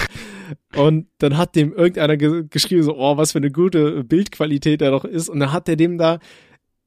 Und 0.76 1.08
dann 1.18 1.38
hat 1.38 1.56
dem 1.56 1.74
irgendeiner 1.74 2.18
ge 2.18 2.46
geschrieben, 2.50 2.84
so, 2.84 2.96
oh, 2.98 3.18
was 3.18 3.32
für 3.32 3.40
eine 3.40 3.52
gute 3.52 4.04
Bildqualität 4.04 4.82
da 4.82 4.92
doch 4.92 5.06
ist. 5.06 5.30
Und 5.30 5.40
dann 5.40 5.52
hat 5.52 5.68
der 5.68 5.76
dem 5.76 5.98
da 5.98 6.20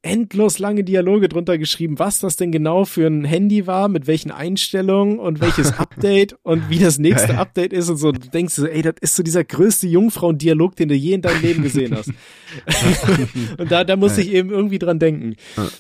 endlos 0.07 0.59
lange 0.59 0.85
Dialoge 0.85 1.29
drunter 1.29 1.59
geschrieben, 1.59 1.99
was 1.99 2.21
das 2.21 2.37
denn 2.37 2.53
genau 2.53 2.85
für 2.85 3.07
ein 3.07 3.25
Handy 3.25 3.67
war, 3.67 3.89
mit 3.89 4.07
welchen 4.07 4.31
Einstellungen 4.31 5.19
und 5.19 5.41
welches 5.41 5.73
Update 5.79 6.37
und 6.43 6.71
wie 6.71 6.79
das 6.79 6.99
nächste 6.99 7.29
Geil. 7.29 7.39
Update 7.39 7.73
ist 7.73 7.91
und 7.91 7.97
so. 7.97 8.13
Du 8.13 8.21
denkst 8.29 8.55
so, 8.55 8.67
ey, 8.67 8.83
das 8.83 8.95
ist 9.01 9.17
so 9.17 9.23
dieser 9.23 9.45
größte 9.45 9.87
Jungfrauen-Dialog, 9.89 10.77
den 10.77 10.89
du 10.89 10.95
je 10.95 11.15
in 11.15 11.23
deinem 11.23 11.43
Leben 11.43 11.63
gesehen 11.63 11.95
hast. 11.95 12.11
und 13.59 13.71
da, 13.71 13.85
da 13.85 13.97
muss 13.97 14.17
ich 14.17 14.33
eben 14.33 14.51
irgendwie 14.51 14.79
dran 14.79 14.99
denken. 14.99 15.37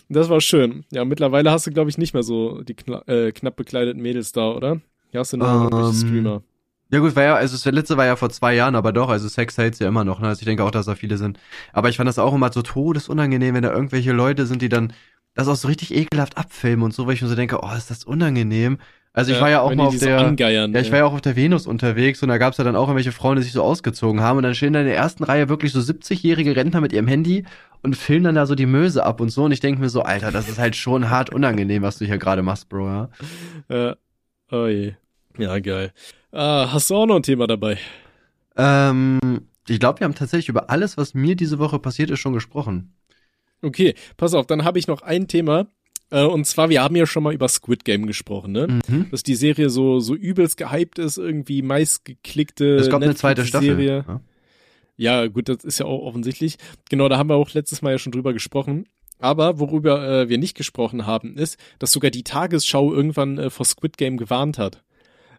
Das 0.09 0.29
war 0.29 0.41
schön. 0.41 0.85
Ja, 0.91 1.05
mittlerweile 1.05 1.51
hast 1.51 1.67
du, 1.67 1.71
glaube 1.71 1.91
ich, 1.91 1.99
nicht 1.99 2.13
mehr 2.13 2.23
so 2.23 2.63
die 2.63 2.75
kna 2.75 3.03
äh, 3.07 3.33
knapp 3.33 3.57
bekleideten 3.57 4.03
Mädels 4.03 4.33
da, 4.33 4.51
oder? 4.51 4.81
Ja, 5.13 5.21
hast 5.21 5.33
du 5.33 5.37
nur 5.39 5.49
um, 5.49 5.63
irgendwelche 5.63 5.89
ähm, 5.89 6.09
Streamer. 6.09 6.43
Ja 6.91 7.01
gut, 7.01 7.17
war 7.17 7.23
ja, 7.25 7.35
also 7.35 7.57
das 7.57 7.65
letzte 7.75 7.97
war 7.97 8.07
ja 8.07 8.15
vor 8.15 8.31
zwei 8.31 8.55
Jahren, 8.55 8.77
aber 8.77 8.93
doch, 8.93 9.09
also 9.09 9.29
Sex 9.29 9.59
hält's 9.59 9.81
ja 9.81 9.89
immer 9.89 10.05
noch, 10.05 10.21
ne? 10.21 10.29
Also 10.29 10.41
ich 10.41 10.47
denke 10.47 10.63
auch, 10.63 10.71
dass 10.71 10.87
da 10.87 10.95
viele 10.95 11.17
sind. 11.17 11.39
Aber 11.73 11.89
ich 11.89 11.97
fand 11.97 12.09
das 12.09 12.19
auch 12.19 12.33
immer 12.33 12.53
so 12.53 12.63
todesunangenehm, 12.63 13.55
wenn 13.55 13.63
da 13.63 13.73
irgendwelche 13.73 14.13
Leute 14.13 14.47
sind, 14.47 14.63
die 14.63 14.69
dann 14.69 14.93
das 15.35 15.49
auch 15.49 15.57
so 15.57 15.69
richtig 15.69 15.95
ekelhaft 15.95 16.39
abfilmen 16.39 16.85
und 16.85 16.95
so, 16.95 17.07
weil 17.07 17.15
ich 17.15 17.23
mir 17.23 17.29
so 17.29 17.35
denke, 17.35 17.59
oh, 17.63 17.73
ist 17.77 17.91
das 17.91 18.05
unangenehm. 18.05 18.79
Also 19.13 19.31
ich 19.33 19.39
ja, 19.39 19.43
war 19.43 19.51
ja 19.51 19.61
auch 19.63 19.75
mal 19.75 19.87
auf 19.87 19.99
der, 19.99 20.19
so 20.19 20.37
ja, 20.37 20.81
ich 20.81 20.93
war 20.93 20.99
ja 20.99 21.05
auch 21.07 21.15
auf 21.15 21.23
der 21.23 21.37
Venus 21.37 21.67
unterwegs 21.67 22.23
und 22.23 22.29
da 22.29 22.37
gab's 22.37 22.59
ja 22.59 22.65
dann 22.65 22.77
auch 22.77 22.83
irgendwelche 22.83 23.13
Frauen, 23.13 23.37
die 23.37 23.43
sich 23.43 23.53
so 23.53 23.63
ausgezogen 23.63 24.21
haben 24.21 24.37
und 24.37 24.43
dann 24.43 24.55
stehen 24.55 24.75
da 24.75 24.81
in 24.81 24.87
der 24.87 24.97
ersten 24.97 25.25
Reihe 25.25 25.49
wirklich 25.49 25.73
so 25.73 25.81
70-jährige 25.81 26.55
Rentner 26.55 26.83
mit 26.83 26.93
ihrem 26.93 27.09
Handy 27.09 27.47
und 27.83 27.97
filmen 27.97 28.25
dann 28.25 28.35
da 28.35 28.45
so 28.45 28.55
die 28.55 28.67
Möse 28.67 29.05
ab 29.05 29.23
und 29.23 29.31
so 29.31 29.45
und 29.45 29.53
ich 29.53 29.61
denke 29.61 29.81
mir 29.81 29.89
so, 29.89 30.03
Alter, 30.03 30.33
das 30.33 30.51
ist 30.51 30.59
halt 30.59 30.77
schon 30.77 31.09
hart 31.09 31.31
unangenehm, 31.31 31.83
was 31.83 31.97
du 31.97 32.05
hier 32.05 32.19
gerade 32.19 32.43
machst, 32.43 32.69
Bro, 32.69 32.87
ja. 32.89 33.09
Ja, 33.71 33.97
oh 34.51 34.67
je. 34.67 34.95
Ja, 35.39 35.59
geil. 35.59 35.93
Ah, 36.33 36.73
hast 36.73 36.91
du 36.91 36.97
auch 36.97 37.07
noch 37.07 37.17
ein 37.17 37.23
Thema 37.23 37.47
dabei? 37.47 37.79
Ähm, 38.57 39.19
ich 39.69 39.81
glaube, 39.81 40.01
wir 40.01 40.05
haben 40.05 40.15
tatsächlich 40.15 40.49
über 40.49 40.71
alles, 40.71 40.97
was 40.97 41.15
mir 41.15 41.37
diese 41.37 41.59
Woche 41.59 41.79
passiert 41.79 42.11
ist, 42.11 42.21
schon 42.21 42.33
gesprochen. 42.33 42.95
Okay, 43.63 43.95
pass 44.17 44.35
auf, 44.35 44.47
dann 44.47 44.65
habe 44.65 44.79
ich 44.79 44.87
noch 44.87 45.03
ein 45.03 45.29
Thema. 45.29 45.69
Äh, 46.11 46.25
und 46.25 46.47
zwar, 46.47 46.69
wir 46.69 46.83
haben 46.83 46.95
ja 46.95 47.07
schon 47.07 47.23
mal 47.23 47.35
über 47.35 47.49
Squid 47.49 47.85
Game 47.85 48.07
gesprochen, 48.07 48.53
ne? 48.53 48.69
Mhm. 48.87 49.11
Dass 49.11 49.23
die 49.23 49.35
Serie 49.35 49.71
so, 49.71 49.99
so 49.99 50.15
übelst 50.15 50.57
gehypt 50.57 50.99
ist, 50.99 51.19
irgendwie 51.19 51.63
meistgeklickte. 51.63 52.77
Es 52.77 52.91
kommt 52.91 53.05
eine 53.05 53.15
zweite 53.15 53.45
Staffel. 53.45 53.77
Serie. 53.77 54.05
Ja. 54.07 54.21
ja, 54.97 55.27
gut, 55.27 55.49
das 55.49 55.65
ist 55.65 55.79
ja 55.79 55.87
auch 55.87 56.03
offensichtlich. 56.03 56.59
Genau, 56.91 57.09
da 57.09 57.19
haben 57.19 57.29
wir 57.29 57.37
auch 57.37 57.53
letztes 57.55 57.83
Mal 57.83 57.93
ja 57.93 57.99
schon 57.99 58.13
drüber 58.13 58.33
gesprochen. 58.33 58.87
Aber 59.19 59.59
worüber 59.59 60.07
äh, 60.07 60.29
wir 60.29 60.37
nicht 60.37 60.57
gesprochen 60.57 61.07
haben, 61.07 61.39
ist, 61.39 61.57
dass 61.79 61.91
sogar 61.91 62.11
die 62.11 62.23
Tagesschau 62.23 62.93
irgendwann 62.93 63.39
äh, 63.39 63.51
vor 63.51 63.65
Squid 63.65 63.97
Game 63.97 64.19
gewarnt 64.19 64.59
hat 64.59 64.85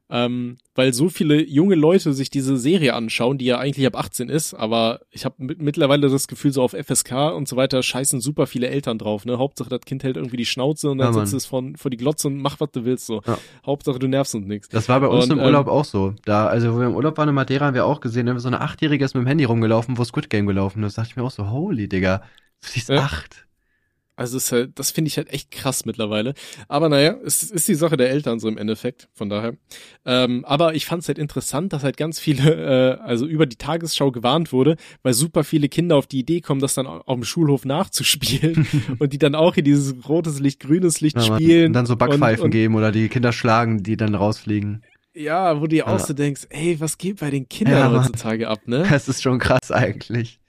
ähm, 0.10 0.58
weil 0.74 0.94
so 0.94 1.10
viele 1.10 1.46
junge 1.46 1.76
Leute 1.76 2.14
sich 2.14 2.30
diese 2.30 2.58
Serie 2.58 2.94
anschauen, 2.94 3.38
die 3.38 3.46
ja 3.46 3.58
eigentlich 3.58 3.86
ab 3.86 3.98
18 3.98 4.30
ist, 4.30 4.54
aber 4.54 5.02
ich 5.12 5.26
habe 5.26 5.36
mittlerweile 5.40 6.10
das 6.10 6.28
Gefühl, 6.28 6.54
so 6.54 6.62
auf 6.62 6.72
FSK 6.72 7.34
und 7.36 7.48
so 7.48 7.58
weiter 7.58 7.84
scheißen 7.84 8.22
super 8.22 8.48
viele 8.48 8.68
Eltern 8.70 8.98
drauf, 8.98 9.26
ne? 9.26 9.38
Hauptsache, 9.38 9.70
das 9.70 9.82
Kind 9.82 10.04
hält 10.04 10.16
irgendwie 10.16 10.38
die 10.38 10.46
Schnauze 10.46 10.90
und 10.90 11.00
dann 11.00 11.14
ja, 11.14 11.20
sitzt 11.20 11.34
es 11.34 11.46
von, 11.46 11.76
vor 11.76 11.92
die 11.92 11.98
Glotze 11.98 12.28
und 12.28 12.38
mach, 12.38 12.60
was 12.60 12.72
du 12.72 12.86
willst, 12.86 13.06
so. 13.06 13.22
Ja. 13.28 13.38
Hauptsache, 13.66 14.00
du 14.00 14.08
nervst 14.08 14.36
und 14.36 14.48
nix. 14.48 14.70
Das 14.70 14.88
war 14.88 15.00
bei 15.02 15.08
uns 15.08 15.26
und, 15.26 15.32
im 15.32 15.40
Urlaub 15.40 15.68
ähm, 15.68 15.74
auch 15.74 15.86
so. 15.86 16.14
Da, 16.24 16.48
also, 16.48 16.74
wo 16.74 16.80
wir 16.80 16.88
im 16.88 16.96
Urlaub 16.96 17.18
waren 17.18 17.30
in 17.30 17.36
Madeira, 17.36 17.66
haben 17.66 17.76
wir 17.76 17.86
auch 17.86 18.00
gesehen, 18.00 18.28
da 18.28 18.40
so 18.40 18.48
eine 18.48 18.62
Achtjährige 18.62 19.04
ist 19.04 19.14
mit 19.14 19.24
dem 19.24 19.28
Handy 19.28 19.44
rumgelaufen, 19.44 19.98
wo 19.98 20.04
Squid 20.04 20.30
Game 20.30 20.46
gelaufen 20.46 20.84
ist. 20.84 20.98
Da 20.98 21.02
dachte 21.02 21.12
ich 21.12 21.18
mir 21.18 21.24
auch 21.24 21.32
so, 21.32 21.50
holy, 21.50 21.90
Digga. 21.90 22.22
Sie 22.60 22.80
ist 22.80 22.90
ja. 22.90 23.00
acht. 23.00 23.47
Also 24.18 24.38
ist 24.38 24.52
halt, 24.52 24.80
das 24.80 24.90
finde 24.90 25.10
ich 25.10 25.18
halt 25.18 25.32
echt 25.32 25.52
krass 25.52 25.86
mittlerweile. 25.86 26.34
Aber 26.68 26.90
naja, 26.90 27.16
es 27.24 27.44
ist 27.44 27.68
die 27.68 27.76
Sache 27.76 27.98
der 27.98 28.10
Eltern 28.10 28.40
so 28.40 28.48
im 28.48 28.58
Endeffekt, 28.58 29.10
von 29.14 29.30
daher. 29.30 29.54
Ähm, 30.06 30.44
aber 30.44 30.74
ich 30.74 30.88
fand 30.88 31.04
es 31.04 31.08
halt 31.08 31.20
interessant, 31.20 31.72
dass 31.72 31.84
halt 31.84 31.98
ganz 31.98 32.20
viele, 32.20 32.98
äh, 33.00 33.02
also 33.04 33.28
über 33.28 33.46
die 33.46 33.58
Tagesschau 33.58 34.12
gewarnt 34.12 34.52
wurde, 34.52 34.76
weil 35.04 35.14
super 35.14 35.44
viele 35.44 35.70
Kinder 35.70 35.96
auf 35.96 36.08
die 36.08 36.18
Idee 36.18 36.42
kommen, 36.42 36.62
das 36.62 36.74
dann 36.74 36.88
auf 36.88 37.14
dem 37.14 37.26
Schulhof 37.26 37.64
nachzuspielen 37.64 38.66
und 39.00 39.14
die 39.14 39.20
dann 39.20 39.36
auch 39.36 39.56
in 39.56 39.66
dieses 39.66 39.94
rotes 40.10 40.40
Licht, 40.40 40.62
grünes 40.62 41.00
Licht 41.00 41.18
ja, 41.18 41.22
spielen. 41.22 41.68
Und 41.68 41.74
dann 41.74 41.86
so 41.86 41.96
Backpfeifen 41.96 42.42
und, 42.42 42.46
und, 42.46 42.52
geben 42.52 42.74
oder 42.74 42.92
die 42.92 43.10
Kinder 43.10 43.32
schlagen, 43.32 43.84
die 43.84 43.98
dann 43.98 44.16
rausfliegen. 44.16 44.82
Ja, 45.14 45.58
wo 45.58 45.62
du 45.62 45.68
dir 45.70 45.86
ja. 45.86 45.88
auch 45.88 46.00
so 46.00 46.14
denkst, 46.14 46.48
ey, 46.50 46.80
was 46.80 46.98
geht 46.98 47.20
bei 47.20 47.30
den 47.30 47.48
Kindern 47.48 47.94
ja, 47.94 48.04
heutzutage 48.04 48.48
ab, 48.48 48.62
ne? 48.66 48.84
Das 48.90 49.08
ist 49.08 49.22
schon 49.22 49.38
krass 49.38 49.72
eigentlich. 49.72 50.40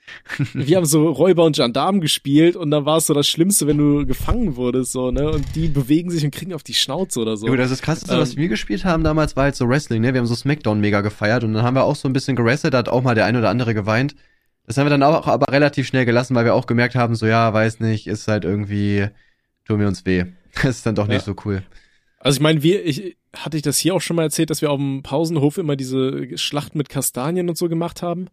Wir 0.54 0.76
haben 0.76 0.86
so 0.86 1.10
Räuber 1.10 1.44
und 1.44 1.56
Gendarmen 1.56 2.00
gespielt 2.00 2.56
und 2.56 2.70
dann 2.70 2.84
war 2.84 2.98
es 2.98 3.06
so 3.06 3.14
das 3.14 3.28
Schlimmste, 3.28 3.66
wenn 3.66 3.78
du 3.78 4.06
gefangen 4.06 4.56
wurdest, 4.56 4.92
so, 4.92 5.10
ne? 5.10 5.30
Und 5.30 5.44
die 5.54 5.68
bewegen 5.68 6.10
sich 6.10 6.24
und 6.24 6.30
kriegen 6.30 6.54
auf 6.54 6.62
die 6.62 6.74
Schnauze 6.74 7.20
oder 7.20 7.36
so. 7.36 7.46
Ja, 7.46 7.56
das 7.56 7.70
ist 7.70 7.82
krasseste, 7.82 8.14
ähm, 8.14 8.20
was 8.20 8.36
wir 8.36 8.48
gespielt 8.48 8.84
haben 8.84 9.04
damals, 9.04 9.36
war 9.36 9.44
halt 9.44 9.56
so 9.56 9.68
Wrestling, 9.68 10.02
ne? 10.02 10.14
Wir 10.14 10.20
haben 10.20 10.26
so 10.26 10.34
Smackdown 10.34 10.80
mega 10.80 11.00
gefeiert 11.00 11.44
und 11.44 11.54
dann 11.54 11.62
haben 11.62 11.74
wir 11.74 11.84
auch 11.84 11.96
so 11.96 12.08
ein 12.08 12.12
bisschen 12.12 12.36
gerastet, 12.36 12.74
da 12.74 12.78
hat 12.78 12.88
auch 12.88 13.02
mal 13.02 13.14
der 13.14 13.26
ein 13.26 13.36
oder 13.36 13.50
andere 13.50 13.74
geweint. 13.74 14.14
Das 14.66 14.76
haben 14.76 14.86
wir 14.86 14.90
dann 14.90 15.02
auch 15.02 15.26
aber 15.26 15.50
relativ 15.50 15.86
schnell 15.86 16.04
gelassen, 16.04 16.34
weil 16.34 16.44
wir 16.44 16.54
auch 16.54 16.66
gemerkt 16.66 16.94
haben, 16.94 17.14
so 17.14 17.26
ja, 17.26 17.52
weiß 17.52 17.80
nicht, 17.80 18.06
ist 18.06 18.28
halt 18.28 18.44
irgendwie, 18.44 19.08
tun 19.64 19.80
wir 19.80 19.88
uns 19.88 20.04
weh. 20.04 20.24
Das 20.62 20.76
ist 20.76 20.86
dann 20.86 20.94
doch 20.96 21.06
nicht 21.06 21.26
ja. 21.26 21.34
so 21.34 21.36
cool. 21.44 21.62
Also 22.18 22.38
ich 22.38 22.42
meine, 22.42 22.62
wir, 22.62 22.84
ich, 22.84 23.16
hatte 23.34 23.56
ich 23.56 23.62
das 23.62 23.78
hier 23.78 23.94
auch 23.94 24.00
schon 24.00 24.16
mal 24.16 24.24
erzählt, 24.24 24.50
dass 24.50 24.62
wir 24.62 24.70
auf 24.70 24.78
dem 24.78 25.02
Pausenhof 25.02 25.58
immer 25.58 25.76
diese 25.76 26.36
Schlacht 26.36 26.74
mit 26.74 26.88
Kastanien 26.88 27.48
und 27.48 27.56
so 27.56 27.68
gemacht 27.68 28.02
haben? 28.02 28.28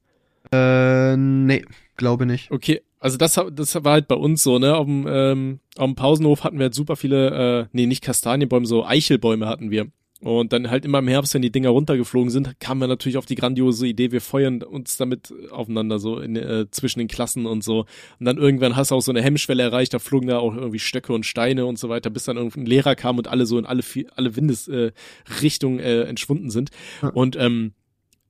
Äh, 0.55 1.17
nee, 1.17 1.63
glaube 1.97 2.25
nicht. 2.25 2.51
Okay, 2.51 2.81
also 2.99 3.17
das, 3.17 3.39
das 3.53 3.83
war 3.83 3.93
halt 3.93 4.07
bei 4.07 4.15
uns 4.15 4.43
so, 4.43 4.59
ne? 4.59 4.75
Auf 4.75 4.85
dem, 4.85 5.05
ähm, 5.07 5.59
auf 5.77 5.85
dem 5.85 5.95
Pausenhof 5.95 6.43
hatten 6.43 6.57
wir 6.57 6.65
halt 6.65 6.75
super 6.75 6.95
viele, 6.95 7.61
äh, 7.61 7.65
nee, 7.71 7.85
nicht 7.85 8.03
Kastanienbäume, 8.03 8.65
so 8.65 8.85
Eichelbäume 8.85 9.47
hatten 9.47 9.71
wir. 9.71 9.87
Und 10.21 10.53
dann 10.53 10.71
halt 10.71 10.85
immer 10.85 10.99
im 10.99 11.07
Herbst, 11.07 11.33
wenn 11.33 11.41
die 11.41 11.51
Dinger 11.51 11.69
runtergeflogen 11.69 12.31
sind, 12.31 12.59
kamen 12.59 12.81
wir 12.81 12.87
natürlich 12.87 13.17
auf 13.17 13.25
die 13.27 13.35
grandiose 13.35 13.85
Idee, 13.85 14.11
wir 14.11 14.21
feuern 14.21 14.63
uns 14.63 14.97
damit 14.97 15.31
aufeinander, 15.51 15.99
so 15.99 16.19
in, 16.19 16.35
äh, 16.35 16.65
zwischen 16.71 16.99
den 16.99 17.07
Klassen 17.07 17.45
und 17.45 17.63
so. 17.63 17.81
Und 18.19 18.25
dann 18.25 18.37
irgendwann 18.37 18.75
hast 18.75 18.89
du 18.89 18.95
auch 18.95 19.01
so 19.01 19.11
eine 19.11 19.21
Hemmschwelle 19.21 19.61
erreicht, 19.61 19.93
da 19.93 19.99
flogen 19.99 20.27
da 20.27 20.39
auch 20.39 20.55
irgendwie 20.55 20.79
Stöcke 20.79 21.13
und 21.13 21.25
Steine 21.25 21.65
und 21.65 21.77
so 21.77 21.89
weiter, 21.89 22.09
bis 22.09 22.23
dann 22.23 22.37
irgendein 22.37 22.65
Lehrer 22.65 22.95
kam 22.95 23.17
und 23.17 23.27
alle 23.27 23.45
so 23.45 23.59
in 23.59 23.65
alle, 23.65 23.83
alle 24.15 24.35
Windesrichtungen 24.35 25.79
äh, 25.79 26.01
äh, 26.01 26.07
entschwunden 26.07 26.49
sind. 26.49 26.71
Und 27.13 27.35
ähm, 27.35 27.73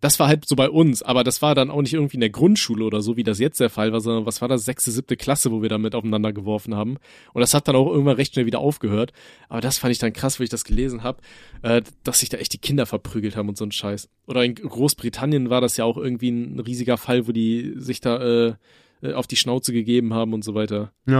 das 0.06 0.20
war 0.20 0.28
halt 0.28 0.48
so 0.48 0.56
bei 0.56 0.70
uns, 0.70 1.02
aber 1.02 1.24
das 1.24 1.42
war 1.42 1.56
dann 1.56 1.72
auch 1.72 1.82
nicht 1.82 1.96
irgendwie 1.96 2.18
in 2.18 2.22
der 2.22 2.30
Grundschule 2.30 2.86
oder 2.86 3.02
so, 3.02 3.18
wie 3.18 3.24
das 3.24 3.40
jetzt 3.40 3.60
der 3.60 3.72
Fall 3.72 3.92
war, 3.92 4.02
sondern 4.02 4.28
was 4.28 4.40
war 4.40 4.48
das, 4.48 4.64
sechste, 4.64 4.92
siebte 4.92 5.18
Klasse, 5.18 5.52
wo 5.52 5.64
wir 5.64 5.70
damit 5.70 5.96
aufeinander 5.96 6.32
geworfen 6.32 6.76
haben. 6.76 6.98
Und 7.34 7.42
das 7.42 7.56
hat 7.56 7.68
dann 7.68 7.76
auch 7.76 7.88
irgendwann 7.88 8.16
recht 8.16 8.36
schnell 8.36 8.46
wieder 8.46 8.60
aufgehört. 8.60 9.14
Aber 9.50 9.62
das 9.62 9.80
fand 9.80 9.92
ich 9.92 9.98
dann 9.98 10.14
krass, 10.14 10.40
wo 10.40 10.44
ich 10.44 10.52
das 10.52 10.64
gelesen 10.64 11.02
habe, 11.02 11.24
äh, 11.64 11.82
dass 12.04 12.20
sich 12.20 12.30
da 12.30 12.38
echt 12.38 12.54
die 12.54 12.60
Kinder 12.60 12.86
verprügelt 12.86 13.36
haben 13.36 13.50
und 13.50 13.58
so 13.58 13.66
ein 13.66 13.72
Scheiß. 13.72 14.08
Oder 14.28 14.46
in 14.46 14.54
Großbritannien 14.54 15.50
war 15.50 15.60
das 15.60 15.76
ja 15.76 15.86
auch 15.86 15.98
irgendwie 15.98 16.30
ein 16.30 16.60
riesiger 16.60 16.98
Fall, 16.98 17.28
wo 17.28 17.32
die 17.32 17.74
sich 17.78 18.00
da 18.00 18.22
äh, 18.22 18.54
äh 19.02 19.14
auf 19.14 19.26
die 19.26 19.38
Schnauze 19.38 19.74
gegeben 19.74 20.14
haben 20.14 20.34
und 20.34 20.44
so 20.44 20.54
weiter. 20.54 20.92
Ja. 21.08 21.20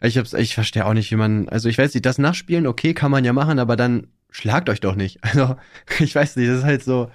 Ich 0.00 0.16
hab's, 0.16 0.32
ich 0.32 0.54
verstehe 0.54 0.86
auch 0.86 0.94
nicht, 0.94 1.10
wie 1.10 1.16
man, 1.16 1.48
also 1.48 1.68
ich 1.68 1.78
weiß 1.78 1.92
nicht, 1.92 2.06
das 2.06 2.18
Nachspielen, 2.18 2.68
okay, 2.68 2.94
kann 2.94 3.10
man 3.10 3.24
ja 3.24 3.32
machen, 3.32 3.58
aber 3.58 3.74
dann 3.74 4.06
schlagt 4.30 4.68
euch 4.68 4.80
doch 4.80 4.94
nicht. 4.94 5.18
Also, 5.22 5.56
ich 5.98 6.14
weiß 6.14 6.36
nicht, 6.36 6.48
das 6.48 6.58
ist 6.58 6.64
halt 6.64 6.84
so, 6.84 7.10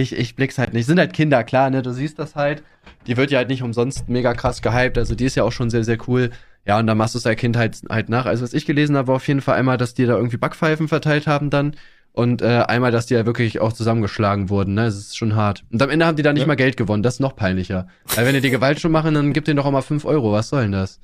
ich, 0.00 0.16
ich 0.16 0.34
blick's 0.34 0.58
halt 0.58 0.72
nicht. 0.72 0.86
Sind 0.86 0.98
halt 0.98 1.12
Kinder, 1.12 1.44
klar, 1.44 1.70
ne? 1.70 1.82
Du 1.82 1.92
siehst 1.92 2.18
das 2.18 2.34
halt. 2.34 2.62
Die 3.06 3.16
wird 3.16 3.30
ja 3.30 3.38
halt 3.38 3.48
nicht 3.48 3.62
umsonst 3.62 4.08
mega 4.08 4.34
krass 4.34 4.60
gehypt. 4.60 4.98
Also 4.98 5.14
die 5.14 5.24
ist 5.24 5.36
ja 5.36 5.44
auch 5.44 5.52
schon 5.52 5.70
sehr, 5.70 5.84
sehr 5.84 5.98
cool. 6.08 6.30
Ja, 6.66 6.78
und 6.78 6.86
dann 6.86 6.98
machst 6.98 7.14
du 7.14 7.18
es 7.18 7.24
der 7.24 7.36
Kind 7.36 7.56
halt, 7.56 7.80
halt 7.88 8.08
nach. 8.08 8.26
Also 8.26 8.42
was 8.42 8.54
ich 8.54 8.66
gelesen 8.66 8.96
habe, 8.96 9.08
war 9.08 9.16
auf 9.16 9.28
jeden 9.28 9.40
Fall 9.40 9.56
einmal, 9.56 9.76
dass 9.76 9.94
die 9.94 10.06
da 10.06 10.16
irgendwie 10.16 10.36
Backpfeifen 10.36 10.88
verteilt 10.88 11.26
haben 11.26 11.50
dann. 11.50 11.76
Und 12.12 12.42
äh, 12.42 12.64
einmal, 12.66 12.90
dass 12.90 13.06
die 13.06 13.14
ja 13.14 13.26
wirklich 13.26 13.60
auch 13.60 13.72
zusammengeschlagen 13.72 14.48
wurden. 14.48 14.74
Ne? 14.74 14.86
Es 14.86 14.96
ist 14.96 15.16
schon 15.16 15.36
hart. 15.36 15.64
Und 15.72 15.82
am 15.82 15.90
Ende 15.90 16.06
haben 16.06 16.16
die 16.16 16.22
da 16.22 16.32
nicht 16.32 16.42
ja. 16.42 16.46
mal 16.46 16.54
Geld 16.54 16.76
gewonnen. 16.76 17.02
Das 17.02 17.14
ist 17.14 17.20
noch 17.20 17.36
peinlicher. 17.36 17.88
Weil 18.14 18.26
wenn 18.26 18.34
die 18.34 18.40
die 18.40 18.50
Gewalt 18.50 18.80
schon 18.80 18.92
machen, 18.92 19.14
dann 19.14 19.32
gibt 19.32 19.46
denen 19.46 19.56
doch 19.56 19.66
auch 19.66 19.72
mal 19.72 19.82
fünf 19.82 20.04
Euro. 20.04 20.32
Was 20.32 20.48
soll 20.48 20.62
denn 20.62 20.72
das? 20.72 21.00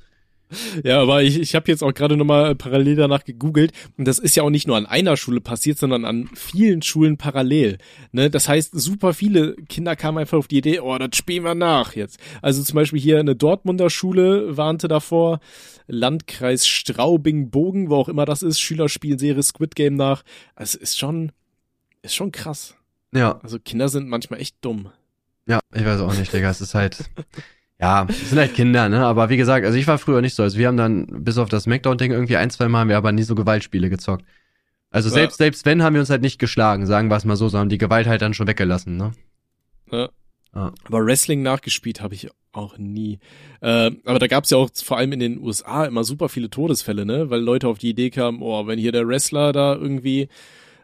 Ja, 0.83 1.01
aber 1.01 1.23
ich, 1.23 1.39
ich 1.39 1.55
habe 1.55 1.71
jetzt 1.71 1.83
auch 1.83 1.93
gerade 1.93 2.17
nochmal 2.17 2.55
parallel 2.55 2.95
danach 2.95 3.23
gegoogelt 3.23 3.71
und 3.97 4.07
das 4.07 4.19
ist 4.19 4.35
ja 4.35 4.43
auch 4.43 4.49
nicht 4.49 4.67
nur 4.67 4.77
an 4.77 4.85
einer 4.85 5.17
Schule 5.17 5.41
passiert, 5.41 5.77
sondern 5.77 6.05
an 6.05 6.29
vielen 6.33 6.81
Schulen 6.81 7.17
parallel. 7.17 7.77
Ne? 8.11 8.29
Das 8.29 8.47
heißt, 8.47 8.71
super 8.73 9.13
viele 9.13 9.55
Kinder 9.69 9.95
kamen 9.95 10.19
einfach 10.19 10.37
auf 10.37 10.47
die 10.47 10.57
Idee, 10.57 10.79
oh, 10.79 10.97
das 10.97 11.15
spielen 11.15 11.43
wir 11.43 11.55
nach 11.55 11.95
jetzt. 11.95 12.19
Also 12.41 12.63
zum 12.63 12.75
Beispiel 12.75 12.99
hier 12.99 13.19
eine 13.19 13.35
Dortmunder 13.35 13.89
Schule 13.89 14.57
warnte 14.57 14.87
davor, 14.87 15.39
Landkreis 15.87 16.67
Straubing-Bogen, 16.67 17.89
wo 17.89 17.95
auch 17.95 18.09
immer 18.09 18.25
das 18.25 18.43
ist, 18.43 18.59
Schüler 18.59 18.89
spielen 18.89 19.19
Serie 19.19 19.43
Squid 19.43 19.75
Game 19.75 19.95
nach. 19.95 20.23
Also 20.55 20.77
ist 20.77 20.97
schon, 20.97 21.31
ist 22.01 22.15
schon 22.15 22.31
krass. 22.31 22.75
Ja. 23.13 23.39
Also 23.43 23.59
Kinder 23.59 23.89
sind 23.89 24.07
manchmal 24.07 24.39
echt 24.39 24.55
dumm. 24.61 24.89
Ja, 25.47 25.59
ich 25.73 25.83
weiß 25.83 26.01
auch 26.01 26.13
nicht, 26.13 26.31
Digga. 26.31 26.49
Es 26.49 26.61
ist 26.61 26.75
halt. 26.75 26.97
Ja, 27.81 28.05
es 28.07 28.29
sind 28.29 28.37
halt 28.37 28.53
Kinder, 28.53 28.89
ne? 28.89 29.03
Aber 29.03 29.29
wie 29.29 29.37
gesagt, 29.37 29.65
also 29.65 29.77
ich 29.77 29.87
war 29.87 29.97
früher 29.97 30.21
nicht 30.21 30.35
so. 30.35 30.43
Also 30.43 30.59
wir 30.59 30.67
haben 30.67 30.77
dann 30.77 31.07
bis 31.23 31.39
auf 31.39 31.49
das 31.49 31.63
Smackdown-Ding 31.63 32.11
irgendwie 32.11 32.37
ein, 32.37 32.51
zwei 32.51 32.67
Mal, 32.67 32.81
haben 32.81 32.89
wir 32.89 32.97
aber 32.97 33.11
nie 33.11 33.23
so 33.23 33.33
Gewaltspiele 33.33 33.89
gezockt. 33.89 34.23
Also 34.91 35.09
ja. 35.09 35.15
selbst, 35.15 35.37
selbst 35.37 35.65
wenn, 35.65 35.81
haben 35.81 35.93
wir 35.93 36.01
uns 36.01 36.11
halt 36.11 36.21
nicht 36.21 36.37
geschlagen, 36.37 36.85
sagen 36.85 37.09
wir 37.09 37.15
es 37.15 37.25
mal 37.25 37.35
so, 37.35 37.49
sondern 37.49 37.69
die 37.69 37.79
Gewalt 37.79 38.05
halt 38.05 38.21
dann 38.21 38.35
schon 38.35 38.45
weggelassen, 38.45 38.97
ne? 38.97 39.13
Ja. 39.91 40.09
ja. 40.53 40.73
Aber 40.83 41.05
Wrestling 41.05 41.41
nachgespielt 41.41 42.01
habe 42.01 42.13
ich 42.13 42.29
auch 42.51 42.77
nie. 42.77 43.17
Äh, 43.61 43.91
aber 44.05 44.19
da 44.19 44.27
gab's 44.27 44.51
ja 44.51 44.57
auch 44.57 44.69
vor 44.75 44.97
allem 44.97 45.13
in 45.13 45.19
den 45.19 45.39
USA 45.39 45.85
immer 45.85 46.03
super 46.03 46.29
viele 46.29 46.51
Todesfälle, 46.51 47.05
ne? 47.05 47.31
Weil 47.31 47.41
Leute 47.41 47.67
auf 47.67 47.79
die 47.79 47.89
Idee 47.89 48.11
kamen, 48.11 48.43
oh, 48.43 48.67
wenn 48.67 48.77
hier 48.77 48.91
der 48.91 49.07
Wrestler 49.07 49.53
da 49.53 49.73
irgendwie 49.73 50.27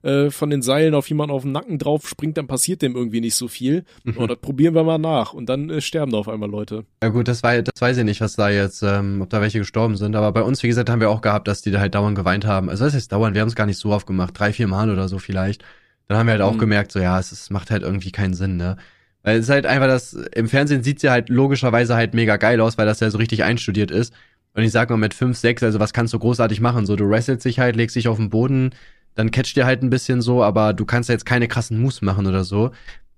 äh, 0.03 0.29
von 0.29 0.49
den 0.49 0.61
Seilen 0.61 0.93
auf 0.93 1.09
jemanden 1.09 1.33
auf 1.33 1.43
den 1.43 1.51
Nacken 1.51 1.79
drauf 1.79 2.07
springt, 2.07 2.37
dann 2.37 2.47
passiert 2.47 2.81
dem 2.81 2.95
irgendwie 2.95 3.21
nicht 3.21 3.35
so 3.35 3.47
viel. 3.47 3.83
Mhm. 4.03 4.15
Oh, 4.17 4.27
das 4.27 4.37
probieren 4.37 4.75
wir 4.75 4.83
mal 4.83 4.97
nach. 4.97 5.33
Und 5.33 5.47
dann 5.47 5.69
äh, 5.69 5.81
sterben 5.81 6.11
da 6.11 6.17
auf 6.17 6.29
einmal 6.29 6.49
Leute. 6.49 6.85
Ja 7.01 7.09
gut, 7.09 7.27
das, 7.27 7.43
war, 7.43 7.61
das 7.61 7.81
weiß 7.81 7.97
ich 7.97 8.03
nicht, 8.03 8.21
was 8.21 8.35
da 8.35 8.49
jetzt, 8.49 8.83
ähm, 8.83 9.21
ob 9.21 9.29
da 9.29 9.41
welche 9.41 9.59
gestorben 9.59 9.97
sind. 9.97 10.15
Aber 10.15 10.31
bei 10.31 10.41
uns, 10.41 10.63
wie 10.63 10.67
gesagt, 10.67 10.89
haben 10.89 10.99
wir 10.99 11.09
auch 11.09 11.21
gehabt, 11.21 11.47
dass 11.47 11.61
die 11.61 11.71
da 11.71 11.79
halt 11.79 11.95
dauernd 11.95 12.15
geweint 12.17 12.45
haben. 12.45 12.69
Also 12.69 12.85
das 12.85 12.93
heißt 12.93 13.11
dauernd, 13.11 13.35
wir 13.35 13.41
haben 13.41 13.49
es 13.49 13.55
gar 13.55 13.65
nicht 13.65 13.79
so 13.79 13.91
oft 13.91 14.07
gemacht, 14.07 14.33
drei, 14.37 14.53
vier 14.53 14.67
Mal 14.67 14.89
oder 14.89 15.07
so 15.07 15.19
vielleicht. 15.19 15.63
Dann 16.07 16.17
haben 16.17 16.27
wir 16.27 16.33
halt 16.33 16.41
auch 16.41 16.53
mhm. 16.53 16.59
gemerkt, 16.59 16.91
so 16.91 16.99
ja, 16.99 17.19
es, 17.19 17.31
es 17.31 17.49
macht 17.49 17.71
halt 17.71 17.83
irgendwie 17.83 18.11
keinen 18.11 18.33
Sinn, 18.33 18.57
ne? 18.57 18.77
Weil 19.23 19.39
es 19.39 19.45
ist 19.45 19.49
halt 19.49 19.65
einfach 19.65 19.87
das, 19.87 20.13
im 20.13 20.47
Fernsehen 20.47 20.83
sieht's 20.83 21.03
ja 21.03 21.11
halt 21.11 21.27
logischerweise 21.27 21.95
halt 21.95 22.13
mega 22.13 22.37
geil 22.37 22.61
aus, 22.61 22.77
weil 22.77 22.85
das 22.85 23.01
ja 23.01 23.09
so 23.09 23.17
richtig 23.17 23.43
einstudiert 23.43 23.91
ist. 23.91 24.13
Und 24.53 24.63
ich 24.63 24.71
sag 24.71 24.89
mal 24.89 24.97
mit 24.97 25.13
fünf, 25.13 25.37
sechs, 25.37 25.61
also 25.63 25.79
was 25.79 25.91
kannst 25.91 26.13
du 26.13 26.19
großartig 26.19 26.61
machen? 26.61 26.85
So, 26.85 26.95
du 26.95 27.09
wrestelst 27.09 27.45
dich 27.45 27.59
halt, 27.59 27.75
legst 27.75 27.95
dich 27.95 28.07
auf 28.07 28.17
den 28.17 28.29
Boden, 28.29 28.71
dann 29.17 29.31
catcht 29.31 29.55
dir 29.57 29.65
halt 29.65 29.81
ein 29.81 29.89
bisschen 29.89 30.21
so, 30.21 30.43
aber 30.43 30.73
du 30.73 30.85
kannst 30.85 31.09
ja 31.09 31.13
jetzt 31.13 31.25
keine 31.25 31.47
krassen 31.47 31.81
Moves 31.81 32.03
machen 32.03 32.27
oder 32.27 32.43
so. 32.43 32.69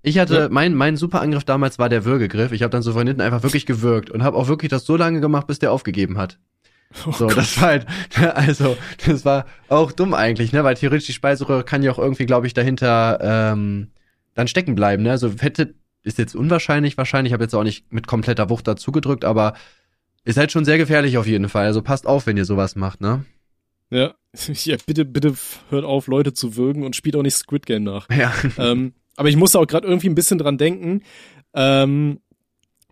Ich 0.02 0.18
hatte, 0.18 0.34
ja. 0.34 0.48
mein, 0.48 0.74
mein 0.74 0.96
super 0.96 1.20
Angriff 1.20 1.44
damals 1.44 1.78
war 1.78 1.90
der 1.90 2.06
Würgegriff. 2.06 2.52
Ich 2.52 2.62
habe 2.62 2.70
dann 2.70 2.80
so 2.80 2.94
von 2.94 3.06
hinten 3.06 3.20
einfach 3.20 3.42
wirklich 3.42 3.66
gewürgt 3.66 4.08
und 4.08 4.22
habe 4.22 4.38
auch 4.38 4.48
wirklich 4.48 4.70
das 4.70 4.86
so 4.86 4.96
lange 4.96 5.20
gemacht, 5.20 5.46
bis 5.46 5.58
der 5.58 5.72
aufgegeben 5.72 6.16
hat. 6.16 6.38
Oh 7.06 7.12
so, 7.12 7.26
Gott. 7.26 7.36
das 7.36 7.60
war 7.60 7.68
halt, 7.68 7.86
also, 8.34 8.78
das 9.06 9.26
war 9.26 9.44
auch 9.68 9.92
dumm 9.92 10.14
eigentlich, 10.14 10.52
ne, 10.54 10.64
weil 10.64 10.74
theoretisch 10.74 11.06
die 11.06 11.12
Speiseröhre 11.12 11.64
kann 11.64 11.82
ja 11.82 11.92
auch 11.92 11.98
irgendwie, 11.98 12.24
glaube 12.24 12.46
ich, 12.46 12.54
dahinter 12.54 13.18
ähm, 13.20 13.88
dann 14.34 14.48
stecken 14.48 14.74
bleiben, 14.74 15.02
ne. 15.02 15.10
Also 15.10 15.30
hätte, 15.38 15.74
ist 16.02 16.16
jetzt 16.16 16.34
unwahrscheinlich, 16.34 16.96
wahrscheinlich, 16.96 17.30
ich 17.30 17.34
habe 17.34 17.44
jetzt 17.44 17.54
auch 17.54 17.62
nicht 17.62 17.92
mit 17.92 18.06
kompletter 18.06 18.48
Wucht 18.48 18.66
dazu 18.66 18.90
gedrückt, 18.90 19.26
aber 19.26 19.52
ist 20.24 20.38
halt 20.38 20.50
schon 20.50 20.64
sehr 20.64 20.78
gefährlich 20.78 21.18
auf 21.18 21.26
jeden 21.26 21.50
Fall. 21.50 21.66
Also 21.66 21.82
passt 21.82 22.06
auf, 22.06 22.26
wenn 22.26 22.38
ihr 22.38 22.46
sowas 22.46 22.74
macht, 22.74 23.02
ne? 23.02 23.26
Ja, 23.90 24.14
ja, 24.64 24.76
bitte, 24.86 25.04
bitte 25.04 25.34
hört 25.68 25.84
auf, 25.84 26.06
Leute 26.06 26.32
zu 26.32 26.56
würgen 26.56 26.84
und 26.84 26.96
spielt 26.96 27.16
auch 27.16 27.22
nicht 27.22 27.36
Squid 27.36 27.66
Game 27.66 27.84
nach. 27.84 28.08
Ja. 28.10 28.32
Ähm, 28.58 28.94
aber 29.16 29.28
ich 29.28 29.36
musste 29.36 29.58
auch 29.58 29.66
gerade 29.66 29.86
irgendwie 29.86 30.08
ein 30.08 30.14
bisschen 30.14 30.38
dran 30.38 30.56
denken. 30.56 31.02
Ähm, 31.52 32.20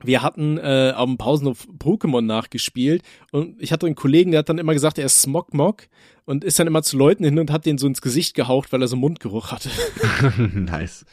wir 0.03 0.23
hatten 0.23 0.59
äh, 0.59 0.93
auf 0.95 1.07
dem 1.07 1.19
Pausenhof 1.19 1.67
Pokémon 1.79 2.21
nachgespielt 2.21 3.03
und 3.33 3.61
ich 3.61 3.73
hatte 3.73 3.87
einen 3.87 3.95
Kollegen, 3.95 4.31
der 4.31 4.41
hat 4.41 4.49
dann 4.49 4.59
immer 4.59 4.75
gesagt, 4.75 4.99
er 4.99 5.07
ist 5.07 5.23
Smog 5.23 5.55
Mog 5.55 5.89
und 6.25 6.45
ist 6.45 6.59
dann 6.59 6.67
immer 6.67 6.83
zu 6.83 6.97
Leuten 6.97 7.25
hin 7.25 7.39
und 7.39 7.51
hat 7.51 7.67
den 7.67 7.79
so 7.79 7.87
ins 7.87 8.03
Gesicht 8.03 8.35
gehaucht, 8.35 8.73
weil 8.73 8.83
er 8.83 8.89
so 8.89 8.97
Mundgeruch 8.97 9.51
hatte. 9.51 9.71
nice. 10.55 11.05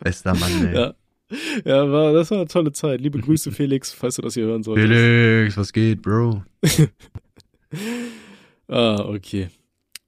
Bester 0.00 0.34
Mann, 0.34 0.66
ey. 0.66 0.74
Ja. 0.74 0.94
Ja, 1.64 1.90
war, 1.90 2.12
das 2.12 2.30
war 2.30 2.38
eine 2.38 2.46
tolle 2.46 2.72
Zeit. 2.72 3.00
Liebe 3.00 3.18
Grüße, 3.18 3.50
Felix, 3.50 3.92
falls 3.92 4.16
du 4.16 4.22
das 4.22 4.34
hier 4.34 4.44
hören 4.44 4.62
solltest. 4.62 4.88
Felix, 4.88 5.56
was 5.56 5.72
geht, 5.72 6.02
Bro? 6.02 6.44
Ah, 8.68 9.04
okay. 9.06 9.48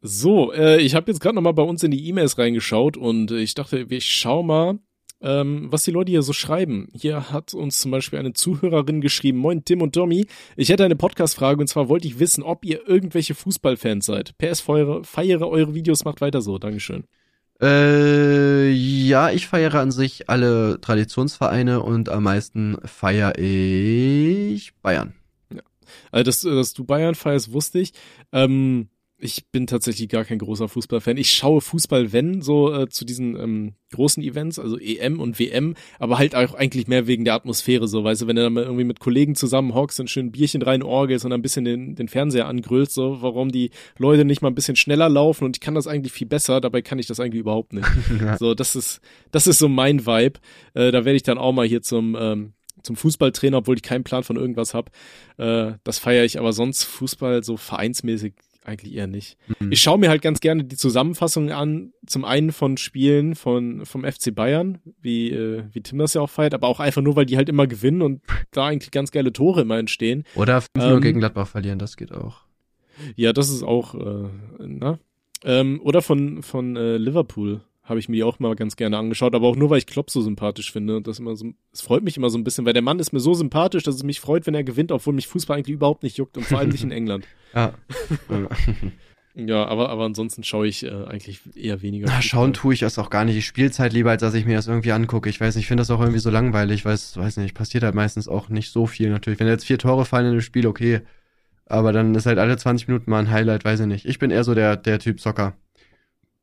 So, 0.02 0.52
äh, 0.52 0.80
ich 0.80 0.94
habe 0.94 1.10
jetzt 1.10 1.20
gerade 1.20 1.34
nochmal 1.34 1.54
bei 1.54 1.62
uns 1.62 1.82
in 1.82 1.90
die 1.90 2.08
E-Mails 2.08 2.38
reingeschaut 2.38 2.96
und 2.96 3.30
ich 3.30 3.54
dachte, 3.54 3.86
ich 3.88 4.06
schau 4.06 4.42
mal, 4.42 4.78
ähm, 5.20 5.66
was 5.70 5.84
die 5.84 5.90
Leute 5.90 6.10
hier 6.10 6.22
so 6.22 6.32
schreiben. 6.32 6.88
Hier 6.92 7.30
hat 7.30 7.54
uns 7.54 7.80
zum 7.80 7.90
Beispiel 7.90 8.18
eine 8.18 8.32
Zuhörerin 8.32 9.00
geschrieben, 9.00 9.38
Moin 9.38 9.64
Tim 9.64 9.82
und 9.82 9.94
Tommy, 9.94 10.26
ich 10.56 10.68
hätte 10.68 10.84
eine 10.84 10.96
Podcast-Frage 10.96 11.60
und 11.60 11.68
zwar 11.68 11.88
wollte 11.88 12.06
ich 12.06 12.18
wissen, 12.18 12.42
ob 12.42 12.64
ihr 12.64 12.86
irgendwelche 12.86 13.34
Fußballfans 13.34 14.06
seid. 14.06 14.36
PS 14.38 14.60
feiere, 14.60 15.02
feiere 15.04 15.48
eure 15.48 15.74
Videos, 15.74 16.04
macht 16.04 16.20
weiter 16.20 16.42
so. 16.42 16.58
Dankeschön. 16.58 17.04
Äh, 17.60 18.70
ja, 18.70 19.30
ich 19.30 19.46
feiere 19.46 19.76
an 19.76 19.90
sich 19.90 20.28
alle 20.28 20.78
Traditionsvereine 20.80 21.82
und 21.82 22.10
am 22.10 22.24
meisten 22.24 22.76
feiere 22.84 23.38
ich 23.38 24.74
Bayern. 24.82 25.14
Also, 26.16 26.24
dass, 26.24 26.40
dass 26.40 26.72
du 26.72 26.84
Bayern 26.84 27.14
feierst, 27.14 27.52
wusste 27.52 27.78
ich. 27.78 27.92
Ähm, 28.32 28.88
ich 29.18 29.50
bin 29.50 29.66
tatsächlich 29.66 30.08
gar 30.08 30.24
kein 30.24 30.38
großer 30.38 30.66
Fußballfan. 30.66 31.18
Ich 31.18 31.30
schaue 31.30 31.60
Fußball, 31.60 32.14
wenn, 32.14 32.40
so 32.40 32.72
äh, 32.72 32.88
zu 32.88 33.04
diesen 33.04 33.38
ähm, 33.38 33.74
großen 33.92 34.22
Events, 34.22 34.58
also 34.58 34.78
EM 34.78 35.20
und 35.20 35.38
WM, 35.38 35.74
aber 35.98 36.16
halt 36.16 36.34
auch 36.34 36.54
eigentlich 36.54 36.86
mehr 36.86 37.06
wegen 37.06 37.26
der 37.26 37.34
Atmosphäre, 37.34 37.86
so, 37.86 38.02
weißt 38.02 38.22
du, 38.22 38.26
wenn 38.28 38.36
du 38.36 38.42
dann 38.42 38.54
mal 38.54 38.64
irgendwie 38.64 38.84
mit 38.84 38.98
Kollegen 38.98 39.34
zusammen 39.34 39.74
hockst 39.74 40.00
und 40.00 40.08
schön 40.08 40.26
ein 40.26 40.32
Bierchen 40.32 40.62
rein 40.62 40.82
orgelst 40.82 41.26
und 41.26 41.34
ein 41.34 41.42
bisschen 41.42 41.66
den, 41.66 41.96
den 41.96 42.08
Fernseher 42.08 42.46
angrüllst, 42.46 42.94
so, 42.94 43.20
warum 43.20 43.50
die 43.52 43.70
Leute 43.98 44.24
nicht 44.24 44.40
mal 44.40 44.48
ein 44.48 44.54
bisschen 44.54 44.76
schneller 44.76 45.10
laufen 45.10 45.44
und 45.44 45.56
ich 45.56 45.60
kann 45.60 45.74
das 45.74 45.86
eigentlich 45.86 46.14
viel 46.14 46.26
besser, 46.26 46.62
dabei 46.62 46.80
kann 46.80 46.98
ich 46.98 47.06
das 47.06 47.20
eigentlich 47.20 47.40
überhaupt 47.40 47.74
nicht. 47.74 47.86
So, 48.38 48.54
das 48.54 48.74
ist, 48.74 49.00
das 49.30 49.46
ist 49.46 49.58
so 49.58 49.68
mein 49.68 50.06
Vibe. 50.06 50.40
Äh, 50.74 50.90
da 50.92 51.04
werde 51.04 51.16
ich 51.16 51.22
dann 51.22 51.38
auch 51.38 51.52
mal 51.52 51.66
hier 51.66 51.82
zum, 51.82 52.16
ähm, 52.18 52.52
zum 52.86 52.96
Fußballtrainer, 52.96 53.58
obwohl 53.58 53.76
ich 53.76 53.82
keinen 53.82 54.04
Plan 54.04 54.24
von 54.24 54.36
irgendwas 54.36 54.74
habe. 54.74 54.90
Äh, 55.36 55.74
das 55.84 55.98
feiere 55.98 56.24
ich, 56.24 56.38
aber 56.38 56.52
sonst 56.52 56.84
Fußball 56.84 57.44
so 57.44 57.56
vereinsmäßig 57.56 58.34
eigentlich 58.64 58.94
eher 58.94 59.06
nicht. 59.06 59.36
Mhm. 59.60 59.70
Ich 59.70 59.80
schaue 59.80 59.98
mir 59.98 60.08
halt 60.08 60.22
ganz 60.22 60.40
gerne 60.40 60.64
die 60.64 60.76
Zusammenfassungen 60.76 61.52
an, 61.52 61.92
zum 62.06 62.24
einen 62.24 62.50
von 62.50 62.76
Spielen 62.76 63.36
von 63.36 63.86
vom 63.86 64.04
FC 64.04 64.34
Bayern, 64.34 64.78
wie 65.00 65.30
äh, 65.30 65.64
wie 65.72 65.82
Tim 65.82 65.98
das 65.98 66.14
ja 66.14 66.20
auch 66.20 66.30
feiert, 66.30 66.54
aber 66.54 66.66
auch 66.66 66.80
einfach 66.80 67.02
nur, 67.02 67.14
weil 67.16 67.26
die 67.26 67.36
halt 67.36 67.48
immer 67.48 67.66
gewinnen 67.66 68.02
und 68.02 68.22
da 68.50 68.66
eigentlich 68.66 68.90
ganz 68.90 69.12
geile 69.12 69.32
Tore 69.32 69.60
immer 69.60 69.78
entstehen. 69.78 70.24
Oder 70.34 70.60
5 70.60 70.70
ähm, 70.78 71.00
gegen 71.00 71.20
Gladbach 71.20 71.46
verlieren, 71.48 71.78
das 71.78 71.96
geht 71.96 72.12
auch. 72.12 72.40
Ja, 73.14 73.32
das 73.32 73.50
ist 73.50 73.62
auch, 73.62 73.94
äh, 73.94 74.28
na, 74.58 74.98
Ähm, 75.44 75.80
oder 75.82 76.02
von, 76.02 76.42
von 76.42 76.76
äh, 76.76 76.96
Liverpool 76.96 77.60
habe 77.86 78.00
ich 78.00 78.08
mir 78.08 78.26
auch 78.26 78.38
mal 78.38 78.54
ganz 78.54 78.76
gerne 78.76 78.98
angeschaut, 78.98 79.34
aber 79.34 79.46
auch 79.46 79.56
nur, 79.56 79.70
weil 79.70 79.78
ich 79.78 79.86
Klopp 79.86 80.10
so 80.10 80.20
sympathisch 80.20 80.70
finde. 80.70 80.96
Und 80.96 81.06
das 81.06 81.18
immer 81.18 81.36
so, 81.36 81.52
es 81.72 81.80
freut 81.80 82.02
mich 82.02 82.16
immer 82.16 82.30
so 82.30 82.36
ein 82.36 82.44
bisschen, 82.44 82.66
weil 82.66 82.72
der 82.72 82.82
Mann 82.82 82.98
ist 82.98 83.12
mir 83.12 83.20
so 83.20 83.32
sympathisch, 83.32 83.84
dass 83.84 83.94
es 83.94 84.02
mich 84.02 84.20
freut, 84.20 84.46
wenn 84.46 84.54
er 84.54 84.64
gewinnt, 84.64 84.92
obwohl 84.92 85.14
mich 85.14 85.28
Fußball 85.28 85.56
eigentlich 85.56 85.74
überhaupt 85.74 86.02
nicht 86.02 86.18
juckt 86.18 86.36
und 86.36 86.44
vor 86.44 86.58
allem 86.58 86.70
nicht 86.70 86.84
in 86.84 86.92
England. 86.92 87.26
Ja. 87.54 87.72
Ja, 89.38 89.66
aber, 89.66 89.90
aber 89.90 90.04
ansonsten 90.04 90.42
schaue 90.44 90.66
ich 90.66 90.82
äh, 90.82 91.04
eigentlich 91.04 91.40
eher 91.54 91.82
weniger. 91.82 92.06
Na, 92.08 92.22
schauen 92.22 92.54
tue 92.54 92.72
ich 92.72 92.80
das 92.80 92.98
auch 92.98 93.10
gar 93.10 93.26
nicht. 93.26 93.36
Ich 93.36 93.44
spiele 93.44 93.70
Zeit 93.70 93.92
lieber, 93.92 94.10
als 94.10 94.22
dass 94.22 94.32
ich 94.32 94.46
mir 94.46 94.56
das 94.56 94.66
irgendwie 94.66 94.92
angucke. 94.92 95.28
Ich 95.28 95.38
weiß 95.38 95.54
nicht, 95.54 95.64
ich 95.64 95.68
finde 95.68 95.82
das 95.82 95.90
auch 95.90 96.00
irgendwie 96.00 96.20
so 96.20 96.30
langweilig, 96.30 96.86
weil 96.86 96.94
es, 96.94 97.18
weiß 97.18 97.36
nicht, 97.36 97.54
passiert 97.54 97.84
halt 97.84 97.94
meistens 97.94 98.28
auch 98.28 98.48
nicht 98.48 98.70
so 98.70 98.86
viel 98.86 99.10
natürlich. 99.10 99.38
Wenn 99.38 99.46
jetzt 99.46 99.66
vier 99.66 99.76
Tore 99.76 100.06
fallen 100.06 100.24
in 100.24 100.32
einem 100.32 100.40
Spiel, 100.40 100.66
okay. 100.66 101.02
Aber 101.66 101.92
dann 101.92 102.14
ist 102.14 102.24
halt 102.24 102.38
alle 102.38 102.56
20 102.56 102.88
Minuten 102.88 103.10
mal 103.10 103.18
ein 103.18 103.30
Highlight, 103.30 103.66
weiß 103.66 103.80
ich 103.80 103.86
nicht. 103.86 104.06
Ich 104.06 104.18
bin 104.18 104.30
eher 104.30 104.42
so 104.42 104.54
der, 104.54 104.78
der 104.78 104.98
Typ 105.00 105.20
Soccer. 105.20 105.54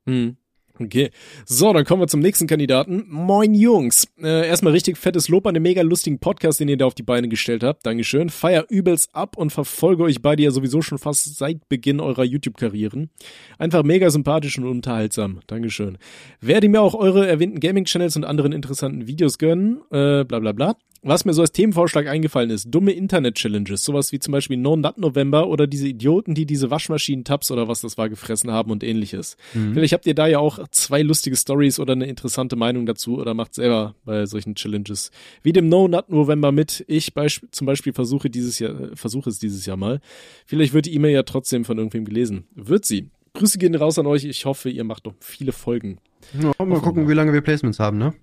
Hm. 0.06 0.36
Okay. 0.80 1.10
So, 1.46 1.72
dann 1.72 1.84
kommen 1.84 2.02
wir 2.02 2.08
zum 2.08 2.18
nächsten 2.18 2.48
Kandidaten. 2.48 3.04
Moin 3.08 3.54
Jungs. 3.54 4.08
Äh, 4.20 4.48
erstmal 4.48 4.72
richtig 4.72 4.98
fettes 4.98 5.28
Lob 5.28 5.46
an 5.46 5.54
den 5.54 5.62
mega 5.62 5.82
lustigen 5.82 6.18
Podcast, 6.18 6.58
den 6.58 6.68
ihr 6.68 6.76
da 6.76 6.86
auf 6.86 6.96
die 6.96 7.04
Beine 7.04 7.28
gestellt 7.28 7.62
habt. 7.62 7.86
Dankeschön. 7.86 8.28
Feier 8.28 8.66
übelst 8.68 9.14
ab 9.14 9.36
und 9.36 9.50
verfolge 9.50 10.02
euch 10.02 10.20
beide 10.20 10.42
ja 10.42 10.50
sowieso 10.50 10.82
schon 10.82 10.98
fast 10.98 11.36
seit 11.36 11.68
Beginn 11.68 12.00
eurer 12.00 12.24
YouTube-Karrieren. 12.24 13.10
Einfach 13.56 13.84
mega 13.84 14.10
sympathisch 14.10 14.58
und 14.58 14.64
unterhaltsam. 14.64 15.40
Dankeschön. 15.46 15.96
Werde 16.40 16.68
mir 16.68 16.82
auch 16.82 16.94
eure 16.94 17.26
erwähnten 17.28 17.60
Gaming-Channels 17.60 18.16
und 18.16 18.24
anderen 18.24 18.50
interessanten 18.50 19.06
Videos 19.06 19.38
gönnen. 19.38 19.80
Äh, 19.92 20.24
bla 20.24 20.40
bla 20.40 20.50
bla. 20.50 20.74
Was 21.06 21.26
mir 21.26 21.34
so 21.34 21.42
als 21.42 21.52
Themenvorschlag 21.52 22.06
eingefallen 22.06 22.48
ist, 22.48 22.66
dumme 22.70 22.92
Internet-Challenges, 22.92 23.84
sowas 23.84 24.10
wie 24.10 24.18
zum 24.18 24.32
Beispiel 24.32 24.56
No 24.56 24.74
Nut 24.74 24.96
November 24.96 25.48
oder 25.48 25.66
diese 25.66 25.86
Idioten, 25.86 26.34
die 26.34 26.46
diese 26.46 26.70
Waschmaschinen-Tabs 26.70 27.50
oder 27.50 27.68
was 27.68 27.82
das 27.82 27.98
war 27.98 28.08
gefressen 28.08 28.50
haben 28.50 28.70
und 28.70 28.82
ähnliches. 28.82 29.36
Mhm. 29.52 29.74
Vielleicht 29.74 29.92
habt 29.92 30.06
ihr 30.06 30.14
da 30.14 30.26
ja 30.26 30.38
auch 30.38 30.66
zwei 30.70 31.02
lustige 31.02 31.36
Stories 31.36 31.78
oder 31.78 31.92
eine 31.92 32.06
interessante 32.06 32.56
Meinung 32.56 32.86
dazu 32.86 33.18
oder 33.18 33.34
macht 33.34 33.54
selber 33.54 33.94
bei 34.06 34.24
solchen 34.24 34.54
Challenges. 34.54 35.10
Wie 35.42 35.52
dem 35.52 35.68
No 35.68 35.88
Nut 35.88 36.08
November 36.08 36.52
mit. 36.52 36.82
Ich 36.88 37.12
beisp 37.12 37.44
zum 37.50 37.66
Beispiel 37.66 37.92
versuche 37.92 38.30
dieses 38.30 38.58
Jahr, 38.58 38.80
äh, 38.80 38.96
versuche 38.96 39.28
es 39.28 39.38
dieses 39.38 39.66
Jahr 39.66 39.76
mal. 39.76 40.00
Vielleicht 40.46 40.72
wird 40.72 40.86
die 40.86 40.94
E-Mail 40.94 41.12
ja 41.12 41.22
trotzdem 41.24 41.66
von 41.66 41.76
irgendwem 41.76 42.06
gelesen. 42.06 42.46
Wird 42.54 42.86
sie. 42.86 43.10
Grüße 43.34 43.58
gehen 43.58 43.74
raus 43.74 43.98
an 43.98 44.06
euch. 44.06 44.24
Ich 44.24 44.46
hoffe, 44.46 44.70
ihr 44.70 44.84
macht 44.84 45.04
noch 45.04 45.14
viele 45.20 45.52
Folgen. 45.52 45.98
Ja, 46.40 46.64
mal 46.64 46.80
gucken, 46.80 47.08
wie 47.10 47.12
lange 47.12 47.34
wir 47.34 47.42
Placements 47.42 47.78
haben, 47.78 47.98
ne? 47.98 48.14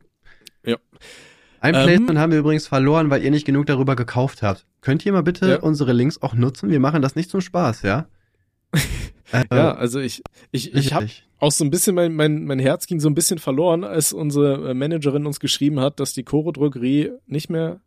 Ja. 0.65 0.77
Ein 1.61 1.75
Ähm, 1.75 1.83
Placement 1.85 2.19
haben 2.19 2.31
wir 2.31 2.39
übrigens 2.39 2.67
verloren, 2.67 3.09
weil 3.09 3.23
ihr 3.23 3.31
nicht 3.31 3.45
genug 3.45 3.65
darüber 3.67 3.95
gekauft 3.95 4.41
habt. 4.41 4.65
Könnt 4.81 5.05
ihr 5.05 5.13
mal 5.13 5.21
bitte 5.23 5.47
Ja. 5.49 5.59
unsere 5.59 5.93
Links 5.93 6.21
auch 6.21 6.33
nutzen? 6.33 6.69
Wir 6.69 6.79
machen 6.79 7.01
das 7.01 7.15
nicht 7.15 7.29
zum 7.29 7.39
Spaß, 7.39 7.83
ja? 7.83 8.07
äh, 9.31 9.43
Ja, 9.53 9.73
also 9.75 9.99
ich, 9.99 10.23
ich, 10.51 10.73
ich 10.73 10.93
habe 10.93 11.07
auch 11.39 11.51
so 11.51 11.63
ein 11.63 11.69
bisschen, 11.71 11.95
mein, 11.95 12.13
mein, 12.15 12.43
mein 12.45 12.59
Herz 12.59 12.85
ging 12.87 12.99
so 12.99 13.09
ein 13.09 13.15
bisschen 13.15 13.39
verloren, 13.39 13.83
als 13.83 14.11
unsere 14.11 14.71
äh, 14.71 14.73
Managerin 14.73 15.25
uns 15.25 15.39
geschrieben 15.39 15.79
hat, 15.79 15.99
dass 15.99 16.13
die 16.13 16.23
Coro 16.23 16.51
Drogerie 16.51 17.11
nicht 17.27 17.49
mehr, 17.49 17.79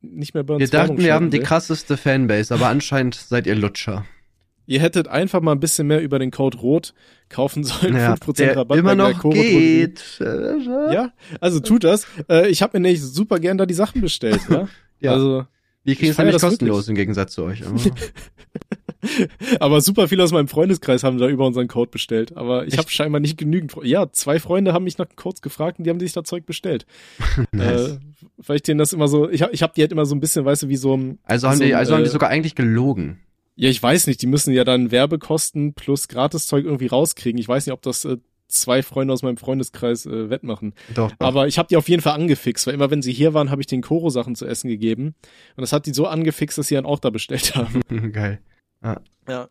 nicht 0.00 0.34
mehr 0.34 0.42
bei 0.44 0.54
uns 0.54 0.60
Wir 0.60 0.68
dachten, 0.68 0.98
wir 0.98 1.14
haben 1.14 1.22
schalten 1.24 1.30
die 1.30 1.38
will. 1.38 1.44
krasseste 1.44 1.96
Fanbase, 1.96 2.52
aber 2.52 2.68
anscheinend 2.68 3.14
seid 3.14 3.46
ihr 3.46 3.54
Lutscher. 3.54 4.04
Ihr 4.66 4.80
hättet 4.80 5.08
einfach 5.08 5.40
mal 5.40 5.52
ein 5.52 5.60
bisschen 5.60 5.86
mehr 5.86 6.00
über 6.02 6.18
den 6.18 6.30
Code 6.30 6.58
ROT 6.58 6.94
kaufen 7.28 7.64
sollen. 7.64 7.96
Ja, 7.96 8.14
5% 8.14 8.36
der 8.36 8.56
Rabatt 8.56 8.78
immer 8.78 8.94
noch 8.94 9.22
geht. 9.30 10.20
Ja. 10.20 11.12
Also 11.40 11.60
tut 11.60 11.84
das. 11.84 12.06
Äh, 12.28 12.48
ich 12.48 12.62
habe 12.62 12.78
mir 12.78 12.82
nämlich 12.82 13.02
super 13.02 13.40
gern 13.40 13.58
da 13.58 13.66
die 13.66 13.74
Sachen 13.74 14.00
bestellt. 14.00 14.40
Ja? 14.48 14.68
Ja. 15.00 15.14
Also, 15.14 15.46
Wir 15.82 15.96
kriegen 15.96 16.12
es 16.12 16.18
nämlich 16.18 16.38
kostenlos 16.38 16.76
wirklich. 16.76 16.88
im 16.90 16.94
Gegensatz 16.94 17.32
zu 17.32 17.42
euch. 17.42 17.66
Aber 17.66 17.76
aber 19.60 19.80
super 19.80 20.08
viele 20.08 20.22
aus 20.22 20.32
meinem 20.32 20.48
Freundeskreis 20.48 21.02
haben 21.02 21.18
da 21.18 21.28
über 21.28 21.46
unseren 21.46 21.68
Code 21.68 21.90
bestellt. 21.90 22.36
Aber 22.36 22.66
ich 22.66 22.78
habe 22.78 22.88
scheinbar 22.88 23.20
nicht 23.20 23.36
genügend. 23.36 23.74
Ja, 23.82 24.10
zwei 24.12 24.38
Freunde 24.38 24.72
haben 24.72 24.84
mich 24.84 24.98
nach 24.98 25.08
Codes 25.16 25.42
gefragt 25.42 25.78
und 25.78 25.84
die 25.84 25.90
haben 25.90 26.00
sich 26.00 26.12
da 26.12 26.22
Zeug 26.22 26.46
bestellt. 26.46 26.86
nice. 27.52 27.94
Äh, 27.94 27.98
weil 28.36 28.56
ich 28.56 28.62
denen 28.62 28.78
das 28.78 28.92
immer 28.92 29.08
so, 29.08 29.28
ich 29.28 29.42
habe 29.42 29.52
ich 29.52 29.62
hab 29.62 29.74
die 29.74 29.80
halt 29.82 29.92
immer 29.92 30.06
so 30.06 30.14
ein 30.14 30.20
bisschen, 30.20 30.44
weißt 30.44 30.62
du, 30.64 30.68
wie 30.68 30.76
so 30.76 30.96
ein, 30.96 31.18
also 31.24 31.48
haben 31.48 31.58
so, 31.58 31.64
die, 31.64 31.74
also 31.74 31.94
haben 31.94 32.02
die 32.02 32.08
äh, 32.08 32.12
sogar 32.12 32.30
eigentlich 32.30 32.54
gelogen. 32.54 33.18
Ja, 33.54 33.68
ich 33.68 33.82
weiß 33.82 34.06
nicht, 34.06 34.22
die 34.22 34.26
müssen 34.26 34.52
ja 34.52 34.64
dann 34.64 34.90
Werbekosten 34.90 35.74
plus 35.74 36.08
Gratiszeug 36.08 36.64
irgendwie 36.64 36.86
rauskriegen. 36.86 37.38
Ich 37.38 37.48
weiß 37.48 37.66
nicht, 37.66 37.72
ob 37.72 37.82
das 37.82 38.04
äh, 38.04 38.16
zwei 38.48 38.82
Freunde 38.82 39.12
aus 39.12 39.22
meinem 39.22 39.36
Freundeskreis 39.36 40.06
äh, 40.06 40.30
wettmachen. 40.30 40.74
Doch, 40.94 41.10
doch. 41.10 41.26
Aber 41.26 41.46
ich 41.46 41.58
habe 41.58 41.68
die 41.68 41.76
auf 41.76 41.88
jeden 41.88 42.02
Fall 42.02 42.14
angefixt, 42.14 42.66
weil 42.66 42.74
immer 42.74 42.90
wenn 42.90 43.02
sie 43.02 43.12
hier 43.12 43.34
waren, 43.34 43.50
habe 43.50 43.60
ich 43.60 43.66
den 43.66 43.82
Koro 43.82 44.10
Sachen 44.10 44.34
zu 44.36 44.46
essen 44.46 44.68
gegeben 44.68 45.14
und 45.56 45.60
das 45.60 45.72
hat 45.72 45.86
die 45.86 45.92
so 45.92 46.06
angefixt, 46.06 46.58
dass 46.58 46.68
sie 46.68 46.74
dann 46.74 46.86
auch 46.86 46.98
da 46.98 47.10
bestellt 47.10 47.54
haben. 47.54 47.80
Geil. 48.12 48.40
ja. 49.28 49.48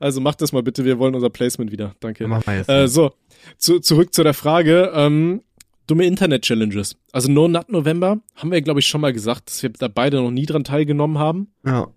Also 0.00 0.20
macht 0.20 0.40
das 0.40 0.52
mal 0.52 0.62
bitte, 0.62 0.84
wir 0.84 0.98
wollen 0.98 1.14
unser 1.14 1.30
Placement 1.30 1.72
wieder. 1.72 1.94
Danke. 2.00 2.26
Machen 2.26 2.44
wir 2.46 2.56
jetzt. 2.56 2.68
Äh, 2.68 2.88
so, 2.88 3.12
zu, 3.58 3.80
zurück 3.80 4.14
zu 4.14 4.22
der 4.22 4.34
Frage. 4.34 4.92
Ähm, 4.94 5.42
dumme 5.86 6.06
Internet-Challenges. 6.06 6.96
Also 7.12 7.30
No 7.30 7.48
Nut 7.48 7.70
November 7.70 8.20
haben 8.36 8.50
wir, 8.50 8.62
glaube 8.62 8.80
ich, 8.80 8.86
schon 8.86 9.00
mal 9.00 9.12
gesagt, 9.12 9.50
dass 9.50 9.62
wir 9.62 9.70
da 9.70 9.88
beide 9.88 10.18
noch 10.18 10.30
nie 10.30 10.46
dran 10.46 10.64
teilgenommen 10.64 11.18
haben. 11.18 11.52
ja. 11.66 11.88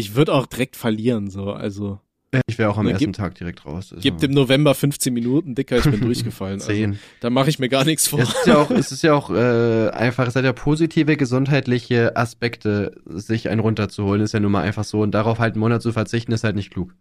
Ich 0.00 0.14
würde 0.16 0.32
auch 0.34 0.46
direkt 0.46 0.76
verlieren, 0.76 1.30
so. 1.30 1.52
Also, 1.52 2.00
Ich 2.46 2.58
wäre 2.58 2.70
auch 2.70 2.78
am 2.78 2.84
Ne, 2.86 2.92
ersten 2.92 3.06
gib- 3.06 3.16
Tag 3.16 3.34
direkt 3.36 3.64
raus. 3.66 3.92
Also 3.92 3.96
gib 4.02 4.18
dem 4.18 4.30
November 4.32 4.74
15 4.74 5.12
Minuten, 5.12 5.54
Dicker, 5.54 5.78
ich 5.78 5.84
bin 5.84 6.00
durchgefallen. 6.00 6.60
Also, 6.60 6.70
Zehn. 6.72 6.98
da 7.20 7.28
mache 7.30 7.50
ich 7.50 7.58
mir 7.58 7.68
gar 7.68 7.84
nichts 7.84 8.06
vor. 8.08 8.20
Es 8.20 8.28
ist 8.30 8.46
ja 8.46 8.56
auch, 8.58 8.70
es 8.70 8.92
ist 8.92 9.02
ja 9.02 9.14
auch 9.14 9.30
äh, 9.30 9.88
einfach, 9.90 10.26
es 10.28 10.36
hat 10.36 10.44
ja 10.44 10.52
positive 10.52 11.16
gesundheitliche 11.16 12.16
Aspekte, 12.16 12.92
sich 13.06 13.48
einen 13.48 13.60
runterzuholen, 13.60 14.22
ist 14.22 14.32
ja 14.32 14.40
nun 14.40 14.52
mal 14.52 14.62
einfach 14.62 14.84
so. 14.84 15.00
Und 15.00 15.10
darauf 15.12 15.38
halt 15.38 15.54
einen 15.54 15.60
Monat 15.60 15.82
zu 15.82 15.92
verzichten, 15.92 16.32
ist 16.32 16.44
halt 16.44 16.56
nicht 16.56 16.70
klug. 16.72 16.94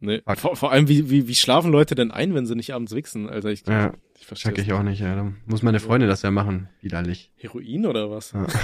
Nee. 0.00 0.22
Vor, 0.36 0.56
vor 0.56 0.72
allem, 0.72 0.88
wie, 0.88 1.10
wie, 1.10 1.26
wie 1.26 1.34
schlafen 1.34 1.72
Leute 1.72 1.94
denn 1.94 2.10
ein, 2.10 2.34
wenn 2.34 2.46
sie 2.46 2.54
nicht 2.54 2.72
abends 2.72 2.94
wichsen? 2.94 3.28
Alter, 3.28 3.50
ich, 3.50 3.66
Ja, 3.66 3.94
ich 4.18 4.26
verstehe 4.26 4.54
check 4.54 4.64
ich 4.64 4.72
auch 4.72 4.82
nicht. 4.82 5.00
Ja. 5.00 5.16
Da 5.16 5.32
muss 5.46 5.62
meine 5.62 5.80
Freundin 5.80 6.08
das 6.08 6.22
ja 6.22 6.30
machen, 6.30 6.68
widerlich. 6.80 7.32
Heroin 7.36 7.86
oder 7.86 8.10
was? 8.10 8.32
Ja. 8.32 8.46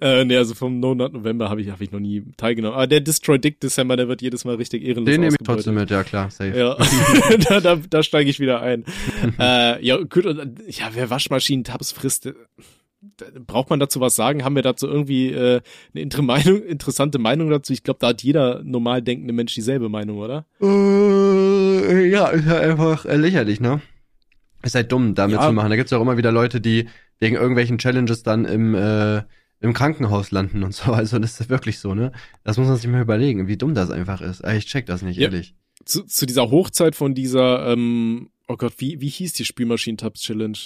Äh, 0.00 0.24
nee, 0.24 0.36
also 0.36 0.54
vom 0.54 0.80
No 0.80 0.94
November 0.94 1.50
habe 1.50 1.60
ich, 1.60 1.70
hab 1.70 1.80
ich 1.80 1.90
noch 1.90 2.00
nie 2.00 2.22
teilgenommen. 2.36 2.76
Aber 2.76 2.86
der 2.86 3.00
Destroy 3.00 3.38
Dick 3.38 3.60
December, 3.60 3.96
der 3.96 4.08
wird 4.08 4.22
jedes 4.22 4.44
Mal 4.44 4.54
richtig 4.54 4.84
ehrenlos 4.84 5.06
Den 5.06 5.20
nehme 5.20 5.36
ich 5.38 5.44
trotzdem 5.44 5.74
mit, 5.74 5.90
ja 5.90 6.04
klar, 6.04 6.30
safe. 6.30 6.56
Ja, 6.56 6.76
da, 7.48 7.60
da, 7.60 7.76
da 7.76 8.02
steige 8.02 8.30
ich 8.30 8.38
wieder 8.38 8.60
ein. 8.62 8.84
äh, 9.38 9.84
ja, 9.84 9.96
gut, 9.98 10.26
und, 10.26 10.62
ja, 10.68 10.90
wer 10.92 11.10
Waschmaschinen-Tabs 11.10 11.92
frisst, 11.92 12.32
braucht 13.46 13.70
man 13.70 13.80
dazu 13.80 14.00
was 14.00 14.16
sagen? 14.16 14.44
Haben 14.44 14.54
wir 14.56 14.62
dazu 14.62 14.86
irgendwie 14.86 15.30
äh, 15.32 15.60
eine 15.94 16.02
inter 16.02 16.22
Meinung, 16.22 16.62
interessante 16.62 17.18
Meinung 17.18 17.50
dazu? 17.50 17.72
Ich 17.72 17.82
glaube, 17.82 17.98
da 18.00 18.08
hat 18.08 18.22
jeder 18.22 18.62
normal 18.62 19.02
denkende 19.02 19.32
Mensch 19.32 19.54
dieselbe 19.54 19.88
Meinung, 19.88 20.18
oder? 20.18 20.46
Äh, 20.60 22.08
ja, 22.08 22.28
ist 22.28 22.46
halt 22.46 22.62
einfach 22.62 23.04
äh, 23.04 23.16
lächerlich, 23.16 23.60
ne? 23.60 23.80
Ist 24.62 24.74
halt 24.74 24.90
dumm, 24.92 25.14
damit 25.14 25.36
Ja. 25.36 25.46
zu 25.46 25.52
machen. 25.52 25.70
Da 25.70 25.76
gibt's 25.76 25.92
ja 25.92 25.98
auch 25.98 26.02
immer 26.02 26.16
wieder 26.16 26.32
Leute, 26.32 26.60
die 26.60 26.88
wegen 27.18 27.36
irgendwelchen 27.36 27.78
Challenges 27.78 28.22
dann 28.22 28.44
im, 28.44 28.74
äh, 28.74 29.22
im 29.60 29.72
Krankenhaus 29.72 30.30
landen 30.30 30.62
und 30.62 30.74
so. 30.74 30.92
Also 30.92 31.18
das 31.18 31.40
ist 31.40 31.50
wirklich 31.50 31.78
so, 31.78 31.94
ne? 31.94 32.12
Das 32.44 32.56
muss 32.58 32.66
man 32.68 32.76
sich 32.76 32.88
mal 32.90 33.00
überlegen, 33.02 33.48
wie 33.48 33.56
dumm 33.56 33.74
das 33.74 33.90
einfach 33.90 34.20
ist. 34.20 34.44
Ich 34.46 34.66
check 34.66 34.86
das 34.86 35.02
nicht, 35.02 35.16
Ja. 35.18 35.24
ehrlich. 35.24 35.54
Zu, 35.84 36.02
zu 36.04 36.26
dieser 36.26 36.50
Hochzeit 36.50 36.96
von 36.96 37.14
dieser, 37.14 37.68
ähm, 37.72 38.30
oh 38.48 38.56
Gott, 38.56 38.74
wie, 38.78 39.00
wie 39.00 39.08
hieß 39.08 39.34
die 39.34 39.44
Spülmaschinen-Tabs-Challenge? 39.44 40.58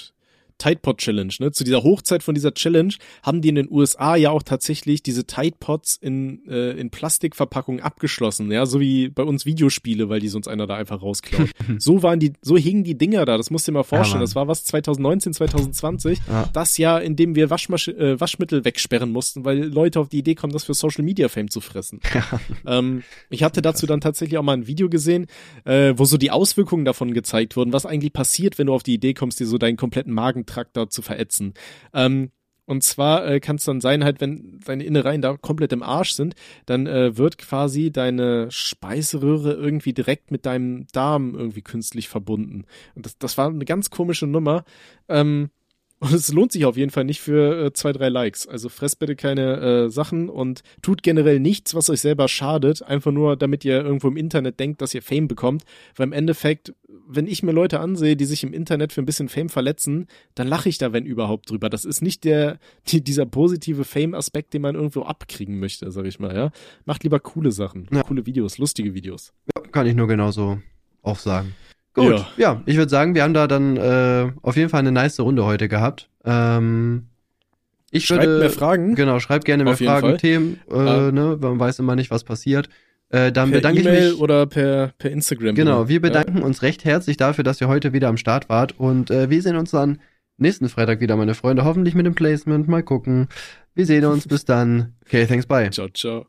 Tide 0.60 0.80
Pod 0.82 0.98
Challenge, 0.98 1.32
ne? 1.40 1.50
Zu 1.52 1.64
dieser 1.64 1.82
Hochzeit 1.82 2.22
von 2.22 2.34
dieser 2.34 2.52
Challenge 2.54 2.94
haben 3.22 3.40
die 3.40 3.48
in 3.48 3.54
den 3.54 3.68
USA 3.70 4.14
ja 4.14 4.30
auch 4.30 4.42
tatsächlich 4.42 5.02
diese 5.02 5.24
Tide 5.24 5.56
Pods 5.58 5.96
in, 6.00 6.46
äh, 6.46 6.72
in 6.72 6.90
Plastikverpackungen 6.90 7.80
abgeschlossen, 7.82 8.52
ja, 8.52 8.66
so 8.66 8.78
wie 8.78 9.08
bei 9.08 9.22
uns 9.22 9.46
Videospiele, 9.46 10.08
weil 10.08 10.20
die 10.20 10.28
sonst 10.28 10.48
einer 10.48 10.66
da 10.66 10.76
einfach 10.76 11.02
rausklaut. 11.02 11.48
so 11.78 12.02
waren 12.02 12.20
die, 12.20 12.34
so 12.42 12.56
hingen 12.56 12.84
die 12.84 12.96
Dinger 12.96 13.24
da, 13.24 13.36
das 13.36 13.50
musst 13.50 13.66
du 13.66 13.72
dir 13.72 13.78
mal 13.78 13.84
vorstellen. 13.84 14.18
Mann. 14.18 14.26
das 14.26 14.34
war 14.34 14.46
was 14.48 14.64
2019, 14.64 15.32
2020, 15.32 16.18
Ja. 16.28 16.48
das 16.52 16.76
Jahr, 16.78 17.02
in 17.02 17.16
dem 17.16 17.34
wir 17.34 17.50
Waschmasch 17.50 17.88
äh, 17.88 18.20
Waschmittel 18.20 18.64
wegsperren 18.64 19.10
mussten, 19.10 19.44
weil 19.44 19.64
Leute 19.64 19.98
auf 19.98 20.08
die 20.08 20.18
Idee 20.18 20.34
kommen, 20.34 20.52
das 20.52 20.64
für 20.64 20.74
Social 20.74 21.04
Media 21.04 21.28
Fame 21.28 21.50
zu 21.50 21.60
fressen. 21.60 22.00
Ähm, 22.66 23.02
ich 23.30 23.42
hatte 23.42 23.62
dazu 23.62 23.86
dann 23.86 24.00
tatsächlich 24.00 24.38
auch 24.38 24.42
mal 24.42 24.52
ein 24.52 24.66
Video 24.66 24.88
gesehen, 24.88 25.26
äh, 25.64 25.94
wo 25.96 26.04
so 26.04 26.18
die 26.18 26.30
Auswirkungen 26.30 26.84
davon 26.84 27.14
gezeigt 27.14 27.56
wurden, 27.56 27.72
was 27.72 27.86
eigentlich 27.86 28.12
passiert, 28.12 28.58
wenn 28.58 28.66
du 28.66 28.74
auf 28.74 28.82
die 28.82 28.94
Idee 28.94 29.14
kommst, 29.14 29.40
dir 29.40 29.46
so 29.46 29.56
deinen 29.58 29.76
kompletten 29.76 30.12
Da 30.56 30.88
zu 30.88 31.02
verätzen. 31.02 31.54
Ähm, 31.92 32.30
und 32.70 32.84
zwar 32.84 33.26
äh, 33.26 33.40
kann 33.40 33.56
es 33.56 33.64
dann 33.64 33.80
sein, 33.80 34.04
halt, 34.04 34.20
wenn 34.20 34.60
deine 34.64 34.84
Innereien 34.84 35.22
da 35.22 35.36
komplett 35.36 35.72
im 35.72 35.82
Arsch 35.82 36.12
sind, 36.12 36.36
dann 36.66 36.86
äh, 36.86 37.16
wird 37.18 37.36
quasi 37.36 37.90
deine 37.90 38.48
Speiseröhre 38.52 39.54
irgendwie 39.54 39.92
direkt 39.92 40.30
mit 40.30 40.46
deinem 40.46 40.86
Darm 40.92 41.34
irgendwie 41.34 41.62
künstlich 41.62 42.08
verbunden. 42.08 42.66
Und 42.94 43.06
das, 43.06 43.18
das 43.18 43.36
war 43.36 43.48
eine 43.48 43.64
ganz 43.64 43.90
komische 43.90 44.28
Nummer. 44.28 44.62
Ähm, 45.08 45.50
und 46.00 46.12
es 46.14 46.32
lohnt 46.32 46.50
sich 46.52 46.64
auf 46.64 46.76
jeden 46.76 46.90
Fall 46.90 47.04
nicht 47.04 47.20
für 47.20 47.66
äh, 47.66 47.72
zwei, 47.72 47.92
drei 47.92 48.08
Likes. 48.08 48.46
Also 48.46 48.68
fresst 48.68 48.98
bitte 48.98 49.16
keine 49.16 49.56
äh, 49.60 49.90
Sachen 49.90 50.28
und 50.28 50.62
tut 50.82 51.02
generell 51.02 51.38
nichts, 51.40 51.74
was 51.74 51.90
euch 51.90 52.00
selber 52.00 52.26
schadet, 52.26 52.82
einfach 52.82 53.12
nur, 53.12 53.36
damit 53.36 53.64
ihr 53.64 53.82
irgendwo 53.82 54.08
im 54.08 54.16
Internet 54.16 54.58
denkt, 54.58 54.80
dass 54.80 54.94
ihr 54.94 55.02
Fame 55.02 55.28
bekommt. 55.28 55.64
Weil 55.96 56.06
im 56.08 56.12
Endeffekt, 56.12 56.72
wenn 57.06 57.26
ich 57.26 57.42
mir 57.42 57.52
Leute 57.52 57.80
ansehe, 57.80 58.16
die 58.16 58.24
sich 58.24 58.42
im 58.42 58.52
Internet 58.52 58.92
für 58.92 59.02
ein 59.02 59.06
bisschen 59.06 59.28
Fame 59.28 59.50
verletzen, 59.50 60.06
dann 60.34 60.48
lache 60.48 60.68
ich 60.70 60.78
da, 60.78 60.92
wenn 60.92 61.04
überhaupt, 61.04 61.50
drüber. 61.50 61.68
Das 61.68 61.84
ist 61.84 62.00
nicht 62.00 62.24
der, 62.24 62.58
die, 62.88 63.04
dieser 63.04 63.26
positive 63.26 63.84
Fame-Aspekt, 63.84 64.54
den 64.54 64.62
man 64.62 64.74
irgendwo 64.74 65.02
abkriegen 65.02 65.58
möchte, 65.60 65.90
sag 65.90 66.06
ich 66.06 66.18
mal, 66.18 66.34
ja. 66.34 66.50
Macht 66.86 67.02
lieber 67.04 67.20
coole 67.20 67.52
Sachen, 67.52 67.88
Ja. 67.92 68.02
coole 68.02 68.24
Videos, 68.24 68.58
lustige 68.58 68.94
Videos. 68.94 69.32
kann 69.72 69.86
ich 69.86 69.94
nur 69.94 70.08
genauso 70.08 70.60
auch 71.02 71.18
sagen. 71.18 71.54
Gut, 71.94 72.10
ja, 72.10 72.26
Ja. 72.36 72.62
ich 72.66 72.76
würde 72.76 72.88
sagen, 72.90 73.14
wir 73.14 73.22
haben 73.22 73.34
da 73.34 73.46
dann 73.46 73.76
äh, 73.76 74.30
auf 74.42 74.56
jeden 74.56 74.68
Fall 74.68 74.80
eine 74.80 74.92
nice 74.92 75.18
Runde 75.20 75.44
heute 75.44 75.68
gehabt. 75.68 76.08
Ähm, 76.24 77.06
ich 77.90 78.06
Schreibt 78.06 78.24
würde, 78.24 78.38
mehr 78.38 78.50
Fragen. 78.50 78.94
Genau, 78.94 79.18
schreibt 79.18 79.44
gerne 79.44 79.64
mehr 79.64 79.76
Fragen, 79.76 80.08
Fall. 80.10 80.16
Themen, 80.18 80.60
äh, 80.70 80.74
Ah. 80.74 81.10
ne, 81.10 81.36
man 81.40 81.58
weiß 81.58 81.80
immer 81.80 81.96
nicht, 81.96 82.10
was 82.10 82.22
passiert. 82.24 82.68
Äh, 83.08 83.32
dann 83.32 83.50
Per 83.50 83.58
bedanke 83.58 83.80
ich 83.80 83.86
E-Mail 83.86 84.12
mich. 84.12 84.20
oder 84.20 84.46
per, 84.46 84.92
per 84.98 85.10
Instagram. 85.10 85.56
Genau, 85.56 85.80
oder? 85.80 85.88
wir 85.88 86.00
bedanken 86.00 86.42
uns 86.42 86.62
recht 86.62 86.84
herzlich 86.84 87.16
dafür, 87.16 87.42
dass 87.42 87.60
ihr 87.60 87.66
heute 87.66 87.92
wieder 87.92 88.06
am 88.06 88.16
Start 88.16 88.48
wart 88.48 88.78
und 88.78 89.10
äh, 89.10 89.28
wir 89.30 89.42
sehen 89.42 89.56
uns 89.56 89.72
dann 89.72 89.98
nächsten 90.36 90.68
Freitag 90.68 91.00
wieder, 91.00 91.16
meine 91.16 91.34
Freunde. 91.34 91.64
Hoffentlich 91.64 91.96
mit 91.96 92.06
dem 92.06 92.14
Placement. 92.14 92.68
Mal 92.68 92.84
gucken. 92.84 93.26
Wir 93.74 93.84
sehen 93.86 94.04
uns. 94.04 94.28
Bis 94.28 94.44
dann. 94.44 94.94
Okay, 95.04 95.26
thanks, 95.26 95.46
bye. 95.46 95.64
Ja. 95.64 95.70
Ciao, 95.72 95.88
ciao. 95.88 96.26